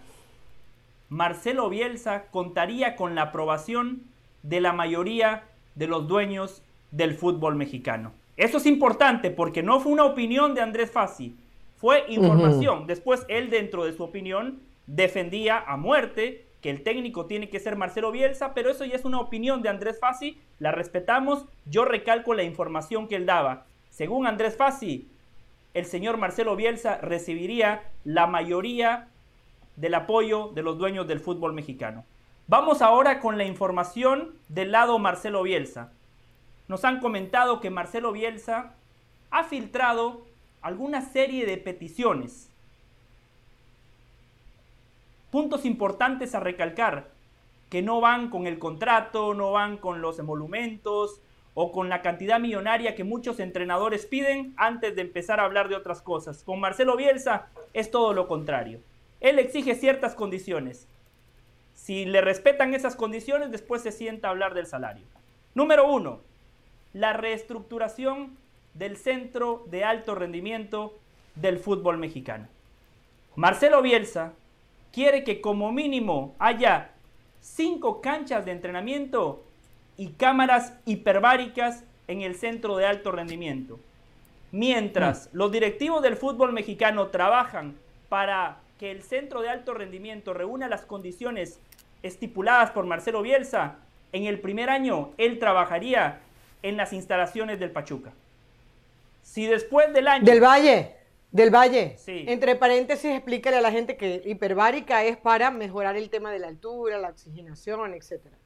Marcelo 1.08 1.70
Bielsa 1.70 2.26
contaría 2.30 2.98
con 2.98 3.16
la 3.16 3.22
aprobación 3.22 4.12
de 4.44 4.62
la 4.62 4.74
mayoría 4.74 5.44
de 5.76 5.88
los 5.88 6.08
dueños 6.08 6.62
del 6.92 7.16
fútbol 7.16 7.56
mexicano. 7.56 8.12
Eso 8.38 8.58
es 8.58 8.66
importante 8.66 9.32
porque 9.32 9.64
no 9.64 9.80
fue 9.80 9.92
una 9.92 10.06
opinión 10.06 10.54
de 10.54 10.62
Andrés 10.62 10.92
Fassi, 10.92 11.36
fue 11.78 12.06
información. 12.08 12.88
Después 12.88 13.26
él 13.28 13.50
dentro 13.50 13.86
de 13.86 13.94
su 13.94 14.04
opinión 14.04 14.60
defendía 14.88 15.60
a 15.60 15.78
muerte 15.78 16.46
que 16.62 16.70
el 16.70 16.82
técnico 16.82 17.26
tiene 17.26 17.50
que 17.50 17.60
ser 17.60 17.76
Marcelo 17.76 18.12
Bielsa, 18.12 18.54
pero 18.54 18.70
eso 18.70 18.86
ya 18.86 18.96
es 18.96 19.04
una 19.04 19.20
opinión 19.20 19.62
de 19.62 19.70
Andrés 19.70 20.00
Fassi, 20.00 20.38
la 20.60 20.72
respetamos, 20.72 21.46
yo 21.66 21.84
recalco 21.84 22.34
la 22.34 22.44
información 22.44 23.10
que 23.10 23.18
él 23.18 23.26
daba. 23.26 23.66
Según 23.90 24.28
Andrés 24.28 24.56
Fassi, 24.56 25.10
el 25.74 25.86
señor 25.86 26.18
Marcelo 26.18 26.56
Bielsa 26.56 27.00
recibiría 27.00 27.84
la 28.06 28.28
mayoría 28.28 29.10
del 29.76 29.94
apoyo 29.96 30.52
de 30.56 30.64
los 30.64 30.78
dueños 30.78 31.06
del 31.06 31.20
fútbol 31.20 31.52
mexicano. 31.52 32.06
Vamos 32.48 32.82
ahora 32.82 33.22
con 33.22 33.38
la 33.38 33.46
información 33.46 34.36
del 34.50 34.74
lado 34.74 35.00
Marcelo 35.00 35.44
Bielsa. 35.44 35.94
Nos 36.68 36.84
han 36.84 37.00
comentado 37.00 37.62
que 37.62 37.70
Marcelo 37.70 38.12
Bielsa 38.12 38.74
ha 39.32 39.46
filtrado 39.46 40.26
alguna 40.62 41.02
serie 41.02 41.46
de 41.46 41.58
peticiones. 41.58 42.50
Puntos 45.32 45.64
importantes 45.64 46.36
a 46.36 46.42
recalcar, 46.42 47.12
que 47.70 47.82
no 47.82 48.02
van 48.02 48.30
con 48.30 48.46
el 48.46 48.60
contrato, 48.60 49.34
no 49.34 49.54
van 49.54 49.78
con 49.78 50.02
los 50.02 50.20
emolumentos 50.20 51.22
o 51.54 51.72
con 51.72 51.88
la 51.88 52.02
cantidad 52.02 52.42
millonaria 52.42 52.94
que 52.94 53.06
muchos 53.06 53.40
entrenadores 53.40 54.06
piden 54.06 54.54
antes 54.58 54.98
de 54.98 55.02
empezar 55.02 55.40
a 55.40 55.46
hablar 55.46 55.70
de 55.70 55.76
otras 55.76 56.02
cosas. 56.02 56.44
Con 56.44 56.60
Marcelo 56.60 56.98
Bielsa 56.98 57.48
es 57.72 57.90
todo 57.90 58.14
lo 58.14 58.28
contrario. 58.28 58.82
Él 59.22 59.40
exige 59.40 59.76
ciertas 59.76 60.14
condiciones. 60.14 60.90
Si 61.84 62.06
le 62.06 62.22
respetan 62.22 62.74
esas 62.74 62.96
condiciones, 62.96 63.52
después 63.52 63.82
se 63.82 63.92
sienta 63.92 64.30
a 64.30 64.32
hablar 64.32 64.54
del 64.54 64.68
salario. 64.68 65.04
Número 65.54 65.86
uno, 65.92 66.22
la 66.94 67.12
reestructuración 67.12 68.38
del 68.74 68.96
centro 68.96 69.66
de 69.68 69.84
alto 69.84 70.16
rendimiento 70.16 70.98
del 71.36 71.60
fútbol 71.60 71.98
mexicano. 71.98 72.48
Marcelo 73.36 73.82
Bielsa 73.82 74.32
quiere 74.94 75.26
que 75.26 75.42
como 75.42 75.74
mínimo 75.74 76.36
haya 76.40 76.92
cinco 77.42 78.00
canchas 78.00 78.46
de 78.46 78.54
entrenamiento 78.54 79.44
y 79.98 80.12
cámaras 80.12 80.78
hiperbáricas 80.86 81.84
en 82.08 82.22
el 82.22 82.36
centro 82.36 82.78
de 82.78 82.86
alto 82.86 83.12
rendimiento. 83.12 83.78
Mientras 84.54 85.28
mm. 85.34 85.38
los 85.38 85.52
directivos 85.52 86.02
del 86.02 86.16
fútbol 86.16 86.54
mexicano 86.54 87.08
trabajan 87.08 87.76
para 88.08 88.60
que 88.80 88.90
el 88.90 89.04
centro 89.04 89.42
de 89.42 89.50
alto 89.50 89.74
rendimiento 89.74 90.34
reúna 90.34 90.70
las 90.70 90.86
condiciones 90.86 91.60
estipuladas 92.04 92.72
por 92.72 92.86
Marcelo 92.86 93.22
Bielsa, 93.22 93.78
en 94.12 94.26
el 94.26 94.40
primer 94.40 94.70
año 94.70 95.12
él 95.18 95.40
trabajaría 95.40 96.20
en 96.62 96.78
las 96.78 96.94
instalaciones 96.94 97.60
del 97.60 97.72
Pachuca. 97.72 98.12
Si 99.24 99.48
después 99.48 99.92
del 99.94 100.08
año... 100.08 100.26
Del 100.26 100.44
Valle, 100.44 100.96
del 101.32 101.50
Valle. 101.50 101.96
Sí. 101.98 102.26
Entre 102.28 102.56
paréntesis, 102.56 103.12
explícale 103.12 103.58
a 103.58 103.62
la 103.62 103.72
gente 103.72 103.98
que 103.98 104.22
hiperbárica 104.26 105.04
es 105.04 105.18
para 105.18 105.50
mejorar 105.50 105.96
el 105.96 106.10
tema 106.10 106.32
de 106.32 106.40
la 106.40 106.48
altura, 106.48 107.00
la 107.00 107.10
oxigenación, 107.10 107.94
etcétera. 107.94 108.38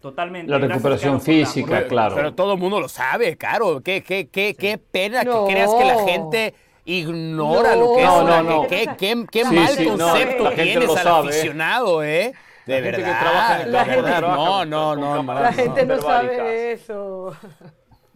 Totalmente. 0.00 0.50
La 0.50 0.58
recuperación 0.58 1.20
física, 1.20 1.86
claro. 1.86 2.16
Pero 2.16 2.34
todo 2.34 2.54
el 2.54 2.58
mundo 2.58 2.80
lo 2.80 2.88
sabe, 2.88 3.36
Caro. 3.36 3.80
Qué, 3.80 4.02
qué, 4.02 4.28
qué, 4.28 4.54
qué 4.54 4.76
pena 4.76 5.24
que 5.24 5.30
creas 5.46 5.72
que 5.72 5.84
la 5.84 6.04
gente 6.04 6.54
ignora 6.84 7.76
lo 7.76 7.94
que 7.94 8.02
es. 8.02 8.08
No, 8.08 8.42
no, 8.42 8.66
Qué, 8.66 8.88
qué, 8.98 9.26
qué 9.30 9.44
mal 9.44 9.84
concepto 9.84 10.50
tienes 10.50 10.96
al 10.96 11.08
aficionado, 11.08 12.02
¿eh? 12.02 12.32
De 12.66 12.80
verdad. 12.80 12.98
que 12.98 13.20
trabaja 13.20 13.62
en 13.62 13.72
la 13.72 13.84
gente, 13.84 14.20
no, 14.20 14.64
no, 14.64 14.96
no, 14.96 15.22
La 15.34 15.52
gente 15.52 15.84
no 15.84 16.00
sabe 16.00 16.72
eso. 16.72 17.36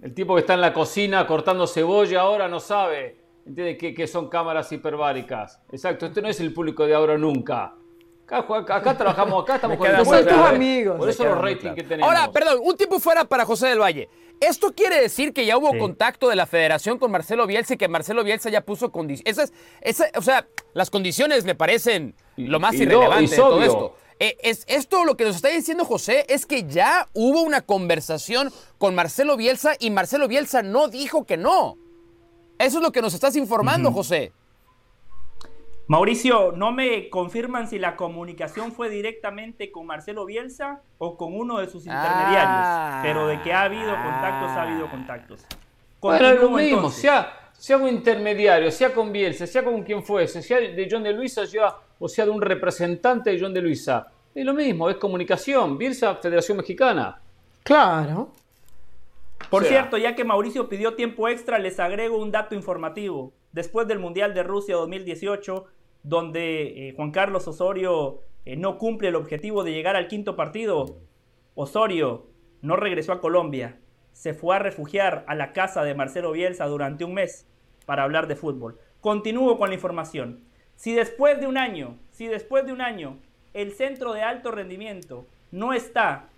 El 0.01 0.15
tipo 0.15 0.35
que 0.35 0.41
está 0.41 0.55
en 0.55 0.61
la 0.61 0.73
cocina 0.73 1.27
cortando 1.27 1.67
cebolla 1.67 2.21
ahora 2.21 2.49
no 2.49 2.61
sabe. 2.61 3.21
¿Entiendes? 3.45 3.79
Que, 3.79 4.07
son 4.07 4.29
cámaras 4.29 4.71
hiperbáricas. 4.73 5.61
Exacto, 5.71 6.07
este 6.07 6.21
no 6.21 6.29
es 6.29 6.41
el 6.41 6.53
público 6.53 6.87
de 6.87 6.95
ahora 6.95 7.17
nunca. 7.17 7.75
Acá, 8.29 8.97
trabajamos, 8.97 9.45
acá 9.45 9.55
estamos 9.57 9.79
con 9.79 9.89
tus 9.97 10.33
amigos. 10.33 10.97
Por 10.97 11.09
eso 11.09 11.25
los 11.25 11.41
ratings 11.41 11.75
que 11.75 11.83
tenemos. 11.85 12.09
Ahora, 12.09 12.31
perdón, 12.33 12.59
un 12.63 12.77
tiempo 12.77 12.99
fuera 12.99 13.25
para 13.25 13.45
José 13.45 13.69
del 13.69 13.81
Valle. 13.81 14.09
¿Esto 14.41 14.75
quiere 14.75 15.01
decir 15.01 15.33
que 15.33 15.47
ya 15.47 15.57
hubo 15.57 15.77
contacto 15.79 16.29
de 16.29 16.37
la 16.37 16.47
federación 16.47 16.99
con 16.99 17.11
Marcelo 17.11 17.47
Bielsa 17.47 17.75
y 17.75 17.77
que 17.79 17.89
Marcelo 17.89 18.23
Bielsa 18.23 18.51
ya 18.51 18.61
puso 18.61 18.93
condiciones? 18.93 19.53
o 20.17 20.23
sea, 20.23 20.47
las 20.75 20.91
condiciones 20.91 21.45
me 21.45 21.55
parecen 21.55 22.15
lo 22.37 22.61
más 22.61 22.75
irrelevante 22.75 23.31
de 23.31 23.37
todo 23.37 23.63
esto. 23.63 23.97
Eh, 24.19 24.37
es, 24.43 24.65
esto 24.67 25.05
lo 25.05 25.17
que 25.17 25.25
nos 25.25 25.37
está 25.37 25.49
diciendo 25.49 25.85
José 25.85 26.25
es 26.29 26.47
que 26.47 26.65
ya 26.65 27.07
hubo 27.13 27.43
una 27.43 27.61
conversación 27.61 28.51
con 28.79 28.95
Marcelo 28.95 29.37
Bielsa 29.37 29.75
y 29.79 29.91
Marcelo 29.91 30.27
Bielsa 30.27 30.63
no 30.63 30.89
dijo 30.89 31.25
que 31.25 31.37
no. 31.37 31.77
Eso 32.59 32.79
es 32.79 32.83
lo 32.83 32.93
que 32.93 33.03
nos 33.03 33.13
estás 33.13 33.37
informando, 33.37 33.93
José. 33.93 34.33
Mauricio, 35.89 36.53
no 36.53 36.73
me 36.73 37.09
confirman 37.11 37.69
si 37.69 37.79
la 37.79 37.95
comunicación 37.95 38.73
fue 38.73 38.89
directamente 38.89 39.71
con 39.71 39.87
Marcelo 39.87 40.25
Bielsa 40.25 40.83
o 40.99 41.17
con 41.17 41.33
uno 41.35 41.59
de 41.59 41.69
sus 41.69 41.87
intermediarios, 41.87 42.45
ah. 42.45 43.01
pero 43.05 43.29
de 43.29 43.41
que 43.43 43.53
ha 43.53 43.63
habido 43.63 43.95
contactos, 43.95 44.51
ha 44.51 44.63
habido 44.63 44.91
contactos. 44.91 45.47
Bueno, 46.01 46.35
lo 46.35 46.51
mismo, 46.51 46.91
sea, 46.91 47.51
sea 47.53 47.77
un 47.77 47.89
intermediario, 47.89 48.71
sea 48.71 48.93
con 48.93 49.13
Bielsa, 49.13 49.47
sea 49.47 49.63
con 49.63 49.83
quien 49.85 50.03
fuese, 50.03 50.43
sea 50.43 50.59
de 50.59 50.89
John 50.91 51.05
de 51.05 51.13
Luisa 51.13 51.43
o 51.99 52.09
sea 52.09 52.25
de 52.25 52.31
un 52.31 52.43
representante 52.43 53.31
de 53.31 53.41
John 53.41 53.55
de 53.55 53.63
Luisa, 53.63 54.09
es 54.35 54.45
lo 54.45 54.55
mismo, 54.55 54.91
es 54.91 54.97
comunicación, 54.97 55.79
Bielsa, 55.79 56.17
Federación 56.17 56.59
Mexicana. 56.59 57.21
Claro. 57.63 58.33
Por 59.49 59.65
cierto, 59.65 59.97
ya 59.97 60.15
que 60.15 60.25
Mauricio 60.25 60.69
pidió 60.69 60.95
tiempo 60.95 61.29
extra, 61.29 61.59
les 61.59 61.79
agrego 61.79 62.19
un 62.19 62.33
dato 62.33 62.55
informativo. 62.55 63.33
Después 63.53 63.89
del 63.89 63.99
Mundial 63.99 64.35
de 64.35 64.43
Rusia 64.43 64.77
2018, 64.77 65.67
donde 66.07 66.89
eh, 66.89 66.93
Juan 66.95 67.11
Carlos 67.11 67.49
Osorio 67.49 68.21
eh, 68.45 68.57
no 68.57 68.79
cumple 68.79 69.09
el 69.09 69.17
objetivo 69.17 69.65
de 69.65 69.73
llegar 69.73 69.97
al 69.97 70.07
quinto 70.07 70.37
partido. 70.37 70.99
Osorio 71.57 72.29
no 72.63 72.77
regresó 72.77 73.13
a 73.13 73.21
Colombia, 73.21 73.81
se 74.13 74.33
fue 74.33 74.55
a 74.55 74.61
refugiar 74.61 75.25
a 75.27 75.35
la 75.35 75.53
casa 75.53 75.83
de 75.83 75.97
Marcelo 75.97 76.31
Bielsa 76.31 76.67
durante 76.67 77.05
un 77.05 77.15
mes 77.15 77.49
para 77.87 78.05
hablar 78.05 78.29
de 78.29 78.37
fútbol. 78.37 78.79
Continúo 79.01 79.59
con 79.59 79.71
la 79.71 79.75
información. 79.75 80.45
Si 80.77 80.95
después 80.95 81.41
de 81.41 81.49
un 81.49 81.59
año, 81.59 81.99
si 82.13 82.29
después 82.29 82.65
de 82.67 82.73
un 82.73 82.83
año 82.83 83.19
el 83.53 83.73
centro 83.73 84.13
de 84.13 84.23
alto 84.23 84.53
rendimiento 84.53 85.27
no 85.51 85.73
está 85.73 86.29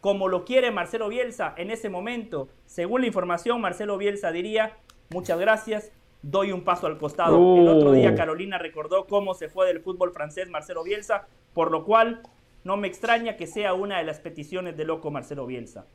como 0.00 0.28
lo 0.28 0.44
quiere 0.44 0.70
Marcelo 0.70 1.08
Bielsa 1.08 1.52
en 1.56 1.72
ese 1.72 1.88
momento, 1.88 2.48
según 2.64 3.00
la 3.00 3.08
información, 3.08 3.60
Marcelo 3.60 3.98
Bielsa 3.98 4.30
diría, 4.30 4.76
muchas 5.10 5.38
gracias, 5.38 5.90
doy 6.22 6.52
un 6.52 6.64
paso 6.64 6.86
al 6.86 6.98
costado. 6.98 7.36
El 7.56 7.68
otro 7.68 7.92
día 7.92 8.12
uh. 8.12 8.16
Carolina 8.16 8.58
recordó 8.58 9.06
cómo 9.06 9.34
se 9.34 9.48
fue 9.48 9.66
del 9.66 9.80
fútbol 9.80 10.12
francés 10.12 10.48
Marcelo 10.50 10.82
Bielsa, 10.82 11.26
por 11.54 11.70
lo 11.70 11.84
cual 11.84 12.22
no 12.64 12.76
me 12.76 12.88
extraña 12.88 13.36
que 13.36 13.46
sea 13.46 13.74
una 13.74 13.98
de 13.98 14.04
las 14.04 14.20
peticiones 14.20 14.76
de 14.76 14.84
loco 14.84 15.10
Marcelo 15.10 15.46
Bielsa. 15.46 15.86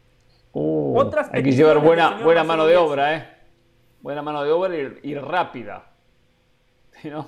Uh, 0.54 0.98
Otras 0.98 1.30
hay 1.34 1.44
que 1.44 1.52
llevar 1.52 1.80
buena, 1.80 2.24
buena 2.24 2.44
mano 2.44 2.66
de 2.66 2.78
obra, 2.78 3.16
¿eh? 3.16 3.28
Buena 4.02 4.22
mano 4.22 4.44
de 4.44 4.52
obra 4.52 4.76
y, 5.04 5.16
rápida. 5.16 5.92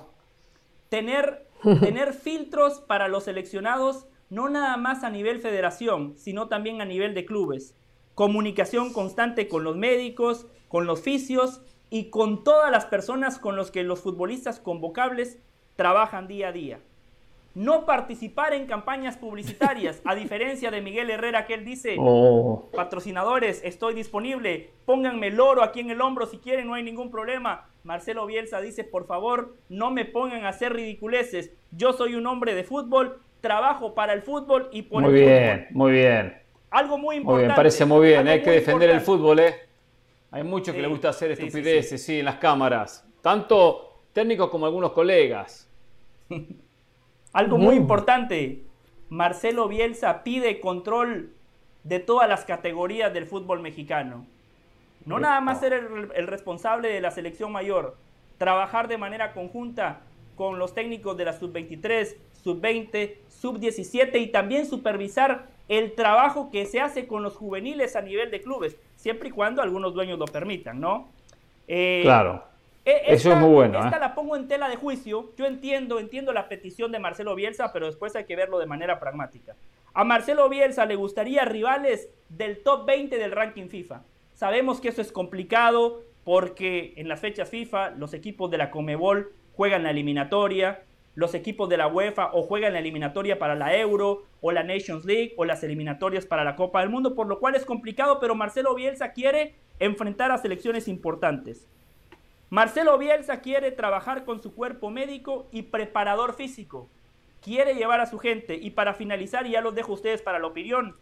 Tener, 0.88 1.46
tener 1.80 2.14
filtros 2.14 2.80
para 2.80 3.08
los 3.08 3.24
seleccionados, 3.24 4.06
no 4.30 4.48
nada 4.48 4.76
más 4.78 5.04
a 5.04 5.10
nivel 5.10 5.40
federación, 5.40 6.14
sino 6.16 6.48
también 6.48 6.80
a 6.80 6.86
nivel 6.86 7.14
de 7.14 7.26
clubes. 7.26 7.76
Comunicación 8.14 8.92
constante 8.92 9.48
con 9.48 9.64
los 9.64 9.76
médicos, 9.76 10.46
con 10.68 10.86
los 10.86 11.02
fisios 11.02 11.60
y 11.90 12.10
con 12.10 12.44
todas 12.44 12.70
las 12.70 12.84
personas 12.86 13.38
con 13.38 13.56
los 13.56 13.70
que 13.70 13.82
los 13.82 14.00
futbolistas 14.00 14.60
convocables 14.60 15.38
trabajan 15.76 16.28
día 16.28 16.48
a 16.48 16.52
día. 16.52 16.80
No 17.54 17.86
participar 17.86 18.52
en 18.52 18.66
campañas 18.66 19.16
publicitarias, 19.16 20.02
a 20.04 20.14
diferencia 20.16 20.70
de 20.70 20.82
Miguel 20.82 21.10
Herrera 21.10 21.46
que 21.46 21.54
él 21.54 21.64
dice, 21.64 21.96
oh. 21.98 22.68
patrocinadores, 22.74 23.62
estoy 23.64 23.94
disponible, 23.94 24.70
pónganme 24.84 25.28
el 25.28 25.40
oro 25.40 25.62
aquí 25.62 25.80
en 25.80 25.90
el 25.90 26.00
hombro 26.00 26.26
si 26.26 26.38
quieren, 26.38 26.66
no 26.66 26.74
hay 26.74 26.82
ningún 26.82 27.10
problema. 27.10 27.66
Marcelo 27.84 28.26
Bielsa 28.26 28.60
dice, 28.60 28.84
por 28.84 29.06
favor, 29.06 29.54
no 29.68 29.90
me 29.90 30.04
pongan 30.04 30.44
a 30.44 30.50
hacer 30.50 30.72
ridiculeces, 30.74 31.52
yo 31.70 31.92
soy 31.92 32.14
un 32.14 32.26
hombre 32.26 32.54
de 32.54 32.64
fútbol, 32.64 33.20
trabajo 33.40 33.94
para 33.94 34.12
el 34.12 34.22
fútbol 34.22 34.68
y 34.72 34.82
por 34.82 35.02
muy 35.02 35.14
el 35.14 35.26
bien, 35.26 35.66
Muy 35.70 35.92
bien, 35.92 36.38
Algo 36.70 36.98
muy 36.98 37.16
importante. 37.16 37.42
Muy 37.42 37.46
bien, 37.46 37.56
parece 37.56 37.84
muy 37.86 38.06
bien, 38.06 38.28
hay 38.28 38.42
que 38.42 38.50
defender 38.50 38.90
el 38.90 39.00
fútbol, 39.00 39.38
¿eh? 39.38 39.67
Hay 40.30 40.42
muchos 40.42 40.74
que 40.74 40.82
les 40.82 40.90
gusta 40.90 41.08
hacer 41.08 41.30
estupideces, 41.32 42.02
sí, 42.02 42.18
en 42.18 42.26
las 42.26 42.36
cámaras. 42.36 43.06
Tanto 43.22 44.02
técnicos 44.12 44.50
como 44.50 44.66
algunos 44.66 44.92
colegas. 44.92 45.68
Algo 47.32 47.58
muy 47.58 47.76
importante. 47.76 48.64
Marcelo 49.08 49.68
Bielsa 49.68 50.22
pide 50.22 50.60
control 50.60 51.32
de 51.84 51.98
todas 51.98 52.28
las 52.28 52.44
categorías 52.44 53.12
del 53.14 53.26
fútbol 53.26 53.60
mexicano. 53.60 54.26
No 55.06 55.18
nada 55.18 55.40
más 55.40 55.60
ser 55.60 55.72
el, 55.72 56.26
responsable 56.26 56.88
de 56.88 57.00
la 57.00 57.10
selección 57.10 57.50
mayor, 57.50 57.96
trabajar 58.36 58.88
de 58.88 58.98
manera 58.98 59.32
conjunta 59.32 60.00
con 60.36 60.58
los 60.58 60.74
técnicos 60.74 61.16
de 61.16 61.24
la 61.24 61.32
sub-23, 61.32 62.16
sub-20, 62.42 63.14
sub-17 63.28 64.20
y 64.20 64.26
también 64.26 64.66
supervisar 64.66 65.46
el 65.68 65.94
trabajo 65.94 66.50
que 66.50 66.66
se 66.66 66.80
hace 66.80 67.06
con 67.06 67.22
los 67.22 67.36
juveniles 67.36 67.96
a 67.96 68.02
nivel 68.02 68.30
de 68.30 68.42
clubes. 68.42 68.76
Siempre 68.98 69.28
y 69.28 69.32
cuando 69.32 69.62
algunos 69.62 69.94
dueños 69.94 70.18
lo 70.18 70.26
permitan, 70.26 70.80
¿no? 70.80 71.08
Eh, 71.68 72.00
claro. 72.02 72.44
E, 72.84 73.02
Eso 73.06 73.32
es 73.32 73.38
muy 73.38 73.50
bueno. 73.50 73.78
Esta 73.78 73.96
¿eh? 73.96 74.00
la 74.00 74.14
pongo 74.14 74.34
en 74.34 74.48
tela 74.48 74.68
de 74.68 74.76
juicio. 74.76 75.30
Yo 75.36 75.46
entiendo, 75.46 76.00
entiendo 76.00 76.32
la 76.32 76.48
petición 76.48 76.90
de 76.90 76.98
Marcelo 76.98 77.34
Bielsa, 77.34 77.72
pero 77.72 77.86
después 77.86 78.16
hay 78.16 78.24
que 78.24 78.34
verlo 78.34 78.58
de 78.58 78.66
manera 78.66 78.98
pragmática. 78.98 79.54
A 79.94 80.04
Marcelo 80.04 80.48
Bielsa 80.48 80.84
le 80.84 80.96
gustaría 80.96 81.44
rivales 81.44 82.08
del 82.28 82.62
top 82.62 82.86
20 82.86 83.16
del 83.18 83.32
ranking 83.32 83.68
FIFA. 83.68 84.02
Sabemos 84.34 84.80
que 84.80 84.88
eso 84.88 85.00
es 85.00 85.12
complicado 85.12 86.02
porque 86.24 86.94
en 86.96 87.08
las 87.08 87.20
fechas 87.20 87.50
FIFA 87.50 87.90
los 87.90 88.14
equipos 88.14 88.50
de 88.50 88.58
la 88.58 88.70
Comebol 88.70 89.32
juegan 89.54 89.84
la 89.84 89.90
eliminatoria, 89.90 90.82
los 91.18 91.34
equipos 91.34 91.68
de 91.68 91.76
la 91.76 91.88
UEFA 91.88 92.30
o 92.32 92.44
juegan 92.44 92.74
la 92.74 92.78
eliminatoria 92.78 93.40
para 93.40 93.56
la 93.56 93.76
Euro 93.76 94.22
o 94.40 94.52
la 94.52 94.62
Nations 94.62 95.04
League 95.04 95.34
o 95.36 95.44
las 95.44 95.64
eliminatorias 95.64 96.24
para 96.26 96.44
la 96.44 96.54
Copa 96.54 96.78
del 96.78 96.90
Mundo, 96.90 97.16
por 97.16 97.26
lo 97.26 97.40
cual 97.40 97.56
es 97.56 97.64
complicado, 97.64 98.20
pero 98.20 98.36
Marcelo 98.36 98.72
Bielsa 98.76 99.10
quiere 99.10 99.56
enfrentar 99.80 100.30
a 100.30 100.38
selecciones 100.38 100.86
importantes. 100.86 101.66
Marcelo 102.50 102.96
Bielsa 102.98 103.40
quiere 103.40 103.72
trabajar 103.72 104.24
con 104.24 104.40
su 104.40 104.54
cuerpo 104.54 104.90
médico 104.90 105.48
y 105.50 105.62
preparador 105.62 106.34
físico. 106.34 106.88
Quiere 107.42 107.74
llevar 107.74 108.00
a 108.00 108.06
su 108.06 108.20
gente 108.20 108.54
y 108.54 108.70
para 108.70 108.94
finalizar, 108.94 109.44
y 109.44 109.50
ya 109.50 109.60
los 109.60 109.74
dejo 109.74 109.90
a 109.90 109.94
ustedes 109.96 110.22
para 110.22 110.38
la 110.38 110.46
opinión, 110.46 110.94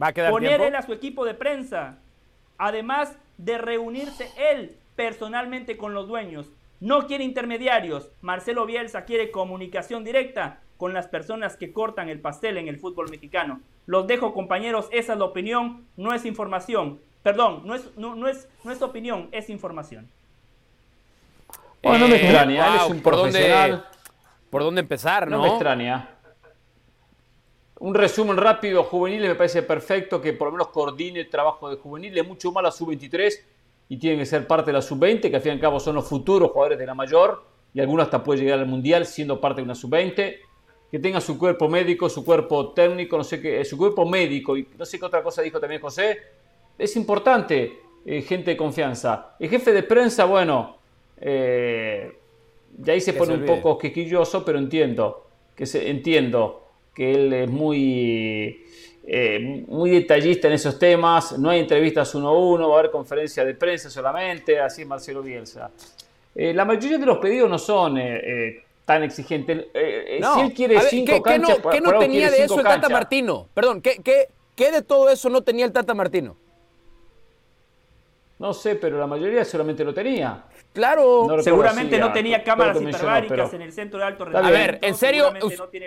¿Va 0.00 0.08
a 0.08 0.12
quedar 0.12 0.32
poner 0.32 0.60
él 0.60 0.74
a 0.74 0.82
su 0.82 0.92
equipo 0.92 1.24
de 1.24 1.32
prensa, 1.32 1.98
además 2.58 3.16
de 3.38 3.56
reunirse 3.56 4.28
él 4.36 4.76
personalmente 4.96 5.78
con 5.78 5.94
los 5.94 6.08
dueños 6.08 6.52
no 6.82 7.06
quiere 7.06 7.22
intermediarios. 7.22 8.10
Marcelo 8.22 8.66
Bielsa 8.66 9.04
quiere 9.04 9.30
comunicación 9.30 10.02
directa 10.02 10.58
con 10.76 10.92
las 10.92 11.06
personas 11.06 11.56
que 11.56 11.72
cortan 11.72 12.08
el 12.08 12.20
pastel 12.20 12.58
en 12.58 12.66
el 12.66 12.76
fútbol 12.76 13.08
mexicano. 13.08 13.60
Los 13.86 14.08
dejo, 14.08 14.34
compañeros, 14.34 14.88
esa 14.90 15.12
es 15.12 15.18
la 15.20 15.26
opinión, 15.26 15.86
no 15.96 16.12
es 16.12 16.26
información. 16.26 16.98
Perdón, 17.22 17.62
no 17.64 17.76
es, 17.76 17.96
no, 17.96 18.26
es, 18.26 18.48
no 18.64 18.72
es 18.72 18.82
opinión, 18.82 19.28
es 19.30 19.48
información. 19.48 20.10
Bueno, 21.84 22.00
no 22.00 22.08
me 22.08 22.16
eh, 22.16 22.22
extraña, 22.24 22.76
es 22.84 22.90
un 22.90 23.00
¿por 23.00 23.14
Dónde, 23.14 23.78
¿Por 24.50 24.62
dónde 24.64 24.80
empezar, 24.80 25.30
no? 25.30 25.36
No 25.36 25.42
me 25.44 25.48
extraña. 25.50 26.08
Un 27.78 27.94
resumen 27.94 28.36
rápido, 28.36 28.82
juveniles 28.82 29.28
me 29.28 29.34
parece 29.36 29.62
perfecto 29.62 30.20
que 30.20 30.32
por 30.32 30.48
lo 30.48 30.52
menos 30.52 30.68
coordine 30.68 31.20
el 31.20 31.30
trabajo 31.30 31.70
de 31.70 31.76
juveniles, 31.76 32.26
mucho 32.26 32.50
más 32.50 32.64
la 32.64 32.72
sub-23 32.72 33.51
y 33.88 33.96
tienen 33.98 34.18
que 34.20 34.26
ser 34.26 34.46
parte 34.46 34.70
de 34.70 34.74
la 34.74 34.82
sub-20, 34.82 35.30
que 35.30 35.36
al 35.36 35.42
fin 35.42 35.52
y 35.52 35.54
al 35.54 35.60
cabo 35.60 35.78
son 35.78 35.94
los 35.94 36.06
futuros 36.06 36.50
jugadores 36.50 36.78
de 36.78 36.86
la 36.86 36.94
mayor, 36.94 37.44
y 37.74 37.80
algunos 37.80 38.04
hasta 38.04 38.22
puede 38.22 38.40
llegar 38.40 38.58
al 38.58 38.66
mundial 38.66 39.06
siendo 39.06 39.40
parte 39.40 39.60
de 39.60 39.64
una 39.64 39.74
sub-20, 39.74 40.36
que 40.90 40.98
tenga 40.98 41.20
su 41.20 41.38
cuerpo 41.38 41.68
médico, 41.68 42.08
su 42.08 42.24
cuerpo 42.24 42.72
técnico, 42.72 43.16
no 43.16 43.24
sé 43.24 43.40
qué, 43.40 43.64
su 43.64 43.78
cuerpo 43.78 44.04
médico, 44.06 44.56
y 44.56 44.68
no 44.76 44.84
sé 44.84 44.98
qué 44.98 45.06
otra 45.06 45.22
cosa 45.22 45.40
dijo 45.40 45.58
también 45.58 45.80
José, 45.80 46.18
es 46.78 46.96
importante, 46.96 47.80
eh, 48.04 48.22
gente 48.22 48.50
de 48.50 48.56
confianza. 48.56 49.36
El 49.38 49.48
jefe 49.48 49.72
de 49.72 49.82
prensa, 49.84 50.24
bueno, 50.24 50.76
eh, 51.18 52.12
ya 52.78 52.92
ahí 52.92 53.00
se 53.00 53.12
pone 53.12 53.34
un 53.34 53.46
poco 53.46 53.78
quisquilloso, 53.78 54.44
pero 54.44 54.58
entiendo, 54.58 55.26
que 55.54 55.66
se, 55.66 55.88
entiendo 55.88 56.68
que 56.94 57.14
él 57.14 57.32
es 57.32 57.48
muy 57.48 58.61
eh, 59.04 59.64
muy 59.68 59.90
detallista 59.90 60.48
en 60.48 60.54
esos 60.54 60.78
temas, 60.78 61.38
no 61.38 61.50
hay 61.50 61.60
entrevistas 61.60 62.14
uno 62.14 62.28
a 62.28 62.38
uno, 62.38 62.68
va 62.68 62.76
a 62.76 62.78
haber 62.80 62.90
conferencias 62.90 63.44
de 63.44 63.54
prensa 63.54 63.90
solamente, 63.90 64.60
así 64.60 64.82
es 64.82 64.88
Marcelo 64.88 65.22
Bielsa. 65.22 65.70
Eh, 66.34 66.54
la 66.54 66.64
mayoría 66.64 66.98
de 66.98 67.06
los 67.06 67.18
pedidos 67.18 67.50
no 67.50 67.58
son 67.58 67.98
eh, 67.98 68.64
tan 68.84 69.02
exigentes. 69.02 69.66
si 69.74 70.40
él 70.40 70.52
quiere 70.54 70.80
cinco 70.82 71.14
¿qué, 71.14 71.22
canchas, 71.22 71.58
¿qué 71.70 71.80
no, 71.80 71.98
tenía 71.98 72.30
de 72.30 72.44
eso 72.44 72.58
el 72.58 72.64
Tata 72.64 72.88
Martino? 72.88 73.48
Perdón, 73.52 73.82
¿qué, 73.82 74.00
qué, 74.02 74.28
¿qué 74.54 74.70
de 74.70 74.82
todo 74.82 75.10
eso 75.10 75.28
no 75.28 75.42
tenía 75.42 75.64
el 75.64 75.72
Tata 75.72 75.94
Martino? 75.94 76.36
No 78.38 78.54
sé, 78.54 78.74
pero 78.76 78.98
la 78.98 79.06
mayoría 79.06 79.44
solamente 79.44 79.84
lo 79.84 79.94
tenía. 79.94 80.44
Claro, 80.72 81.28
seguramente 81.42 81.98
no 81.98 82.12
tenía 82.12 82.42
cámaras 82.42 82.80
hiperbáricas 82.80 83.52
en 83.52 83.62
el 83.62 83.72
centro 83.72 83.98
de 83.98 84.06
alto 84.06 84.24
rendimiento. 84.24 84.56
A 84.56 84.58
ver, 84.58 84.78
en 84.80 84.94
serio, 84.94 85.32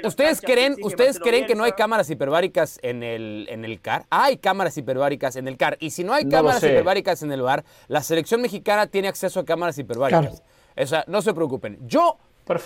¿ustedes 0.04 0.42
creen, 0.42 0.76
¿ustedes 0.84 1.20
creen 1.20 1.48
que 1.48 1.56
no 1.56 1.64
hay 1.64 1.72
cámaras 1.72 2.10
hiperbáricas 2.10 2.78
en 2.84 3.02
el, 3.02 3.48
en 3.50 3.66
el 3.66 3.82
CAR? 3.82 4.06
Hay 4.12 4.38
cámaras 4.38 4.78
hiperbáricas 4.78 5.36
en 5.38 5.48
el 5.48 5.58
CAR. 5.58 5.78
Y 5.80 5.90
si 5.90 6.04
no 6.04 6.14
hay 6.14 6.30
cámaras 6.30 6.64
hiperbáricas 6.64 7.24
en 7.24 7.32
el 7.32 7.42
VAR, 7.42 7.64
la 7.88 8.04
selección 8.04 8.42
mexicana 8.42 8.86
tiene 8.86 9.08
acceso 9.08 9.40
a 9.40 9.46
cámaras 9.46 9.78
hiperbáricas. 9.78 10.44
O 10.78 10.86
sea, 10.86 11.04
no 11.08 11.22
se 11.22 11.34
preocupen. 11.34 11.80
Yo, 11.88 12.18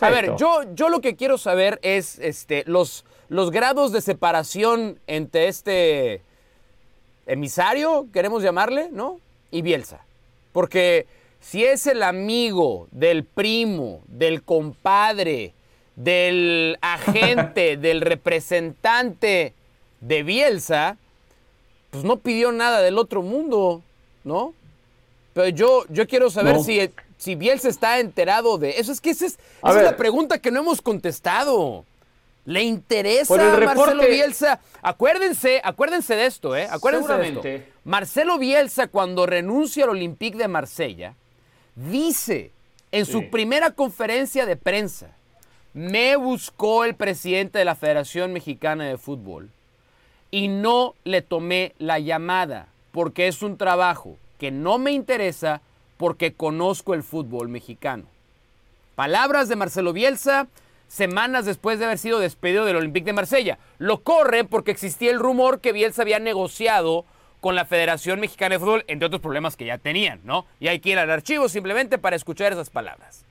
a 0.02 0.10
ver, 0.10 0.36
yo, 0.36 0.64
yo 0.74 0.90
lo 0.90 1.00
que 1.00 1.16
quiero 1.16 1.38
saber 1.38 1.80
es 1.84 2.20
este, 2.20 2.64
los, 2.66 3.06
los 3.30 3.50
grados 3.52 3.94
de 3.94 4.02
separación 4.02 5.00
entre 5.08 5.48
este 5.48 6.22
emisario, 7.28 8.08
queremos 8.12 8.44
llamarle, 8.44 8.90
¿no? 8.91 9.20
Y 9.52 9.62
Bielsa. 9.62 10.04
Porque 10.52 11.06
si 11.40 11.66
es 11.66 11.88
el 11.88 12.03
amigo 12.03 12.88
del 12.91 13.24
primo, 13.24 14.02
del 14.07 14.44
compadre, 14.44 15.53
del 15.95 16.78
agente, 16.82 17.78
del 17.82 18.02
representante 18.02 19.53
de 20.02 20.24
Bielsa, 20.24 20.98
pues 21.91 22.03
no 22.03 22.18
pidió 22.18 22.52
nada 22.52 22.82
del 22.82 22.98
otro 22.98 23.22
mundo, 23.22 23.82
¿no? 24.24 24.53
Pero 25.34 25.49
yo, 25.49 25.86
yo 25.90 26.07
quiero 26.07 26.30
saber 26.30 26.60
si, 26.61 26.90
si 27.18 27.36
Bielsa 27.36 27.70
está 27.70 27.99
enterado 27.99 28.57
de 28.57 28.80
eso. 28.80 28.91
Es 28.91 29.02
que 29.02 29.11
esa 29.11 29.26
es, 29.26 29.38
la 29.64 29.95
pregunta 29.95 30.40
que 30.40 30.52
no 30.52 30.60
hemos 30.61 30.82
contestado. 30.82 31.86
¿Le 32.45 32.64
interesa 32.64 33.36
a 33.36 33.60
Marcelo 33.60 34.07
Bielsa? 34.07 34.60
Acuérdense, 34.82 35.61
acuérdense 35.64 36.16
de 36.16 36.26
esto, 36.26 36.56
¿eh? 36.56 36.68
Acuérdense 36.72 37.14
de 37.14 37.28
esto. 37.28 37.70
Marcelo 37.84 38.40
Bielsa, 38.40 38.88
cuando 38.88 39.26
renuncia 39.26 39.84
al 39.84 39.91
Olympique 39.91 40.38
de 40.38 40.48
Marsella, 40.48 41.16
dice 41.89 42.51
en 42.91 43.06
su 43.06 43.30
primera 43.30 43.72
conferencia 43.72 44.45
de 44.45 44.56
prensa, 44.56 45.15
me 45.73 46.15
buscó 46.15 46.84
el 46.84 46.95
presidente 46.95 47.60
de 47.60 47.65
la 47.65 47.76
Federación 47.76 48.34
Mexicana 48.34 48.85
de 48.85 48.97
Fútbol 48.97 49.49
y 50.31 50.47
no 50.47 50.95
le 51.03 51.22
tomé 51.22 51.73
la 51.77 51.99
llamada 51.99 52.68
porque 52.91 53.27
es 53.27 53.43
un 53.43 53.57
trabajo 53.57 54.18
que 54.39 54.51
no 54.51 54.77
me 54.77 54.91
interesa 54.91 55.61
porque 55.97 56.34
conozco 56.34 56.93
el 56.93 57.03
fútbol 57.03 57.49
mexicano. 57.49 58.06
Palabras 58.95 59.47
de 59.49 59.56
Marcelo 59.56 59.93
Bielsa 59.93 60.47
semanas 60.89 61.45
después 61.45 61.80
de 61.80 61.85
haber 61.85 61.97
sido 61.97 62.19
despedido 62.19 62.65
del 62.65 62.76
Olympique 62.76 63.06
de 63.06 63.14
Marsella. 63.14 63.60
Lo 63.77 64.01
corre 64.01 64.43
porque 64.43 64.72
existía 64.72 65.11
el 65.11 65.19
rumor 65.19 65.61
que 65.61 65.72
Bielsa 65.72 66.01
había 66.01 66.19
negociado 66.19 67.06
con 67.40 67.56
la 67.56 67.66
Federación 67.66 68.20
Mexicana 68.20 68.56
de 68.56 68.60
Fútbol, 68.60 68.84
entre 68.88 69.07
otros 69.07 69.22
problemas 69.22 69.56
que 69.56 69.66
ya 69.66 69.78
tenían, 69.78 70.20
¿no? 70.24 70.45
Y 70.60 70.68
hay 70.68 70.80
que 70.80 70.90
ir 70.90 70.99
al 70.99 71.10
archivo 71.10 71.48
simplemente 71.48 71.98
para 71.98 72.16
escuchar 72.16 72.52
esas 72.52 72.70
palabras. 72.70 73.24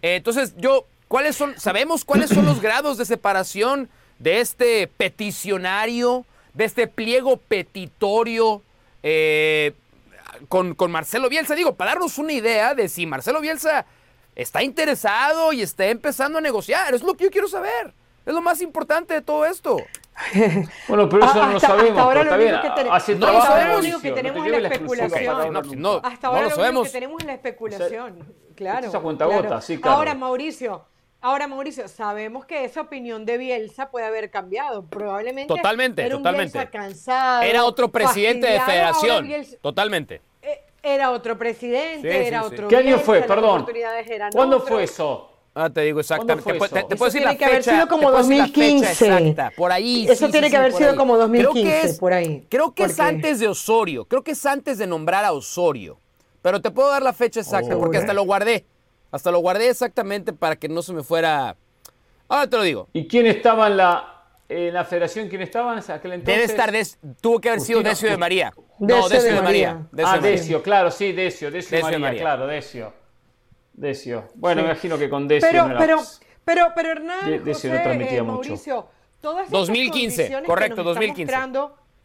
Eh, 0.00 0.16
entonces, 0.16 0.54
yo, 0.56 0.86
¿cuáles 1.08 1.36
son, 1.36 1.58
sabemos 1.58 2.04
cuáles 2.04 2.30
son 2.30 2.46
los 2.46 2.60
grados 2.60 2.98
de 2.98 3.04
separación 3.04 3.88
de 4.18 4.40
este 4.40 4.86
peticionario, 4.86 6.24
de 6.54 6.64
este 6.64 6.86
pliego 6.86 7.36
petitorio 7.36 8.62
eh, 9.02 9.72
con, 10.48 10.74
con 10.74 10.90
Marcelo 10.90 11.28
Bielsa? 11.28 11.54
Digo, 11.54 11.74
para 11.74 11.92
darnos 11.92 12.18
una 12.18 12.32
idea 12.32 12.74
de 12.74 12.88
si 12.88 13.04
Marcelo 13.06 13.40
Bielsa 13.40 13.84
está 14.34 14.62
interesado 14.62 15.52
y 15.52 15.62
está 15.62 15.86
empezando 15.86 16.38
a 16.38 16.40
negociar. 16.40 16.94
Es 16.94 17.02
lo 17.02 17.14
que 17.14 17.24
yo 17.24 17.30
quiero 17.30 17.48
saber. 17.48 17.92
Es 18.24 18.32
lo 18.32 18.40
más 18.40 18.60
importante 18.62 19.14
de 19.14 19.20
todo 19.20 19.44
esto. 19.44 19.76
Bueno, 20.88 21.08
pero 21.08 21.24
eso 21.24 21.46
no 21.46 21.52
lo 21.52 21.60
sabemos. 21.60 21.90
Hasta 21.90 22.02
ahora 22.02 22.24
lo 22.24 23.78
único 23.78 24.00
que, 24.00 24.12
tenemos 24.12 24.46
es 24.46 24.52
la 24.52 24.68
especulación. 24.68 25.56
hasta 26.02 26.28
ahora 26.28 26.42
lo, 26.42 26.56
único 26.56 26.82
que 26.84 26.90
tenemos 26.90 27.20
es 27.20 27.26
la 27.26 27.34
especulación. 27.34 28.34
Claro. 28.54 28.88
Esa 28.88 29.00
cuenta 29.00 29.24
gota, 29.26 29.60
sí, 29.60 29.78
claro. 29.78 29.96
Ahora, 29.96 30.14
Mauricio, 30.14 30.86
Ahora, 31.24 31.46
Mauricio, 31.46 31.86
sabemos 31.86 32.46
que 32.46 32.64
esa 32.64 32.80
opinión 32.80 33.24
de 33.24 33.38
Bielsa 33.38 33.92
puede 33.92 34.06
haber 34.06 34.28
cambiado. 34.28 34.84
Probablemente 34.86 35.54
totalmente, 35.54 36.04
era 36.04 36.16
un 36.16 36.22
totalmente. 36.24 36.58
Bielsa 36.58 36.70
cansado. 36.72 37.42
Era 37.42 37.64
otro 37.64 37.92
presidente 37.92 38.48
de 38.48 38.60
federación. 38.60 39.28
Totalmente. 39.60 40.20
Eh, 40.42 40.64
era 40.82 41.12
otro 41.12 41.38
presidente, 41.38 42.26
era 42.26 42.42
otro. 42.42 42.66
¿Qué 42.66 42.76
año 42.76 42.98
fue? 42.98 43.22
Perdón. 43.22 43.64
¿Cuándo 44.32 44.60
fue 44.60 44.82
eso? 44.82 45.31
Ah, 45.54 45.68
te 45.68 45.82
digo 45.82 46.00
exactamente. 46.00 46.50
Te, 46.50 46.82
te, 46.84 46.96
puedo 46.96 47.04
decir 47.10 47.22
la 47.22 47.32
fecha. 47.32 47.36
Tiene 47.36 47.38
que 47.38 47.44
haber 47.44 47.62
sido 47.62 47.88
como 47.88 48.10
2015. 48.10 48.90
Exacta, 48.90 49.52
por 49.54 49.70
ahí. 49.70 50.06
Eso 50.08 50.30
tiene 50.30 50.50
que 50.50 50.56
haber 50.56 50.72
sido 50.72 50.96
como 50.96 51.18
2015, 51.18 51.52
creo 51.52 51.80
que 51.80 51.86
es, 51.86 51.98
por 51.98 52.12
ahí. 52.12 52.46
Creo 52.48 52.72
que 52.72 52.84
es 52.84 52.98
antes 52.98 53.38
de 53.38 53.48
Osorio. 53.48 54.06
Creo 54.06 54.22
que 54.22 54.30
es 54.30 54.46
antes 54.46 54.78
de 54.78 54.86
nombrar 54.86 55.24
a 55.24 55.32
Osorio. 55.32 55.98
Pero 56.40 56.60
te 56.60 56.70
puedo 56.70 56.90
dar 56.90 57.02
la 57.02 57.12
fecha 57.12 57.40
exacta 57.40 57.76
porque 57.76 57.98
hasta 57.98 58.14
lo 58.14 58.24
guardé. 58.24 58.64
Hasta 59.10 59.30
lo 59.30 59.40
guardé 59.40 59.68
exactamente 59.68 60.32
para 60.32 60.56
que 60.56 60.68
no 60.68 60.80
se 60.80 60.94
me 60.94 61.02
fuera. 61.02 61.54
Ahora 62.28 62.46
te 62.48 62.56
lo 62.56 62.62
digo. 62.62 62.88
¿Y 62.94 63.06
quién 63.06 63.26
estaba 63.26 63.66
en 63.66 63.76
la, 63.76 64.24
en 64.48 64.72
la 64.72 64.86
federación? 64.86 65.28
¿Quién 65.28 65.42
estaba 65.42 65.74
en 65.74 65.78
aquel 65.78 66.12
entonces? 66.14 66.24
Debe 66.24 66.44
estar. 66.44 66.72
Des, 66.72 66.98
tuvo 67.20 67.38
que 67.38 67.50
haber 67.50 67.60
sido 67.60 67.82
Decio 67.82 68.08
de 68.08 68.16
María. 68.16 68.54
no, 68.78 69.06
Decio 69.06 69.34
de, 69.34 69.42
María. 69.42 69.86
ah, 70.02 70.18
Decio, 70.18 70.62
claro, 70.62 70.90
sí, 70.90 71.12
Decio. 71.12 71.50
Decio, 71.50 71.86
de 71.86 71.98
María, 71.98 72.22
claro, 72.22 72.46
Decio. 72.46 73.01
Decio. 73.72 74.28
Bueno, 74.34 74.62
me 74.62 74.68
imagino 74.68 74.98
que 74.98 75.08
con 75.08 75.28
Decio. 75.28 75.48
Pero, 75.50 75.78
pero, 75.78 76.02
pero, 76.44 76.66
pero 76.74 76.90
Hernán, 76.90 77.44
Decio 77.44 77.52
José, 77.54 77.68
no 77.70 77.82
transmitía 77.82 78.18
eh, 78.18 78.22
mucho. 78.22 78.48
Mauricio, 78.50 78.88
todas 79.20 79.50
2015, 79.50 80.42
correcto, 80.46 80.82
2015. 80.82 81.32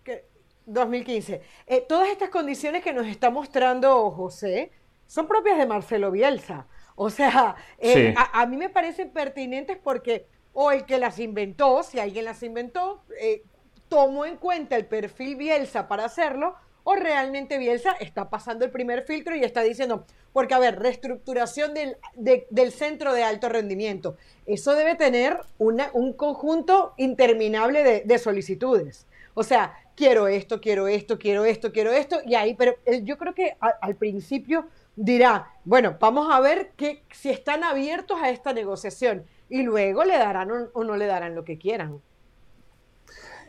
Que, 0.03 0.26
2015. 0.65 1.41
Eh, 1.65 1.85
todas 1.88 2.10
estas 2.10 2.30
condiciones 2.30 2.84
que 2.84 2.94
nos 2.94 3.07
está 3.07 3.30
mostrando 3.30 4.11
José 4.11 4.72
son 5.07 5.27
propias 5.27 5.57
de 5.57 5.65
Marcelo 5.65 6.11
Bielsa. 6.11 6.68
O 6.95 7.10
sea, 7.10 7.56
eh, 7.77 8.14
a, 8.18 8.45
mí 8.45 8.57
me 8.57 8.69
parecen 8.69 9.11
pertinentes 9.11 9.77
porque 9.77 10.27
o 10.53 10.72
el 10.72 10.85
que 10.85 10.98
las 10.98 11.19
inventó, 11.19 11.84
si 11.84 11.99
alguien 11.99 12.26
las 12.26 12.41
inventó, 12.41 13.03
eh, 13.22 13.44
tomó 13.88 14.26
en 14.26 14.38
cuenta 14.38 14.76
el 14.76 14.85
perfil 14.85 15.35
Bielsa 15.35 15.88
para 15.88 16.06
hacerlo, 16.06 16.56
o 16.89 16.95
realmente 16.95 17.57
Bielsa 17.57 17.97
está 17.99 18.30
pasando 18.30 18.64
el 18.64 18.72
primer 18.72 19.03
filtro 19.03 19.35
y 19.35 19.43
está 19.43 19.61
diciendo, 19.61 20.05
porque 20.31 20.53
a 20.53 20.59
ver, 20.59 20.80
reestructuración 20.80 21.73
del, 21.73 21.97
del 22.15 22.72
centro 22.72 23.11
de 23.14 23.23
alto 23.23 23.49
rendimiento, 23.49 24.15
eso 24.45 24.73
debe 24.73 24.95
tener 24.95 25.38
una, 25.57 25.89
un 25.91 26.14
conjunto 26.14 26.93
interminable 26.95 27.84
de, 27.84 28.03
de 28.05 28.18
solicitudes. 28.18 29.05
O 29.34 29.43
sea, 29.43 29.76
quiero 29.95 30.30
esto, 30.30 30.61
quiero 30.61 30.88
esto, 30.88 31.19
quiero 31.19 31.43
esto, 31.43 31.73
quiero 31.73 31.91
esto, 31.91 32.22
y 32.26 32.35
ahí, 32.35 32.53
pero 32.53 32.76
yo 33.03 33.18
creo 33.18 33.35
que 33.35 33.57
al 33.59 33.95
principio 33.95 34.68
dirá, 34.95 35.51
bueno, 35.65 35.97
vamos 35.99 36.34
a 36.34 36.39
ver 36.39 36.72
que, 36.77 37.03
si 37.11 37.31
están 37.31 37.65
abiertos 37.65 38.18
a 38.22 38.30
esta 38.30 38.53
negociación 38.53 39.26
y 39.49 39.64
luego 39.64 40.05
le 40.05 40.18
darán 40.18 40.51
o, 40.73 40.84
no 40.85 40.95
le 40.95 41.05
darán 41.05 41.35
lo 41.35 41.43
que 41.43 41.57
quieran. 41.57 42.01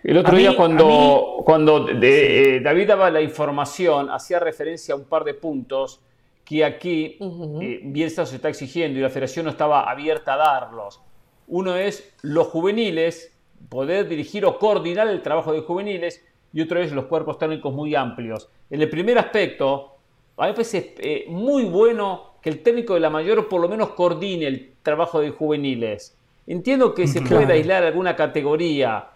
El 0.05 0.17
otro 0.17 0.37
día 0.37 0.55
cuando, 0.57 1.43
cuando 1.45 1.89
eh, 1.91 2.61
David 2.63 2.89
daba 2.89 3.11
la 3.11 3.21
información, 3.21 4.11
hacía 4.11 4.39
referencia 4.39 4.95
a 4.95 4.97
un 4.97 5.05
par 5.05 5.25
de 5.25 5.35
puntos 5.35 6.01
que 6.45 6.65
aquí 6.65 7.19
eh, 7.61 7.81
Bielsa 7.83 8.25
se 8.25 8.37
está 8.37 8.49
exigiendo 8.49 8.99
y 8.99 9.03
la 9.03 9.11
federación 9.11 9.45
no 9.45 9.51
estaba 9.51 9.91
abierta 9.91 10.35
a 10.35 10.37
darlos. 10.37 11.01
Uno 11.49 11.77
es 11.77 12.15
los 12.23 12.47
juveniles, 12.47 13.35
poder 13.69 14.09
dirigir 14.09 14.47
o 14.47 14.59
coordinar 14.59 15.09
el 15.09 15.21
trabajo 15.21 15.53
de 15.53 15.61
juveniles, 15.61 16.25
y 16.53 16.61
otro 16.63 16.81
es 16.81 16.93
los 16.93 17.07
cuerpos 17.07 17.39
técnicos 17.39 17.75
muy 17.75 17.95
amplios. 17.95 18.49
En 18.71 18.81
el 18.81 18.89
primer 18.89 19.19
aspecto, 19.19 19.97
a 20.37 20.45
mí 20.45 20.49
me 20.49 20.55
parece 20.55 20.95
eh, 20.99 21.27
muy 21.29 21.65
bueno 21.65 22.35
que 22.41 22.51
el 22.51 22.63
técnico 22.63 22.95
de 22.95 23.01
la 23.01 23.11
mayor 23.11 23.49
por 23.49 23.61
lo 23.61 23.69
menos 23.69 23.91
coordine 23.91 24.47
el 24.47 24.75
trabajo 24.83 25.21
de 25.21 25.31
juveniles. 25.31 26.17
Entiendo 26.47 26.95
que 26.95 27.07
se 27.07 27.21
puede 27.21 27.53
aislar 27.53 27.83
alguna 27.83 28.17
categoría, 28.17 29.07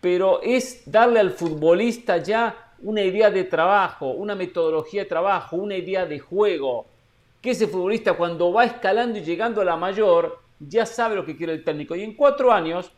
pero 0.00 0.40
es 0.42 0.82
darle 0.86 1.20
al 1.20 1.30
futbolista 1.32 2.16
ya 2.18 2.72
una 2.82 3.02
idea 3.02 3.30
de 3.30 3.44
trabajo, 3.44 4.10
una 4.10 4.34
metodología 4.34 5.02
de 5.02 5.08
trabajo, 5.08 5.56
una 5.56 5.76
idea 5.76 6.06
de 6.06 6.18
juego. 6.18 6.86
Que 7.40 7.50
ese 7.50 7.66
futbolista 7.66 8.14
cuando 8.14 8.52
va 8.52 8.64
escalando 8.64 9.18
y 9.18 9.22
llegando 9.22 9.60
a 9.60 9.64
la 9.64 9.76
mayor 9.76 10.38
ya 10.58 10.84
sabe 10.84 11.16
lo 11.16 11.24
que 11.24 11.36
quiere 11.36 11.52
el 11.52 11.64
técnico. 11.64 11.94
Y 11.96 12.02
en 12.02 12.14
cuatro 12.14 12.52
años, 12.52 12.90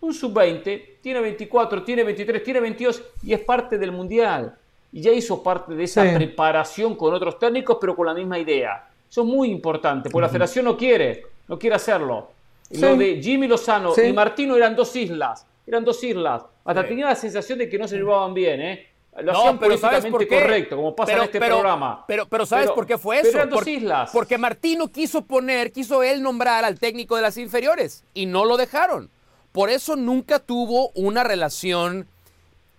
un 0.00 0.14
sub-20 0.14 1.00
tiene 1.00 1.20
24, 1.20 1.82
tiene 1.82 2.04
23, 2.04 2.42
tiene 2.42 2.60
22 2.60 3.02
y 3.24 3.32
es 3.32 3.40
parte 3.40 3.78
del 3.78 3.92
mundial 3.92 4.56
y 4.92 5.02
ya 5.02 5.12
hizo 5.12 5.42
parte 5.42 5.74
de 5.74 5.84
esa 5.84 6.02
preparación 6.14 6.94
con 6.94 7.12
otros 7.12 7.38
técnicos, 7.38 7.78
pero 7.80 7.94
con 7.94 8.06
la 8.06 8.14
misma 8.14 8.38
idea. 8.38 8.88
Eso 9.10 9.22
es 9.22 9.26
muy 9.26 9.50
importante, 9.50 10.10
porque 10.10 10.22
la 10.22 10.28
federación 10.28 10.64
no 10.64 10.76
quiere, 10.76 11.24
no 11.46 11.58
quiere 11.58 11.76
hacerlo. 11.76 12.30
Lo 12.70 12.96
de 12.96 13.20
Jimmy 13.22 13.48
Lozano 13.48 13.94
y 13.96 14.12
Martino 14.12 14.56
eran 14.56 14.76
dos 14.76 14.94
islas, 14.94 15.46
eran 15.68 15.84
dos 15.84 16.02
islas. 16.02 16.42
Hasta 16.64 16.86
tenía 16.86 17.06
la 17.06 17.14
sensación 17.14 17.58
de 17.58 17.68
que 17.68 17.78
no 17.78 17.86
se 17.86 17.96
llevaban 17.96 18.34
bien, 18.34 18.60
¿eh? 18.60 18.88
Lo 19.20 19.32
hacían 19.32 19.58
pero 19.58 19.78
políticamente 19.78 20.28
correcto, 20.28 20.76
como 20.76 20.94
pasa 20.94 21.12
en 21.12 21.22
este 21.22 21.40
programa. 21.40 22.04
Pero, 22.06 22.26
pero 22.28 22.46
¿sabes 22.46 22.70
por 22.70 22.86
qué 22.86 22.98
fue 22.98 23.20
eso? 23.20 23.36
Eran 23.36 23.50
dos 23.50 23.66
islas. 23.66 24.10
Porque 24.12 24.38
Martino 24.38 24.88
quiso 24.88 25.24
poner, 25.24 25.72
quiso 25.72 26.02
él 26.02 26.22
nombrar 26.22 26.64
al 26.64 26.78
técnico 26.78 27.16
de 27.16 27.22
las 27.22 27.36
inferiores 27.36 28.04
y 28.14 28.26
no 28.26 28.44
lo 28.44 28.56
dejaron. 28.56 29.10
Por 29.50 29.70
eso 29.70 29.96
nunca 29.96 30.38
tuvo 30.38 30.90
una 30.90 31.24
relación 31.24 32.06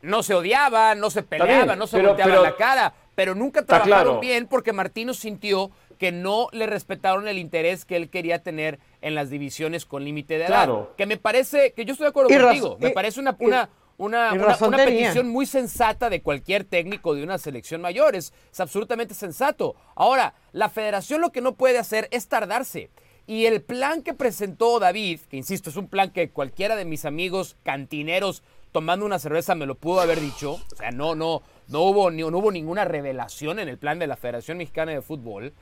no 0.01 0.23
se 0.23 0.33
odiaban, 0.33 0.99
no 0.99 1.09
se 1.09 1.23
peleaban, 1.23 1.77
no 1.77 1.87
se 1.87 2.01
volteaban 2.01 2.43
la 2.43 2.55
cara, 2.55 2.93
pero 3.15 3.35
nunca 3.35 3.65
trabajaron 3.65 4.19
bien 4.19 4.47
porque 4.47 4.71
Martino 4.71 5.13
sintió 5.13 5.71
que 5.99 6.11
no 6.13 6.47
le 6.53 6.65
respetaron 6.65 7.27
el 7.27 7.37
interés 7.37 7.85
que 7.85 7.97
él 7.97 8.09
quería 8.09 8.41
tener 8.41 8.79
en 9.01 9.13
las 9.15 9.29
divisiones 9.29 9.85
con 9.85 10.03
límite 10.03 10.37
de 10.37 10.45
edad. 10.45 10.69
Que 10.97 11.05
me 11.05 11.17
parece, 11.17 11.73
que 11.73 11.85
yo 11.85 11.91
estoy 11.91 12.05
de 12.05 12.09
acuerdo 12.09 12.29
contigo, 12.29 12.77
me 12.79 12.91
parece 12.91 13.19
una, 13.19 13.35
una, 13.37 13.69
una, 13.97 14.33
una, 14.33 14.77
petición 14.77 15.27
muy 15.27 15.45
sensata 15.45 16.09
de 16.09 16.21
cualquier 16.21 16.63
técnico 16.63 17.13
de 17.13 17.23
una 17.23 17.37
selección 17.37 17.81
mayor, 17.81 18.15
es, 18.15 18.33
es 18.49 18.59
absolutamente 18.61 19.13
sensato. 19.13 19.75
Ahora, 19.93 20.33
la 20.53 20.69
federación 20.69 21.19
lo 21.19 21.33
que 21.33 21.41
no 21.41 21.55
puede 21.55 21.77
hacer 21.77 22.07
es 22.11 22.29
tardarse. 22.29 22.89
Y 23.27 23.45
el 23.45 23.61
plan 23.61 24.01
que 24.01 24.13
presentó 24.13 24.79
David, 24.79 25.19
que 25.29 25.37
insisto, 25.37 25.69
es 25.69 25.75
un 25.75 25.89
plan 25.89 26.11
que 26.11 26.29
cualquiera 26.29 26.77
de 26.77 26.85
mis 26.85 27.05
amigos 27.05 27.57
cantineros 27.63 28.41
tomando 28.71 29.05
una 29.05 29.19
cerveza 29.19 29.55
me 29.55 29.65
lo 29.65 29.75
pudo 29.75 29.99
haber 29.99 30.19
dicho. 30.19 30.53
O 30.53 30.75
sea, 30.77 30.91
no, 30.91 31.13
no, 31.13 31.43
no 31.67 31.81
hubo, 31.81 32.09
no 32.09 32.37
hubo 32.37 32.51
ninguna 32.51 32.85
revelación 32.85 33.59
en 33.59 33.67
el 33.67 33.77
plan 33.77 33.99
de 33.99 34.07
la 34.07 34.15
Federación 34.15 34.57
Mexicana 34.57 34.93
de 34.93 35.01
Fútbol. 35.01 35.53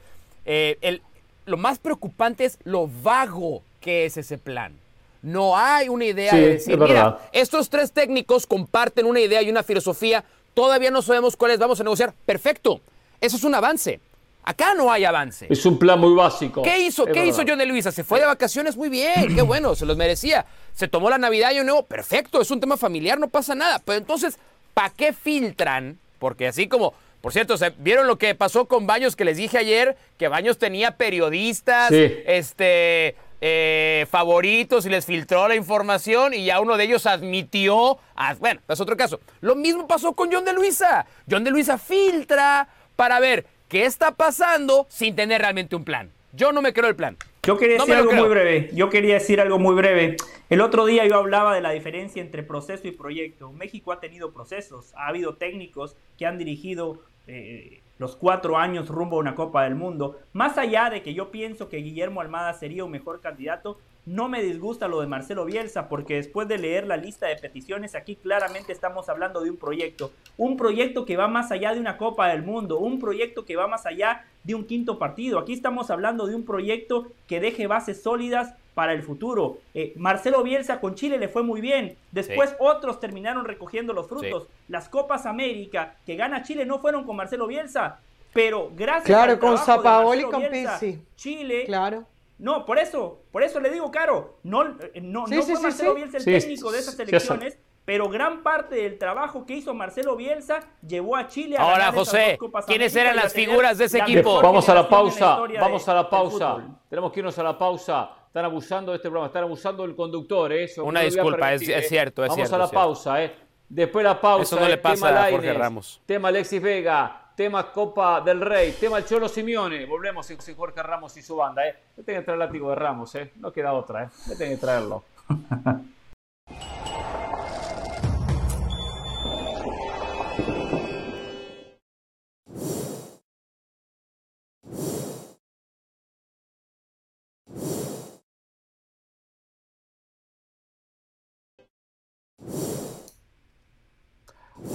Eh, 0.48 0.78
el, 0.82 1.02
lo 1.46 1.58
más 1.58 1.78
preocupante 1.78 2.46
es 2.46 2.58
lo 2.64 2.90
vago 3.04 3.62
que 3.82 4.06
es 4.06 4.18
ese 4.18 4.38
plan. 4.38 4.74
No 5.22 5.58
hay 5.58 5.90
una 5.90 6.06
idea 6.06 6.34
de 6.34 6.54
decir, 6.54 6.78
mira, 6.78 7.20
estos 7.34 7.70
tres 7.70 7.92
técnicos 7.92 8.48
comparten 8.48 9.06
una 9.06 9.20
idea 9.20 9.42
y 9.42 9.50
una 9.50 9.62
filosofía, 9.62 10.24
todavía 10.54 10.90
no 10.90 11.02
sabemos 11.02 11.36
cuáles 11.36 11.60
vamos 11.60 11.80
a 11.80 11.84
negociar. 11.84 12.14
Perfecto, 12.26 12.80
eso 13.20 13.36
es 13.36 13.44
un 13.44 13.54
avance. 13.54 14.00
Acá 14.44 14.74
no 14.74 14.90
hay 14.90 15.04
avance. 15.04 15.48
Es 15.50 15.66
un 15.66 15.78
plan 15.78 16.00
muy 16.00 16.14
básico. 16.14 16.62
¿Qué 16.62 16.80
hizo? 16.80 17.06
¿Qué 17.06 17.26
hizo 17.26 17.44
John 17.46 17.58
de 17.58 17.66
Luisa? 17.66 17.92
Se 17.92 18.06
fue 18.06 18.22
de 18.22 18.26
vacaciones 18.26 18.78
muy 18.78 18.88
bien, 18.88 19.36
qué 19.36 19.42
bueno, 19.44 19.76
se 19.76 19.86
los 19.86 19.98
merecía. 19.98 20.46
Se 20.74 20.88
tomó 20.88 21.10
la 21.10 21.18
Navidad 21.18 21.52
y 21.52 21.62
nuevo, 21.64 21.84
perfecto, 21.84 22.40
es 22.40 22.50
un 22.50 22.62
tema 22.62 22.78
familiar, 22.78 23.20
no 23.20 23.28
pasa 23.28 23.56
nada. 23.56 23.82
Pero 23.84 23.98
entonces, 23.98 24.40
¿para 24.74 24.92
qué 24.92 25.12
filtran? 25.12 26.00
Porque 26.20 26.48
así 26.48 26.70
como, 26.70 26.94
por 27.28 27.34
cierto, 27.34 27.56
¿vieron 27.80 28.08
lo 28.08 28.18
que 28.18 28.36
pasó 28.36 28.70
con 28.70 28.88
Baños 28.88 29.18
que 29.18 29.26
les 29.26 29.36
dije 29.36 29.58
ayer? 29.58 29.98
Que 30.18 30.30
Baños 30.30 30.58
tenía 30.58 30.96
periodistas, 30.96 31.92
este, 31.92 33.18
eh, 33.42 34.06
favoritos 34.10 34.86
y 34.86 34.90
les 34.90 35.06
filtró 35.06 35.50
la 35.50 35.56
información 35.58 36.34
y 36.34 36.46
ya 36.46 36.62
uno 36.62 36.78
de 36.78 36.86
ellos 36.86 37.06
admitió, 37.06 38.00
bueno, 38.40 38.62
es 38.66 38.80
otro 38.80 38.96
caso. 38.96 39.20
Lo 39.42 39.56
mismo 39.56 39.90
pasó 39.90 40.14
con 40.14 40.32
John 40.32 40.46
de 40.46 40.54
Luisa. 40.54 41.06
John 41.30 41.44
de 41.44 41.52
Luisa 41.52 41.78
filtra 41.78 42.70
para 42.96 43.20
ver 43.20 43.46
qué 43.68 43.84
está 43.84 44.12
pasando 44.12 44.88
sin 44.90 45.14
tener 45.14 45.42
realmente 45.42 45.76
un 45.76 45.84
plan. 45.84 46.10
Yo 46.32 46.54
no 46.54 46.62
me 46.62 46.72
creo 46.72 46.88
el 46.88 46.96
plan. 46.96 47.18
Yo 47.44 47.58
quería 47.58 47.78
decir 47.78 47.94
algo 47.94 48.14
muy 48.14 48.30
breve. 48.30 48.70
Yo 48.74 48.90
quería 48.90 49.16
decir 49.16 49.42
algo 49.42 49.60
muy 49.60 49.76
breve. 49.76 50.16
El 50.50 50.62
otro 50.62 50.86
día 50.86 51.06
yo 51.06 51.16
hablaba 51.16 51.54
de 51.54 51.60
la 51.60 51.72
diferencia 51.72 52.22
entre 52.22 52.42
proceso 52.42 52.88
y 52.88 52.92
proyecto. 52.92 53.52
México 53.52 53.92
ha 53.92 54.00
tenido 54.00 54.32
procesos. 54.32 54.94
Ha 54.96 55.08
habido 55.08 55.36
técnicos 55.36 55.98
que 56.18 56.26
han 56.26 56.38
dirigido 56.38 57.02
eh, 57.28 57.82
los 57.98 58.16
cuatro 58.16 58.58
años 58.58 58.90
rumbo 58.90 59.18
a 59.18 59.20
una 59.20 59.36
Copa 59.36 59.64
del 59.64 59.76
Mundo. 59.76 60.20
Más 60.34 60.58
allá 60.58 60.90
de 60.90 61.02
que 61.02 61.14
yo 61.14 61.32
pienso 61.32 61.70
que 61.70 61.78
Guillermo 61.78 62.22
Almada 62.22 62.54
sería 62.54 62.86
un 62.86 62.92
mejor 62.92 63.22
candidato, 63.22 63.78
no 64.06 64.30
me 64.30 64.42
disgusta 64.42 64.88
lo 64.88 65.02
de 65.02 65.08
Marcelo 65.08 65.44
Bielsa 65.44 65.90
porque 65.90 66.16
después 66.16 66.48
de 66.48 66.58
leer 66.58 66.88
la 66.88 66.96
lista 66.96 67.28
de 67.28 67.36
peticiones 67.36 67.94
aquí 67.94 68.16
claramente 68.16 68.72
estamos 68.72 69.10
hablando 69.10 69.42
de 69.42 69.50
un 69.50 69.58
proyecto, 69.58 70.12
un 70.38 70.56
proyecto 70.56 71.06
que 71.06 71.18
va 71.18 71.28
más 71.28 71.52
allá 71.52 71.74
de 71.74 71.82
una 71.82 71.98
Copa 71.98 72.30
del 72.30 72.44
Mundo, 72.44 72.80
un 72.80 73.00
proyecto 73.00 73.44
que 73.44 73.58
va 73.58 73.68
más 73.68 73.86
allá 73.86 74.26
de 74.46 74.56
un 74.56 74.64
quinto 74.64 74.98
partido. 74.98 75.40
Aquí 75.40 75.52
estamos 75.52 75.90
hablando 75.92 76.26
de 76.26 76.36
un 76.36 76.46
proyecto 76.46 77.08
que 77.28 77.42
deje 77.42 77.68
bases 77.68 78.02
sólidas 78.02 78.54
para 78.78 78.94
el 78.94 79.02
futuro. 79.02 79.58
Eh, 79.74 79.94
Marcelo 79.96 80.44
Bielsa 80.44 80.80
con 80.80 80.94
Chile 80.94 81.18
le 81.18 81.30
fue 81.30 81.42
muy 81.42 81.62
bien. 81.62 81.98
Después 82.12 82.56
otros 82.60 83.00
terminaron 83.00 83.44
recogiendo 83.44 83.92
los 83.92 84.08
frutos. 84.08 84.48
Las 84.68 84.88
Copas 84.88 85.26
América 85.26 85.96
que 86.06 86.16
gana 86.16 86.44
Chile 86.44 86.64
no 86.64 86.78
fueron 86.78 87.04
con 87.04 87.16
Marcelo 87.16 87.48
Bielsa, 87.48 88.00
pero 88.34 88.70
gracias 88.76 89.06
claro, 89.06 89.40
con 89.40 89.58
Zapaoli 89.58 90.22
y 90.22 90.26
con 90.26 90.44
Pizzi. 90.52 91.02
Chile 91.16 91.64
claro 91.66 92.06
no, 92.40 92.66
por 92.66 92.78
eso, 92.78 93.22
por 93.32 93.42
eso 93.42 93.60
le 93.60 93.72
digo, 93.72 93.90
Caro, 93.90 94.36
no, 94.44 94.64
eh, 94.64 95.02
no, 95.02 95.26
no 95.26 95.42
fue 95.42 95.60
Marcelo 95.60 95.96
Bielsa 95.96 96.18
el 96.18 96.26
técnico 96.26 96.72
de 96.72 96.80
esas 96.80 97.00
elecciones, 97.00 97.58
pero 97.84 98.10
gran 98.10 98.44
parte 98.44 98.76
del 98.76 99.00
trabajo 99.00 99.46
que 99.46 99.56
hizo 99.56 99.74
Marcelo 99.74 100.16
Bielsa 100.16 100.60
llevó 100.86 101.16
a 101.16 101.28
Chile 101.28 101.58
a 101.58 101.62
Ahora, 101.62 101.92
José, 101.92 102.38
¿quiénes 102.68 102.96
eran 102.96 103.16
las 103.16 103.34
figuras 103.34 103.78
de 103.80 103.86
ese 103.86 104.00
equipo? 104.00 104.42
Vamos 104.42 104.70
a 104.70 104.76
la 104.76 104.88
pausa, 104.88 105.40
vamos 105.60 105.88
a 105.88 105.94
la 105.94 106.10
pausa. 106.10 106.58
Tenemos 106.90 107.12
que 107.12 107.22
irnos 107.22 107.40
a 107.40 107.44
la 107.44 107.58
pausa. 107.58 108.10
Están 108.38 108.46
abusando 108.46 108.92
de 108.92 108.98
este 108.98 109.10
programa, 109.10 109.26
están 109.26 109.44
abusando 109.46 109.82
del 109.82 109.96
conductor, 109.96 110.54
¿eh? 110.54 110.66
eso. 110.66 110.86
Una 110.86 111.02
disculpa, 111.02 111.54
es, 111.54 111.68
¿eh? 111.68 111.82
cierto, 111.82 112.24
es 112.24 112.30
Vamos 112.30 112.54
a 112.54 112.58
la 112.60 112.68
pausa, 112.68 113.24
¿eh? 113.24 113.34
Después 113.68 114.06
la 114.06 114.22
pausa. 114.22 114.44
Eso 114.44 114.60
no 114.60 114.70
le 114.70 114.78
pasa 114.78 115.26
a 115.26 115.32
Jorge 115.32 115.54
Ramos. 115.54 116.00
Tema 116.06 116.28
Alexis 116.28 116.62
Vega 116.62 117.24
tema 117.36 117.72
Copa 117.72 118.22
del 118.22 118.42
Rey, 118.42 118.74
tema 118.80 119.00
el 119.00 119.06
Cholo 119.06 119.28
Simeone. 119.28 119.88
Volvemos 119.88 120.28
sin 120.28 120.38
Jorge 120.56 120.84
Ramos 120.84 121.18
y 121.18 121.24
su 121.24 121.36
banda. 121.36 121.68
¿eh? 121.68 121.76
Me 121.98 122.04
tengo 122.04 122.20
que 122.20 122.26
traer 122.26 122.40
el 122.40 122.46
látigo 122.46 122.70
de 122.70 122.76
Ramos, 122.76 123.16
¿eh? 123.16 123.32
no 123.38 123.52
queda 123.52 123.74
otra, 123.74 124.04
¿eh? 124.04 124.10
me 124.28 124.36
tengo 124.36 124.52
que 124.52 124.62
traerlo. 124.62 125.04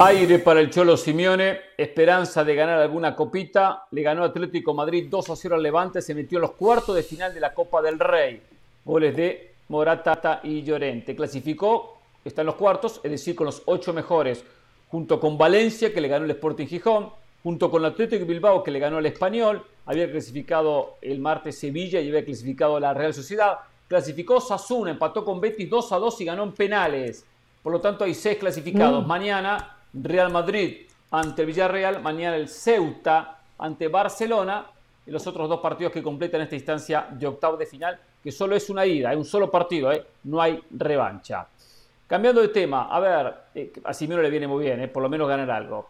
Aire 0.04 0.40
para 0.40 0.58
el 0.58 0.68
Cholo 0.68 0.96
Simeone, 0.96 1.60
esperanza 1.76 2.42
de 2.42 2.56
ganar 2.56 2.80
alguna 2.80 3.14
copita. 3.14 3.84
Le 3.92 4.02
ganó 4.02 4.24
Atlético 4.24 4.74
Madrid 4.74 5.06
2 5.08 5.30
a 5.30 5.36
0 5.36 5.54
al 5.54 5.62
Levante, 5.62 6.02
se 6.02 6.12
metió 6.12 6.38
en 6.38 6.42
los 6.42 6.52
cuartos 6.52 6.96
de 6.96 7.04
final 7.04 7.32
de 7.32 7.38
la 7.38 7.54
Copa 7.54 7.80
del 7.80 8.00
Rey. 8.00 8.42
Goles 8.84 9.14
de 9.14 9.54
Moratata 9.68 10.40
y 10.42 10.64
Llorente. 10.64 11.14
Clasificó, 11.14 11.98
está 12.24 12.42
en 12.42 12.46
los 12.46 12.56
cuartos, 12.56 13.00
es 13.04 13.12
decir, 13.12 13.36
con 13.36 13.46
los 13.46 13.62
ocho 13.66 13.92
mejores, 13.92 14.44
junto 14.88 15.20
con 15.20 15.38
Valencia, 15.38 15.94
que 15.94 16.00
le 16.00 16.08
ganó 16.08 16.24
el 16.24 16.32
Sporting 16.32 16.66
Gijón, 16.66 17.10
junto 17.40 17.70
con 17.70 17.84
Atlético 17.84 18.26
Bilbao, 18.26 18.64
que 18.64 18.72
le 18.72 18.80
ganó 18.80 18.98
el 18.98 19.06
Español. 19.06 19.64
Había 19.86 20.10
clasificado 20.10 20.96
el 21.00 21.20
martes 21.20 21.60
Sevilla 21.60 22.00
y 22.00 22.08
había 22.08 22.24
clasificado 22.24 22.80
la 22.80 22.92
Real 22.92 23.14
Sociedad. 23.14 23.58
Clasificó 23.86 24.40
Sasuna, 24.40 24.90
empató 24.90 25.24
con 25.24 25.40
Betis 25.40 25.70
2 25.70 25.92
a 25.92 25.98
2 25.98 26.20
y 26.22 26.24
ganó 26.24 26.42
en 26.42 26.52
penales. 26.52 27.24
Por 27.62 27.72
lo 27.72 27.80
tanto, 27.80 28.02
hay 28.02 28.14
seis 28.14 28.38
clasificados. 28.38 29.04
Mm. 29.04 29.06
Mañana, 29.06 29.76
Real 29.94 30.30
Madrid 30.30 30.86
ante 31.10 31.44
Villarreal. 31.44 32.00
Mañana, 32.02 32.36
el 32.36 32.48
Ceuta 32.48 33.38
ante 33.58 33.88
Barcelona. 33.88 34.66
Y 35.06 35.10
los 35.10 35.26
otros 35.26 35.48
dos 35.48 35.60
partidos 35.60 35.92
que 35.92 36.02
completan 36.02 36.42
esta 36.42 36.54
instancia 36.54 37.08
de 37.10 37.26
octavo 37.26 37.56
de 37.56 37.66
final, 37.66 37.98
que 38.22 38.30
solo 38.30 38.54
es 38.54 38.70
una 38.70 38.86
ida, 38.86 39.10
es 39.10 39.16
un 39.16 39.24
solo 39.24 39.50
partido, 39.50 39.90
¿eh? 39.90 40.04
no 40.24 40.40
hay 40.40 40.62
revancha. 40.70 41.44
Cambiando 42.06 42.40
de 42.40 42.48
tema, 42.48 42.88
a 42.88 43.00
ver, 43.00 43.34
eh, 43.52 43.72
a 43.82 43.92
Simeone 43.92 44.22
le 44.22 44.30
viene 44.30 44.46
muy 44.46 44.64
bien, 44.64 44.80
¿eh? 44.80 44.86
por 44.86 45.02
lo 45.02 45.08
menos 45.08 45.28
ganar 45.28 45.50
algo. 45.50 45.88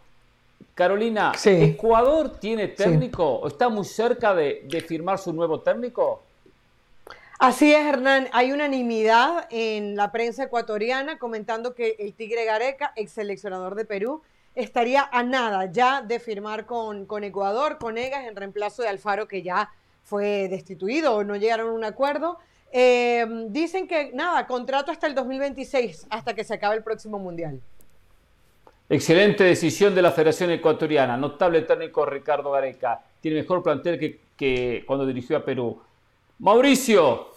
Carolina, 0.72 1.32
¿Ecuador 1.44 2.38
tiene 2.38 2.68
técnico 2.68 3.22
o 3.22 3.48
está 3.48 3.68
muy 3.68 3.84
cerca 3.84 4.34
de, 4.34 4.64
de 4.66 4.80
firmar 4.80 5.18
su 5.18 5.30
nuevo 5.32 5.60
técnico? 5.60 6.22
Así 7.38 7.74
es, 7.74 7.84
Hernán. 7.84 8.28
Hay 8.32 8.52
unanimidad 8.52 9.46
en 9.50 9.96
la 9.96 10.12
prensa 10.12 10.44
ecuatoriana 10.44 11.18
comentando 11.18 11.74
que 11.74 11.96
el 11.98 12.14
Tigre 12.14 12.44
Gareca, 12.44 12.92
ex 12.96 13.12
seleccionador 13.12 13.74
de 13.74 13.84
Perú, 13.84 14.22
estaría 14.54 15.08
a 15.10 15.22
nada 15.22 15.66
ya 15.66 16.02
de 16.02 16.20
firmar 16.20 16.66
con, 16.66 17.06
con 17.06 17.24
Ecuador, 17.24 17.78
con 17.78 17.98
Egas, 17.98 18.26
en 18.26 18.36
reemplazo 18.36 18.82
de 18.82 18.88
Alfaro, 18.88 19.26
que 19.26 19.42
ya 19.42 19.70
fue 20.04 20.48
destituido 20.48 21.14
o 21.16 21.24
no 21.24 21.36
llegaron 21.36 21.68
a 21.68 21.72
un 21.72 21.84
acuerdo. 21.84 22.38
Eh, 22.70 23.26
dicen 23.48 23.86
que 23.86 24.12
nada, 24.14 24.46
contrato 24.46 24.90
hasta 24.92 25.06
el 25.06 25.14
2026, 25.14 26.06
hasta 26.10 26.34
que 26.34 26.44
se 26.44 26.54
acabe 26.54 26.76
el 26.76 26.82
próximo 26.82 27.18
Mundial. 27.18 27.60
Excelente 28.88 29.44
decisión 29.44 29.94
de 29.94 30.02
la 30.02 30.10
Federación 30.10 30.50
Ecuatoriana. 30.50 31.16
Notable 31.16 31.62
técnico 31.62 32.04
Ricardo 32.04 32.50
Gareca. 32.50 33.02
Tiene 33.20 33.40
mejor 33.40 33.62
plantel 33.62 33.98
que, 33.98 34.20
que 34.36 34.84
cuando 34.86 35.06
dirigió 35.06 35.36
a 35.38 35.44
Perú. 35.44 35.80
Mauricio, 36.42 37.28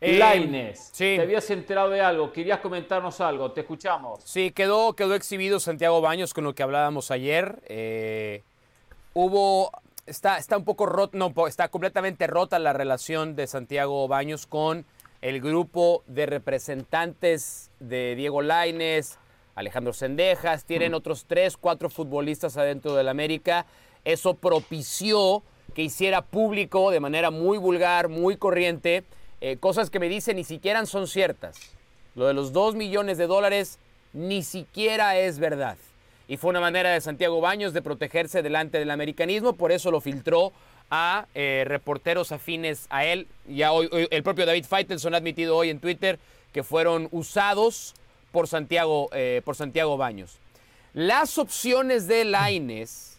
eh, 0.00 0.16
Laines, 0.16 0.90
te 0.92 1.20
habías 1.20 1.50
enterado 1.50 1.90
de 1.90 2.00
algo, 2.00 2.32
querías 2.32 2.60
comentarnos 2.60 3.20
algo, 3.20 3.52
te 3.52 3.60
escuchamos. 3.60 4.20
Sí, 4.24 4.52
quedó, 4.52 4.94
quedó 4.94 5.14
exhibido 5.14 5.60
Santiago 5.60 6.00
Baños 6.00 6.32
con 6.32 6.44
lo 6.44 6.54
que 6.54 6.62
hablábamos 6.62 7.10
ayer. 7.10 7.60
Eh, 7.66 8.42
hubo, 9.12 9.70
está, 10.06 10.38
está 10.38 10.56
un 10.56 10.64
poco 10.64 10.86
rota, 10.86 11.18
no, 11.18 11.34
está 11.46 11.68
completamente 11.68 12.26
rota 12.26 12.58
la 12.58 12.72
relación 12.72 13.36
de 13.36 13.46
Santiago 13.46 14.08
Baños 14.08 14.46
con 14.46 14.86
el 15.20 15.42
grupo 15.42 16.02
de 16.06 16.24
representantes 16.24 17.70
de 17.80 18.14
Diego 18.14 18.40
Laines, 18.40 19.18
Alejandro 19.56 19.92
Sendejas, 19.92 20.64
tienen 20.64 20.94
otros 20.94 21.26
tres, 21.28 21.58
cuatro 21.58 21.90
futbolistas 21.90 22.56
adentro 22.56 22.94
del 22.94 23.10
América. 23.10 23.66
Eso 24.06 24.32
propició 24.32 25.42
que 25.78 25.84
hiciera 25.84 26.22
público 26.22 26.90
de 26.90 26.98
manera 26.98 27.30
muy 27.30 27.56
vulgar, 27.56 28.08
muy 28.08 28.36
corriente, 28.36 29.04
eh, 29.40 29.58
cosas 29.58 29.90
que 29.90 30.00
me 30.00 30.08
dicen 30.08 30.34
ni 30.34 30.42
siquiera 30.42 30.84
son 30.86 31.06
ciertas. 31.06 31.56
Lo 32.16 32.26
de 32.26 32.34
los 32.34 32.52
2 32.52 32.74
millones 32.74 33.16
de 33.16 33.28
dólares 33.28 33.78
ni 34.12 34.42
siquiera 34.42 35.16
es 35.16 35.38
verdad. 35.38 35.76
Y 36.26 36.36
fue 36.36 36.50
una 36.50 36.58
manera 36.58 36.90
de 36.90 37.00
Santiago 37.00 37.40
Baños 37.40 37.74
de 37.74 37.80
protegerse 37.80 38.42
delante 38.42 38.80
del 38.80 38.90
americanismo, 38.90 39.52
por 39.52 39.70
eso 39.70 39.92
lo 39.92 40.00
filtró 40.00 40.50
a 40.90 41.26
eh, 41.36 41.62
reporteros 41.64 42.32
afines 42.32 42.88
a 42.90 43.04
él. 43.04 43.28
Ya 43.46 43.70
hoy, 43.70 43.88
el 44.10 44.22
propio 44.24 44.46
David 44.46 44.64
Feitelson 44.64 45.14
ha 45.14 45.18
admitido 45.18 45.56
hoy 45.56 45.70
en 45.70 45.78
Twitter 45.78 46.18
que 46.52 46.64
fueron 46.64 47.06
usados 47.12 47.94
por 48.32 48.48
Santiago, 48.48 49.10
eh, 49.12 49.42
por 49.44 49.54
Santiago 49.54 49.96
Baños. 49.96 50.38
Las 50.92 51.38
opciones 51.38 52.08
de 52.08 52.24
Laines 52.24 53.17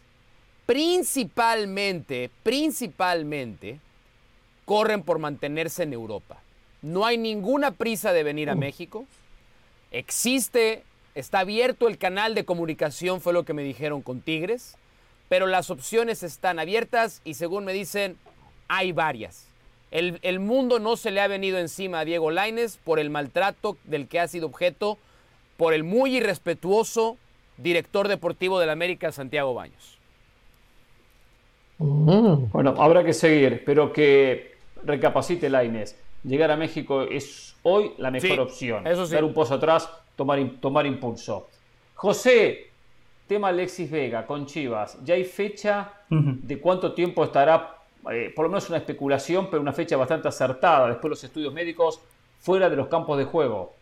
principalmente, 0.70 2.30
principalmente, 2.44 3.80
corren 4.66 5.02
por 5.02 5.18
mantenerse 5.18 5.82
en 5.82 5.94
Europa. 5.94 6.44
No 6.84 7.08
hay 7.08 7.18
ninguna 7.18 7.72
prisa 7.72 8.14
de 8.14 8.22
venir 8.22 8.52
a 8.52 8.56
México. 8.56 9.08
Existe, 9.90 10.84
está 11.16 11.40
abierto 11.40 11.88
el 11.88 11.98
canal 11.98 12.36
de 12.36 12.46
comunicación, 12.46 13.20
fue 13.20 13.34
lo 13.34 13.46
que 13.46 13.56
me 13.56 13.64
dijeron 13.64 14.04
con 14.04 14.22
Tigres, 14.22 14.78
pero 15.28 15.48
las 15.48 15.72
opciones 15.72 16.22
están 16.22 16.60
abiertas 16.60 17.24
y 17.26 17.34
según 17.34 17.66
me 17.66 17.74
dicen, 17.74 18.20
hay 18.68 18.92
varias. 18.92 19.48
El, 19.90 20.20
el 20.22 20.40
mundo 20.40 20.78
no 20.78 20.98
se 20.98 21.10
le 21.10 21.22
ha 21.22 21.28
venido 21.28 21.58
encima 21.58 22.02
a 22.02 22.06
Diego 22.06 22.30
Laines 22.30 22.78
por 22.78 23.00
el 23.00 23.10
maltrato 23.10 23.76
del 23.86 24.08
que 24.08 24.20
ha 24.20 24.28
sido 24.28 24.46
objeto 24.46 25.00
por 25.58 25.74
el 25.74 25.84
muy 25.84 26.18
irrespetuoso 26.18 27.18
director 27.58 28.08
deportivo 28.08 28.60
del 28.60 28.70
América, 28.70 29.12
Santiago 29.12 29.56
Baños. 29.56 29.99
Mm. 31.80 32.52
Bueno, 32.52 32.76
habrá 32.78 33.04
que 33.04 33.14
seguir, 33.14 33.64
pero 33.66 33.92
que 33.92 34.56
recapacite 34.84 35.50
la 35.50 35.64
Inés. 35.64 35.98
Llegar 36.24 36.52
a 36.52 36.58
México 36.58 37.04
es 37.04 37.56
hoy 37.64 37.94
la 37.98 38.12
mejor 38.12 38.42
opción. 38.42 38.86
Eso 38.86 39.08
Dar 39.08 39.24
un 39.24 39.34
paso 39.34 39.56
atrás, 39.56 39.90
tomar, 40.16 40.40
tomar 40.60 40.86
impulso. 40.86 41.48
José, 41.96 42.70
tema 43.28 43.50
Alexis 43.50 43.90
Vega 43.90 44.26
con 44.26 44.46
Chivas. 44.46 44.98
¿Ya 45.04 45.16
hay 45.16 45.24
fecha 45.24 45.94
de 46.10 46.60
cuánto 46.60 46.94
tiempo 46.94 47.24
estará? 47.24 47.76
Eh, 48.12 48.32
por 48.36 48.44
lo 48.44 48.50
menos 48.50 48.68
una 48.70 48.78
especulación, 48.78 49.50
pero 49.50 49.62
una 49.62 49.74
fecha 49.74 49.96
bastante 49.96 50.28
acertada. 50.28 50.90
Después 50.90 51.10
los 51.10 51.24
estudios 51.24 51.54
médicos 51.54 52.02
fuera 52.40 52.70
de 52.70 52.76
los 52.76 52.88
campos 52.88 53.18
de 53.18 53.26
juego. 53.26 53.74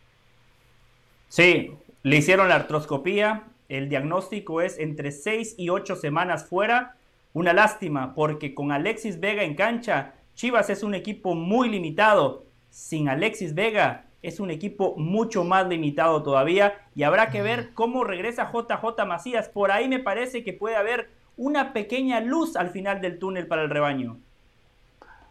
Sí, 1.30 1.72
le 2.04 2.16
hicieron 2.16 2.50
la 2.50 2.56
artroscopía. 2.56 3.44
El 3.70 3.90
diagnóstico 3.90 4.62
es 4.62 4.78
entre 4.78 5.12
6 5.12 5.56
y 5.58 5.70
8 5.70 5.96
semanas 5.96 6.46
fuera 6.46 6.97
una 7.38 7.54
lástima 7.54 8.16
porque 8.16 8.56
con 8.56 8.72
Alexis 8.72 9.20
Vega 9.20 9.44
en 9.44 9.54
cancha, 9.54 10.16
Chivas 10.34 10.72
es 10.72 10.82
un 10.82 10.96
equipo 10.96 11.36
muy 11.36 11.70
limitado. 11.70 12.46
Sin 12.70 13.10
Alexis 13.10 13.54
Vega 13.54 14.08
es 14.24 14.40
un 14.40 14.50
equipo 14.50 14.96
mucho 14.98 15.44
más 15.44 15.68
limitado 15.68 16.24
todavía 16.24 16.88
y 16.96 17.04
habrá 17.04 17.30
que 17.30 17.44
ver 17.44 17.74
cómo 17.76 18.04
regresa 18.04 18.52
JJ 18.52 19.06
Macías. 19.06 19.50
Por 19.50 19.72
ahí 19.72 19.88
me 19.88 20.00
parece 20.00 20.44
que 20.44 20.54
puede 20.54 20.78
haber 20.78 21.12
una 21.38 21.74
pequeña 21.74 22.22
luz 22.22 22.56
al 22.56 22.72
final 22.72 23.02
del 23.02 23.20
túnel 23.20 23.46
para 23.46 23.62
el 23.62 23.70
rebaño. 23.70 24.18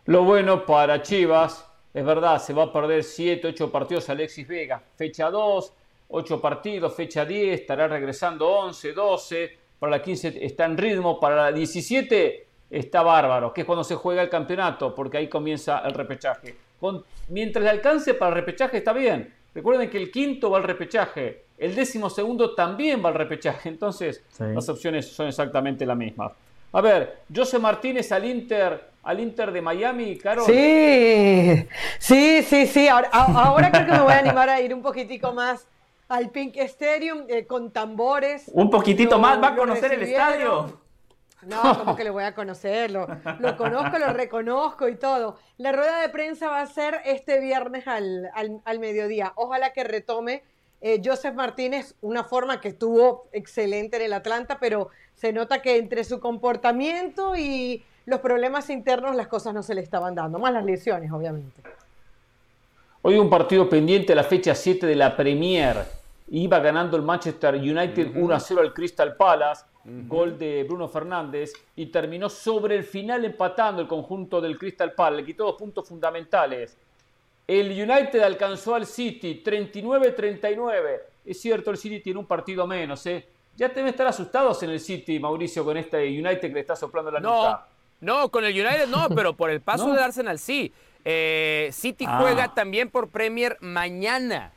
Lo 0.04 0.22
bueno 0.22 0.64
para 0.64 1.02
Chivas, 1.02 1.68
es 1.92 2.04
verdad, 2.04 2.38
se 2.38 2.52
va 2.52 2.64
a 2.64 2.72
perder 2.72 3.02
7, 3.02 3.48
8 3.48 3.72
partidos 3.72 4.08
Alexis 4.08 4.46
Vega. 4.46 4.80
Fecha 4.94 5.28
2, 5.28 5.72
8 6.06 6.40
partidos, 6.40 6.94
fecha 6.94 7.24
10, 7.24 7.60
estará 7.62 7.88
regresando 7.88 8.48
11, 8.48 8.92
12 8.92 9.65
para 9.78 9.90
la 9.90 10.02
15 10.02 10.44
está 10.44 10.64
en 10.64 10.76
ritmo, 10.76 11.20
para 11.20 11.36
la 11.36 11.52
17 11.52 12.46
está 12.70 13.02
bárbaro, 13.02 13.52
que 13.52 13.62
es 13.62 13.66
cuando 13.66 13.84
se 13.84 13.94
juega 13.94 14.22
el 14.22 14.28
campeonato, 14.28 14.94
porque 14.94 15.18
ahí 15.18 15.28
comienza 15.28 15.80
el 15.80 15.92
repechaje. 15.92 16.56
mientras 17.28 17.64
le 17.64 17.70
alcance 17.70 18.14
para 18.14 18.30
el 18.30 18.34
repechaje 18.36 18.78
está 18.78 18.92
bien. 18.92 19.32
Recuerden 19.54 19.88
que 19.88 19.96
el 19.96 20.10
quinto 20.10 20.50
va 20.50 20.58
al 20.58 20.64
repechaje, 20.64 21.44
el 21.56 21.74
décimo 21.74 22.10
segundo 22.10 22.54
también 22.54 23.02
va 23.02 23.08
al 23.08 23.14
repechaje, 23.14 23.68
entonces 23.68 24.22
las 24.38 24.68
opciones 24.68 25.06
son 25.08 25.28
exactamente 25.28 25.86
las 25.86 25.96
mismas. 25.96 26.32
A 26.72 26.80
ver, 26.82 27.20
José 27.34 27.58
Martínez 27.58 28.12
al 28.12 28.26
Inter, 28.26 28.90
al 29.02 29.20
Inter 29.20 29.50
de 29.52 29.62
Miami, 29.62 30.16
Carol. 30.18 30.44
Sí, 30.44 31.66
sí, 31.98 32.42
sí, 32.42 32.66
sí. 32.66 32.88
Ahora, 32.88 33.08
ahora 33.12 33.70
creo 33.70 33.86
que 33.86 33.92
me 33.92 34.00
voy 34.00 34.12
a 34.12 34.18
animar 34.18 34.50
a 34.50 34.60
ir 34.60 34.74
un 34.74 34.82
poquitico 34.82 35.32
más 35.32 35.66
al 36.08 36.30
Pink 36.30 36.56
Stadium 36.56 37.24
eh, 37.28 37.46
con 37.46 37.70
tambores. 37.72 38.50
Un 38.52 38.70
poquitito 38.70 39.18
más, 39.18 39.42
va 39.42 39.48
a 39.48 39.56
conocer 39.56 39.92
el 39.92 40.02
estadio. 40.02 40.80
No, 41.42 41.78
como 41.78 41.94
que 41.94 42.02
le 42.02 42.10
voy 42.10 42.24
a 42.24 42.34
conocerlo. 42.34 43.06
Lo 43.38 43.56
conozco, 43.56 43.98
lo 43.98 44.12
reconozco 44.12 44.88
y 44.88 44.96
todo. 44.96 45.36
La 45.58 45.70
rueda 45.70 46.00
de 46.00 46.08
prensa 46.08 46.48
va 46.48 46.60
a 46.60 46.66
ser 46.66 47.00
este 47.04 47.40
viernes 47.40 47.86
al, 47.86 48.80
mediodía. 48.80 49.32
Ojalá 49.36 49.72
que 49.72 49.84
retome 49.84 50.42
eh, 50.80 51.00
Joseph 51.04 51.34
Martínez, 51.34 51.94
una 52.00 52.24
forma 52.24 52.60
que 52.60 52.68
estuvo 52.68 53.28
excelente 53.32 53.96
en 53.96 54.02
el 54.02 54.12
Atlanta, 54.12 54.58
pero 54.58 54.88
se 55.14 55.32
nota 55.32 55.62
que 55.62 55.76
entre 55.76 56.04
su 56.04 56.20
comportamiento 56.20 57.36
y 57.36 57.84
los 58.06 58.20
problemas 58.20 58.68
internos 58.70 59.14
las 59.14 59.28
cosas 59.28 59.54
no 59.54 59.62
se 59.62 59.74
le 59.74 59.82
estaban 59.82 60.14
dando, 60.14 60.38
más 60.38 60.52
las 60.52 60.64
lesiones, 60.64 61.12
obviamente. 61.12 61.62
Hoy 63.08 63.18
un 63.18 63.30
partido 63.30 63.68
pendiente, 63.68 64.16
la 64.16 64.24
fecha 64.24 64.52
7 64.52 64.84
de 64.84 64.96
la 64.96 65.16
Premier 65.16 65.76
iba 66.30 66.58
ganando 66.58 66.96
el 66.96 67.04
Manchester 67.04 67.54
United 67.54 68.10
1 68.16 68.34
a 68.34 68.40
0 68.40 68.60
al 68.60 68.74
Crystal 68.74 69.14
Palace, 69.14 69.64
gol 70.08 70.36
de 70.36 70.64
Bruno 70.64 70.88
Fernández, 70.88 71.52
y 71.76 71.86
terminó 71.86 72.28
sobre 72.28 72.74
el 72.74 72.82
final 72.82 73.24
empatando 73.24 73.80
el 73.80 73.86
conjunto 73.86 74.40
del 74.40 74.58
Crystal 74.58 74.92
Palace, 74.92 75.22
le 75.22 75.24
quitó 75.24 75.44
dos 75.44 75.54
puntos 75.54 75.86
fundamentales. 75.88 76.76
El 77.46 77.68
United 77.70 78.20
alcanzó 78.22 78.74
al 78.74 78.86
City 78.86 79.40
39-39. 79.40 81.00
Es 81.26 81.40
cierto, 81.40 81.70
el 81.70 81.76
City 81.76 82.00
tiene 82.00 82.18
un 82.18 82.26
partido 82.26 82.66
menos, 82.66 83.06
¿eh? 83.06 83.24
Ya 83.54 83.68
deben 83.68 83.86
estar 83.86 84.08
asustados 84.08 84.60
en 84.64 84.70
el 84.70 84.80
City, 84.80 85.20
Mauricio, 85.20 85.64
con 85.64 85.76
este 85.76 85.98
United 86.08 86.40
que 86.40 86.48
le 86.48 86.58
está 86.58 86.74
soplando 86.74 87.12
la 87.12 87.20
no, 87.20 87.60
No, 88.00 88.28
con 88.32 88.44
el 88.44 88.52
United 88.52 88.88
no, 88.88 89.08
pero 89.14 89.36
por 89.36 89.50
el 89.50 89.60
paso 89.62 89.92
de 89.92 90.02
Arsenal 90.02 90.40
sí. 90.40 90.72
Eh, 91.08 91.70
City 91.72 92.04
ah. 92.08 92.18
juega 92.20 92.52
también 92.52 92.90
por 92.90 93.08
Premier 93.08 93.56
mañana. 93.60 94.50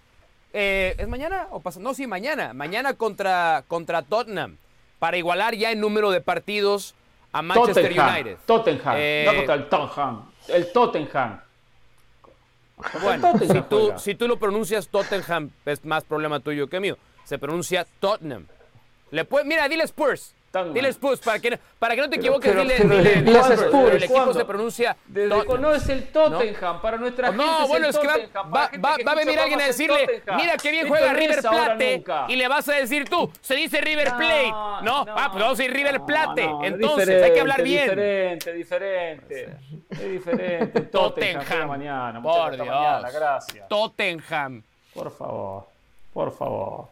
Eh, 0.52 0.96
¿Es 0.98 1.08
mañana 1.08 1.48
o 1.52 1.60
pasa? 1.60 1.80
No, 1.80 1.94
sí, 1.94 2.08
mañana. 2.08 2.54
Mañana 2.54 2.96
contra, 2.96 3.64
contra 3.68 4.02
Tottenham. 4.02 4.58
Para 4.98 5.18
igualar 5.18 5.54
ya 5.54 5.72
el 5.72 5.80
número 5.80 6.10
de 6.10 6.22
partidos 6.22 6.96
a 7.32 7.44
Manchester 7.44 7.86
United. 7.86 8.38
Tottenham. 8.48 8.96
Eh, 8.98 9.24
no 9.28 9.36
contra 9.36 9.56
el 9.56 9.70
Tottenham. 9.70 10.32
El 10.48 10.72
Tottenham. 10.72 11.42
Bueno, 13.04 13.34
si, 13.38 13.62
tú, 13.62 13.94
si 13.98 14.16
tú, 14.16 14.28
lo 14.28 14.40
pronuncias 14.40 14.88
Tottenham, 14.88 15.52
es 15.66 15.86
más 15.86 16.04
problema 16.04 16.40
tuyo 16.40 16.68
que 16.68 16.80
mío. 16.80 16.98
Se 17.26 17.38
pronuncia 17.38 17.86
Tottenham. 18.00 18.48
Le 19.12 19.24
puede, 19.24 19.46
mira, 19.46 19.70
dile 19.70 19.84
Spurs. 19.84 20.34
Dile 20.74 20.90
Spurs, 20.90 21.20
para 21.20 21.40
que, 21.40 21.60
para 21.78 21.96
que 21.96 22.02
no 22.02 22.10
te 22.10 22.16
equivoques, 22.16 22.56
dile, 22.56 22.80
dile, 22.80 23.40
Spurs. 23.40 23.94
El 23.94 24.04
equipo 24.04 24.34
se 24.34 24.46
pronuncia 24.46 24.98
No 25.08 25.74
es 25.74 25.90
el 25.90 26.08
Tottenham, 26.08 26.82
para 26.82 26.98
nuestra 26.98 27.28
gente 27.28 27.44
No, 27.44 27.68
bueno, 27.68 27.88
es, 27.88 27.98
que 27.98 28.08
va, 28.08 28.72
va, 28.84 29.12
a 29.12 29.16
venir 29.16 29.40
alguien 29.40 29.62
a 29.62 29.68
decirle, 29.68 30.24
mira 30.36 30.58
qué 30.58 30.72
bien 30.72 30.88
juega 30.88 31.14
River 31.14 31.42
Plate, 31.42 32.04
y 32.30 32.36
le 32.36 32.48
vas 32.48 32.68
a 32.68 32.74
decir 32.74 33.08
tú, 33.08 33.32
se 33.42 33.56
dice 33.56 33.80
River 33.82 34.14
Plate, 34.18 34.52
¿no? 34.84 35.06
ah, 35.08 35.30
pues 35.32 35.44
vamos 35.44 35.60
a 35.60 35.64
decir 35.64 35.72
River 35.72 36.02
Plate, 36.02 36.50
entonces 36.64 37.24
hay 37.24 37.34
que 37.34 37.42
hablar 37.42 37.62
bien. 37.62 37.90
Diferente, 37.90 38.54
diferente, 38.54 39.58
es 39.90 40.12
diferente. 40.12 40.82
Tottenham, 40.92 41.68
mañana, 41.68 42.22
por 42.22 42.56
Dios. 42.56 43.14
gracias. 43.14 43.68
Tottenham. 43.68 44.64
Por 44.94 45.12
favor, 45.12 45.68
por 46.12 46.32
favor. 46.36 46.88